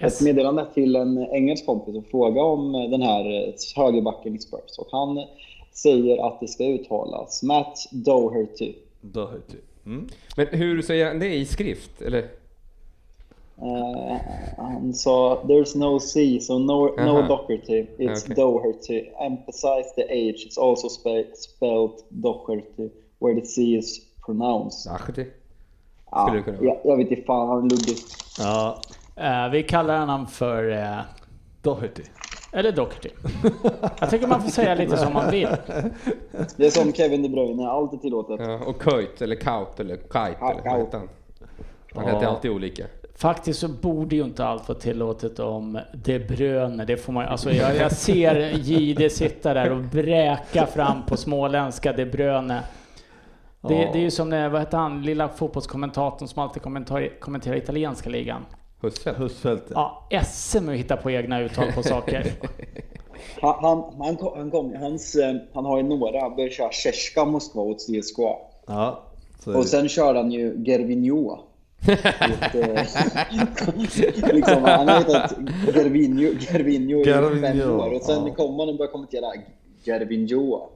S. 0.00 0.20
ett 0.20 0.24
meddelande 0.24 0.66
till 0.74 0.96
en 0.96 1.26
engelsk 1.32 1.66
kompis 1.66 1.96
och 1.96 2.04
frågade 2.10 2.46
om 2.46 2.74
eh, 2.74 2.90
den 2.90 3.02
här 3.02 3.48
eh, 3.48 3.52
högerbacken 3.76 4.34
i 4.34 4.38
Spurs. 4.38 4.71
Och 4.78 4.88
han 4.90 5.26
säger 5.72 6.26
att 6.26 6.40
det 6.40 6.48
ska 6.48 6.64
uttalas 6.64 7.42
Matt 7.42 7.78
Doherty. 7.90 8.74
Doherty. 9.00 9.58
Mm. 9.86 10.08
Men 10.36 10.46
hur 10.46 10.82
säger 10.82 11.06
han 11.06 11.18
det 11.18 11.34
i 11.34 11.46
skrift? 11.46 12.02
Eller? 12.02 12.28
Eh, 13.56 14.16
han 14.56 14.94
sa 14.94 15.42
“There's 15.44 15.78
no 15.78 16.00
C, 16.00 16.38
so 16.40 16.58
no, 16.58 16.94
no. 16.96 17.22
Doherty. 17.28 17.86
It's 17.98 18.24
Okej. 18.24 18.36
Doherty. 18.36 19.04
Emphasize 19.20 19.94
the 19.96 20.02
age. 20.02 20.46
It's 20.46 20.58
also 20.60 20.88
spe 20.88 21.36
spelled 21.36 21.92
Doherty, 22.08 22.88
where 23.18 23.40
the 23.40 23.46
C 23.46 23.62
is 23.62 24.00
pronounced.” 24.26 24.92
Ahti. 24.92 25.26
Ja, 26.10 26.42
jag, 26.60 26.80
jag 26.84 26.96
vet 26.96 27.10
inte 27.10 27.22
fan, 27.22 27.48
han 27.48 27.58
är 27.58 27.62
luddig. 27.62 27.96
Ja, 28.38 28.82
Eh, 29.16 29.48
vi 29.48 29.62
kallar 29.62 29.98
honom 30.00 30.26
för... 30.26 30.70
eh, 30.70 30.98
Doherty. 31.62 32.02
Eller 32.52 32.72
Doherty. 32.72 33.08
Jag 34.00 34.10
tycker 34.10 34.26
man 34.26 34.42
får 34.42 34.50
säga 34.50 34.74
lite 34.74 34.96
som 34.96 35.12
man 35.12 35.30
vill. 35.30 35.48
Det 36.56 36.66
är 36.66 36.70
som 36.70 36.92
Kevin 36.92 37.22
De 37.22 37.28
Bruyne, 37.28 37.68
allt 37.68 37.92
är 37.92 37.96
tillåtet. 37.96 38.40
Ja, 38.40 38.58
och 38.66 38.82
Köjt 38.84 39.22
eller 39.22 39.36
Kaut 39.36 39.80
eller 39.80 39.96
Kite 39.96 40.08
Ja, 40.40 40.50
eller 40.52 40.70
vad 40.70 40.80
heter 40.80 40.98
han? 40.98 41.08
Han 41.94 42.04
heter 42.14 42.26
alltid 42.26 42.50
olika. 42.50 42.84
Faktiskt 43.16 43.60
så 43.60 43.68
borde 43.68 44.16
ju 44.16 44.22
inte 44.24 44.44
allt 44.44 44.68
vara 44.68 44.78
tillåtet 44.78 45.38
om 45.38 45.78
De 45.92 46.18
Bruyne. 46.18 46.84
Det 46.84 46.96
får 46.96 47.12
man, 47.12 47.24
alltså 47.24 47.50
jag, 47.52 47.76
jag 47.76 47.92
ser 47.92 48.50
JD 48.58 49.10
sitta 49.12 49.54
där 49.54 49.70
och 49.70 49.82
bräka 49.82 50.66
fram 50.66 51.06
på 51.06 51.16
småländska 51.16 51.92
De 51.92 52.04
Bruyne. 52.04 52.60
Det, 53.60 53.74
Ja. 53.74 53.90
det 53.92 53.98
är 53.98 54.02
ju 54.02 54.10
som, 54.10 54.28
när, 54.30 54.48
vad 54.48 54.60
heter 54.60 54.78
han, 54.78 55.02
lilla 55.02 55.28
fotbollskommentatorn 55.28 56.28
som 56.28 56.42
alltid 56.42 56.62
kommentar, 56.62 57.20
kommenterar 57.20 57.56
italienska 57.56 58.10
ligan. 58.10 58.42
Husfeldt. 58.82 59.20
Husfeldt. 59.20 59.64
Ja, 59.74 60.08
SM 60.24 60.68
att 60.68 60.74
hitta 60.74 60.96
på 60.96 61.10
egna 61.10 61.40
uttal 61.40 61.72
på 61.72 61.82
saker. 61.82 62.32
Han, 63.40 63.54
han, 63.60 63.84
han, 63.98 64.16
kom, 64.16 64.32
han, 64.36 64.50
kom, 64.50 64.76
hans, 64.76 65.14
eh, 65.14 65.36
han 65.52 65.64
har 65.64 65.76
ju 65.76 65.82
några, 65.82 66.20
han 66.20 66.36
började 66.36 66.54
köra 66.54 66.72
Zvezka 66.72 67.24
Moskva 67.24 67.62
åt 67.62 67.78
CSKA. 67.78 68.36
Ja. 68.66 69.02
Och 69.44 69.66
sen 69.66 69.88
körde 69.88 70.18
han 70.18 70.32
ju 70.32 70.64
Gervinho. 70.64 71.38
Eh, 72.54 72.86
liksom, 74.34 74.64
han 74.64 74.88
har 74.88 74.98
hetat 74.98 75.34
Gervinho, 75.74 76.34
Gervinho 76.40 77.00
i 77.00 77.04
Gervinho, 77.04 77.40
fem 77.40 77.70
år 77.70 77.94
och 77.94 78.02
sen 78.02 78.26
ja. 78.26 78.34
kom 78.34 78.58
han 78.58 78.68
och 78.68 78.76
började 78.76 78.92
kommentera 78.92 79.26
Gervinho. 79.84 80.68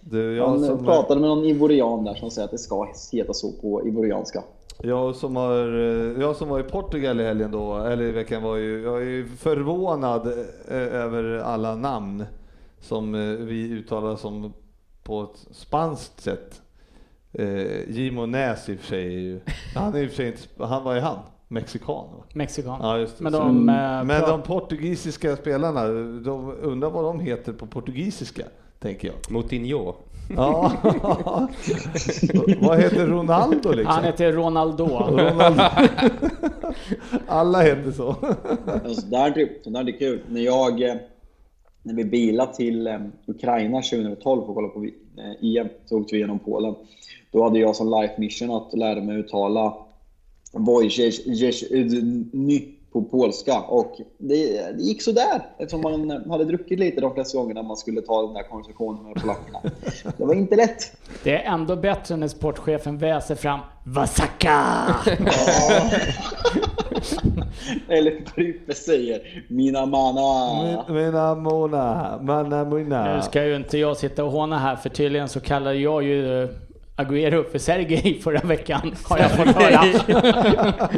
Du, 0.00 0.36
jag, 0.36 0.48
Han 0.48 0.64
som, 0.64 0.84
pratade 0.84 1.20
med 1.20 1.28
någon 1.28 1.44
ivorian 1.44 2.04
där 2.04 2.14
som 2.14 2.30
säger 2.30 2.44
att 2.44 2.50
det 2.50 2.58
ska 2.58 2.88
heta 3.12 3.32
så 3.32 3.52
på 3.52 3.86
ivorianska. 3.86 4.42
Jag, 4.82 5.16
som 5.16 5.36
har, 5.36 5.66
eh, 5.66 6.20
jag 6.20 6.36
som 6.36 6.48
var 6.48 6.60
i 6.60 6.62
Portugal 6.62 7.20
i 7.20 7.24
helgen 7.24 7.50
då, 7.50 7.76
eller 7.76 8.04
i 8.04 8.12
veckan 8.12 8.42
var 8.42 8.56
ju, 8.56 8.82
jag 8.82 9.02
är 9.02 9.06
ju 9.06 9.26
förvånad 9.26 10.26
eh, 10.68 10.76
över 10.76 11.38
alla 11.38 11.74
namn 11.74 12.24
som 12.80 13.14
eh, 13.14 13.20
vi 13.20 13.70
uttalar 13.70 14.16
som 14.16 14.52
på 15.02 15.22
ett 15.22 15.46
spanskt 15.56 16.20
sätt. 16.20 16.62
Eh, 17.32 17.90
Jimo 17.90 18.26
Näs 18.26 18.68
i 18.68 18.74
och 18.76 18.78
för 18.80 18.86
sig 18.86 19.06
är 19.06 19.20
ju, 19.20 19.40
han 19.74 19.94
är 19.94 20.02
i 20.02 20.06
och 20.06 20.10
för 20.10 20.16
sig 20.16 20.26
inte, 20.26 20.64
han 20.64 20.84
var 20.84 20.94
ju 20.94 21.00
han, 21.00 21.18
mexikan 21.48 21.86
va? 21.96 22.24
Mexikan. 22.34 22.78
Ja, 22.82 22.98
just 22.98 23.18
det. 23.18 23.24
Men 23.24 23.32
de, 23.32 23.68
eh, 23.68 24.04
Men 24.04 24.20
de 24.20 24.42
portugisiska 24.42 25.36
spelarna, 25.36 25.88
de 26.20 26.54
undrar 26.62 26.90
vad 26.90 27.04
de 27.04 27.20
heter 27.20 27.52
på 27.52 27.66
portugisiska, 27.66 28.44
tänker 28.78 29.08
jag. 29.08 29.16
Moutinho. 29.30 29.94
Ja. 30.36 30.72
vad 32.60 32.78
heter 32.80 33.06
Ronaldo 33.06 33.72
liksom? 33.72 33.94
Han 33.94 34.04
heter 34.04 34.32
Ronaldo. 34.32 34.86
Ronaldo. 34.86 35.62
Alla 37.26 37.62
heter 37.62 37.90
så. 37.90 38.16
Alltså, 38.84 39.06
det 39.06 39.16
här 39.16 39.30
typ, 39.30 39.64
sånt 39.64 39.76
där 39.76 39.88
är 39.88 39.98
kul. 39.98 40.20
När 40.28 40.40
jag 40.40 40.82
eh, 40.82 40.94
när 41.82 41.94
vi 41.94 42.04
bilade 42.04 42.54
till 42.54 42.86
eh, 42.86 43.00
Ukraina 43.26 43.82
2012 43.82 44.42
för 44.42 44.48
att 44.50 44.54
kolla 44.54 44.68
på 44.68 44.84
eh, 44.84 45.56
EM 45.56 45.68
så 45.86 45.98
åkte 45.98 46.14
vi 46.14 46.20
genom 46.20 46.38
Polen. 46.38 46.74
Då 47.32 47.42
hade 47.44 47.58
jag 47.58 47.76
som 47.76 47.90
life 48.00 48.14
mission 48.18 48.50
att 48.50 48.72
lära 48.72 49.00
mig 49.00 49.16
uttala 49.16 49.74
Wojciech 50.52 51.26
på 52.92 53.02
polska 53.02 53.60
och 53.60 53.96
det, 54.18 54.62
det 54.76 54.82
gick 54.82 55.02
sådär 55.02 55.46
eftersom 55.58 55.80
man 55.82 56.30
hade 56.30 56.44
druckit 56.44 56.78
lite 56.78 57.00
de 57.00 57.14
flesta 57.14 57.38
gångerna 57.38 57.62
man 57.62 57.76
skulle 57.76 58.00
ta 58.00 58.22
den 58.22 58.34
där 58.34 58.42
konversationen 58.42 59.04
med 59.04 59.14
polackerna. 59.22 59.58
Det 60.18 60.24
var 60.24 60.34
inte 60.34 60.56
lätt. 60.56 60.92
Det 61.24 61.42
är 61.44 61.52
ändå 61.52 61.76
bättre 61.76 62.16
när 62.16 62.28
sportchefen 62.28 62.98
väser 62.98 63.34
fram 63.34 63.60
Vasaka! 63.84 64.64
Eller 67.88 68.24
Frippe 68.34 68.74
säger 68.74 69.44
Mina 69.48 69.86
mana. 69.86 70.62
Min- 70.88 70.94
Mina 70.96 71.34
mona, 71.34 72.18
mana 72.22 72.64
Nu 72.64 72.74
mina. 72.78 73.22
ska 73.22 73.44
ju 73.44 73.56
inte 73.56 73.78
jag 73.78 73.96
sitta 73.96 74.24
och 74.24 74.32
håna 74.32 74.58
här 74.58 74.76
för 74.76 74.88
tydligen 74.88 75.28
så 75.28 75.40
kallade 75.40 75.76
jag 75.76 76.02
ju 76.02 76.42
eh, 76.42 76.48
Agüero 76.96 77.44
för 77.50 77.58
Sergej 77.58 78.20
förra 78.24 78.40
veckan. 78.40 78.94
Har 79.04 79.18
jag 79.18 79.30
fått 79.30 79.46
höra. 79.56 79.84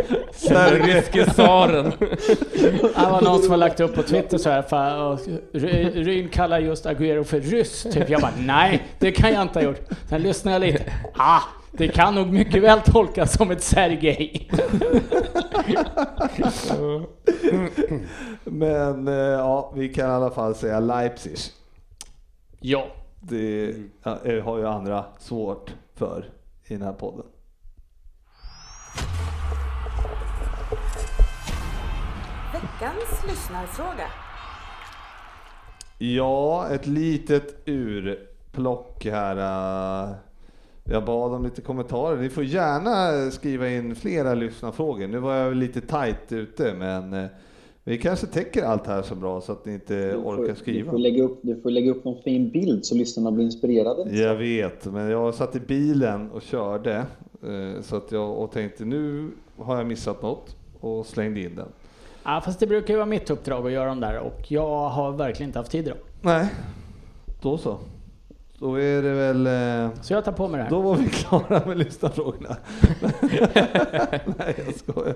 Den 0.49 0.71
ryske 0.71 1.27
tsaren. 1.27 1.93
Det 1.99 3.11
var 3.11 3.21
någon 3.23 3.43
som 3.43 3.51
har 3.51 3.57
lagt 3.59 3.81
upp 3.81 3.95
på 3.95 4.03
Twitter 4.03 4.39
så 4.39 4.51
här. 4.51 4.63
För, 4.63 5.03
och 5.03 5.19
Ry- 5.53 6.05
Ryn 6.05 6.29
kallar 6.29 6.59
just 6.59 6.87
Agüero 6.87 7.25
för 7.25 7.41
ryss. 7.41 7.83
Typ. 7.83 8.11
Jag 8.11 8.21
bara 8.21 8.33
nej, 8.39 8.83
det 8.99 9.13
kan 9.13 9.33
jag 9.33 9.43
inte 9.43 9.59
ha 9.59 9.65
gjort. 9.65 9.81
Sen 10.09 10.23
lyssnade 10.23 10.57
jag 10.67 10.73
lite. 10.73 10.93
Ah, 11.17 11.41
det 11.73 11.89
kan 11.89 12.15
nog 12.15 12.33
mycket 12.33 12.63
väl 12.63 12.81
tolkas 12.81 13.33
som 13.37 13.51
ett 13.51 13.63
Sergej. 13.63 14.51
Men 18.45 19.09
eh, 19.09 19.15
ja, 19.15 19.73
vi 19.77 19.89
kan 19.89 20.09
i 20.11 20.13
alla 20.13 20.31
fall 20.31 20.55
säga 20.55 20.81
Leipzig. 20.81 21.37
Ja. 22.61 22.87
Det 23.21 23.75
har 24.45 24.59
ju 24.59 24.67
andra 24.67 25.05
svårt 25.19 25.75
för 25.95 26.25
i 26.67 26.75
den 26.75 26.83
här 26.83 26.93
podden. 26.93 27.27
Veckans 32.83 33.25
lyssnarfråga. 33.31 34.07
Ja, 35.99 36.69
ett 36.69 36.87
litet 36.87 37.69
urplock 37.69 39.05
här. 39.05 39.37
Jag 40.85 41.05
bad 41.05 41.33
om 41.33 41.45
lite 41.45 41.63
kommentarer. 41.63 42.17
Ni 42.17 42.29
får 42.29 42.45
gärna 42.45 43.31
skriva 43.31 43.69
in 43.69 43.95
flera 43.97 44.35
lyssnarfrågor. 44.35 45.07
Nu 45.07 45.19
var 45.19 45.35
jag 45.35 45.57
lite 45.57 45.81
tajt 45.81 46.33
ute, 46.33 46.75
men 46.75 47.13
eh, 47.13 47.27
vi 47.85 47.99
kanske 47.99 48.27
täcker 48.27 48.63
allt 48.63 48.87
här 48.87 49.03
så 49.03 49.15
bra 49.15 49.41
så 49.41 49.53
att 49.53 49.67
ni 49.67 49.73
inte 49.73 50.07
Du 50.07 50.13
får, 50.13 50.33
orkar 50.33 50.55
du, 50.55 50.55
skriva. 50.55 50.91
får 50.91 50.99
lägga 50.99 51.23
upp, 51.23 51.39
du 51.43 51.61
får 51.61 51.71
lägga 51.71 51.91
upp 51.91 52.05
någon 52.05 52.23
fin 52.23 52.51
bild 52.51 52.85
så 52.85 52.95
lyssnarna 52.95 53.31
blir 53.33 53.45
inspirerade. 53.45 54.17
Jag 54.17 54.35
vet, 54.35 54.85
men 54.85 55.11
jag 55.11 55.35
satt 55.35 55.57
i 55.57 55.61
bilen 55.61 56.31
och 56.31 56.43
körde 56.43 56.97
eh, 57.43 57.83
så 57.83 57.97
att 57.97 58.13
jag 58.13 58.39
och 58.39 58.53
tänkte 58.53 58.85
nu 58.85 59.31
har 59.57 59.77
jag 59.77 59.87
missat 59.87 60.23
något 60.23 60.57
och 60.81 61.07
slängde 61.07 61.41
in 61.41 61.57
den. 61.57 61.69
Ja, 62.25 62.41
fast 62.45 62.61
det 62.61 62.67
brukar 62.67 62.95
ju 62.95 62.99
vara 62.99 63.07
mitt 63.07 63.31
uppdrag 63.31 63.67
att 63.67 63.73
göra 63.73 63.89
dem 63.89 64.01
där 64.01 64.19
och 64.19 64.41
jag 64.49 64.89
har 64.89 65.13
verkligen 65.13 65.49
inte 65.49 65.59
haft 65.59 65.71
tid 65.71 65.87
idag. 65.87 65.99
Nej, 66.21 66.47
då 67.41 67.59
så. 67.59 67.79
Då 68.59 68.81
är 68.81 69.03
det 69.03 69.13
väl... 69.13 69.47
eh, 69.47 69.95
Så 70.03 70.13
jag 70.13 70.25
tar 70.25 70.33
på 70.33 70.49
mig 70.49 70.59
det 70.59 70.63
här. 70.65 70.71
Då 70.71 70.81
var 70.81 70.95
vi 70.97 71.09
klara 71.09 71.67
med 71.67 71.79
lyssnarfrågorna. 71.79 72.57
Nej, 74.39 74.55
jag 74.67 74.75
skojar. 74.75 75.15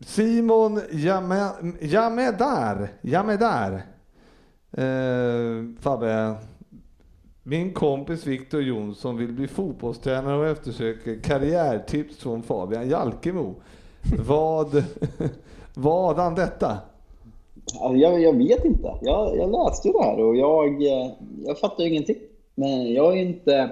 Simon 0.00 0.80
Jame- 0.90 1.74
Jamedar. 1.80 2.88
Jamedar. 3.00 3.72
Eh, 4.72 5.64
Fabbe. 5.80 6.34
Min 7.42 7.72
kompis 7.74 8.26
Viktor 8.26 8.62
Jonsson 8.62 9.16
vill 9.16 9.32
bli 9.32 9.48
fotbollstränare 9.48 10.36
och 10.36 10.46
eftersöker 10.46 11.20
karriärtips 11.20 12.16
från 12.18 12.42
Fabian 12.42 12.88
Jalkemo. 12.88 13.54
Vad, 14.26 14.84
vad 15.74 16.16
han 16.16 16.34
detta? 16.34 16.78
Jag, 17.80 18.20
jag 18.20 18.36
vet 18.36 18.64
inte. 18.64 18.94
Jag, 19.02 19.36
jag 19.36 19.50
läste 19.50 19.88
ju 19.88 19.92
det 19.92 20.02
här 20.02 20.18
och 20.18 20.36
jag, 20.36 20.82
jag 21.46 21.58
fattar 21.58 21.84
ju 21.84 21.90
ingenting. 21.90 22.16
Men 22.54 22.92
jag 22.92 23.18
är 23.18 23.22
inte, 23.22 23.70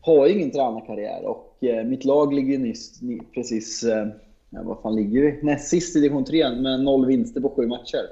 har 0.00 0.26
ju 0.26 0.34
ingen 0.34 0.50
tränarkarriär 0.50 1.24
och 1.24 1.64
eh, 1.64 1.84
mitt 1.84 2.04
lag 2.04 2.34
ligger 2.34 2.58
nyss, 2.58 3.00
precis, 3.34 3.82
eh, 3.82 4.06
ja, 4.50 4.60
vad 4.62 4.78
fan 4.82 4.96
ligger 4.96 5.22
vi? 5.22 5.40
Näst 5.42 5.68
sist 5.68 5.96
i 5.96 6.00
division 6.00 6.24
3 6.24 6.50
med 6.50 6.80
noll 6.80 7.06
vinster 7.06 7.40
på 7.40 7.48
sju 7.48 7.66
matcher. 7.66 8.06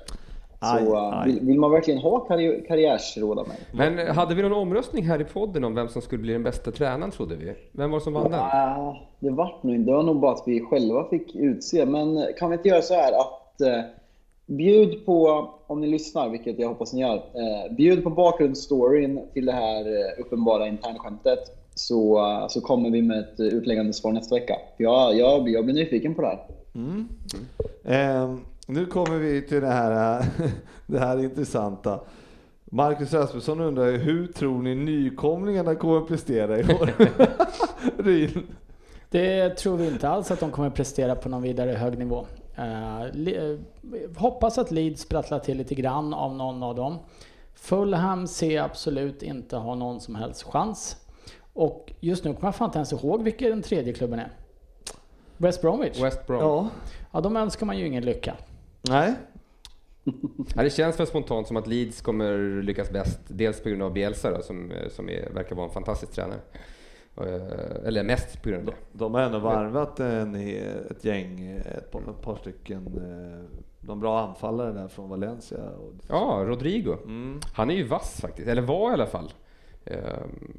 Aj, 0.61 0.85
Så 0.85 0.97
eh, 0.97 1.19
aj. 1.19 1.27
Vill, 1.27 1.41
vill 1.47 1.59
man 1.59 1.71
verkligen 1.71 2.01
ha 2.01 2.21
karri 2.21 2.65
karriärsråd 2.69 3.39
av 3.39 3.49
mig? 3.49 3.57
Men 3.73 3.99
eh, 3.99 4.15
hade 4.15 4.35
vi 4.35 4.43
någon 4.43 4.53
omröstning 4.53 5.05
här 5.05 5.21
i 5.21 5.25
podden 5.25 5.65
om 5.65 5.75
vem 5.75 5.89
som 5.89 6.03
skulle 6.03 6.23
bli 6.23 6.33
den 6.33 6.43
bästa 6.43 6.71
tränaren 6.71 7.11
trodde 7.11 7.37
vi? 7.37 7.55
Vem 7.73 7.91
var 7.91 7.99
det 7.99 8.05
som 8.05 8.13
vann 8.13 8.31
den? 8.31 8.41
Ah, 8.41 8.97
det 9.19 9.31
vart 9.31 9.63
nog 9.63 9.75
inte. 9.75 9.91
Det 9.91 9.97
var 9.97 10.03
nog 10.03 10.21
bara 10.21 10.33
att 10.33 10.43
vi 10.47 10.61
själva 10.61 11.09
fick 11.11 11.35
utse. 11.35 11.87
Men 11.87 12.27
kan 12.39 12.51
vi 12.51 12.57
inte 12.57 12.69
göra 12.69 12.83
så 12.83 12.95
här 12.95 13.13
att 13.13 13.61
eh, 13.61 13.81
bjud 14.47 15.07
på, 15.07 15.49
om 15.67 15.81
ni 15.81 15.87
lyssnar, 15.87 16.29
vilket 16.29 16.59
jag 16.59 16.69
hoppas 16.69 16.93
ni 16.93 17.01
gör, 17.01 17.15
eh, 17.15 17.75
bjud 17.77 18.05
på 18.05 18.11
bakgrundsstoryn 18.11 19.21
till 19.33 19.47
det 19.47 19.53
här 19.53 19.81
eh, 19.81 20.21
uppenbara 20.21 20.69
internskämtet. 20.69 21.39
Så, 21.75 22.19
eh, 22.19 22.49
så 22.49 22.61
kommer 22.61 22.91
vi 22.91 23.03
med 23.03 23.19
ett 23.19 23.41
eh, 23.41 23.47
utläggande 23.47 23.93
svar 23.93 24.13
nästa 24.13 24.35
vecka. 24.35 24.55
Jag, 24.77 25.17
jag, 25.17 25.49
jag 25.49 25.65
blir 25.65 25.75
nyfiken 25.75 26.15
på 26.15 26.23
det 26.23 26.29
här. 26.29 26.39
Eh, 27.85 28.35
nu 28.69 28.87
kommer 28.87 29.19
vi 29.19 29.43
till 29.43 29.61
det 29.61 29.67
här, 29.67 30.25
det 30.87 30.99
här 30.99 31.19
intressanta. 31.19 32.01
Marcus 32.65 33.13
Rasmusson 33.13 33.61
undrar 33.61 33.93
hur 33.93 34.27
tror 34.27 34.63
ni 34.63 34.75
nykomlingarna 34.75 35.75
kommer 35.75 35.99
att 35.99 36.09
prestera 36.09 36.59
i 36.59 36.63
år? 36.63 36.91
Ryn. 38.03 38.47
Det 39.11 39.51
tror 39.51 39.77
vi 39.77 39.87
inte 39.87 40.09
alls 40.09 40.31
att 40.31 40.41
de 40.41 40.51
kommer 40.51 40.71
prestera 40.71 41.15
på 41.15 41.29
någon 41.29 41.43
vidare 41.43 41.71
hög 41.71 41.99
nivå. 41.99 42.27
Eh, 42.57 43.03
eh, 43.03 43.59
hoppas 44.17 44.59
att 44.59 44.71
Leeds 44.71 45.03
sprattlar 45.03 45.39
till 45.39 45.59
lite 45.59 45.75
grann 45.75 46.15
av 46.15 46.35
någon 46.37 46.63
av 46.63 46.75
dem. 46.75 46.99
Fulham 47.55 48.27
ser 48.27 48.61
absolut 48.61 49.23
inte 49.23 49.57
ha 49.57 49.75
någon 49.75 50.01
som 50.01 50.15
helst 50.15 50.43
chans. 50.43 50.97
Och 51.53 51.93
just 52.01 52.25
nu 52.25 52.35
kommer 52.35 52.49
jag 52.49 52.55
fan 52.55 52.69
inte 52.69 52.79
ens 52.79 52.93
ihåg 52.93 53.23
vilken 53.23 53.51
den 53.51 53.63
tredje 53.63 53.93
klubben 53.93 54.19
är. 54.19 54.33
West 55.37 55.61
Bromwich? 55.61 56.03
West 56.03 56.27
Brom. 56.27 56.41
Ja, 56.41 56.69
Ja, 57.13 57.21
de 57.21 57.37
önskar 57.37 57.67
man 57.67 57.79
ju 57.79 57.87
ingen 57.87 58.05
lycka. 58.05 58.35
Nej. 58.81 59.15
Ja, 60.55 60.63
det 60.63 60.71
känns 60.71 61.01
väl 61.01 61.07
spontant 61.07 61.47
som 61.47 61.57
att 61.57 61.67
Leeds 61.67 62.01
kommer 62.01 62.63
lyckas 62.63 62.91
bäst. 62.91 63.21
Dels 63.29 63.61
på 63.63 63.69
grund 63.69 63.83
av 63.83 63.93
Bielsa 63.93 64.31
då, 64.31 64.43
som, 64.43 64.73
som 64.91 65.09
är, 65.11 65.31
verkar 65.31 65.57
vara 65.57 65.67
en 65.67 65.73
fantastisk 65.73 66.13
tränare. 66.13 66.39
Eh, 67.17 67.87
Eller 67.87 68.03
mest 68.03 68.43
på 68.43 68.49
grund 68.49 68.69
av 68.69 68.75
det. 68.75 68.81
De 68.99 69.15
har 69.15 69.21
ändå 69.21 69.39
varvat 69.39 70.01
en, 70.01 70.35
ett 70.91 71.05
gäng, 71.05 71.47
ett 71.77 71.91
par, 71.91 72.01
ett 72.01 72.23
par 72.23 72.37
stycken, 72.37 72.87
eh, 72.87 73.59
de 73.81 74.01
bra 74.01 74.21
anfallare 74.29 74.73
där 74.73 74.89
från 74.89 75.09
Valencia. 75.09 75.59
Och, 75.65 75.93
Ja, 76.09 76.43
Rodrigo. 76.47 76.97
mm. 77.05 77.41
Han 77.55 77.71
är 77.71 77.75
ju 77.75 77.83
vass 77.85 78.21
faktiskt, 78.21 78.49
eller 78.49 78.63
var 78.63 78.91
i 78.91 78.93
alla 78.95 79.07
fall. 79.07 79.33
Eh, 79.85 79.99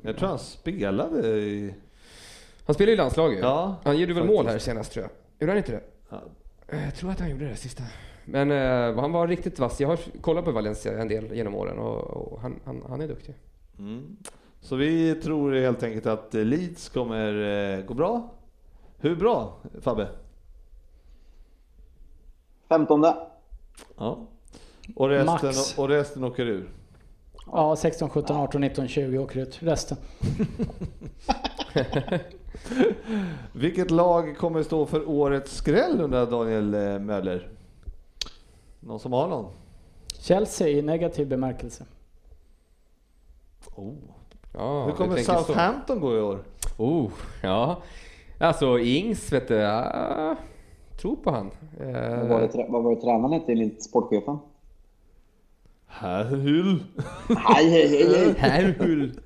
Jag 0.03 0.17
tror 0.17 0.29
han 0.29 0.39
spelade 0.39 1.27
i... 1.39 1.73
Han 2.65 2.73
spelar 2.73 2.93
i 2.93 2.95
landslaget. 2.95 3.39
Ja, 3.41 3.75
han 3.83 3.97
gjorde 3.97 4.13
väl 4.13 4.23
faktiskt. 4.23 4.37
mål 4.37 4.47
här 4.47 4.59
senast 4.59 4.91
tror 4.91 5.03
jag. 5.05 5.11
Gjorde 5.41 5.51
han 5.51 5.57
inte 5.57 5.71
det? 5.71 5.81
Ja. 6.09 6.21
Eh, 6.67 6.83
Jag 6.85 6.95
tror 6.95 7.11
att 7.11 7.19
han 7.19 7.29
gjorde 7.29 7.45
det 7.49 7.55
sista. 7.55 7.83
Men 8.31 8.51
eh, 8.51 9.01
han 9.01 9.11
var 9.11 9.27
riktigt 9.27 9.59
vass. 9.59 9.81
Jag 9.81 9.87
har 9.87 9.99
kollat 10.21 10.45
på 10.45 10.51
Valencia 10.51 11.01
en 11.01 11.07
del 11.07 11.35
genom 11.35 11.55
åren 11.55 11.79
och, 11.79 12.01
och 12.01 12.41
han, 12.41 12.59
han, 12.65 12.83
han 12.89 13.01
är 13.01 13.07
duktig. 13.07 13.35
Mm. 13.79 14.17
Så 14.61 14.75
vi 14.75 15.15
tror 15.15 15.53
helt 15.53 15.83
enkelt 15.83 16.05
att 16.05 16.33
Leeds 16.33 16.89
kommer 16.89 17.33
eh, 17.77 17.85
gå 17.85 17.93
bra. 17.93 18.33
Hur 18.97 19.15
bra, 19.15 19.57
Fabbe? 19.81 20.07
15. 22.69 23.05
Ja. 23.97 24.27
Och 24.95 25.09
resten, 25.09 25.47
Max. 25.47 25.77
och 25.77 25.89
resten 25.89 26.23
åker 26.23 26.45
ur. 26.45 26.69
Ja, 27.51 27.75
16, 27.75 28.09
17, 28.09 28.35
18, 28.35 28.61
19, 28.61 28.87
20 28.87 29.17
åker 29.17 29.39
ut. 29.39 29.63
Resten. 29.63 29.97
Vilket 33.53 33.91
lag 33.91 34.37
kommer 34.37 34.63
stå 34.63 34.85
för 34.85 35.09
årets 35.09 35.55
skräll 35.55 36.01
undrar 36.01 36.25
Daniel 36.25 36.73
eh, 36.73 36.99
Möller? 36.99 37.58
Någon 38.79 38.99
som 38.99 39.13
har 39.13 39.27
någon? 39.27 39.45
Chelsea 40.19 40.67
i 40.67 40.81
negativ 40.81 41.27
bemärkelse. 41.27 41.85
Oh. 43.75 43.93
Ja, 44.53 44.85
Hur 44.85 44.91
kommer 44.91 45.15
tänker 45.15 45.33
så. 45.33 45.43
Southampton 45.43 45.99
gå 45.99 46.17
i 46.17 46.21
år? 46.21 46.43
Oh, 46.77 47.11
ja. 47.43 47.81
Alltså 48.39 48.79
Ings, 48.79 49.31
vet 49.33 49.47
du. 49.47 49.55
Ja, 49.55 50.35
tror 51.01 51.15
på 51.15 51.31
han. 51.31 51.51
Vad 51.79 52.27
var 52.29 52.41
det, 52.41 52.47
trä- 52.47 52.71
vad 52.71 52.83
var 52.83 52.95
det 52.95 53.01
tränaren 53.01 53.31
hette 53.33 53.51
enligt 53.51 53.83
sportchefen? 53.83 54.37
Härhull. 55.91 56.83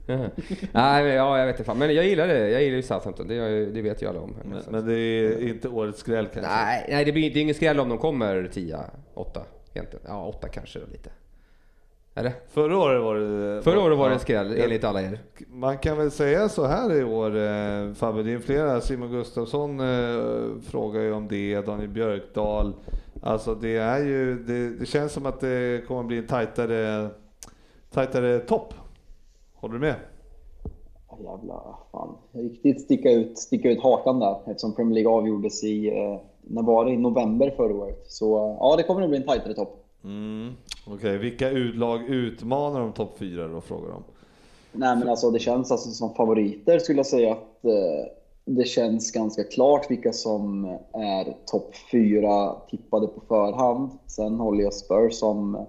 Ja. 0.06 0.18
Nej, 0.72 1.04
men, 1.04 1.14
ja, 1.16 1.40
jag 1.40 1.46
vet 1.46 1.56
inte 1.56 1.64
fan. 1.64 1.78
Men 1.78 1.96
jag 1.96 2.06
gillar 2.06 2.28
det. 2.28 2.50
Jag 2.50 2.64
gillar 2.64 2.76
ju 2.76 2.82
Southampton. 2.82 3.28
Det, 3.28 3.66
det 3.66 3.82
vet 3.82 4.02
ju 4.02 4.10
alla 4.10 4.20
om. 4.20 4.36
Men, 4.46 4.62
men 4.70 4.86
det 4.86 5.00
är 5.00 5.48
inte 5.48 5.70
årets 5.70 6.00
skräll 6.00 6.28
kanske? 6.34 6.52
Nej, 6.52 6.86
nej 6.90 7.06
det, 7.06 7.12
blir, 7.12 7.34
det 7.34 7.40
är 7.40 7.42
ingen 7.42 7.56
skräll 7.56 7.80
om 7.80 7.90
de 7.90 7.98
kommer 7.98 8.50
10, 8.54 8.78
8 9.14 9.42
egentligen. 9.74 10.06
Ja, 10.08 10.26
8 10.26 10.48
kanske 10.48 10.80
då 10.80 10.86
lite. 10.92 11.10
Eller? 12.16 12.32
Förra 12.54 12.78
året 12.78 13.02
var 13.02 13.16
det... 13.16 13.62
Förra 13.62 13.80
året 13.80 13.98
var 13.98 14.06
det 14.06 14.12
Ja. 14.12 14.14
en 14.14 14.20
skräll 14.20 14.56
enligt 14.58 14.84
alla 14.84 15.02
er. 15.02 15.20
Man 15.50 15.78
kan 15.78 15.98
väl 15.98 16.12
säga 16.12 16.50
så 16.50 16.66
här 16.66 16.94
i 16.94 17.04
år, 17.04 17.38
eh, 17.38 17.94
Fabbe, 17.94 18.24
det 18.24 18.34
är 18.34 18.40
flera. 18.40 18.82
Simon 18.82 19.12
Gustafsson 19.12 19.80
eh, 19.80 20.22
frågar 20.70 21.02
ju 21.02 21.12
om 21.14 21.28
det, 21.28 21.62
Daniel 21.62 21.90
Björkdal. 21.90 22.74
Alltså 23.26 23.56
det 23.56 23.78
är 23.78 24.00
ju, 24.06 24.44
det, 24.44 24.70
det 24.70 24.86
känns 24.86 25.12
som 25.12 25.26
att 25.26 25.40
det 25.40 25.88
kommer 25.88 26.04
bli 26.04 26.18
en 26.18 26.28
tajtare, 26.28 27.10
tajtare 27.92 28.40
topp. 28.40 28.74
Håller 29.54 29.74
du 29.74 29.80
med? 29.80 29.96
Jävla 31.20 31.78
fan. 31.92 32.16
Riktigt 32.32 32.82
sticka 32.82 33.12
ut, 33.12 33.38
sticka 33.38 33.72
ut 33.72 33.84
hakan 33.84 34.20
där 34.20 34.36
eftersom 34.46 34.76
Premier 34.76 34.94
League 34.94 35.12
avgjordes 35.12 35.64
i, 35.64 35.88
eh, 35.88 36.20
när 36.42 36.64
var 36.64 36.86
det? 36.86 36.92
I 36.92 36.98
november 36.98 37.54
förra 37.58 37.74
året. 37.74 38.04
Så 38.08 38.38
eh, 38.38 38.58
ja, 38.60 38.76
det 38.78 38.84
kommer 38.84 39.02
nog 39.02 39.10
bli 39.10 39.20
en 39.20 39.26
tajtare 39.26 39.54
topp. 39.54 39.86
Mm. 40.04 40.54
Okej, 40.88 41.18
vilka 41.18 41.50
lag 41.74 42.04
utmanar 42.10 42.80
de 42.80 42.94
topp 42.94 43.16
fyra 43.18 43.48
då, 43.48 43.62
frågar 43.62 43.90
de. 43.90 44.04
Nej 44.72 44.96
men 44.96 45.10
alltså 45.10 45.32
det 45.32 45.40
känns 45.40 45.72
alltså 45.72 45.90
som 45.90 46.14
favoriter 46.14 46.80
skulle 46.80 47.00
jag 47.00 47.06
säga 47.06 47.32
att 47.32 47.66
eh, 47.66 48.12
det 48.46 48.66
känns 48.66 49.12
ganska 49.12 49.44
klart 49.44 49.92
vilka 49.92 50.14
som 50.14 50.66
är 50.94 51.38
topp 51.46 51.76
fyra 51.92 52.56
tippade 52.70 53.08
på 53.08 53.22
förhand. 53.28 53.90
Sen 54.08 54.40
håller 54.40 54.64
jag 54.64 54.74
Spurs 54.74 55.14
som, 55.14 55.66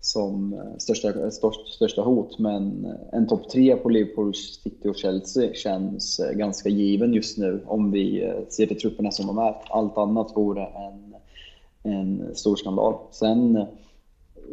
som 0.00 0.60
största, 0.78 1.30
störst, 1.30 1.68
största 1.74 2.02
hot 2.02 2.38
men 2.38 2.94
en 3.12 3.26
topp 3.26 3.48
tre 3.50 3.76
på 3.76 3.88
Liverpool, 3.88 4.34
City 4.34 4.88
och 4.88 4.96
Chelsea 4.96 5.54
känns 5.54 6.20
ganska 6.34 6.68
given 6.68 7.14
just 7.14 7.38
nu 7.38 7.64
om 7.66 7.90
vi 7.90 8.32
ser 8.48 8.66
till 8.66 8.80
trupperna 8.80 9.10
som 9.10 9.26
de 9.26 9.38
är. 9.38 9.54
Allt 9.70 9.98
annat 9.98 10.36
vore 10.36 10.66
en, 10.66 11.14
en 11.82 12.34
stor 12.34 12.56
skandal. 12.56 12.94
Sen 13.10 13.66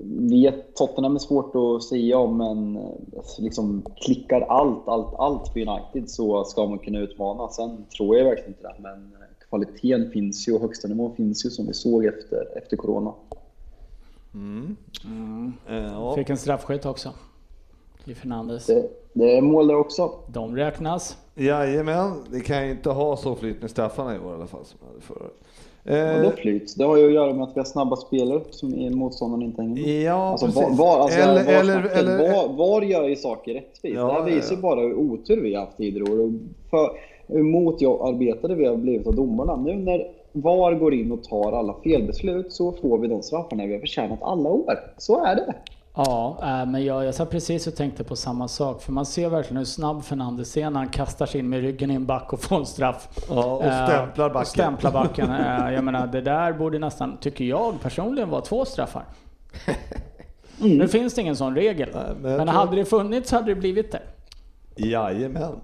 vet 0.04 0.76
Tottenham 0.76 1.16
är 1.16 1.20
svårt 1.20 1.56
att 1.56 1.84
säga 1.84 2.18
om, 2.18 2.38
men 2.38 2.78
eh, 2.78 3.22
liksom 3.40 3.84
klickar 3.96 4.42
allt, 4.42 4.88
allt, 4.88 5.16
allt 5.18 5.48
för 5.48 5.60
United 5.60 6.10
så 6.10 6.44
ska 6.44 6.68
man 6.68 6.80
kunna 6.80 7.00
utmana. 7.00 7.50
Sen 7.50 7.86
tror 7.98 8.18
jag 8.18 8.26
verkligen 8.26 8.50
inte 8.50 8.64
det, 8.64 8.76
men 8.80 8.94
eh, 8.94 9.48
kvaliteten 9.50 10.12
finns 10.12 10.48
ju 10.48 10.54
och 10.54 10.62
högsta 10.62 10.88
nivån 10.88 11.16
finns 11.16 11.46
ju 11.46 11.50
som 11.50 11.68
vi 11.68 11.74
såg 11.74 12.06
efter, 12.06 12.58
efter 12.58 12.78
Corona. 12.78 13.14
Eh, 15.70 15.76
ja. 15.76 16.16
Fick 16.16 16.30
en 16.30 16.38
straffskytt 16.38 16.86
också. 16.86 17.10
I 18.06 18.16
Fernandes. 18.16 18.66
Det, 18.66 18.90
det 19.14 19.38
är 19.38 19.42
mål 19.42 19.68
där 19.68 19.76
också. 19.76 20.12
De 20.28 20.56
räknas. 20.56 21.18
Jajamän, 21.36 22.24
det 22.32 22.40
kan 22.40 22.66
ju 22.66 22.72
inte 22.72 22.90
ha 22.90 23.18
så 23.18 23.36
flyt 23.36 23.62
med 23.62 23.72
straffarna 23.72 24.16
i 24.16 24.20
år 24.20 24.32
i 24.32 24.36
alla 24.36 24.48
fall 24.48 24.66
som 24.66 24.80
hade 24.88 25.02
förra 25.02 25.30
Eh, 25.86 26.32
flyt. 26.32 26.76
Det 26.78 26.84
har 26.84 26.98
ju 26.98 27.06
att 27.08 27.14
göra 27.14 27.34
med 27.34 27.44
att 27.44 27.56
vi 27.56 27.60
har 27.60 27.66
snabba 27.66 27.96
spelare 27.96 28.42
som 28.50 28.70
motståndaren 28.96 29.44
inte 29.44 29.62
hänger 29.62 29.82
med. 29.82 30.02
ja, 30.02 30.14
Alltså, 30.32 30.46
precis. 30.46 30.78
var, 30.78 31.00
alltså, 31.00 31.20
eller, 31.20 31.44
var, 31.44 31.54
eller, 31.54 31.74
snacket, 31.82 31.98
eller, 31.98 32.18
var, 32.18 32.54
var 32.54 32.82
gör 32.82 33.08
ju 33.08 33.16
saker 33.16 33.54
rättvist? 33.54 33.96
Ja, 33.96 34.06
det 34.08 34.14
här 34.14 34.24
visar 34.24 34.52
ju 34.52 34.58
ja. 34.58 34.62
bara 34.62 34.82
hur 34.82 34.94
otur 34.94 35.42
vi 35.42 35.54
har 35.54 35.66
haft 35.66 35.78
tidigare 35.78 36.12
år. 36.12 36.34
hur 37.28 37.44
motarbetade 37.44 38.56
vi 38.56 38.66
har 38.66 38.76
blivit 38.76 39.08
av 39.08 39.16
domarna. 39.16 39.56
Nu 39.56 39.76
när 39.76 40.08
VAR 40.32 40.74
går 40.74 40.94
in 40.94 41.12
och 41.12 41.24
tar 41.24 41.52
alla 41.52 41.76
felbeslut 41.84 42.54
så 42.54 42.72
får 42.72 42.98
vi 42.98 43.08
de 43.08 43.22
straffarna 43.22 43.66
vi 43.66 43.74
har 43.74 43.80
förtjänat 43.80 44.20
alla 44.22 44.50
år. 44.50 44.80
Så 44.98 45.26
är 45.26 45.36
det. 45.36 45.54
Ja, 45.96 46.38
äh, 46.42 46.66
men 46.72 46.86
jag, 46.86 47.06
jag 47.06 47.16
satt 47.16 47.30
precis 47.30 47.68
och 47.68 47.76
tänkte 47.76 48.04
på 48.04 48.16
samma 48.16 48.48
sak. 48.48 48.82
För 48.82 48.92
man 48.92 49.06
ser 49.06 49.30
verkligen 49.30 49.58
hur 49.58 49.66
snabb 49.66 50.04
Fernandes 50.04 50.58
är 50.58 50.70
när 50.70 50.80
han 50.80 50.90
kastar 50.90 51.26
sig 51.26 51.40
in 51.40 51.50
med 51.50 51.62
ryggen 51.62 51.92
i 51.92 51.94
en 51.94 52.06
back 52.06 52.34
och 52.34 52.40
får 52.40 52.56
en 52.56 52.66
straff. 52.66 53.08
Ja, 53.30 53.46
och 53.56 53.64
Eh, 53.66 53.88
stämplar 53.88 54.30
backen. 54.30 54.42
Och 54.42 54.48
stämplar 54.48 54.92
backen. 54.92 55.30
Eh, 55.32 55.74
jag 55.74 55.84
menar, 55.84 56.08
det 56.08 56.22
där 56.22 56.54
borde 56.54 56.80
nästan, 56.80 57.18
tycker 57.18 57.46
jag 57.46 57.82
personligen, 57.82 58.30
vara 58.30 58.42
två 58.42 58.66
straffar. 58.66 59.06
Nu 60.58 60.88
finns 60.88 61.14
det 61.14 61.22
ingen 61.22 61.36
sån 61.36 61.56
regel. 61.56 61.90
Nej, 61.94 62.04
men 62.22 62.38
men 62.38 62.48
hade 62.48 62.76
det 62.76 62.86
funnits 62.86 63.32
hade 63.32 63.46
det 63.46 63.56
blivit 63.56 63.92
det. 63.92 64.02
Jajamän. 64.76 65.60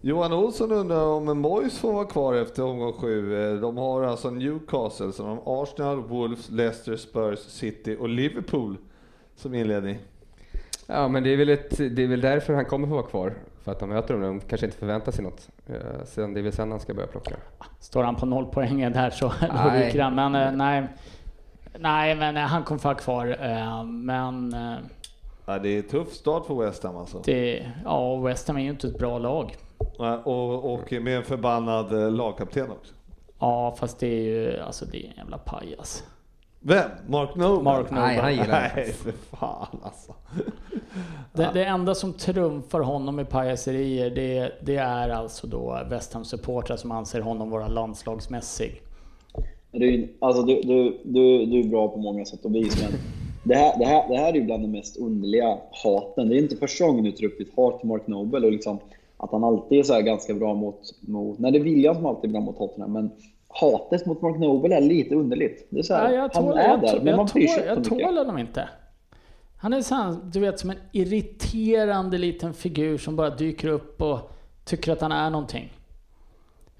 Johan 0.00 0.32
Olsson 0.32 0.72
undrar 0.72 1.04
om 1.06 1.40
Moyes 1.40 1.78
får 1.78 1.92
vara 1.92 2.04
kvar 2.04 2.34
efter 2.34 2.62
omgång 2.64 2.92
sju. 2.92 3.42
Eh, 3.54 3.60
De 3.60 3.76
har 3.76 4.02
alltså 4.02 4.30
Newcastle, 4.30 5.12
så 5.12 5.22
de 5.22 5.38
har 5.44 5.62
Arsenal, 5.62 6.02
Wolves, 6.02 6.50
Leicester, 6.50 6.96
Spurs, 6.96 7.38
City 7.38 7.96
och 8.00 8.08
Liverpool 8.08 8.76
som 9.40 9.54
inledning. 9.54 9.98
Ja, 10.86 11.08
men 11.08 11.22
det 11.22 11.30
är, 11.32 11.36
väl 11.36 11.48
ett, 11.48 11.76
det 11.76 12.02
är 12.02 12.06
väl 12.08 12.20
därför 12.20 12.54
han 12.54 12.64
kommer 12.64 12.88
få 12.88 12.94
vara 12.94 13.06
kvar. 13.06 13.34
För 13.64 13.72
att 13.72 13.78
de 13.80 13.88
möter 13.88 14.14
dem. 14.14 14.22
De 14.22 14.40
kanske 14.40 14.66
inte 14.66 14.78
förväntar 14.78 15.12
sig 15.12 15.24
något. 15.24 15.48
Eh, 15.66 16.04
Sen, 16.04 16.34
det 16.34 16.40
är 16.40 16.42
väl 16.42 16.52
sen 16.52 16.70
han 16.70 16.80
ska 16.80 16.94
börja 16.94 17.06
plocka. 17.08 17.34
Står 17.80 18.04
han 18.04 18.16
på 18.16 18.26
noll 18.26 18.46
poäng 18.46 18.92
där 18.92 19.10
så 19.10 19.26
då 19.40 19.70
ryker 19.74 20.00
han. 20.02 20.14
Men 20.14 20.34
eh, 20.34 20.52
nej. 20.52 20.86
Nej, 21.78 22.14
men 22.14 22.36
eh, 22.36 22.42
han 22.42 22.62
kommer 22.62 22.78
få 22.78 22.88
vara 22.88 22.98
kvar. 22.98 23.36
Men 23.84 24.54
Ja, 25.46 25.58
det 25.58 25.68
är 25.78 25.82
tuff 25.82 26.12
start 26.12 26.46
för 26.46 26.54
West 26.54 26.82
Ham 26.84 26.96
alltså. 26.96 27.22
det, 27.24 27.66
ja, 27.84 28.16
West 28.16 28.48
Ham 28.48 28.56
är 28.56 28.62
ju 28.62 28.70
inte 28.70 28.86
ett 28.86 28.98
bra 28.98 29.18
lag. 29.18 29.56
Ja, 29.98 30.16
Och, 30.18 30.72
och 30.74 30.92
med 30.92 31.16
en 31.16 31.22
förbannad 31.22 32.12
lagkapten 32.12 32.70
också. 32.70 32.94
Ja, 33.38 33.76
fast 33.78 33.98
det 33.98 34.06
är 34.06 34.22
ju, 34.22 34.60
alltså 34.60 34.84
det 34.84 35.06
är 35.06 35.10
en 35.10 35.16
jävla 35.16 35.38
pajas. 35.38 36.04
Vem? 36.62 36.90
Mark 37.08 37.34
Noble? 37.36 37.62
Mark 37.64 37.90
Noble. 37.90 38.00
Nej, 38.06 38.16
han 38.16 38.32
gillar 38.32 38.46
det. 38.46 38.72
Nej, 38.76 38.92
för 38.92 39.12
fan 39.12 39.78
alltså. 39.82 40.14
Det, 41.32 41.50
det 41.54 41.64
enda 41.64 41.94
som 41.94 42.12
trumfar 42.12 42.80
honom 42.80 43.20
i 43.20 43.24
pajaserier, 43.24 44.10
det, 44.10 44.52
det 44.62 44.76
är 44.76 45.08
alltså 45.08 45.46
då 45.46 45.80
West 45.90 46.12
Ham 46.14 46.24
supportrar 46.24 46.76
som 46.76 46.92
anser 46.92 47.20
honom 47.20 47.50
vara 47.50 47.68
landslagsmässig. 47.68 48.82
Ju- 49.72 50.08
alltså, 50.18 50.42
du, 50.42 50.62
du, 50.62 51.00
du, 51.04 51.46
du 51.46 51.60
är 51.60 51.68
bra 51.68 51.88
på 51.88 51.98
många 51.98 52.24
sätt 52.24 52.44
och 52.44 52.54
vis, 52.54 52.82
men 52.82 52.92
det 53.44 53.54
här, 53.54 53.78
det, 53.78 53.84
här, 53.84 54.08
det 54.08 54.16
här 54.16 54.28
är 54.28 54.34
ju 54.34 54.44
bland 54.44 54.62
de 54.62 54.68
mest 54.68 54.96
underliga 54.96 55.58
haten. 55.84 56.28
Det 56.28 56.36
är 56.36 56.38
inte 56.38 56.56
första 56.56 56.86
gången 56.86 57.04
du 57.04 57.12
tar 57.12 57.24
upp 57.26 57.38
ditt 57.38 57.56
hat 57.56 57.80
till 57.80 57.88
Mark 57.88 58.06
Noble 58.06 58.46
och 58.46 58.52
liksom 58.52 58.78
att 59.16 59.32
han 59.32 59.44
alltid 59.44 59.78
är 59.78 59.82
så 59.82 59.92
här 59.94 60.00
ganska 60.02 60.34
bra 60.34 60.54
mot, 60.54 60.80
mot... 61.00 61.38
Nej, 61.38 61.52
det 61.52 61.58
är 61.58 61.62
William 61.62 61.94
som 61.94 62.06
alltid 62.06 62.30
är 62.30 62.32
bra 62.32 62.40
mot 62.40 62.58
Tottenham, 62.58 62.92
men 62.92 63.10
hatet 63.50 64.06
mot 64.06 64.22
Mark 64.22 64.38
Noble 64.38 64.76
är 64.76 64.80
lite 64.80 65.14
underligt. 65.14 65.66
Det 65.70 65.78
är 65.78 65.82
så 65.82 65.94
här, 65.94 66.12
jag 66.12 66.20
han 66.20 66.30
tål, 66.30 66.58
är 66.58 66.68
jag, 66.68 66.80
där, 66.80 67.00
men 67.00 67.16
man 67.16 67.26
bryr 67.26 67.46
sig 67.46 67.66
jag 67.66 67.84
tål 67.84 68.18
honom 68.18 68.38
inte. 68.38 68.68
Han 69.56 69.72
är 69.72 69.80
så 69.82 69.94
här, 69.94 70.16
du 70.32 70.40
vet, 70.40 70.58
som 70.60 70.70
en 70.70 70.76
irriterande 70.92 72.18
liten 72.18 72.54
figur 72.54 72.98
som 72.98 73.16
bara 73.16 73.30
dyker 73.30 73.68
upp 73.68 74.02
och 74.02 74.30
tycker 74.64 74.92
att 74.92 75.00
han 75.00 75.12
är 75.12 75.30
någonting. 75.30 75.72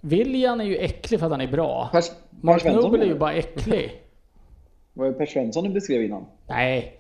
William 0.01 0.61
är 0.61 0.65
ju 0.65 0.77
äcklig 0.77 1.21
för 1.21 1.27
att 1.27 1.33
han 1.33 1.41
är 1.41 1.53
bra. 1.53 1.89
Pers- 1.93 2.13
Mark 2.31 2.63
Svensson 2.63 2.83
Noble 2.85 3.05
är 3.05 3.09
ju 3.09 3.19
bara 3.19 3.33
äcklig. 3.33 4.03
Var 4.93 5.07
det 5.07 5.13
Per 5.13 5.27
Svensson 5.27 5.65
du 5.65 5.71
beskrev 5.71 6.03
innan? 6.03 6.25
Nej. 6.49 6.99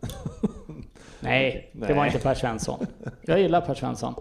Nej, 1.20 1.70
det 1.72 1.94
var 1.94 2.06
inte 2.06 2.18
Per 2.18 2.34
Svensson. 2.34 2.86
Jag 3.22 3.40
gillar 3.40 3.60
Per 3.60 3.74
Svensson. 3.74 4.14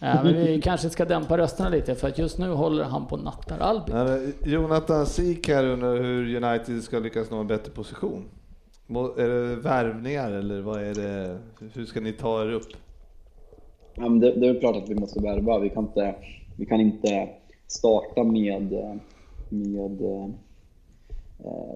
Men 0.00 0.34
vi 0.34 0.60
kanske 0.62 0.90
ska 0.90 1.04
dämpa 1.04 1.38
rösterna 1.38 1.68
lite 1.68 1.94
för 1.94 2.08
att 2.08 2.18
just 2.18 2.38
nu 2.38 2.50
håller 2.50 2.84
han 2.84 3.06
på 3.06 3.16
nattar 3.16 3.58
Albin. 3.58 4.32
Jonathan 4.44 5.06
Sik 5.06 5.48
här 5.48 5.66
undrar 5.66 5.96
hur 5.96 6.36
United 6.44 6.82
ska 6.82 6.98
lyckas 6.98 7.30
nå 7.30 7.40
en 7.40 7.46
bättre 7.46 7.72
position. 7.72 8.24
Är 9.18 9.28
det 9.28 9.56
värvningar 9.56 10.32
eller 10.32 10.60
vad 10.60 10.82
är 10.82 10.94
det? 10.94 11.38
Hur 11.74 11.86
ska 11.86 12.00
ni 12.00 12.12
ta 12.12 12.42
er 12.42 12.52
upp? 12.52 12.68
Ja, 13.94 14.02
men 14.02 14.20
det, 14.20 14.32
det 14.32 14.48
är 14.48 14.60
klart 14.60 14.76
att 14.76 14.88
vi 14.88 14.94
måste 14.94 15.20
värva. 15.20 15.58
Vi 15.58 15.70
kan 15.70 15.84
inte, 15.84 16.14
vi 16.56 16.66
kan 16.66 16.80
inte 16.80 17.28
starta 17.66 18.24
med... 18.24 18.72
med 19.48 20.00
eh, 20.02 20.28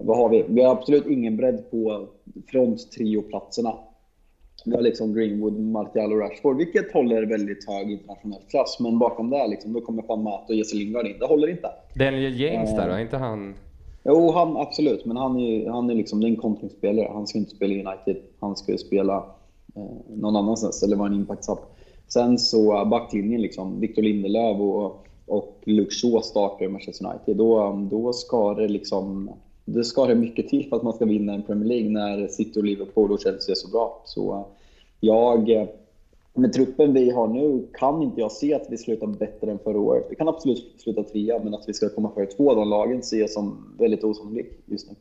vad 0.03 0.17
har 0.17 0.29
vi? 0.29 0.45
Vi 0.47 0.63
har 0.63 0.71
absolut 0.71 1.05
ingen 1.05 1.37
bredd 1.37 1.71
på 1.71 2.07
front-trio-platserna. 2.51 3.73
Vi 4.65 4.75
har 4.75 4.81
liksom 4.81 5.13
Greenwood, 5.13 5.59
Martial 5.59 6.13
och 6.13 6.19
Rashford, 6.19 6.57
vilket 6.57 6.93
håller 6.93 7.25
väldigt 7.25 7.69
hög 7.69 7.91
internationell 7.91 8.41
klass. 8.49 8.77
Men 8.79 8.99
bakom 8.99 9.29
det 9.29 9.47
liksom, 9.47 9.73
då 9.73 9.81
kommer 9.81 10.03
Juan 10.03 10.23
Mata 10.23 10.45
och 10.47 10.55
Jesse 10.55 10.75
Lingard 10.75 11.07
in. 11.07 11.19
Det 11.19 11.25
håller 11.25 11.47
inte. 11.47 11.69
Daniel 11.95 12.39
James 12.39 12.75
där 12.75 12.87
då, 12.87 12.93
är 12.93 12.99
inte 12.99 13.17
han... 13.17 13.55
Jo, 14.03 14.31
han, 14.31 14.57
absolut. 14.57 15.05
Men 15.05 15.17
han 15.17 15.39
är, 15.39 15.69
han 15.69 15.89
är 15.89 15.95
liksom 15.95 16.23
är 16.23 16.27
en 16.27 16.35
kontringsspelare. 16.35 17.09
Han 17.13 17.27
ska 17.27 17.37
inte 17.37 17.55
spela 17.55 17.73
i 17.73 17.85
United. 17.85 18.23
Han 18.39 18.55
ska 18.55 18.77
spela 18.77 19.15
eh, 19.75 20.15
någon 20.15 20.35
annanstans 20.35 20.83
eller 20.83 20.95
vara 20.95 21.07
en 21.07 21.15
impact-sub. 21.15 21.57
Sen 22.07 22.37
så 22.37 22.77
eh, 22.77 22.89
backlinjen, 22.89 23.41
liksom, 23.41 23.79
Victor 23.79 24.01
Lindelöf 24.01 24.59
och, 24.59 25.05
och 25.25 25.61
Luke 25.63 25.91
Shaw 25.91 26.21
startar 26.21 26.65
i 26.65 26.67
Manchester 26.67 27.05
United. 27.05 27.37
Då, 27.37 27.79
då 27.91 28.13
ska 28.13 28.53
det 28.53 28.67
liksom... 28.67 29.29
Det 29.65 29.83
ska 29.83 30.05
det 30.05 30.15
mycket 30.15 30.47
till 30.47 30.69
för 30.69 30.75
att 30.75 30.83
man 30.83 30.93
ska 30.93 31.05
vinna 31.05 31.33
en 31.33 31.43
Premier 31.43 31.67
League 31.67 31.89
när 31.89 32.27
City 32.27 32.59
och 32.59 32.63
Liverpool 32.63 33.11
och 33.11 33.19
Chelsea 33.19 33.53
är 33.53 33.55
så 33.55 33.67
bra. 33.67 34.01
Så 34.05 34.45
jag... 34.99 35.49
Eh, 35.49 35.67
med 36.33 36.53
truppen 36.53 36.93
vi 36.93 37.11
har 37.11 37.27
nu 37.27 37.67
kan 37.73 38.01
inte 38.01 38.21
jag 38.21 38.31
se 38.31 38.53
att 38.53 38.67
vi 38.69 38.77
slutar 38.77 39.07
bättre 39.07 39.51
än 39.51 39.59
förra 39.59 39.79
året. 39.79 40.07
Vi 40.09 40.15
kan 40.15 40.27
absolut 40.27 40.75
sluta 40.77 41.03
trea, 41.03 41.39
men 41.43 41.53
att 41.53 41.63
vi 41.67 41.73
ska 41.73 41.89
komma 41.89 42.11
före 42.15 42.25
två 42.25 42.49
av 42.49 42.55
de 42.55 42.69
lagen 42.69 43.03
ser 43.03 43.19
jag 43.19 43.29
som 43.29 43.75
väldigt 43.79 44.03
osannolikt 44.03 44.61
just 44.65 44.89
nu. 44.89 44.95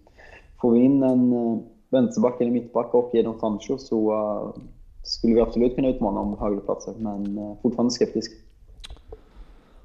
Får 0.61 0.71
vi 0.71 0.81
in 0.81 1.03
en 1.03 1.33
eh, 1.33 1.59
vänsterback 1.89 2.41
eller 2.41 2.51
mittback 2.51 2.95
och 2.95 3.11
Jadon 3.13 3.41
Sancho 3.41 3.79
så 3.79 4.13
eh, 4.13 4.63
skulle 5.05 5.35
vi 5.35 5.41
absolut 5.41 5.75
kunna 5.75 5.89
utmana 5.89 6.21
om 6.21 6.39
högre 6.39 6.61
platser, 6.61 6.95
men 6.99 7.57
fortfarande 7.63 7.91
skeptisk. 7.91 8.33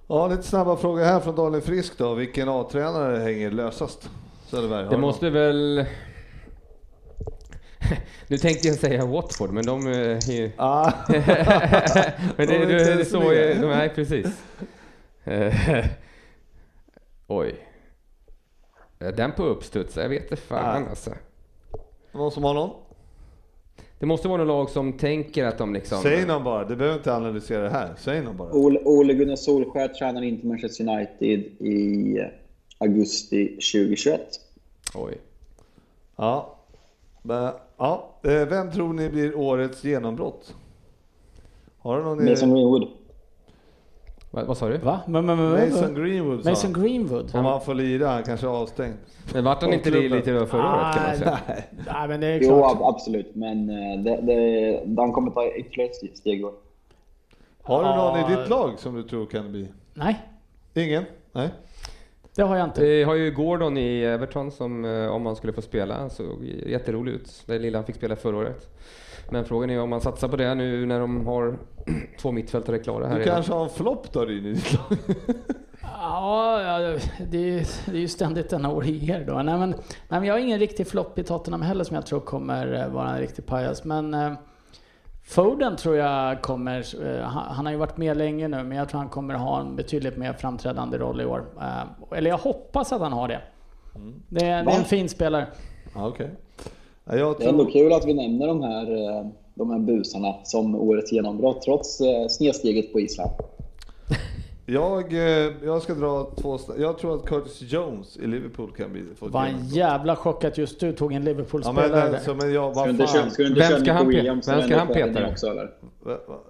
Ja, 0.08 0.28
lite 0.28 0.44
snabba 0.44 0.76
frågor 0.76 1.02
här 1.02 1.20
från 1.20 1.36
Daniel 1.36 1.62
Frisk 1.62 1.98
då. 1.98 2.14
Vilken 2.14 2.50
A-tränare 2.50 3.18
hänger 3.18 3.52
lösast? 3.52 4.10
Söderberg, 4.46 4.84
Det 4.84 4.90
du 4.90 4.98
måste 4.98 5.30
väl... 5.30 5.86
Nu 8.28 8.38
tänkte 8.38 8.68
jag 8.68 8.78
säga 8.78 9.06
Watford, 9.06 9.52
men 9.52 9.66
de 9.66 9.88
eh, 9.88 10.30
är? 10.40 10.52
Ah. 10.58 10.92
men 11.08 11.22
det, 12.38 12.46
De 12.46 12.54
är 12.56 12.66
det, 12.66 12.80
inte 12.80 12.96
det, 12.96 13.02
är 13.02 13.04
så... 13.04 13.20
med. 13.20 13.62
De 13.62 13.72
är 13.72 13.90
precis. 13.90 14.44
Eh, 15.24 15.56
Oj. 17.28 17.56
Eh, 19.00 19.08
Den 19.08 19.32
på 19.32 19.44
uppstuds, 19.44 19.98
jag 19.98 20.10
vet 20.10 20.22
inte 20.22 20.36
fan 20.36 20.84
Ah. 20.84 20.90
alltså. 20.90 21.12
Någon 22.12 22.32
som 22.32 22.44
har 22.44 22.54
någon? 22.54 22.70
Det 24.00 24.06
måste 24.06 24.28
vara 24.28 24.38
något 24.38 24.48
lag 24.48 24.70
som 24.70 24.94
tänker 24.94 25.46
att 25.46 25.58
de 25.58 25.74
liksom... 25.74 25.98
Säg 26.02 26.26
någon 26.26 26.44
bara, 26.44 26.64
du 26.66 26.76
behöver 26.76 26.98
inte 26.98 27.16
analysera 27.16 27.64
det 27.64 27.70
här. 27.70 27.94
Säg 27.98 28.22
någon 28.22 28.38
bara. 28.38 28.52
Ole, 28.52 28.80
Ole 28.80 29.14
Gunnar 29.14 29.36
Solskjaer 29.36 29.88
tränar 29.88 30.22
in 30.22 30.40
till 30.40 30.50
Manchester 30.50 30.84
United 30.90 31.40
i 31.68 32.18
augusti 32.78 33.48
2021. 33.48 34.20
Oj. 34.96 35.18
Ja. 36.16 36.56
Ja. 37.78 38.10
Eh, 38.24 38.32
Vem 38.48 38.72
tror 38.72 38.94
ni 38.94 39.10
blir 39.10 39.38
årets 39.38 39.84
genombrott? 39.84 40.54
Har 41.80 41.98
du 41.98 42.04
någon 42.04 42.26
Mason 42.26 42.54
Greenwood. 42.54 42.88
Vad, 44.32 44.46
vad 44.48 44.58
sa 44.58 44.70
du? 44.70 44.78
Va? 44.78 45.00
Men, 45.08 45.26
men, 45.26 45.38
men, 45.38 45.52
men, 45.52 45.70
Mason 45.70 45.94
Greenwood 45.96 46.44
sa 46.44 46.50
Mason. 46.50 46.74
Greenwood? 46.74 47.36
Om 47.36 47.46
han 47.46 47.62
får 47.62 47.74
lira, 47.74 48.08
han 48.08 48.24
kanske 48.24 48.48
är 48.48 48.52
avstängd. 48.52 48.94
Men 49.34 49.44
vart 49.44 49.62
han 49.62 49.74
inte 49.74 49.90
det 49.90 50.10
lite 50.10 50.46
förra 50.46 50.76
året 50.76 50.96
kan 50.96 51.04
man 51.04 51.16
säga? 51.18 51.40
Nej. 51.48 51.70
Nej, 51.94 52.08
men 52.08 52.20
det 52.20 52.28
är 52.28 52.40
Jo, 52.42 52.48
klart. 52.48 52.72
ab- 52.78 52.84
absolut, 52.84 53.36
men 53.36 53.70
eh, 53.70 54.04
det, 54.04 54.22
det, 54.22 55.02
han 55.02 55.12
kommer 55.12 55.32
ta 55.32 55.48
ytterligare 55.56 55.90
ett 55.92 56.18
steg- 56.18 56.44
år. 56.46 56.54
Har 57.62 57.84
du 57.84 57.90
någon 57.90 58.20
Ja. 58.20 58.32
i 58.32 58.36
ditt 58.36 58.50
lag 58.50 58.80
som 58.80 58.96
du 58.96 59.04
tror 59.04 59.26
kan 59.26 59.52
bli? 59.52 59.68
Nej, 59.94 60.22
Ingen? 60.74 61.04
Nej? 61.32 61.50
Det 62.36 62.42
har 62.44 62.56
jag 62.58 62.68
inte. 62.68 62.82
Vi 62.82 63.04
har 63.04 63.16
ju 63.16 63.32
Gordon 63.32 63.78
i 63.78 64.02
Everton 64.04 64.52
som, 64.52 64.86
eh, 64.86 65.08
om 65.08 65.26
han 65.26 65.36
skulle 65.36 65.54
få 65.54 65.62
spela, 65.62 66.10
såg 66.10 66.44
jätterolig 66.66 67.12
ut. 67.12 67.44
Det 67.46 67.60
lilla 67.60 67.78
han 67.78 67.86
fick 67.86 67.96
spela 67.96 68.16
förra 68.16 68.38
året. 68.38 68.70
Men 69.30 69.46
frågan 69.46 69.70
är 69.70 69.80
om 69.82 69.90
man 69.90 70.02
satsar 70.02 70.28
på 70.28 70.36
det 70.36 70.56
nu 70.56 70.86
när 70.86 71.00
de 71.00 71.28
har 71.28 71.58
två 72.22 72.32
mittfältare 72.32 72.80
klara 72.80 73.08
här 73.08 73.14
Du 73.16 73.20
redan. 73.20 73.36
kanske 73.36 73.54
har 73.54 73.64
en 73.64 73.70
flopp 73.70 74.14
då 74.14 74.32
i 74.32 74.40
ditt 74.40 74.74
lag? 74.74 74.98
Ja, 75.82 76.58
det, 77.32 77.38
är, 77.38 77.68
det 77.92 77.98
är 77.98 78.02
ju 78.02 78.08
ständigt 78.08 78.50
denna 78.50 78.72
år 78.72 78.86
i 78.86 79.10
er 79.12 79.24
då. 79.28 79.34
Nej 79.34 79.58
men, 79.58 79.70
nej, 79.70 79.80
men 80.10 80.24
jag 80.24 80.34
har 80.34 80.40
ingen 80.40 80.60
riktig 80.60 80.88
flopp 80.88 81.20
i 81.20 81.24
Tottenham 81.24 81.62
heller 81.62 81.84
som 81.84 81.96
jag 81.96 82.06
tror 82.06 82.20
kommer 82.20 82.74
eh, 82.74 82.90
vara 82.94 83.10
en 83.10 83.20
riktig 83.20 83.46
pajas. 83.46 83.84
Men 83.84 84.14
eh, 84.14 84.34
Foden 85.28 85.76
tror 85.76 85.96
jag 85.96 86.42
kommer, 86.42 87.06
eh, 87.08 87.22
han, 87.24 87.66
har 87.66 87.74
ju 87.74 87.78
varit 87.78 87.98
med 87.98 88.18
länge 88.18 88.48
nu, 88.48 88.64
men 88.64 88.78
jag 88.78 88.90
tror 88.90 89.00
han 89.00 89.10
kommer 89.10 89.34
ha 89.34 89.62
en 89.62 89.76
betydligt 89.76 90.18
mer 90.18 90.34
framträdande 90.34 90.98
roll 90.98 91.22
i 91.22 91.26
år. 91.26 91.46
Eh, 91.60 92.18
eller 92.18 92.30
jag 92.30 92.38
hoppas 92.38 92.94
att 92.94 93.02
han 93.02 93.14
har 93.14 93.28
det. 93.28 93.42
Det, 94.30 94.40
det 94.40 94.46
är 94.46 94.78
en 94.78 94.84
fin 94.84 95.10
spelare. 95.10 95.48
Ja. 95.96 96.14
Ja, 97.06 97.16
jag 97.16 97.38
Det 97.38 97.46
är 97.46 97.50
ändå 97.50 97.64
tror... 97.64 97.74
kul 97.74 97.94
att 97.94 98.06
vi 98.06 98.14
nämner 98.14 98.48
de 98.48 98.64
här, 98.64 98.92
eh, 98.92 99.28
de 99.54 99.72
här 99.72 99.80
busarna 99.80 100.36
som 100.44 100.76
årets 100.76 101.12
genombrott, 101.12 101.62
trots 101.62 102.02
snedsteget 102.30 102.94
på 102.94 103.00
Island. 103.00 103.32
Jag, 104.68 105.14
eh, 105.14 105.52
jag 105.64 105.82
ska 105.82 105.94
dra 105.94 106.28
två... 106.42 106.58
Jag 106.78 106.98
tror 106.98 107.16
att 107.16 107.26
Curtis 107.26 107.62
Jones 107.62 108.18
i 108.18 108.28
Liverpool 108.28 108.72
kan 108.78 108.92
bli... 108.92 109.04
få 109.16 109.26
ett 109.26 109.32
Var 109.32 109.46
en 109.46 109.66
jävla 109.68 110.16
chock 110.16 110.44
att 110.44 110.58
just 110.58 110.80
du 110.80 110.92
tog 110.94 111.12
en 111.14 111.16
Ja 111.16 111.20
men 111.20 111.26
Liverpool-spelare 111.26 112.04
alltså, 112.16 112.36
men 112.36 112.54
jag, 112.54 112.72
Ska 112.76 112.86
du 112.86 112.92
vad 112.92 113.02
inte, 113.02 113.08
köra, 113.08 113.22
fan? 113.22 113.32
ska 113.32 113.44
du 113.44 113.50
inte 113.50 113.60
Vem 113.70 113.80
ska 113.82 113.94
han 113.94 114.08
Williams? 114.08 114.48
vem 114.48 114.54
eller 114.54 114.68
ska 114.68 114.78
han 114.78 114.88
peta 114.88 115.20
då? 115.22 115.28
Också, 115.28 115.48
eller? 115.48 115.72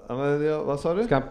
Ja, 0.07 0.16
men 0.18 0.45
jag, 0.45 0.63
vad 0.63 0.80
sa 0.80 0.93
du? 0.93 1.03
Ska-? 1.03 1.22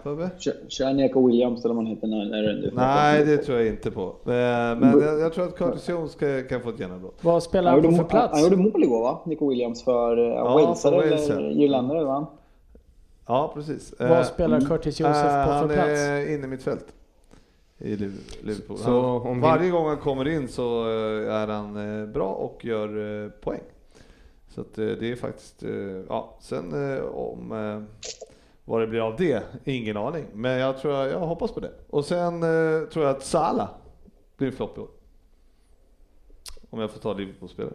Kör, 0.69 0.93
Nico 0.93 1.27
Williams 1.27 1.65
eller 1.65 1.75
vad 1.75 1.85
han 1.85 1.95
heter 1.95 2.07
när, 2.07 2.25
när 2.31 2.43
du 2.43 2.71
Nej, 2.75 3.25
det 3.25 3.37
tror 3.37 3.59
jag 3.59 3.67
inte 3.67 3.91
på. 3.91 4.03
Eh, 4.03 4.11
Men 4.27 5.01
jag, 5.01 5.21
jag 5.21 5.33
tror 5.33 5.45
att 5.45 5.57
Curtis 5.57 5.89
Jones 5.89 6.13
ska, 6.13 6.43
kan 6.43 6.61
få 6.61 6.69
ett 6.69 6.81
genombrott. 6.81 7.19
Vad 7.21 7.43
spelar 7.43 7.71
Han 7.73 7.83
på 7.83 7.93
för 7.93 8.05
plats? 8.05 8.33
han 8.35 8.43
gjorde 8.43 8.57
mål 8.57 8.83
igår 8.83 9.03
va? 9.03 9.21
Nico 9.27 9.49
Williams 9.49 9.85
för 9.85 10.19
uh, 10.19 10.25
Ja, 10.25 10.45
Wales, 10.55 10.85
eller 10.85 11.03
ja. 11.31 11.41
irländare 11.51 12.05
va? 12.05 12.27
Ja, 13.27 13.51
precis. 13.55 13.93
Eh, 13.93 14.09
Vad 14.09 14.27
spelar 14.27 14.61
Curtis 14.61 15.01
Joseph 15.01 15.27
eh, 15.41 15.47
på 15.47 15.53
Han 15.53 15.69
för 15.69 15.75
plats? 15.75 15.89
är 15.91 16.35
inne 16.35 16.45
i 16.45 16.49
mitt 16.49 16.63
fält 16.63 16.95
i 17.79 17.97
Liv- 17.97 18.21
Liverpool. 18.43 18.79
Så 18.79 18.91
han, 19.19 19.31
om 19.31 19.41
varje 19.41 19.71
gång 19.71 19.87
han 19.89 19.97
kommer 19.99 20.29
in 20.29 20.49
så 20.49 20.89
eh, 20.89 21.35
är 21.35 21.47
han 21.47 22.01
eh, 22.01 22.07
bra 22.07 22.29
och 22.29 22.65
gör 22.65 23.23
eh, 23.25 23.31
poäng. 23.31 23.61
Så 24.49 24.61
att 24.61 24.79
eh, 24.79 24.87
det 24.87 25.13
är 25.13 25.17
faktiskt, 25.17 25.63
eh, 25.63 25.71
ja, 26.09 26.37
sen 26.41 26.93
eh, 26.97 27.03
om 27.05 27.53
eh, 27.53 27.83
vad 28.65 28.81
det 28.81 28.87
blir 28.87 29.01
av 29.01 29.17
det, 29.17 29.43
ingen 29.65 29.97
aning. 29.97 30.25
Men 30.33 30.59
jag 30.59 30.79
tror, 30.79 30.95
jag 30.95 31.21
hoppas 31.21 31.53
på 31.53 31.61
det. 31.61 31.71
Och 31.91 32.05
sen 32.05 32.35
eh, 32.43 32.89
tror 32.89 33.05
jag 33.07 33.17
att 33.17 33.23
Salah 33.25 33.69
blir 34.37 34.49
en 34.49 34.55
flopp 34.55 34.79
i 34.79 34.81
år. 34.81 34.89
Om 36.71 36.81
jag 36.81 36.91
får 36.91 37.01
ta 37.01 37.13
Liverpool-spelare. 37.13 37.75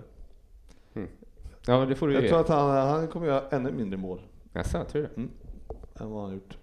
Ja, 1.67 1.85
det 1.85 1.95
får 1.95 2.07
du 2.07 2.13
Jag 2.13 2.23
ju 2.23 2.29
tror 2.29 2.39
ge. 2.39 2.43
att 2.43 2.49
han, 2.49 2.87
han 2.87 3.07
kommer 3.07 3.27
göra 3.27 3.43
ännu 3.49 3.71
mindre 3.71 3.97
mål 3.97 4.21
Jaså, 4.53 4.83
tror 4.83 5.01
du 5.01 5.07
det? 5.15 5.21
än 5.99 6.09
vad 6.09 6.21
han 6.21 6.29
har 6.29 6.35
gjort. 6.35 6.57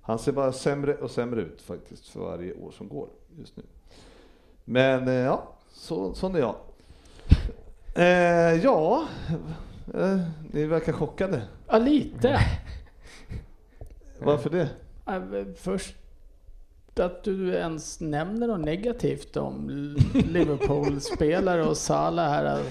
Han 0.00 0.18
ser 0.18 0.32
bara 0.32 0.52
sämre 0.52 0.94
och 0.94 1.10
sämre 1.10 1.40
ut 1.40 1.62
faktiskt 1.62 2.08
för 2.08 2.20
varje 2.20 2.54
år 2.54 2.70
som 2.70 2.88
går 2.88 3.08
just 3.38 3.56
nu. 3.56 3.62
Men 4.64 5.08
eh, 5.08 5.14
ja, 5.14 5.52
så, 5.72 6.14
sån 6.14 6.34
är 6.34 6.38
jag. 6.38 6.54
Eh, 7.94 8.64
ja, 8.64 9.06
eh, 9.94 10.20
ni 10.52 10.66
verkar 10.66 10.92
chockade. 10.92 11.42
Ja, 11.68 11.78
lite. 11.78 12.40
Varför 14.18 14.50
det? 14.50 14.68
Ja, 15.04 15.20
Först 15.56 15.96
att 16.96 17.24
du 17.24 17.54
ens 17.54 18.00
nämner 18.00 18.46
något 18.46 18.64
negativt 18.64 19.36
om 19.36 19.68
Liverpool-spelare 20.14 21.66
och 21.66 21.76
Salah 21.76 22.30
här. 22.30 22.62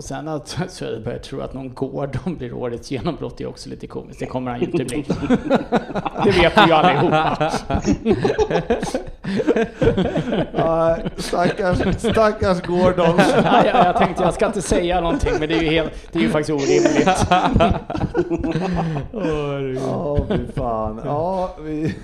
Och 0.00 0.04
sen 0.04 0.28
att 0.28 0.48
Söderberg 0.68 1.18
tror 1.18 1.42
att 1.42 1.54
någon 1.54 1.74
Gordon 1.74 2.36
blir 2.36 2.52
årets 2.52 2.90
genombrott 2.90 3.40
är 3.40 3.46
också 3.46 3.68
lite 3.68 3.86
komiskt. 3.86 4.20
Det 4.20 4.26
kommer 4.26 4.50
han 4.50 4.60
ju 4.60 4.66
inte 4.66 4.84
bli. 4.84 5.04
Det 6.24 6.30
vet 6.30 6.52
vi 6.56 6.66
ju 6.66 6.72
allihopa. 6.72 7.52
Ah, 10.56 10.96
stackars, 11.16 11.78
stackars 11.98 12.62
Gordon. 12.62 13.20
Ja, 13.44 13.66
jag, 13.66 13.86
jag 13.86 13.96
tänkte 13.96 14.22
jag 14.22 14.34
ska 14.34 14.46
inte 14.46 14.62
säga 14.62 15.00
någonting 15.00 15.32
men 15.40 15.48
det 15.48 15.54
är 15.54 15.62
ju, 15.62 15.70
helt, 15.70 15.92
det 16.12 16.18
är 16.18 16.22
ju 16.22 16.30
faktiskt 16.30 16.50
orimligt. 16.50 17.08
Ja, 19.82 20.18
fy 20.28 20.52
fan. 20.52 21.00
Ja, 21.04 21.56
vi... 21.60 21.94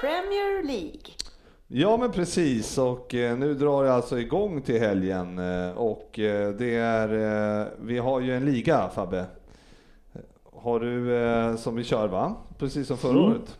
Premier 0.00 0.62
League. 0.62 1.17
Ja 1.70 1.96
men 1.96 2.10
precis 2.12 2.78
och 2.78 3.14
eh, 3.14 3.38
nu 3.38 3.54
drar 3.54 3.84
det 3.84 3.94
alltså 3.94 4.18
igång 4.18 4.62
till 4.62 4.80
helgen 4.80 5.38
eh, 5.38 5.78
och 5.78 6.18
eh, 6.18 6.50
det 6.50 6.74
är, 6.74 7.08
vi 7.80 7.98
har 7.98 8.20
ju 8.20 8.36
en 8.36 8.44
liga 8.44 8.88
Fabbe. 8.94 9.24
Har 10.62 10.80
du, 10.80 11.58
som 11.58 11.76
vi 11.76 11.84
kör 11.84 12.08
va? 12.08 12.34
Precis 12.58 12.86
som 12.88 12.96
förra 12.96 13.12
Mm. 13.18 13.24
året. 13.24 13.58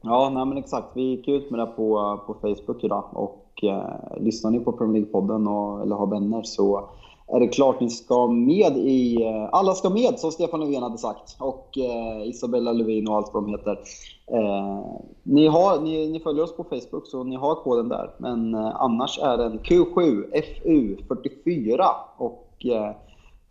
Ja, 0.00 0.30
nej 0.34 0.46
men 0.46 0.58
exakt. 0.58 0.86
Vi 0.94 1.02
gick 1.02 1.28
ut 1.28 1.50
med 1.50 1.60
det 1.60 1.66
på, 1.66 2.20
på 2.26 2.34
Facebook 2.34 2.84
idag 2.84 3.04
och 3.12 3.48
eh, 3.62 4.20
lyssnar 4.20 4.50
ni 4.50 4.60
på 4.60 4.72
Premier 4.72 5.02
League-podden 5.02 5.48
och, 5.48 5.82
eller 5.82 5.96
har 5.96 6.06
vänner 6.06 6.42
så 6.42 6.88
är 7.32 7.40
det 7.40 7.48
klart 7.48 7.80
ni 7.80 7.90
ska 7.90 8.26
med 8.26 8.76
i... 8.76 9.22
Eh, 9.22 9.48
alla 9.52 9.74
ska 9.74 9.90
med 9.90 10.18
som 10.18 10.30
Stefan 10.30 10.60
Löfven 10.60 10.82
hade 10.82 10.98
sagt 10.98 11.36
och 11.38 11.78
eh, 11.78 12.28
Isabella 12.28 12.72
Lövin 12.72 13.08
och 13.08 13.16
allt 13.16 13.34
vad 13.34 13.42
de 13.42 13.50
heter. 13.50 13.78
Eh, 14.26 14.80
ni, 15.22 15.46
har, 15.46 15.80
ni, 15.80 16.10
ni 16.10 16.20
följer 16.20 16.44
oss 16.44 16.56
på 16.56 16.64
Facebook 16.64 17.06
så 17.06 17.24
ni 17.24 17.36
har 17.36 17.54
koden 17.54 17.88
där. 17.88 18.14
Men 18.18 18.54
eh, 18.54 18.80
annars 18.80 19.18
är 19.18 19.36
den 19.36 19.58
Q7FU44 19.58 21.84
och 22.16 22.66
eh, 22.66 22.90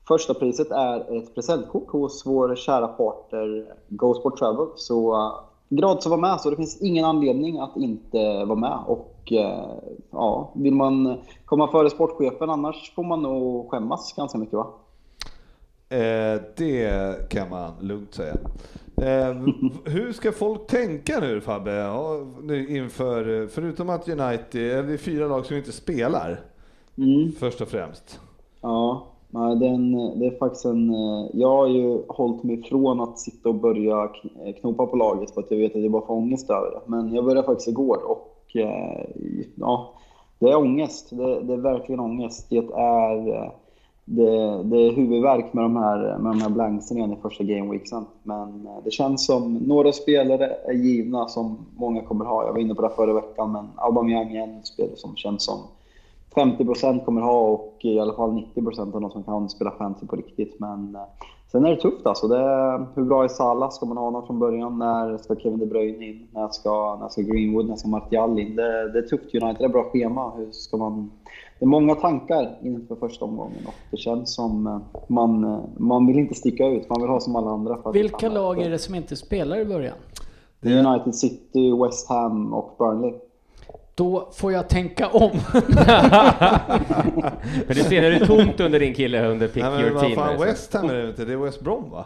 Första 0.07 0.33
priset 0.33 0.71
är 0.71 1.17
ett 1.17 1.35
presentkort 1.35 1.91
hos 1.91 2.25
vår 2.25 2.55
kära 2.55 2.87
partner 2.87 3.75
GoSport 3.87 4.39
Travel. 4.39 4.67
Så 4.75 5.13
uh, 5.13 5.33
att 5.85 6.05
vara 6.05 6.19
med, 6.19 6.41
så 6.41 6.49
det 6.49 6.55
finns 6.55 6.81
ingen 6.81 7.05
anledning 7.05 7.59
att 7.59 7.77
inte 7.77 8.45
vara 8.45 8.59
med. 8.59 8.79
Och 8.87 9.10
eh, 9.31 9.65
ja, 10.11 10.51
vill 10.55 10.73
man 10.75 11.17
komma 11.45 11.67
före 11.67 11.89
sportchefen 11.89 12.49
annars 12.49 12.91
får 12.95 13.03
man 13.03 13.21
nog 13.21 13.69
skämmas 13.71 14.13
ganska 14.17 14.37
mycket 14.37 14.53
va? 14.55 14.67
Eh, 15.89 16.41
det 16.57 17.29
kan 17.29 17.49
man 17.49 17.71
lugnt 17.81 18.13
säga. 18.13 18.35
Eh, 18.97 19.35
hur 19.85 20.13
ska 20.13 20.31
folk 20.31 20.67
tänka 20.67 21.19
nu 21.19 21.41
Fabbe? 21.41 21.71
Ja, 21.71 22.19
nu 22.41 22.67
inför, 22.77 23.47
förutom 23.47 23.89
att 23.89 24.09
United, 24.09 24.71
eller 24.71 24.83
det 24.83 24.93
är 24.93 24.97
fyra 24.97 25.27
lag 25.27 25.45
som 25.45 25.57
inte 25.57 25.71
spelar 25.71 26.39
Mm. 26.97 27.31
först 27.39 27.61
och 27.61 27.67
främst. 27.67 28.19
Ja, 28.61 29.05
nej, 29.29 29.55
det, 29.55 29.65
är 29.65 30.37
faktiskt 30.39 30.65
en... 30.65 30.89
eh, 30.93 31.25
Jag 31.33 31.47
har 31.49 31.67
ju 31.67 32.01
hållit 32.07 32.43
mig 32.43 32.59
ifrån 32.59 33.01
att 33.01 33.19
sitta 33.19 33.49
och 33.49 33.55
börja 33.55 33.95
kn- 33.95 34.45
eh, 34.47 34.53
knopa 34.53 34.85
på 34.85 34.95
laget 34.95 35.31
för 35.31 35.41
att 35.41 35.51
jag 35.51 35.57
vet 35.57 35.75
att 35.75 35.81
jag 35.81 35.91
bara 35.91 36.05
får 36.05 36.13
ångest 36.13 36.49
över 36.49 36.71
det. 36.71 36.79
Men 36.85 37.13
jag 37.15 37.25
började 37.25 37.45
faktiskt 37.47 37.67
igår 37.67 37.97
och 38.11 38.30
Eh, 38.55 39.05
ja, 39.55 39.93
det 40.39 40.49
är 40.49 40.57
ångest. 40.57 41.09
Det, 41.09 41.41
det 41.41 41.53
är 41.53 41.57
verkligen 41.57 41.99
ångest. 41.99 42.49
Det 42.49 42.57
är, 42.57 43.27
eh, 43.27 43.51
det, 44.05 44.63
det 44.63 44.77
är 44.77 44.91
huvudvärk 44.91 45.53
med 45.53 45.63
de 45.63 45.75
här, 45.75 46.17
med 46.17 46.31
de 46.31 46.41
här 46.41 46.49
blanksen 46.49 46.97
igen 46.97 47.13
i 47.13 47.21
första 47.21 47.43
gameweeksen. 47.43 48.05
Men 48.23 48.67
eh, 48.67 48.83
det 48.83 48.91
känns 48.91 49.25
som 49.25 49.53
några 49.53 49.91
spelare 49.91 50.47
är 50.47 50.73
givna 50.73 51.27
som 51.27 51.57
många 51.75 52.01
kommer 52.01 52.25
ha. 52.25 52.45
Jag 52.45 52.53
var 52.53 52.59
inne 52.59 52.75
på 52.75 52.81
det 52.81 52.95
förra 52.95 53.13
veckan, 53.13 53.51
men 53.51 53.67
Aubameyang 53.75 54.35
är 54.35 54.43
en 54.43 54.63
spelare 54.63 54.95
som 54.95 55.15
känns 55.15 55.43
som 55.45 55.59
50% 56.35 57.05
kommer 57.05 57.21
ha 57.21 57.41
och 57.41 57.77
i 57.81 57.99
alla 57.99 58.13
fall 58.13 58.29
90% 58.55 58.95
av 58.95 59.01
de 59.01 59.11
som 59.11 59.23
kan 59.23 59.49
spela 59.49 59.71
fantasy 59.71 60.07
på 60.07 60.15
riktigt. 60.15 60.59
Men 60.59 60.95
eh, 60.95 61.01
sen 61.51 61.65
är 61.65 61.69
det 61.69 61.81
tufft 61.81 62.05
alltså. 62.05 62.27
Det 62.27 62.37
är, 62.37 62.85
hur 62.95 63.03
bra 63.03 63.23
är 63.23 63.27
Salah? 63.27 63.69
Ska 63.69 63.85
man 63.85 63.97
ha 63.97 64.05
honom 64.05 64.25
från 64.27 64.39
början? 64.39 64.79
När 64.79 65.17
ska 65.17 65.35
Kevin 65.35 65.59
De 65.59 65.65
Bruyne 65.65 66.05
in? 66.05 66.27
När 66.31 66.47
ska, 66.47 66.97
när 67.01 67.09
ska 67.09 67.21
Greenwood? 67.21 67.69
När 67.69 67.75
ska 67.75 67.87
Martial 67.87 68.39
in? 68.39 68.55
Det, 68.55 68.91
det 68.91 68.99
är 68.99 69.01
tufft. 69.01 69.35
United 69.35 69.61
är 69.65 69.69
bra 69.69 69.83
schema. 69.83 70.31
Hur 70.37 70.51
ska 70.51 70.77
man... 70.77 71.11
Det 71.59 71.65
är 71.65 71.67
många 71.67 71.95
tankar 71.95 72.57
inför 72.61 72.95
första 72.95 73.25
omgången 73.25 73.65
och 73.67 73.73
det 73.91 73.97
känns 73.97 74.35
som 74.35 74.67
eh, 74.67 74.79
man, 75.07 75.43
eh, 75.43 75.59
man 75.77 76.07
vill 76.07 76.19
inte 76.19 76.35
sticka 76.35 76.67
ut. 76.67 76.89
Man 76.89 77.01
vill 77.01 77.09
ha 77.09 77.19
som 77.19 77.35
alla 77.35 77.51
andra. 77.51 77.91
Vilka 77.91 78.29
lag 78.29 78.61
är 78.61 78.69
det 78.69 78.79
som 78.79 78.95
inte 78.95 79.15
spelar 79.15 79.59
i 79.59 79.65
början? 79.65 79.95
Det 80.59 80.73
är 80.73 80.85
United 80.85 81.15
City, 81.15 81.71
West 81.71 82.09
Ham 82.09 82.53
och 82.53 82.75
Burnley. 82.77 83.13
Då 84.01 84.29
får 84.33 84.51
jag 84.53 84.69
tänka 84.69 85.07
om. 85.07 85.31
Men 87.67 87.67
du 87.67 87.73
ser, 87.75 88.03
är 88.03 88.11
det 88.19 88.25
tomt 88.25 88.59
under 88.59 88.79
din 88.79 88.93
kille 88.93 89.25
under 89.27 89.47
pick 89.47 89.63
Nej, 89.63 89.71
men 89.71 89.81
your 89.81 89.99
team? 89.99 90.15
fan, 90.15 90.27
här, 90.29 90.37
så- 90.37 90.43
West 90.43 90.73
Ham 90.73 90.89
är 90.89 90.93
det 90.93 91.07
inte, 91.09 91.25
det 91.25 91.33
är 91.33 91.37
West 91.37 91.61
Brom 91.61 91.89
va? 91.91 92.05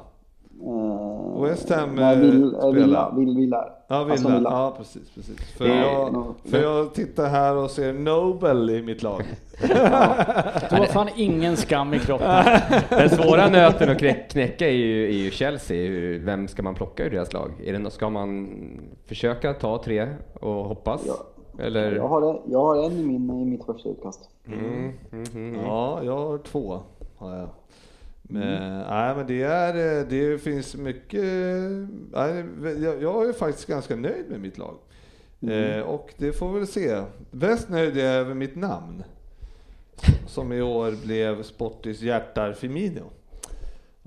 Eh, 1.37 1.41
West 1.43 1.69
Ham, 1.69 1.95
nej, 1.95 2.13
eh, 2.15 2.19
vill, 2.21 2.43
eh, 2.43 2.49
spelar. 2.59 2.71
Villa, 2.73 3.13
vill, 3.17 3.35
Villa. 3.37 3.65
Ja, 3.87 4.03
Villa. 4.03 4.13
Aston 4.15 4.33
Villa. 4.33 4.49
Ja, 4.51 4.75
precis, 4.77 5.09
precis. 5.15 5.51
För, 5.57 5.65
Det 5.65 5.73
är- 5.73 5.81
jag, 5.81 6.35
för 6.49 6.61
jag 6.61 6.93
tittar 6.93 7.29
här 7.29 7.55
och 7.55 7.71
ser 7.71 7.93
Nobel 7.93 8.69
i 8.69 8.81
mitt 8.81 9.03
lag. 9.03 9.23
Det 9.61 10.77
var 10.79 10.85
fan 10.85 11.09
ingen 11.15 11.57
skam 11.57 11.93
i 11.93 11.99
kroppen. 11.99 12.45
Den 12.89 13.09
svåra 13.09 13.47
nöten 13.49 13.89
att 13.89 13.97
knä- 14.01 14.27
knäcka 14.31 14.67
är 14.67 14.71
ju, 14.73 15.05
är 15.09 15.13
ju 15.23 15.31
Chelsea. 15.31 15.89
Vem 16.19 16.47
ska 16.47 16.63
man 16.63 16.75
plocka 16.75 17.03
ur 17.05 17.09
deras 17.09 17.33
lag? 17.33 17.51
Är 17.65 17.73
det, 17.79 17.91
ska 17.91 18.09
man 18.09 18.49
försöka 19.07 19.53
ta 19.53 19.81
tre 19.83 20.07
och 20.39 20.53
hoppas? 20.65 21.01
Eller? 21.59 21.95
Jag 21.95 22.07
har, 22.07 22.33
en, 22.33 22.51
jag 22.51 22.59
har 22.59 22.85
en 22.85 22.91
i, 22.91 23.03
min, 23.03 23.41
i 23.41 23.45
mitt 23.45 23.65
första 23.65 23.89
utkast. 23.89 24.29
Mm, 24.47 24.91
mm, 25.11 25.25
mm. 25.35 25.55
Ja, 25.55 26.03
jag 26.03 26.17
har 26.17 26.37
två. 26.37 26.79
Har 27.17 27.37
jag. 27.37 27.49
Men, 28.21 28.79
nej, 28.79 29.15
men 29.15 29.27
det, 29.27 29.41
är, 29.41 30.05
det 30.05 30.41
finns 30.41 30.75
mycket... 30.75 31.23
Nej, 32.11 32.45
jag, 32.83 33.01
jag 33.01 33.29
är 33.29 33.33
faktiskt 33.33 33.67
ganska 33.67 33.95
nöjd 33.95 34.25
med 34.29 34.39
mitt 34.39 34.57
lag. 34.57 34.75
Eh, 35.41 35.81
och 35.81 36.13
det 36.17 36.33
får 36.33 36.53
vi 36.53 36.59
väl 36.59 36.67
se. 36.67 37.01
Bäst 37.31 37.69
nöjd 37.69 37.97
är 37.97 38.05
jag 38.05 38.15
över 38.15 38.33
mitt 38.33 38.55
namn. 38.55 39.03
Som 40.27 40.53
i 40.53 40.61
år 40.61 41.05
blev 41.05 41.43
Sportis 41.43 42.01
hjärtar 42.01 42.53
Firmino. 42.53 43.03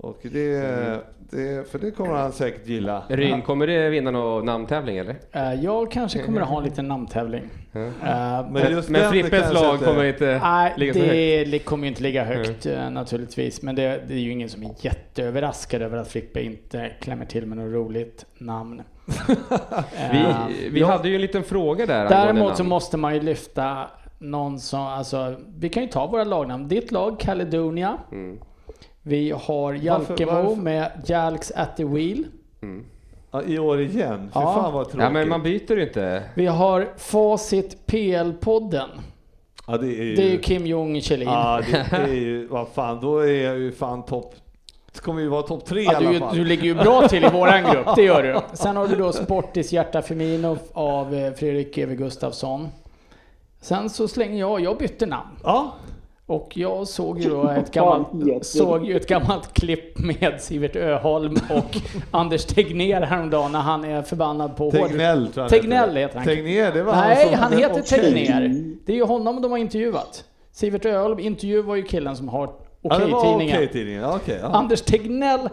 Och 0.01 0.19
det, 0.21 0.59
det, 1.19 1.71
för 1.71 1.79
det 1.79 1.91
kommer 1.91 2.13
han 2.13 2.31
säkert 2.31 2.67
gilla. 2.67 3.03
Ryn, 3.07 3.41
kommer 3.41 3.67
det 3.67 3.89
vinna 3.89 4.11
någon 4.11 4.45
namntävling 4.45 4.97
eller? 4.97 5.15
Eh, 5.31 5.53
Jag 5.53 5.91
kanske 5.91 6.19
kommer 6.23 6.41
att 6.41 6.47
ha 6.47 6.57
en 6.57 6.63
liten 6.63 6.87
namntävling. 6.87 7.43
Eh, 7.73 7.81
Men 8.51 8.71
just 8.71 8.89
Men 8.89 9.11
Frippes 9.11 9.53
lag 9.53 9.73
inte- 9.73 9.85
kommer 9.85 10.03
inte 10.03 10.39
Nej, 10.43 10.73
ligga 10.77 10.93
så 10.93 10.99
högt. 10.99 11.51
det 11.51 11.59
kommer 11.59 11.83
ju 11.83 11.89
inte 11.89 12.03
ligga 12.03 12.23
högt 12.23 12.65
eh, 12.65 12.89
naturligtvis. 12.89 13.61
Men 13.61 13.75
det, 13.75 14.01
det 14.07 14.13
är 14.13 14.17
ju 14.19 14.31
ingen 14.31 14.49
som 14.49 14.63
är 14.63 14.71
jätteöverraskad 14.81 15.81
över 15.81 15.97
att 15.97 16.07
Frippe 16.07 16.41
inte 16.41 16.91
klämmer 17.01 17.25
till 17.25 17.45
med 17.45 17.57
något 17.57 17.73
roligt 17.73 18.25
namn. 18.37 18.81
Vi, 20.11 20.69
vi 20.69 20.83
hade 20.83 21.09
ju 21.09 21.15
en 21.15 21.21
liten 21.21 21.43
fråga 21.43 21.85
där 21.85 22.09
Däremot 22.09 22.57
så 22.57 22.63
måste 22.63 22.97
man 22.97 23.13
ju 23.13 23.19
lyfta 23.21 23.87
någon 24.19 24.59
som, 24.59 24.79
alltså, 24.81 25.35
vi 25.57 25.69
kan 25.69 25.83
ju 25.83 25.89
ta 25.89 26.07
våra 26.07 26.23
lagnamn. 26.23 26.67
Ditt 26.67 26.91
lag, 26.91 27.19
Caledonia. 27.19 27.97
Mm. 28.11 28.39
Vi 29.03 29.31
har 29.41 29.73
Jalkemo 29.73 30.31
varför? 30.31 30.55
med 30.61 30.91
Jalks 31.05 31.51
at 31.51 31.77
the 31.77 31.83
wheel. 31.85 32.25
Ja, 33.31 33.43
I 33.43 33.59
år 33.59 33.81
igen? 33.81 34.19
Fy 34.23 34.29
Ja. 34.39 34.53
fan 34.53 34.73
vad 34.73 34.85
tråkigt. 34.85 35.01
Ja 35.03 35.09
men 35.09 35.29
man 35.29 35.43
byter 35.43 35.71
ju 35.77 35.83
inte. 35.83 36.23
Vi 36.33 36.45
har 36.45 36.87
Facit 36.97 37.77
PL-podden. 37.87 38.89
Ja, 39.67 39.77
det 39.77 39.87
är 39.87 40.03
ju... 40.03 40.15
Det 40.15 40.21
är 40.23 40.29
ju 40.31 40.37
Kim 40.39 40.65
Jong 40.67 41.01
Kjellin. 41.01 41.27
Ja, 41.27 41.61
det 41.71 41.77
är 41.97 42.07
ju... 42.13 42.47
Vad 42.47 42.67
fan, 42.67 43.01
då 43.01 43.17
är 43.19 43.43
jag 43.43 43.57
ju 43.59 43.71
fan 43.71 44.05
topp... 44.05 44.35
Det 44.93 44.99
kommer 44.99 45.21
ju 45.21 45.27
vara 45.27 45.41
topp 45.41 45.65
tre 45.65 45.81
i 45.81 45.85
Ja, 45.85 45.95
alla 45.95 46.11
du, 46.11 46.19
fall. 46.19 46.35
du 46.35 46.45
ligger 46.45 46.63
ju 46.63 46.75
bra 46.75 47.07
till 47.07 47.25
i 47.25 47.29
våran 47.29 47.63
grupp, 47.73 47.87
det 47.95 48.03
gör 48.03 48.23
du. 48.23 48.39
Sen 48.57 48.75
har 48.77 48.87
du 48.87 48.95
då 48.95 49.11
Sportis 49.11 49.71
Hjärta 49.73 50.01
Firmino 50.01 50.57
av 50.73 51.13
eh, 51.15 51.33
Fredrik 51.33 51.75
G.W. 51.75 51.95
Gustafsson. 52.03 52.67
Sen 53.61 53.89
så 53.89 54.07
slänger 54.07 54.39
jag, 54.39 54.61
jag 54.61 54.77
bytte 54.77 55.05
namn. 55.05 55.29
Ja, 55.43 55.73
Och 56.29 56.57
jag 56.57 56.87
såg 56.87 57.19
ju 57.19 57.29
då 57.29 57.49
ett 57.49 57.71
gammalt, 57.71 58.45
såg 58.45 58.85
ju 58.85 58.95
ett 58.95 59.07
gammalt 59.07 59.53
klipp 59.53 59.99
med 59.99 60.41
Sivert 60.41 60.75
Öholm 60.75 61.37
och 61.49 61.77
Anders 62.11 62.45
Tegnér 62.45 63.01
häromdagen 63.01 63.51
när 63.51 63.59
han 63.59 63.85
är 63.85 64.01
förbannad 64.01 64.55
på 64.55 64.63
hård... 64.63 64.73
Tegnell 64.73 65.27
tror 65.27 65.43
jag 65.43 65.49
Tegnell 65.49 65.95
heter 65.95 66.17
han. 66.17 66.27
Tegnér, 66.27 66.71
det 66.71 66.83
var 66.83 66.95
Nej, 66.95 67.17
han 67.17 67.27
som... 67.27 67.39
han 67.39 67.53
heter 67.53 67.81
Okej. 67.81 67.83
Tegnér. 67.83 68.75
Det 68.85 68.91
är 68.91 68.95
ju 68.95 69.03
honom 69.03 69.41
de 69.41 69.51
har 69.51 69.57
intervjuat. 69.57 70.23
Sivert 70.51 70.85
Öholm 70.85 71.19
intervjuar 71.19 71.75
ju 71.75 71.83
killen 71.83 72.15
som 72.15 72.29
har 72.29 72.49
Okej-tidningen. 72.81 73.55
Okej-tidningen. 73.55 74.01
Ja, 74.01 74.15
okej, 74.15 74.39
ja. 74.41 74.47
Anders 74.47 74.81
Tegnell, 74.81 75.49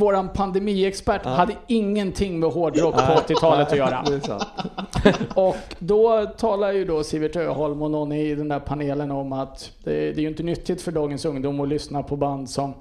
våran 0.00 0.28
pandemiexpert, 0.28 1.24
hade 1.24 1.56
ingenting 1.66 2.40
med 2.40 2.50
hårdrock 2.50 2.94
på 2.94 3.00
80-talet 3.00 3.72
att 3.72 3.78
göra. 3.78 4.04
Och 5.34 5.56
då 5.78 6.26
talar 6.26 6.72
ju 6.72 6.84
då 6.84 7.04
Sivert 7.04 7.36
Öholm 7.36 7.82
och 7.82 7.90
någon 7.90 8.12
i 8.12 8.34
den 8.34 8.48
där 8.48 8.60
panelen 8.60 9.10
om 9.10 9.32
att 9.32 9.72
det, 9.84 9.90
det 9.90 10.20
är 10.20 10.22
ju 10.22 10.28
inte 10.28 10.42
nyttigt 10.42 10.82
för 10.82 10.92
dagens 10.92 11.24
ungdom 11.24 11.60
att 11.60 11.68
lyssna 11.68 12.02
på 12.02 12.16
band 12.16 12.50
som 12.50 12.74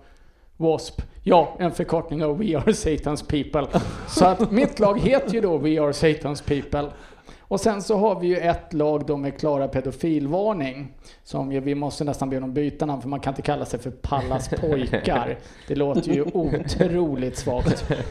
W.A.S.P. 0.59 1.03
Ja, 1.23 1.55
en 1.59 1.71
förkortning 1.71 2.23
av 2.23 2.37
We 2.37 2.57
Are 2.57 2.71
Satan's 2.71 3.29
People. 3.29 3.79
Så 4.07 4.25
att 4.25 4.51
mitt 4.51 4.79
lag 4.79 4.99
heter 4.99 5.33
ju 5.33 5.41
då 5.41 5.57
We 5.57 5.81
Are 5.81 5.91
Satan's 5.91 6.43
People. 6.43 6.89
Och 7.39 7.59
sen 7.59 7.81
så 7.81 7.97
har 7.97 8.19
vi 8.19 8.27
ju 8.27 8.37
ett 8.37 8.73
lag 8.73 9.05
då 9.05 9.17
med 9.17 9.39
klara 9.39 9.67
pedofilvarning. 9.67 10.93
Som 11.23 11.51
ju, 11.51 11.59
vi 11.59 11.75
måste 11.75 12.03
nästan 12.03 12.29
be 12.29 12.39
dem 12.39 12.53
byta 12.53 12.85
namn 12.85 13.01
för 13.01 13.09
man 13.09 13.19
kan 13.19 13.31
inte 13.31 13.41
kalla 13.41 13.65
sig 13.65 13.79
för 13.79 13.91
Pallas 13.91 14.49
pojkar. 14.61 15.37
Det 15.67 15.75
låter 15.75 16.11
ju 16.11 16.23
otroligt 16.33 17.37
svagt. 17.37 17.91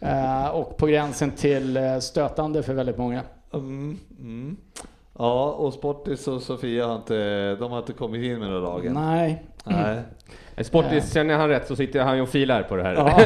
Eh, 0.00 0.48
och 0.48 0.76
på 0.76 0.86
gränsen 0.86 1.30
till 1.30 1.76
eh, 1.76 1.98
stötande 1.98 2.62
för 2.62 2.74
väldigt 2.74 2.98
många. 2.98 3.22
Mm, 3.52 3.98
mm. 4.18 4.56
Ja, 5.18 5.52
och 5.52 5.74
Sportis 5.74 6.28
och 6.28 6.42
Sofia 6.42 6.86
har 6.86 6.96
inte, 6.96 7.54
de 7.54 7.72
har 7.72 7.78
inte 7.78 7.92
kommit 7.92 8.24
in 8.24 8.38
med 8.38 8.48
några 8.48 8.60
lagen. 8.60 8.94
Nej. 8.94 9.42
Nej. 9.64 10.02
Sportis, 10.64 11.14
känner 11.14 11.32
jag 11.34 11.40
han 11.40 11.48
rätt 11.48 11.66
så 11.68 11.76
sitter 11.76 12.00
han 12.00 12.16
ju 12.16 12.22
och 12.22 12.28
filar 12.28 12.62
på 12.62 12.76
det 12.76 12.82
här. 12.82 12.94
Ja. 12.94 13.20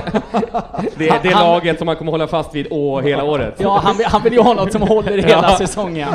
Det 0.99 1.09
är 1.09 1.23
det 1.23 1.29
Han- 1.29 1.47
laget 1.47 1.79
som 1.79 1.87
man 1.87 1.97
kommer 1.97 2.13
hålla 2.13 2.27
fast 2.27 2.55
vid 2.55 2.67
å, 2.71 3.01
hela 3.01 3.25
året. 3.25 3.55
Ja, 3.59 3.81
han, 3.85 3.97
vill- 3.97 4.07
han 4.07 4.23
vill 4.23 4.33
ju 4.33 4.41
ha 4.41 4.55
något 4.55 4.73
som 4.73 4.83
håller 4.83 5.19
hela 5.19 5.29
Ja. 5.51 5.57
säsongen. 5.59 6.09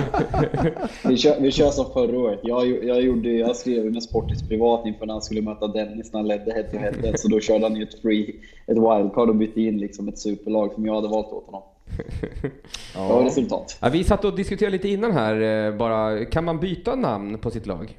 Vi 1.07 1.17
kör, 1.17 1.35
vi 1.39 1.51
kör 1.51 1.69
som 1.69 1.85
förra 1.93 2.19
året. 2.19 2.39
Jag, 2.43 2.83
jag, 2.85 3.01
gjorde, 3.01 3.29
jag 3.29 3.55
skrev 3.55 3.85
med 3.93 4.03
Sportis 4.03 4.47
privat 4.47 4.85
inför 4.85 5.05
när 5.05 5.13
han 5.13 5.21
skulle 5.21 5.41
möta 5.41 5.67
Dennis 5.67 6.13
när 6.13 6.19
han 6.19 6.27
ledde 6.27 6.53
head 6.53 6.63
to 6.63 6.77
head. 6.77 7.13
Så 7.17 7.27
då 7.27 7.39
körde 7.39 7.63
han 7.65 7.75
ju 7.75 7.83
ett 7.83 8.01
free, 8.01 8.35
ett 8.67 8.77
wildcard 8.77 9.29
och 9.29 9.35
bytte 9.35 9.61
in 9.61 9.77
liksom 9.77 10.07
ett 10.07 10.19
superlag 10.19 10.71
som 10.73 10.85
jag 10.85 10.95
hade 10.95 11.07
valt 11.07 11.27
åt 11.27 11.45
honom. 11.45 11.61
Det 12.93 12.99
var 13.13 13.23
resultat. 13.23 13.77
Ja, 13.81 13.89
vi 13.89 14.03
satt 14.03 14.25
och 14.25 14.35
diskuterade 14.35 14.71
lite 14.71 14.89
innan 14.89 15.11
här, 15.11 15.65
eh, 15.67 15.75
bara, 15.77 16.25
kan 16.25 16.43
man 16.45 16.59
byta 16.59 16.95
namn 16.95 17.37
på 17.37 17.51
sitt 17.51 17.65
lag? 17.67 17.97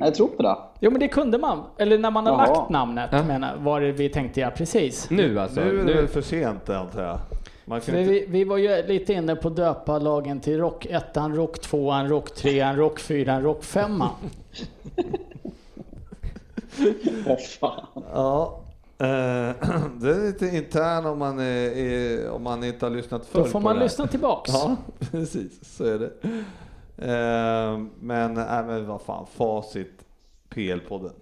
Jag 0.00 0.14
tror 0.14 0.28
på 0.28 0.42
det. 0.42 0.56
Jo 0.80 0.90
men 0.90 1.00
det 1.00 1.08
kunde 1.08 1.38
man. 1.38 1.62
Eller 1.78 1.98
när 1.98 2.10
man 2.10 2.26
har 2.26 2.32
Jaha. 2.32 2.46
lagt 2.58 2.70
namnet, 2.70 3.08
Ja. 3.12 3.22
menar, 3.22 3.56
var 3.56 3.80
det 3.80 3.92
vi 3.92 4.08
tänkte 4.08 4.40
ja 4.40 4.50
precis. 4.50 5.10
Nu 5.10 5.40
alltså? 5.40 5.60
Nu 5.60 5.80
är 5.80 5.84
det 5.84 5.94
väl 5.94 6.08
för 6.08 6.22
sent 6.22 6.68
antar 6.68 7.02
jag. 7.02 7.18
Man 7.64 7.80
kan 7.80 7.94
För 7.94 8.00
inte... 8.00 8.12
vi, 8.12 8.26
vi 8.28 8.44
var 8.44 8.56
ju 8.56 8.82
lite 8.86 9.12
inne 9.12 9.36
på 9.36 9.48
att 9.48 9.56
döpa 9.56 9.98
lagen 9.98 10.40
till 10.40 10.58
Rock 10.58 10.86
1, 10.90 11.04
Rock 11.16 11.60
2, 11.60 11.92
Rock 11.92 12.34
3, 12.34 12.72
Rock 12.76 13.00
4, 13.00 13.40
Rock 13.40 13.64
5. 13.64 14.02
Vad 17.26 17.40
fan. 17.40 17.86
Ja. 18.12 18.60
eh, 18.98 19.06
det 20.00 20.10
är 20.10 20.26
lite 20.26 20.46
intern 20.56 21.06
om 21.06 21.18
man, 21.18 21.38
är, 21.40 22.30
om 22.30 22.42
man 22.42 22.64
inte 22.64 22.86
har 22.86 22.90
lyssnat 22.90 23.26
förr 23.26 23.38
Då 23.38 23.44
får 23.44 23.60
man 23.60 23.76
det 23.76 23.82
lyssna 23.82 24.06
tillbaks. 24.06 24.50
Ja, 24.52 24.76
precis. 25.10 25.76
Så 25.76 25.84
är 25.84 25.98
det. 25.98 26.10
Eh, 26.98 27.78
men, 28.00 28.34
nej, 28.34 28.64
men 28.66 28.86
vad 28.86 29.02
fan, 29.02 29.26
facit 29.26 30.04
PL-podden. 30.50 31.12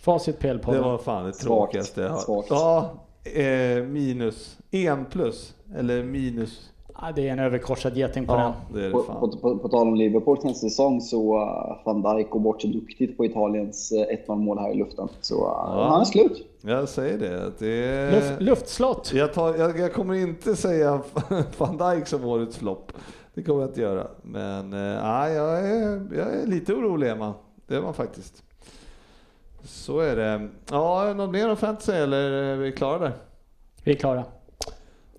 Facit 0.00 0.38
PL 0.38 0.58
på 0.58 0.72
Det 0.72 0.80
var 0.80 0.98
fan 0.98 1.26
det 1.26 1.32
tråkigaste 1.32 2.00
jag 2.00 2.10
hört. 2.10 2.46
Ja, 2.50 2.90
eh, 3.24 3.82
minus. 3.84 4.58
En 4.70 5.04
plus. 5.04 5.54
Eller 5.74 6.02
minus. 6.02 6.70
Ja, 7.02 7.12
det 7.16 7.28
är 7.28 7.32
en 7.32 7.38
överkorsad 7.38 7.96
geting 7.96 8.26
på 8.26 8.32
Ja, 8.32 8.54
den. 8.72 8.82
det 8.82 8.86
det 8.86 8.92
På, 8.92 9.02
på, 9.02 9.28
på, 9.28 9.58
på 9.58 9.68
tal 9.68 9.88
om 9.88 9.94
Liverpools 9.94 10.44
nästa 10.44 10.68
säsong 10.68 11.00
så 11.00 11.38
uh, 11.38 11.76
van 11.84 12.16
Dijk 12.16 12.30
går 12.30 12.40
bort 12.40 12.62
så 12.62 12.68
duktigt 12.68 13.16
på 13.16 13.24
Italiens 13.24 13.92
uh, 13.92 13.98
1-0 14.28 14.36
mål 14.36 14.58
här 14.58 14.70
i 14.70 14.74
luften. 14.74 15.08
Så 15.20 15.34
uh, 15.34 15.88
han 15.88 16.00
är 16.00 16.04
slut. 16.04 16.46
Jag 16.60 16.88
säger 16.88 17.18
det. 17.18 17.52
det 17.58 17.84
är... 17.84 18.12
Luft, 18.12 18.42
luftslott. 18.42 19.12
Jag, 19.14 19.34
tar, 19.34 19.54
jag, 19.54 19.78
jag 19.78 19.92
kommer 19.92 20.14
inte 20.14 20.56
säga 20.56 21.00
van 21.58 21.94
Dijk 21.94 22.06
som 22.06 22.24
årets 22.24 22.56
flopp. 22.56 22.92
Det 23.34 23.42
kommer 23.42 23.60
jag 23.60 23.70
inte 23.70 23.80
göra. 23.80 24.06
Men 24.22 24.70
nej, 24.70 25.32
jag, 25.32 25.58
är, 25.70 26.08
jag 26.16 26.34
är 26.34 26.46
lite 26.46 26.74
orolig 26.74 27.16
man. 27.16 27.32
Det 27.66 27.76
är 27.76 27.82
man 27.82 27.94
faktiskt. 27.94 28.42
Så 29.62 29.98
är 30.00 30.16
det. 30.16 30.48
Ja, 30.70 31.12
något 31.16 31.30
mer 31.30 31.50
om 31.50 31.56
fantasy 31.56 31.92
eller 31.92 32.30
är 32.30 32.56
vi 32.56 32.72
klara 32.72 32.98
där? 32.98 33.12
Vi 33.84 33.92
är 33.92 33.96
klara. 33.96 34.24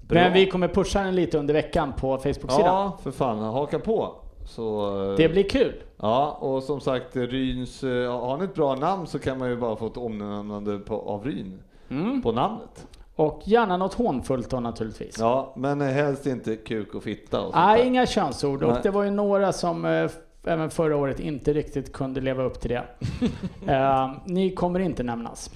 Bra. 0.02 0.22
Men 0.22 0.34
vi 0.34 0.46
kommer 0.50 0.68
pusha 0.68 1.04
den 1.04 1.16
lite 1.16 1.38
under 1.40 1.54
veckan 1.54 1.94
på 1.94 2.18
Facebook-sidan. 2.18 2.60
Ja, 2.66 2.98
för 3.04 3.12
fan. 3.12 3.40
Haka 3.40 3.80
på. 3.80 4.16
Så, 4.46 4.98
eh, 5.12 5.18
Det 5.18 5.30
blir 5.30 5.50
kul. 5.50 5.74
Ja, 5.98 6.32
och 6.42 6.64
som 6.64 6.80
sagt 6.82 7.16
Ryns, 7.16 7.84
eh, 7.84 8.20
har 8.22 8.38
ni 8.38 8.44
ett 8.44 8.54
bra 8.56 8.76
namn 8.76 9.08
så 9.08 9.20
kan 9.20 9.38
man 9.40 9.50
ju 9.50 9.56
bara 9.58 9.76
få 9.76 9.88
ett 9.88 9.98
omnämnande 9.98 10.80
på, 10.80 10.96
av 11.02 11.24
Ryn 11.26 11.60
Mm. 11.90 12.22
på 12.22 12.32
namnet. 12.32 12.88
Och 13.22 13.42
gärna 13.46 13.78
något 13.78 13.94
hånfullt 13.94 14.50
då 14.50 14.60
naturligtvis. 14.60 15.16
Ja, 15.20 15.54
men 15.56 15.82
helst 15.82 16.28
inte 16.28 16.56
kuk 16.56 16.96
och 16.96 17.04
fitta 17.04 17.42
och 17.42 17.56
Nej, 17.56 17.78
där. 17.80 17.86
inga 17.86 18.06
könsord. 18.06 18.64
Och 18.64 18.78
det 18.84 18.90
var 18.90 19.04
ju 19.04 19.12
några 19.12 19.54
som 19.54 19.86
eh, 19.86 20.12
även 20.44 20.70
förra 20.70 20.98
året 20.98 21.20
inte 21.20 21.54
riktigt 21.54 21.94
kunde 21.94 22.22
leva 22.22 22.44
upp 22.44 22.60
till 22.60 22.70
det. 22.70 22.84
Eh, 23.68 24.12
ni 24.26 24.52
kommer 24.56 24.80
inte 24.80 25.04
nämnas. 25.04 25.52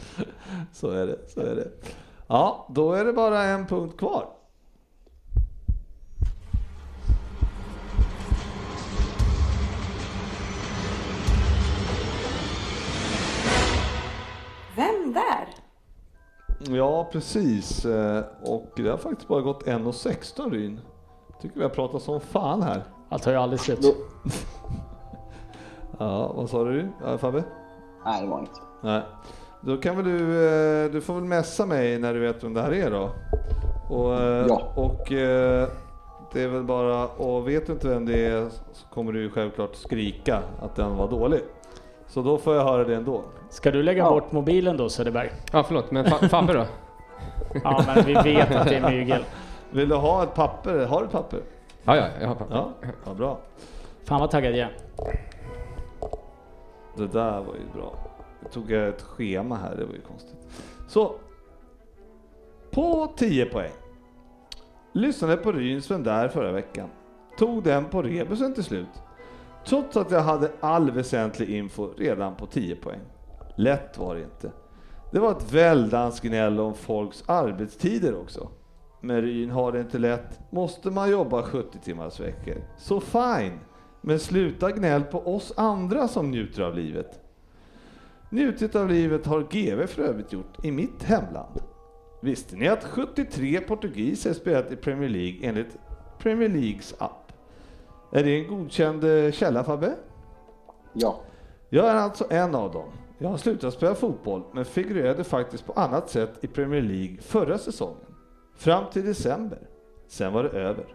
Så 0.74 0.90
är 0.90 1.08
det, 1.08 1.18
så 1.28 1.40
är 1.40 1.56
det. 1.56 1.68
Ja, 2.28 2.68
då 2.70 2.94
är 2.94 3.06
det 3.06 3.14
bara 3.14 3.44
en 3.44 3.68
punkt 3.68 3.98
kvar. 3.98 4.26
Vem 14.76 15.14
där? 15.14 15.65
Ja, 16.60 17.08
precis. 17.12 17.86
Eh, 17.86 18.24
Och 18.44 18.72
det 18.76 18.90
har 18.90 18.98
faktiskt 18.98 19.28
bara 19.28 19.42
gått 19.42 19.64
1.16 19.64 20.52
Ryn. 20.52 20.80
Tycker 21.42 21.56
vi 21.56 21.62
har 21.64 21.70
pratat 21.70 22.02
som 22.02 22.20
fan 22.20 22.62
här. 22.64 22.84
Allt 23.10 23.24
tar 23.24 23.32
ju 23.32 23.38
aldrig 23.38 23.60
slut. 23.60 23.82
Då, 23.82 23.90
Ja, 26.00 26.34
vad 26.36 26.50
sa 26.50 26.64
du 26.64 26.88
ja, 27.04 27.18
Fabbe? 27.18 27.44
nej, 28.06 28.22
det 28.22 28.28
var 28.28 28.40
inget. 28.40 28.62
Nej. 28.84 29.02
Då 29.62 29.78
kan 29.78 29.96
väl 29.96 30.06
du, 30.06 30.46
eh, 30.86 30.92
du 30.92 31.02
får 31.02 31.14
väl 31.14 31.24
messa 31.24 31.66
mig 31.66 32.00
när 32.00 32.14
du 32.14 32.20
vet 32.20 32.44
vem 32.44 32.54
det 32.54 32.62
här 32.62 32.74
är 32.74 32.92
då. 32.92 33.10
Och, 33.96 34.14
eh, 34.14 34.46
Ja. 34.48 34.62
och 34.76 35.06
det 36.34 36.44
är 36.44 36.48
väl 36.48 36.64
bara, 36.64 37.08
och 37.08 37.48
vet 37.48 37.68
du 37.68 37.74
inte 37.74 37.88
vem 37.88 38.06
det 38.06 38.26
är 38.26 38.50
så 38.74 38.88
kommer 38.94 39.12
du 39.12 39.30
självklart 39.30 39.76
skrika 39.76 40.42
att 40.62 40.76
den 40.76 40.98
var 40.98 41.10
dålig. 41.10 41.42
Så 42.16 42.22
då 42.22 42.38
får 42.38 42.56
jag 42.56 42.64
höra 42.64 42.84
det 42.84 42.96
ändå. 42.96 43.22
Ska 43.50 43.72
du 43.72 43.84
lägga 43.84 44.04
Ja. 44.04 44.10
bort 44.10 44.32
mobilen 44.32 44.78
då 44.78 44.90
Söderberg? 44.90 45.32
Ja, 45.52 45.64
förlåt, 45.64 45.92
men 45.92 46.06
fa- 46.06 46.28
Fabbe 46.30 46.54
då? 46.54 46.66
Ja, 47.64 47.84
men 47.88 48.06
vi 48.06 48.14
vet 48.14 48.56
att 48.56 48.68
det 48.68 48.76
är 48.76 48.90
mygel. 48.92 49.24
Vill 49.72 49.90
du 49.90 49.96
ha 49.96 50.24
ett 50.24 50.34
papper? 50.34 50.86
Har 50.86 51.00
du 51.00 51.06
ett 51.06 51.12
papper? 51.12 51.40
Ja, 51.84 51.96
ja, 51.98 52.08
jag 52.22 52.28
har 52.28 52.36
papper. 52.36 52.56
Ja, 52.56 52.70
ja 53.06 53.14
bra. 53.14 53.38
Fan 54.04 54.20
vad 54.20 54.32
taggad 54.32 54.52
jag 54.52 54.60
är. 54.60 54.78
Det 56.98 57.08
där 57.08 57.32
var 57.40 57.54
ju 57.56 57.80
bra. 57.80 57.94
Jag 58.42 58.52
tog 58.52 58.72
jag 58.72 58.88
ett 58.88 59.02
schema 59.02 59.56
här, 59.56 59.76
det 59.76 59.86
var 59.86 59.94
ju 59.94 60.02
konstigt. 60.02 60.38
Så. 60.88 61.16
På 62.72 63.08
10 63.18 63.46
poäng. 63.46 63.72
Lyssnade 64.92 65.38
på 65.38 65.52
Ryns 65.52 65.92
Vem 65.92 66.04
där 66.04 66.28
förra 66.28 66.52
veckan. 66.52 66.90
Tog 67.38 67.64
den 67.64 67.86
på 67.86 68.02
rebusen 68.02 68.54
till 68.54 68.64
slut. 68.64 68.88
Trots 69.66 69.98
att 69.98 70.12
jag 70.12 70.22
hade 70.22 70.52
all 70.60 70.92
väsentlig 70.92 71.50
info 71.50 71.94
redan 71.98 72.36
på 72.36 72.46
10 72.46 72.76
poäng. 72.76 73.00
Lätt 73.56 73.98
var 73.98 74.16
det 74.16 74.22
inte. 74.22 74.52
Det 75.12 75.20
var 75.20 75.32
ett 75.32 75.54
väldans 75.54 76.20
gnäll 76.20 76.60
om 76.60 76.74
folks 76.74 77.24
arbetstider 77.28 78.16
också. 78.22 78.50
Men 79.02 79.22
Ryn 79.22 79.50
har 79.50 79.72
det 79.72 79.80
inte 79.80 79.98
lätt. 79.98 80.40
Måste 80.52 80.92
man 80.92 81.12
jobba 81.12 81.44
70 81.44 81.80
timmars 81.80 82.20
veckor. 82.20 82.56
Så 82.78 83.00
fine. 83.00 83.60
Men 84.02 84.20
sluta 84.20 84.72
gnäll 84.72 85.04
på 85.04 85.36
oss 85.36 85.54
andra 85.58 86.08
som 86.08 86.32
njuter 86.32 86.64
av 86.64 86.76
livet. 86.76 87.20
Njutit 88.30 88.76
av 88.76 88.90
livet 88.90 89.26
har 89.26 89.42
GV 89.42 89.88
för 89.88 90.04
övrigt 90.04 90.34
gjort 90.34 90.66
i 90.66 90.72
mitt 90.72 91.04
hemland. 91.04 91.60
Visste 92.22 92.56
ni 92.56 92.68
att 92.68 92.84
73 92.84 93.60
portugiser 93.60 94.34
spelat 94.34 94.72
i 94.72 94.76
Premier 94.76 95.10
League 95.10 95.40
enligt 95.42 95.78
Premier 96.20 96.50
Leagues 96.50 96.96
app? 96.98 97.25
Är 98.16 98.24
det 98.24 98.40
en 98.40 98.48
godkänd 98.48 99.04
eh, 99.04 99.32
källa 99.32 99.64
Fabbe? 99.64 99.96
Ja. 100.94 101.20
Jag 101.70 101.88
är 101.88 101.96
alltså 101.96 102.26
en 102.30 102.56
av 102.56 102.72
dem. 102.72 102.90
Jag 103.18 103.30
har 103.30 103.38
slutat 103.38 103.74
spela 103.74 103.96
fotboll 103.96 104.44
men 104.54 104.66
figurerade 104.66 105.24
faktiskt 105.24 105.66
på 105.66 105.74
annat 105.74 106.10
sätt 106.10 106.34
i 106.42 106.48
Premier 106.48 106.82
League 106.82 107.18
förra 107.22 107.58
säsongen. 107.58 108.06
Fram 108.56 108.84
till 108.92 109.06
december. 109.06 109.60
Sen 110.08 110.34
var 110.34 110.44
det 110.44 110.50
över. 110.50 110.86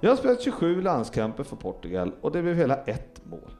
Jag 0.00 0.10
har 0.10 0.16
spelat 0.16 0.42
27 0.42 0.82
landskamper 0.82 1.44
för 1.44 1.56
Portugal 1.56 2.12
och 2.20 2.32
det 2.32 2.42
blev 2.42 2.54
hela 2.54 2.76
ett 2.76 3.20
mål. 3.24 3.50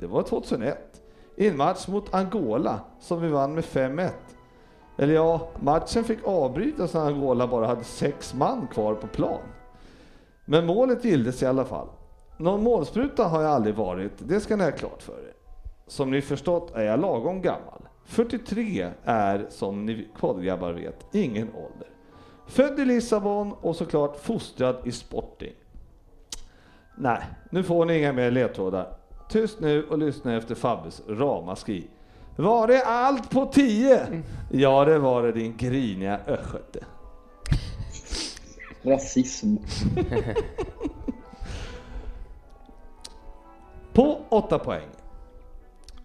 Det 0.00 0.06
var 0.06 0.22
2001 0.22 1.02
i 1.36 1.48
en 1.48 1.56
match 1.56 1.88
mot 1.88 2.14
Angola 2.14 2.80
som 3.00 3.20
vi 3.20 3.28
vann 3.28 3.54
med 3.54 3.64
5-1. 3.64 4.10
Eller 4.98 5.14
ja, 5.14 5.48
matchen 5.60 6.04
fick 6.04 6.18
avbrytas 6.24 6.94
när 6.94 7.06
Angola 7.06 7.46
bara 7.46 7.66
hade 7.66 7.84
sex 7.84 8.34
man 8.34 8.66
kvar 8.66 8.94
på 8.94 9.06
plan. 9.06 9.40
Men 10.50 10.66
målet 10.66 11.04
gildes 11.04 11.42
i 11.42 11.46
alla 11.46 11.64
fall. 11.64 11.88
Någon 12.36 12.62
målspruta 12.62 13.24
har 13.24 13.42
jag 13.42 13.50
aldrig 13.50 13.74
varit, 13.74 14.12
det 14.18 14.40
ska 14.40 14.56
ni 14.56 14.64
ha 14.64 14.70
klart 14.70 15.02
för 15.02 15.12
er. 15.12 15.32
Som 15.86 16.10
ni 16.10 16.20
förstått 16.20 16.70
är 16.74 16.82
jag 16.82 17.00
lagom 17.00 17.42
gammal. 17.42 17.82
43 18.04 18.90
är, 19.04 19.46
som 19.48 19.86
ni 19.86 20.08
poddgrabbar 20.20 20.72
vet, 20.72 21.06
ingen 21.12 21.48
ålder. 21.48 21.88
Född 22.46 22.80
i 22.80 22.84
Lissabon 22.84 23.52
och 23.52 23.76
såklart 23.76 24.16
fostrad 24.16 24.76
i 24.84 24.92
Sporting. 24.92 25.54
Nej, 26.96 27.22
nu 27.50 27.62
får 27.62 27.84
ni 27.84 27.98
inga 27.98 28.12
mer 28.12 28.30
ledtrådar. 28.30 28.88
Tyst 29.28 29.60
nu 29.60 29.84
och 29.84 29.98
lyssna 29.98 30.36
efter 30.36 30.54
Fabbes 30.54 31.02
ramaskri. 31.08 31.86
Var 32.36 32.66
det 32.66 32.84
allt 32.84 33.30
på 33.30 33.46
10? 33.46 34.22
Ja, 34.50 34.84
det 34.84 34.98
var 34.98 35.22
det 35.22 35.32
din 35.32 35.56
griniga 35.56 36.20
östgöte. 36.26 36.84
Rasism. 38.82 39.56
På 43.92 44.20
8 44.28 44.58
poäng. 44.58 44.88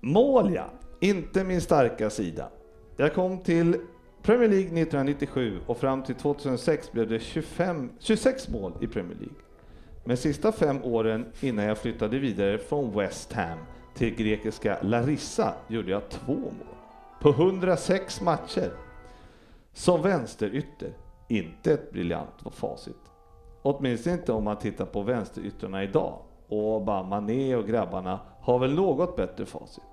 Mål 0.02 0.54
ja, 0.54 0.66
inte 1.00 1.44
min 1.44 1.62
starka 1.62 2.10
sida. 2.10 2.50
Jag 2.98 3.14
kom 3.14 3.40
till 3.40 3.78
Premier 4.22 4.50
League 4.50 4.66
1997 4.66 5.60
och 5.66 5.78
fram 5.78 6.04
till 6.04 6.16
2006 6.16 6.92
blev 6.92 7.10
det 7.10 7.20
25, 7.20 7.92
26 8.00 8.50
mål 8.50 8.74
i 8.82 8.88
Premier 8.88 9.18
League. 9.18 9.36
Men 10.04 10.18
sista 10.18 10.52
fem 10.52 10.84
åren 10.84 11.26
innan 11.42 11.66
jag 11.66 11.78
flyttade 11.78 12.20
vidare 12.20 12.58
från 12.58 12.98
West 12.98 13.34
Ham 13.34 13.58
till 13.96 14.16
grekiska 14.16 14.78
Larissa 14.82 15.54
gjorde 15.68 15.92
jag 15.92 16.10
två 16.10 16.34
mål 16.34 16.76
på 17.22 17.30
106 17.30 18.22
matcher. 18.22 18.72
Som 19.74 20.02
vänsterytter, 20.02 20.94
inte 21.28 21.74
ett 21.74 21.92
briljant 21.92 22.44
facit. 22.52 23.12
Åtminstone 23.62 24.16
inte 24.16 24.32
om 24.32 24.44
man 24.44 24.58
tittar 24.58 24.86
på 24.86 25.02
vänsteryttrarna 25.02 25.84
idag. 25.84 26.20
Och 26.48 26.76
Obama, 26.76 27.10
Mané 27.10 27.56
och 27.56 27.68
grabbarna 27.68 28.20
har 28.42 28.60
väl 28.60 28.74
något 28.74 29.16
bättre 29.16 29.46
facit. 29.46 29.84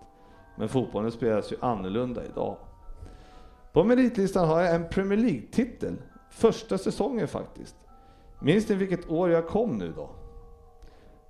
Men 0.57 0.69
fotbollen 0.69 1.13
spelas 1.13 1.53
ju 1.53 1.57
annorlunda 1.61 2.25
idag. 2.25 2.57
På 3.73 3.85
meritlistan 3.85 4.49
har 4.49 4.61
jag 4.61 4.75
en 4.75 4.89
Premier 4.89 5.19
League-titel. 5.19 5.97
Första 6.31 6.79
säsongen 6.79 7.29
faktiskt. 7.29 7.77
Minns 8.41 8.69
ni 8.69 8.75
vilket 8.75 9.11
år 9.11 9.31
jag 9.31 9.49
kom 9.49 9.79
nu 9.79 9.93
då? 9.97 10.09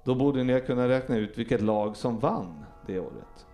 Då 0.05 0.15
borde 0.15 0.45
ni 0.45 0.61
kunna 0.61 0.89
räkna 0.89 1.17
ut 1.17 1.39
vilket 1.39 1.61
lag 1.61 1.97
som 1.97 2.19
vann 2.19 2.65
det 2.87 3.01
året. 3.01 3.47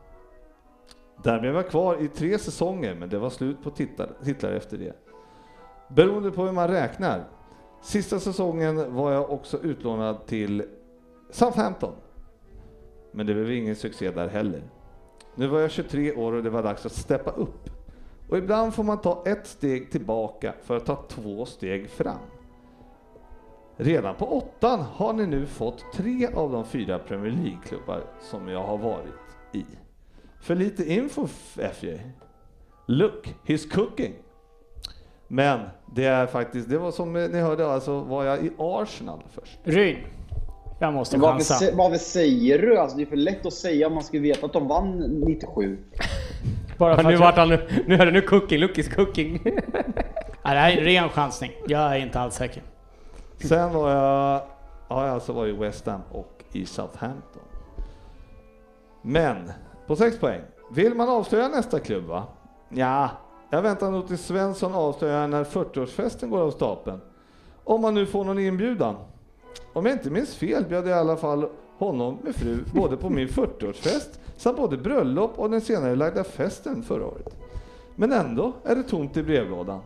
Där 1.23 1.41
blev 1.41 1.55
jag 1.55 1.69
kvar 1.69 2.03
i 2.03 2.09
tre 2.09 2.39
säsonger, 2.39 2.95
men 2.95 3.09
det 3.09 3.19
var 3.19 3.31
slut 3.31 3.63
på 3.63 3.71
titlar, 3.71 4.11
titlar 4.25 4.53
efter 4.53 4.79
det. 4.79 5.06
Beroende 5.89 6.31
på 6.31 6.45
hur 6.45 6.53
man 6.53 6.69
räknar. 6.69 7.25
Sista 7.83 8.21
säsongen 8.21 8.95
var 8.95 9.13
jag 9.13 9.31
också 9.31 9.59
utlånad 9.63 10.27
till 10.27 10.65
Southampton. 11.31 11.93
Men 13.13 13.27
det 13.27 13.35
blev 13.35 13.53
ingen 13.53 13.77
succé 13.77 14.11
där 14.11 14.29
heller. 14.29 14.63
Nu 15.35 15.47
var 15.47 15.61
jag 15.61 15.71
23 15.71 16.13
år 16.13 16.33
och 16.33 16.43
det 16.43 16.51
var 16.51 16.63
dags 16.63 16.87
att 16.87 16.93
steppa 16.93 17.31
upp. 17.31 17.71
Och 18.29 18.39
ibland 18.39 18.75
får 18.75 18.85
man 18.85 19.01
ta 19.01 19.23
ett 19.27 19.47
steg 19.47 19.91
tillbaka 19.91 20.55
för 20.63 20.77
att 20.77 20.87
ta 20.87 21.05
två 21.09 21.45
steg 21.45 21.91
fram. 21.91 22.19
Redan 23.77 24.15
på 24.15 24.37
åttan 24.37 24.81
har 24.81 25.13
ni 25.13 25.27
nu 25.27 25.47
fått 25.47 25.85
tre 25.95 26.27
av 26.35 26.53
de 26.53 26.65
fyra 26.65 26.99
Premier 26.99 27.33
League-klubbar 27.33 28.05
som 28.21 28.49
jag 28.49 28.63
har 28.63 28.79
varit 28.79 29.13
i. 29.53 29.65
För 30.41 30.55
lite 30.55 30.93
info 30.93 31.27
FJ. 31.73 32.01
Look, 32.87 33.35
he's 33.47 33.71
cooking. 33.71 34.15
Men 35.29 35.61
det 35.95 36.05
är 36.05 36.27
faktiskt, 36.27 36.69
det 36.71 36.79
var 36.79 36.91
som 36.91 37.13
ni 37.13 37.41
hörde, 37.41 37.73
alltså 37.73 38.01
var 38.01 38.25
jag 38.25 38.39
i 38.45 38.51
Arsenal 38.59 39.23
först. 39.35 39.59
Ryn. 39.65 39.97
Jag 40.79 40.95
måste 40.95 41.19
Varför, 41.19 41.35
chansa. 41.35 41.55
sä- 41.55 41.77
varför 41.77 41.99
säger 41.99 42.59
du? 42.59 42.79
Alltså, 42.79 42.97
det 42.97 43.03
är 43.03 43.07
för 43.07 43.17
lätt 43.17 43.47
att 43.47 43.53
säga 43.53 43.87
om 43.87 43.95
man 43.95 44.05
skulle 44.05 44.23
veta 44.23 44.47
att 44.47 44.53
de 44.53 44.69
vann 44.69 44.99
97. 45.27 45.79
Bara 46.79 46.97
för 46.97 47.03
nu 47.03 47.15
att 47.15 47.21
vart 47.21 47.37
jag... 47.37 47.47
han, 47.47 47.59
nu 47.87 47.97
hörde 47.97 48.11
nu 48.11 48.21
cooking, 48.21 48.59
look 48.59 48.79
is 48.79 48.95
cooking. 48.95 49.41
Nej, 49.45 50.55
det 50.55 50.61
här 50.61 50.73
är 50.73 50.79
en 50.79 50.85
ren 50.85 51.09
chansning. 51.09 51.51
Jag 51.69 51.81
är 51.81 51.97
inte 51.97 52.21
alls 52.21 52.35
säker. 52.35 52.63
Sen 53.39 53.73
var 53.73 53.91
jag, 53.91 54.41
ja, 54.89 55.07
jag 55.07 55.15
alltså 55.15 55.33
var 55.33 55.47
i 55.47 55.53
West 55.53 55.87
Ham 55.87 56.01
och 56.13 56.45
i 56.53 56.67
Southampton. 56.67 57.43
Men 59.03 59.53
på 59.87 59.97
6 59.97 60.19
poäng. 60.19 60.41
Vill 60.73 60.95
man 60.95 61.09
avslöja 61.09 61.49
nästa 61.49 61.79
klubb 61.81 62.05
va? 62.05 62.25
Ja, 62.69 63.11
jag 63.57 63.63
väntar 63.63 63.91
nog 63.91 64.09
till 64.09 64.19
Svensson 64.19 64.75
avslöjar 64.75 65.29
när 65.29 65.45
40-årsfesten 65.45 66.29
går 66.29 66.41
av 66.41 66.51
stapeln. 66.51 67.01
Om 67.65 67.81
man 67.81 67.95
nu 67.95 68.07
får 68.07 68.25
någon 68.25 68.39
inbjudan. 68.39 68.97
Om 69.73 69.87
jag 69.87 69.95
inte 69.95 70.11
minns 70.11 70.35
fel 70.35 70.65
bjöd 70.69 70.87
jag 70.87 70.97
i 70.97 71.01
alla 71.01 71.17
fall 71.17 71.49
honom 71.79 72.19
med 72.23 72.35
fru 72.35 72.59
både 72.75 72.97
på 72.97 73.11
min 73.11 73.29
40-årsfest 73.29 74.19
samt 74.37 74.57
både 74.57 74.77
bröllop 74.77 75.39
och 75.39 75.51
den 75.51 75.61
senare 75.61 75.97
lagda 75.97 76.25
festen 76.25 76.83
förra 76.83 77.07
året. 77.07 77.37
Men 77.95 78.13
ändå 78.13 78.53
är 78.65 78.77
det 78.77 78.83
tomt 78.83 79.17
i 79.17 79.23
brevlådan. 79.23 79.81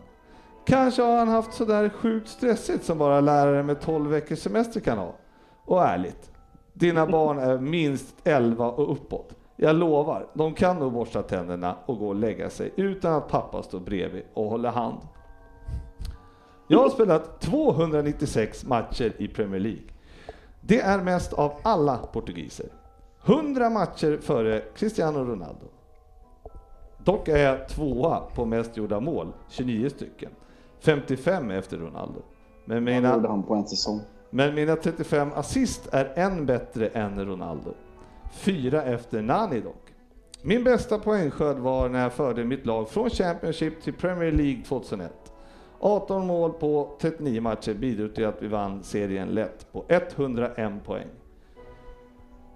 Kanske 0.65 1.01
har 1.01 1.17
han 1.17 1.27
haft 1.27 1.53
sådär 1.53 1.89
sjukt 1.89 2.29
stressigt 2.29 2.85
som 2.85 2.97
bara 2.97 3.21
lärare 3.21 3.63
med 3.63 3.81
12 3.81 4.09
veckors 4.09 4.39
semester 4.39 4.79
kan 4.79 4.97
ha. 4.97 5.15
Och 5.65 5.83
ärligt, 5.83 6.31
dina 6.73 7.07
barn 7.07 7.39
är 7.39 7.57
minst 7.57 8.15
11 8.23 8.71
och 8.71 8.91
uppåt. 8.91 9.35
Jag 9.63 9.75
lovar, 9.75 10.27
de 10.33 10.53
kan 10.53 10.79
nog 10.79 10.93
borsta 10.93 11.23
tänderna 11.23 11.75
och 11.85 11.97
gå 11.97 12.07
och 12.07 12.15
lägga 12.15 12.49
sig 12.49 12.73
utan 12.75 13.13
att 13.13 13.27
pappa 13.27 13.63
står 13.63 13.79
bredvid 13.79 14.23
och 14.33 14.49
håller 14.49 14.69
hand. 14.69 14.97
Jag 16.67 16.79
har 16.79 16.89
spelat 16.89 17.41
296 17.41 18.65
matcher 18.65 19.13
i 19.17 19.27
Premier 19.27 19.59
League. 19.59 19.83
Det 20.61 20.81
är 20.81 21.01
mest 21.01 21.33
av 21.33 21.53
alla 21.63 21.97
portugiser. 21.97 22.65
100 23.25 23.69
matcher 23.69 24.17
före 24.21 24.61
Cristiano 24.75 25.19
Ronaldo. 25.19 25.65
Dock 26.97 27.27
är 27.27 27.37
jag 27.37 27.69
tvåa 27.69 28.19
på 28.35 28.45
mest 28.45 28.77
gjorda 28.77 28.99
mål, 28.99 29.33
29 29.49 29.89
stycken. 29.89 30.31
55 30.79 31.51
efter 31.51 31.77
Ronaldo. 31.77 32.21
Men 32.65 32.83
mina, 32.83 33.45
men 34.29 34.55
mina 34.55 34.75
35 34.75 35.29
assist 35.35 35.89
är 35.91 36.13
än 36.15 36.45
bättre 36.45 36.87
än 36.87 37.25
Ronaldo. 37.25 37.73
Fyra 38.31 38.83
efter 38.83 39.21
Nani 39.21 39.59
dock. 39.59 39.93
Min 40.41 40.63
bästa 40.63 40.99
poängskörd 40.99 41.57
var 41.57 41.89
när 41.89 42.03
jag 42.03 42.13
förde 42.13 42.45
mitt 42.45 42.65
lag 42.65 42.89
från 42.89 43.09
Championship 43.09 43.81
till 43.81 43.93
Premier 43.93 44.31
League 44.31 44.63
2001. 44.63 45.11
18 45.79 46.27
mål 46.27 46.53
på 46.53 46.97
39 47.01 47.41
matcher 47.41 47.73
bidrog 47.73 48.15
till 48.15 48.25
att 48.25 48.41
vi 48.41 48.47
vann 48.47 48.83
serien 48.83 49.27
lätt 49.27 49.71
på 49.71 49.85
101 49.87 50.83
poäng. 50.85 51.07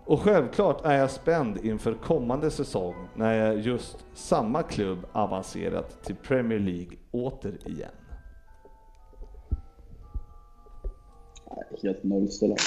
Och 0.06 0.22
självklart 0.22 0.86
är 0.86 0.98
jag 0.98 1.12
spänd 1.12 1.66
inför 1.66 1.94
kommande 1.94 2.52
säsong 2.52 2.96
när 3.16 3.34
jag 3.34 3.60
just 3.60 4.06
samma 4.14 4.64
klubb 4.64 5.06
avancerat 5.12 6.04
till 6.04 6.16
Premier 6.16 6.60
League 6.60 6.98
återigen. 7.12 7.92
Helt 11.84 12.04
nollställd. 12.04 12.60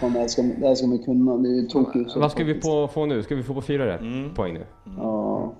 Fan, 0.00 0.12
det, 0.12 0.18
här 0.18 0.28
ska, 0.28 0.42
det 0.42 0.66
här 0.68 0.74
ska 0.74 0.86
man 0.86 0.98
kunna. 0.98 1.36
Det 1.36 1.48
är 1.48 1.66
tokigt. 1.66 2.16
Vad 2.16 2.30
ska 2.32 2.44
vi 2.44 2.54
på, 2.54 2.88
få 2.88 3.06
nu? 3.06 3.22
Ska 3.22 3.34
vi 3.34 3.42
få 3.42 3.54
på 3.54 3.62
fyra 3.62 3.86
rätt 3.86 4.00
Mm. 4.00 4.34
poäng 4.34 4.54
nu? 4.54 4.64
Ja. 4.98 5.52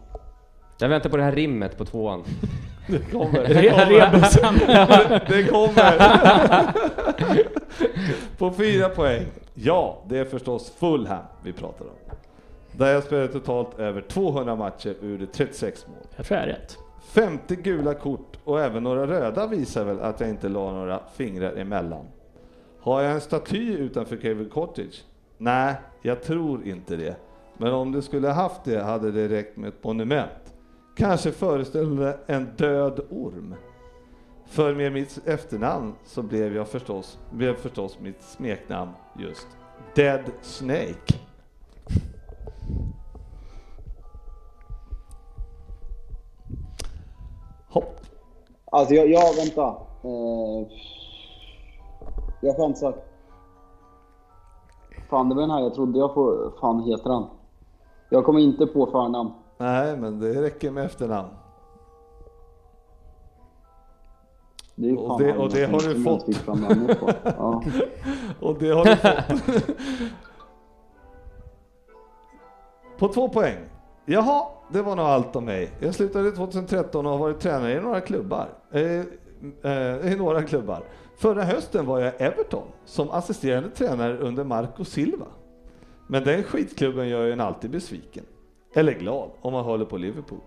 Jag 0.78 0.88
väntar 0.88 1.10
på 1.10 1.16
det 1.16 1.22
här 1.22 1.32
rimmet 1.32 1.78
på 1.78 1.84
tvåan. 1.84 2.22
Det 2.88 3.10
kommer. 3.12 3.44
Re- 3.44 3.86
Rebusen. 3.86 4.54
Det 5.28 5.44
kommer! 5.50 5.98
På 8.38 8.50
fyra 8.50 8.88
poäng. 8.88 9.22
Ja, 9.54 9.98
det 10.08 10.18
är 10.18 10.24
förstås 10.24 10.70
Fulham 10.78 11.22
vi 11.44 11.52
pratar 11.52 11.84
om. 11.84 11.90
Där 12.72 12.92
jag 12.92 13.02
spelade 13.02 13.28
totalt 13.28 13.78
över 13.78 14.00
200 14.00 14.56
matcher 14.56 14.94
ur 15.02 15.26
36 15.32 15.86
mål. 15.88 15.96
Jag 16.16 16.26
tror 16.26 16.40
jag 16.40 16.48
är 16.48 16.52
rätt. 16.52 16.76
50 17.12 17.56
gula 17.56 17.94
kort 17.94 18.36
och 18.44 18.60
även 18.60 18.82
några 18.82 19.06
röda 19.06 19.46
visar 19.46 19.84
väl 19.84 20.00
att 20.00 20.20
jag 20.20 20.28
inte 20.30 20.48
la 20.48 20.72
några 20.72 21.00
fingrar 21.16 21.52
emellan. 21.56 22.04
Har 22.86 23.02
jag 23.02 23.12
en 23.12 23.20
staty 23.20 23.72
utanför 23.72 24.16
Cable 24.16 24.44
Cottage? 24.44 25.04
Nej, 25.38 25.74
jag 26.02 26.22
tror 26.22 26.66
inte 26.66 26.96
det. 26.96 27.16
Men 27.58 27.72
om 27.72 27.92
du 27.92 28.02
skulle 28.02 28.28
haft 28.28 28.64
det 28.64 28.82
hade 28.82 29.12
det 29.12 29.28
räckt 29.28 29.56
med 29.56 29.68
ett 29.68 29.84
monument. 29.84 30.54
Kanske 30.96 31.32
föreställde 31.32 32.18
en 32.26 32.48
död 32.56 33.00
orm. 33.10 33.54
För 34.46 34.74
med 34.74 34.92
mitt 34.92 35.20
efternamn 35.26 35.94
så 36.04 36.22
blev 36.22 36.56
jag 36.56 36.68
förstås, 36.68 37.18
blev 37.30 37.54
förstås 37.54 37.98
mitt 38.00 38.22
smeknamn 38.22 38.92
just 39.18 39.46
Dead 39.94 40.24
Snake. 40.42 41.14
Hopp. 47.68 48.00
Alltså, 48.64 48.94
jag, 48.94 49.08
jag 49.10 49.36
vänta. 49.36 49.76
Uh 50.04 50.95
jag 52.46 52.56
chansar. 52.56 52.94
Fan, 55.10 55.28
det 55.28 55.34
var 55.34 55.42
den 55.42 55.50
här 55.50 55.60
jag 55.60 55.74
trodde 55.74 55.98
jag 55.98 56.14
får... 56.14 56.52
Fan 56.60 56.82
heter 56.82 57.10
han? 57.10 57.26
Jag 58.10 58.24
kommer 58.24 58.40
inte 58.40 58.66
på 58.66 58.86
förnamn. 58.86 59.30
Nej, 59.58 59.96
men 59.96 60.20
det 60.20 60.42
räcker 60.42 60.70
med 60.70 60.84
efternamn. 60.84 61.28
Det 64.74 64.88
är 64.90 64.98
Och 65.10 65.18
det- 65.20 65.36
och 65.38 65.50
det 65.50 65.64
har 65.64 65.94
du 65.94 66.04
fått. 66.04 66.24
Ja. 67.38 67.62
Och 68.40 68.58
det 68.58 68.70
har 68.70 68.84
du 68.84 68.96
fått. 68.96 69.76
På 72.98 73.08
två 73.08 73.28
poäng. 73.28 73.56
Jaha, 74.04 74.42
det 74.72 74.82
var 74.82 74.96
nog 74.96 75.06
allt 75.06 75.36
om 75.36 75.44
mig. 75.44 75.70
Jag 75.80 75.94
slutade 75.94 76.32
2013 76.32 77.06
och 77.06 77.12
har 77.12 77.18
varit 77.18 77.40
tränare 77.40 77.72
i 77.72 77.80
några 77.80 78.00
klubbar. 78.00 78.48
Eh, 78.72 78.82
eh, 79.72 80.12
I 80.12 80.16
några 80.18 80.42
klubbar. 80.42 80.82
Förra 81.16 81.44
hösten 81.44 81.86
var 81.86 82.00
jag 82.00 82.12
i 82.12 82.16
Everton 82.16 82.68
som 82.84 83.10
assisterande 83.10 83.70
tränare 83.70 84.18
under 84.18 84.44
Marco 84.44 84.84
Silva. 84.84 85.26
Men 86.06 86.24
den 86.24 86.42
skitklubben 86.42 87.08
gör 87.08 87.26
ju 87.26 87.32
en 87.32 87.40
alltid 87.40 87.70
besviken. 87.70 88.24
Eller 88.74 88.92
glad 88.92 89.30
om 89.40 89.52
man 89.52 89.64
håller 89.64 89.84
på 89.84 89.96
Liverpool. 89.96 90.40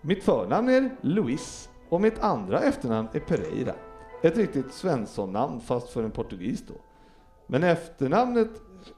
Mitt 0.00 0.24
förnamn 0.24 0.68
är 0.68 0.96
Luis 1.00 1.68
och 1.88 2.00
mitt 2.00 2.18
andra 2.18 2.60
efternamn 2.60 3.08
är 3.12 3.20
Pereira. 3.20 3.74
Ett 4.22 4.36
riktigt 4.36 4.72
Svensson-namn 4.72 5.60
fast 5.60 5.88
för 5.88 6.02
en 6.02 6.10
portugis 6.10 6.62
då. 6.66 6.74
Men 7.46 7.62
efternamnet 7.64 8.50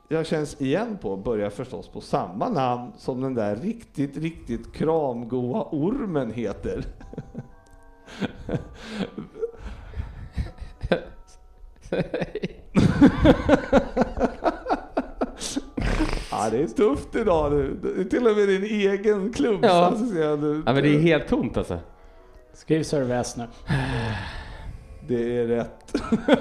jag 0.09 0.27
känns 0.27 0.61
igen 0.61 0.99
på 1.03 1.17
börjar 1.17 1.51
förstås 1.51 1.89
på 1.89 2.01
samma 2.01 2.49
namn 2.49 2.93
som 2.97 3.21
den 3.21 3.35
där 3.35 3.57
riktigt, 3.57 4.17
riktigt 4.17 4.73
kramgoa 4.73 5.69
ormen 5.71 6.31
heter. 6.31 6.85
Ja, 16.31 16.51
det 16.51 16.63
är 16.63 16.67
tufft 16.67 17.15
idag 17.15 17.53
nu. 17.53 17.79
Det 17.83 18.01
är 18.01 18.05
till 18.05 18.27
och 18.27 18.37
med 18.37 18.49
din 18.49 18.65
egen 18.65 19.33
klubb. 19.33 19.61
Ja. 19.65 19.93
Ja 20.17 20.37
men 20.73 20.83
det 20.83 20.95
är 20.95 21.01
helt 21.01 21.29
tomt 21.29 21.57
alltså. 21.57 21.79
Skriv 22.53 22.83
Sir 22.83 23.11
S 23.11 23.37
nu. 23.37 23.45
Det 25.09 25.39
är 25.39 25.47
rätt. 25.47 25.95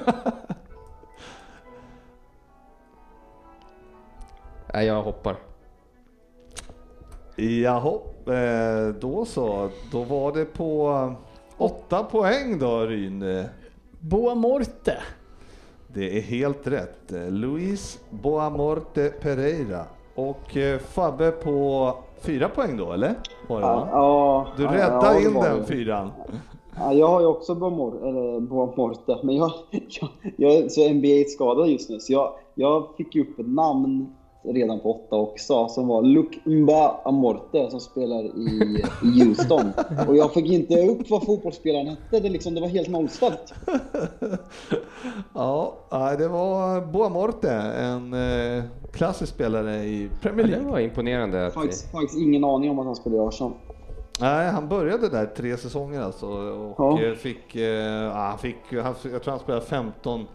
Nej, 4.73 4.85
jag 4.87 5.03
hoppar. 5.03 5.35
Jaha, 7.35 7.99
eh, 8.27 8.87
då 8.99 9.25
så. 9.25 9.69
Då 9.91 10.03
var 10.03 10.33
det 10.33 10.45
på 10.45 11.15
åtta 11.57 12.03
poäng 12.03 12.59
då 12.59 12.85
Ryn. 12.85 13.43
Boa 13.99 14.35
Morte. 14.35 14.97
Det 15.97 16.17
är 16.17 16.21
helt 16.21 16.67
rätt. 16.67 17.11
Luis 17.29 17.99
Boamorte 18.09 19.09
Pereira. 19.21 19.83
Och 20.15 20.57
eh, 20.57 20.79
Fabbe 20.79 21.31
på 21.31 21.93
fyra 22.21 22.49
poäng 22.49 22.77
då, 22.77 22.91
eller? 22.91 23.15
Var 23.47 23.61
det, 23.61 23.65
va? 23.67 23.87
Ja, 23.91 24.47
Du 24.57 24.63
ja, 24.63 24.71
räddade 24.73 25.21
ja, 25.21 25.27
in 25.29 25.33
den 25.33 25.65
fyran. 25.65 26.11
Ja, 26.75 26.93
jag 26.93 27.07
har 27.07 27.19
ju 27.21 27.25
också 27.25 27.55
Boamor- 27.55 28.07
eller 28.07 28.39
Boamorte, 28.39 29.17
men 29.23 29.35
jag, 29.35 29.51
jag, 29.71 30.09
jag 30.37 30.53
är 30.53 30.69
så 30.69 30.89
NBA-skadad 30.93 31.67
just 31.67 31.89
nu 31.89 31.99
så 31.99 32.13
jag, 32.13 32.33
jag 32.55 32.87
fick 32.97 33.15
ju 33.15 33.21
upp 33.21 33.39
ett 33.39 33.47
namn 33.47 34.15
redan 34.53 34.79
på 34.79 34.91
åtta 34.91 35.15
också 35.15 35.67
som 35.67 35.87
var 35.87 36.01
Luke 36.01 36.49
Mba 36.49 37.01
Amorte 37.05 37.69
som 37.71 37.79
spelar 37.79 38.23
i, 38.23 38.83
Houston. 39.01 39.71
Och 40.07 40.15
jag 40.15 40.33
fick 40.33 40.45
inte 40.51 40.87
upp 40.87 41.09
vad 41.09 41.25
fotbollsspelaren 41.25 41.87
hette, 41.87 42.19
det, 42.19 42.29
liksom, 42.29 42.55
det 42.55 42.61
var 42.61 42.67
helt 42.67 42.89
nollställt. 42.89 43.53
Ja, 45.33 45.73
nej, 45.91 46.17
det 46.17 46.27
var 46.27 46.81
Boamorte, 46.81 47.51
en 47.77 48.13
eh, 48.13 48.63
klassisk 48.93 49.33
spelare 49.33 49.75
i 49.75 50.09
Premier 50.21 50.45
Ja, 50.45 50.51
det 50.51 50.57
League. 50.57 50.71
var 50.71 50.79
imponerande. 50.79 51.47
Att, 51.47 51.53
Faktiskt, 51.53 51.91
faktiskt 51.91 52.19
ingen 52.19 52.43
aning 52.43 52.69
om 52.69 52.79
att 52.79 52.85
han 52.85 52.95
spelade 52.95 53.23
i 53.23 53.27
Arsenal. 53.27 53.53
Nej, 54.21 54.49
han 54.49 54.67
började 54.69 55.09
där 55.09 55.25
tre 55.25 55.57
säsonger 55.57 56.01
alltså 56.01 56.25
och 56.25 56.75
Ja. 56.77 57.01
eh, 57.03 57.13
fick, 57.13 57.55
eh, 57.55 57.61
ja, 57.63 58.11
han 58.13 58.37
fick, 58.37 58.55
han, 58.83 58.95
jag 59.11 59.23
tror 59.23 59.31
han 59.31 59.39
spelade 59.39 59.65
15, 59.65 60.25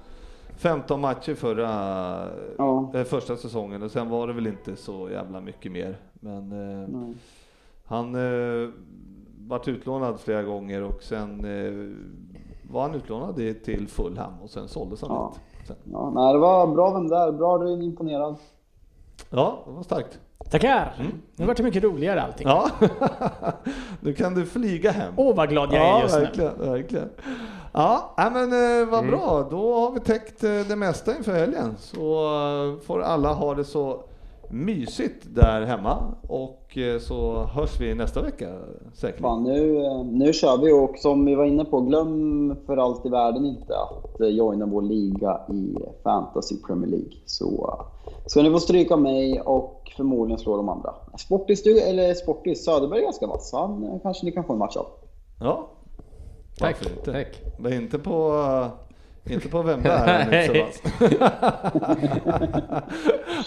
15 0.56 1.00
matcher 1.00 1.34
förra, 1.34 1.68
Ja. 2.58 2.90
eh, 2.94 3.04
första 3.04 3.36
säsongen 3.36 3.82
och 3.82 3.90
sen 3.90 4.08
var 4.10 4.26
det 4.26 4.32
väl 4.32 4.46
inte 4.46 4.76
så 4.76 5.10
jävla 5.10 5.40
mycket 5.40 5.72
mer. 5.72 5.96
Men 6.12 6.52
eh, 6.52 6.88
han 7.84 8.14
eh, 8.14 8.68
vart 9.48 9.68
utlånad 9.68 10.20
flera 10.20 10.42
gånger 10.42 10.82
och 10.82 11.02
sen 11.02 11.44
eh, 11.44 11.96
var 12.70 12.82
han 12.82 12.94
utlånad 12.94 13.36
till 13.64 13.88
Fulham 13.88 14.32
och 14.42 14.50
sen 14.50 14.68
såldes 14.68 15.02
han 15.02 15.10
Ja. 15.10 15.32
dit. 15.34 15.66
Sen. 15.66 15.76
Ja, 15.92 16.10
nej, 16.14 16.32
det 16.32 16.38
var 16.38 16.66
bra 16.66 16.90
vem 16.92 17.08
där. 17.08 17.32
Bra, 17.32 17.58
du 17.58 17.72
är 17.72 17.82
imponerad. 17.82 18.36
Ja, 19.30 19.62
det 19.66 19.72
var 19.72 19.82
starkt. 19.82 20.18
Tackar! 20.50 20.94
Nu 21.36 21.46
vart 21.46 21.56
det 21.56 21.62
mycket 21.62 21.82
roligare 21.84 22.22
allting. 22.22 22.46
Ja, 22.48 22.68
nu 24.00 24.12
kan 24.12 24.34
du 24.34 24.46
flyga 24.46 24.90
hem. 24.90 25.14
Åh 25.16 25.36
vad 25.36 25.48
glad 25.48 25.68
jag 25.72 25.82
är 25.82 25.88
ja, 25.88 26.02
just 26.02 26.14
nu. 26.14 26.20
verkligen, 26.20 26.58
verkligen. 26.58 27.08
Ja, 27.74 28.14
men 28.16 28.52
eh, 28.52 28.88
vad 28.88 29.06
bra. 29.06 29.46
Då 29.50 29.74
har 29.74 29.92
vi 29.92 30.00
täckt 30.00 30.44
eh, 30.44 30.50
det 30.68 30.76
mesta 30.76 31.16
inför 31.16 31.32
helgen. 31.32 31.74
Så 31.78 32.24
eh, 32.24 32.80
får 32.80 33.02
alla 33.02 33.32
ha 33.32 33.54
det 33.54 33.64
så 33.64 34.04
mysigt 34.50 35.26
där 35.34 35.62
hemma 35.62 36.14
och 36.28 36.78
så 37.00 37.44
hörs 37.44 37.80
vi 37.80 37.94
nästa 37.94 38.22
vecka 38.22 38.48
säkert. 38.94 39.20
Fan, 39.20 39.44
nu, 39.44 39.78
nu 40.04 40.32
kör 40.32 40.56
vi 40.56 40.72
och 40.72 40.98
som 40.98 41.24
vi 41.24 41.34
var 41.34 41.44
inne 41.44 41.64
på, 41.64 41.80
glöm 41.80 42.56
för 42.66 42.76
allt 42.76 43.06
i 43.06 43.08
världen 43.08 43.46
inte 43.46 43.74
att 43.76 44.34
joina 44.34 44.66
vår 44.66 44.82
liga 44.82 45.40
i 45.48 45.76
Fantasy 46.04 46.56
Premier 46.66 46.90
League. 46.90 47.12
Så 47.26 47.80
ska 48.26 48.42
ni 48.42 48.50
få 48.50 48.58
stryka 48.58 48.96
mig 48.96 49.40
och 49.40 49.92
förmodligen 49.96 50.38
slå 50.38 50.56
de 50.56 50.68
andra. 50.68 50.94
Sportis, 51.18 51.62
du, 51.62 51.80
eller 51.80 52.14
Sportis, 52.14 52.64
Söderberg 52.64 52.98
är 53.00 53.04
ganska 53.04 53.26
vass. 53.26 53.52
Han 53.52 54.00
kanske 54.02 54.26
ni 54.26 54.32
kan 54.32 54.44
få 54.44 54.52
en 54.52 54.58
match 54.58 54.76
av. 54.76 54.86
Ja, 55.40 55.68
tack, 56.58 56.76
varför 56.82 56.90
inte? 56.96 57.12
tack. 57.12 57.40
Men 57.58 57.72
inte 57.72 57.98
på, 57.98 58.34
eh, 59.26 59.32
inte 59.32 59.48
på 59.48 59.62
vem 59.62 59.82
det 59.82 59.88
är. 59.90 60.32
är 60.32 60.64
vass. 60.64 60.82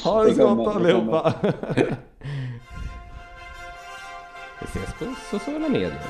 ha 0.03 0.23
det 0.23 0.29
Det 0.29 0.35
så 0.35 0.55
gott 0.55 0.65
det 0.65 0.71
allihopa. 0.71 1.33
Vi 4.61 4.65
ses 4.65 4.93
på 4.99 5.05
sociala 5.31 5.69
medier. 5.69 6.01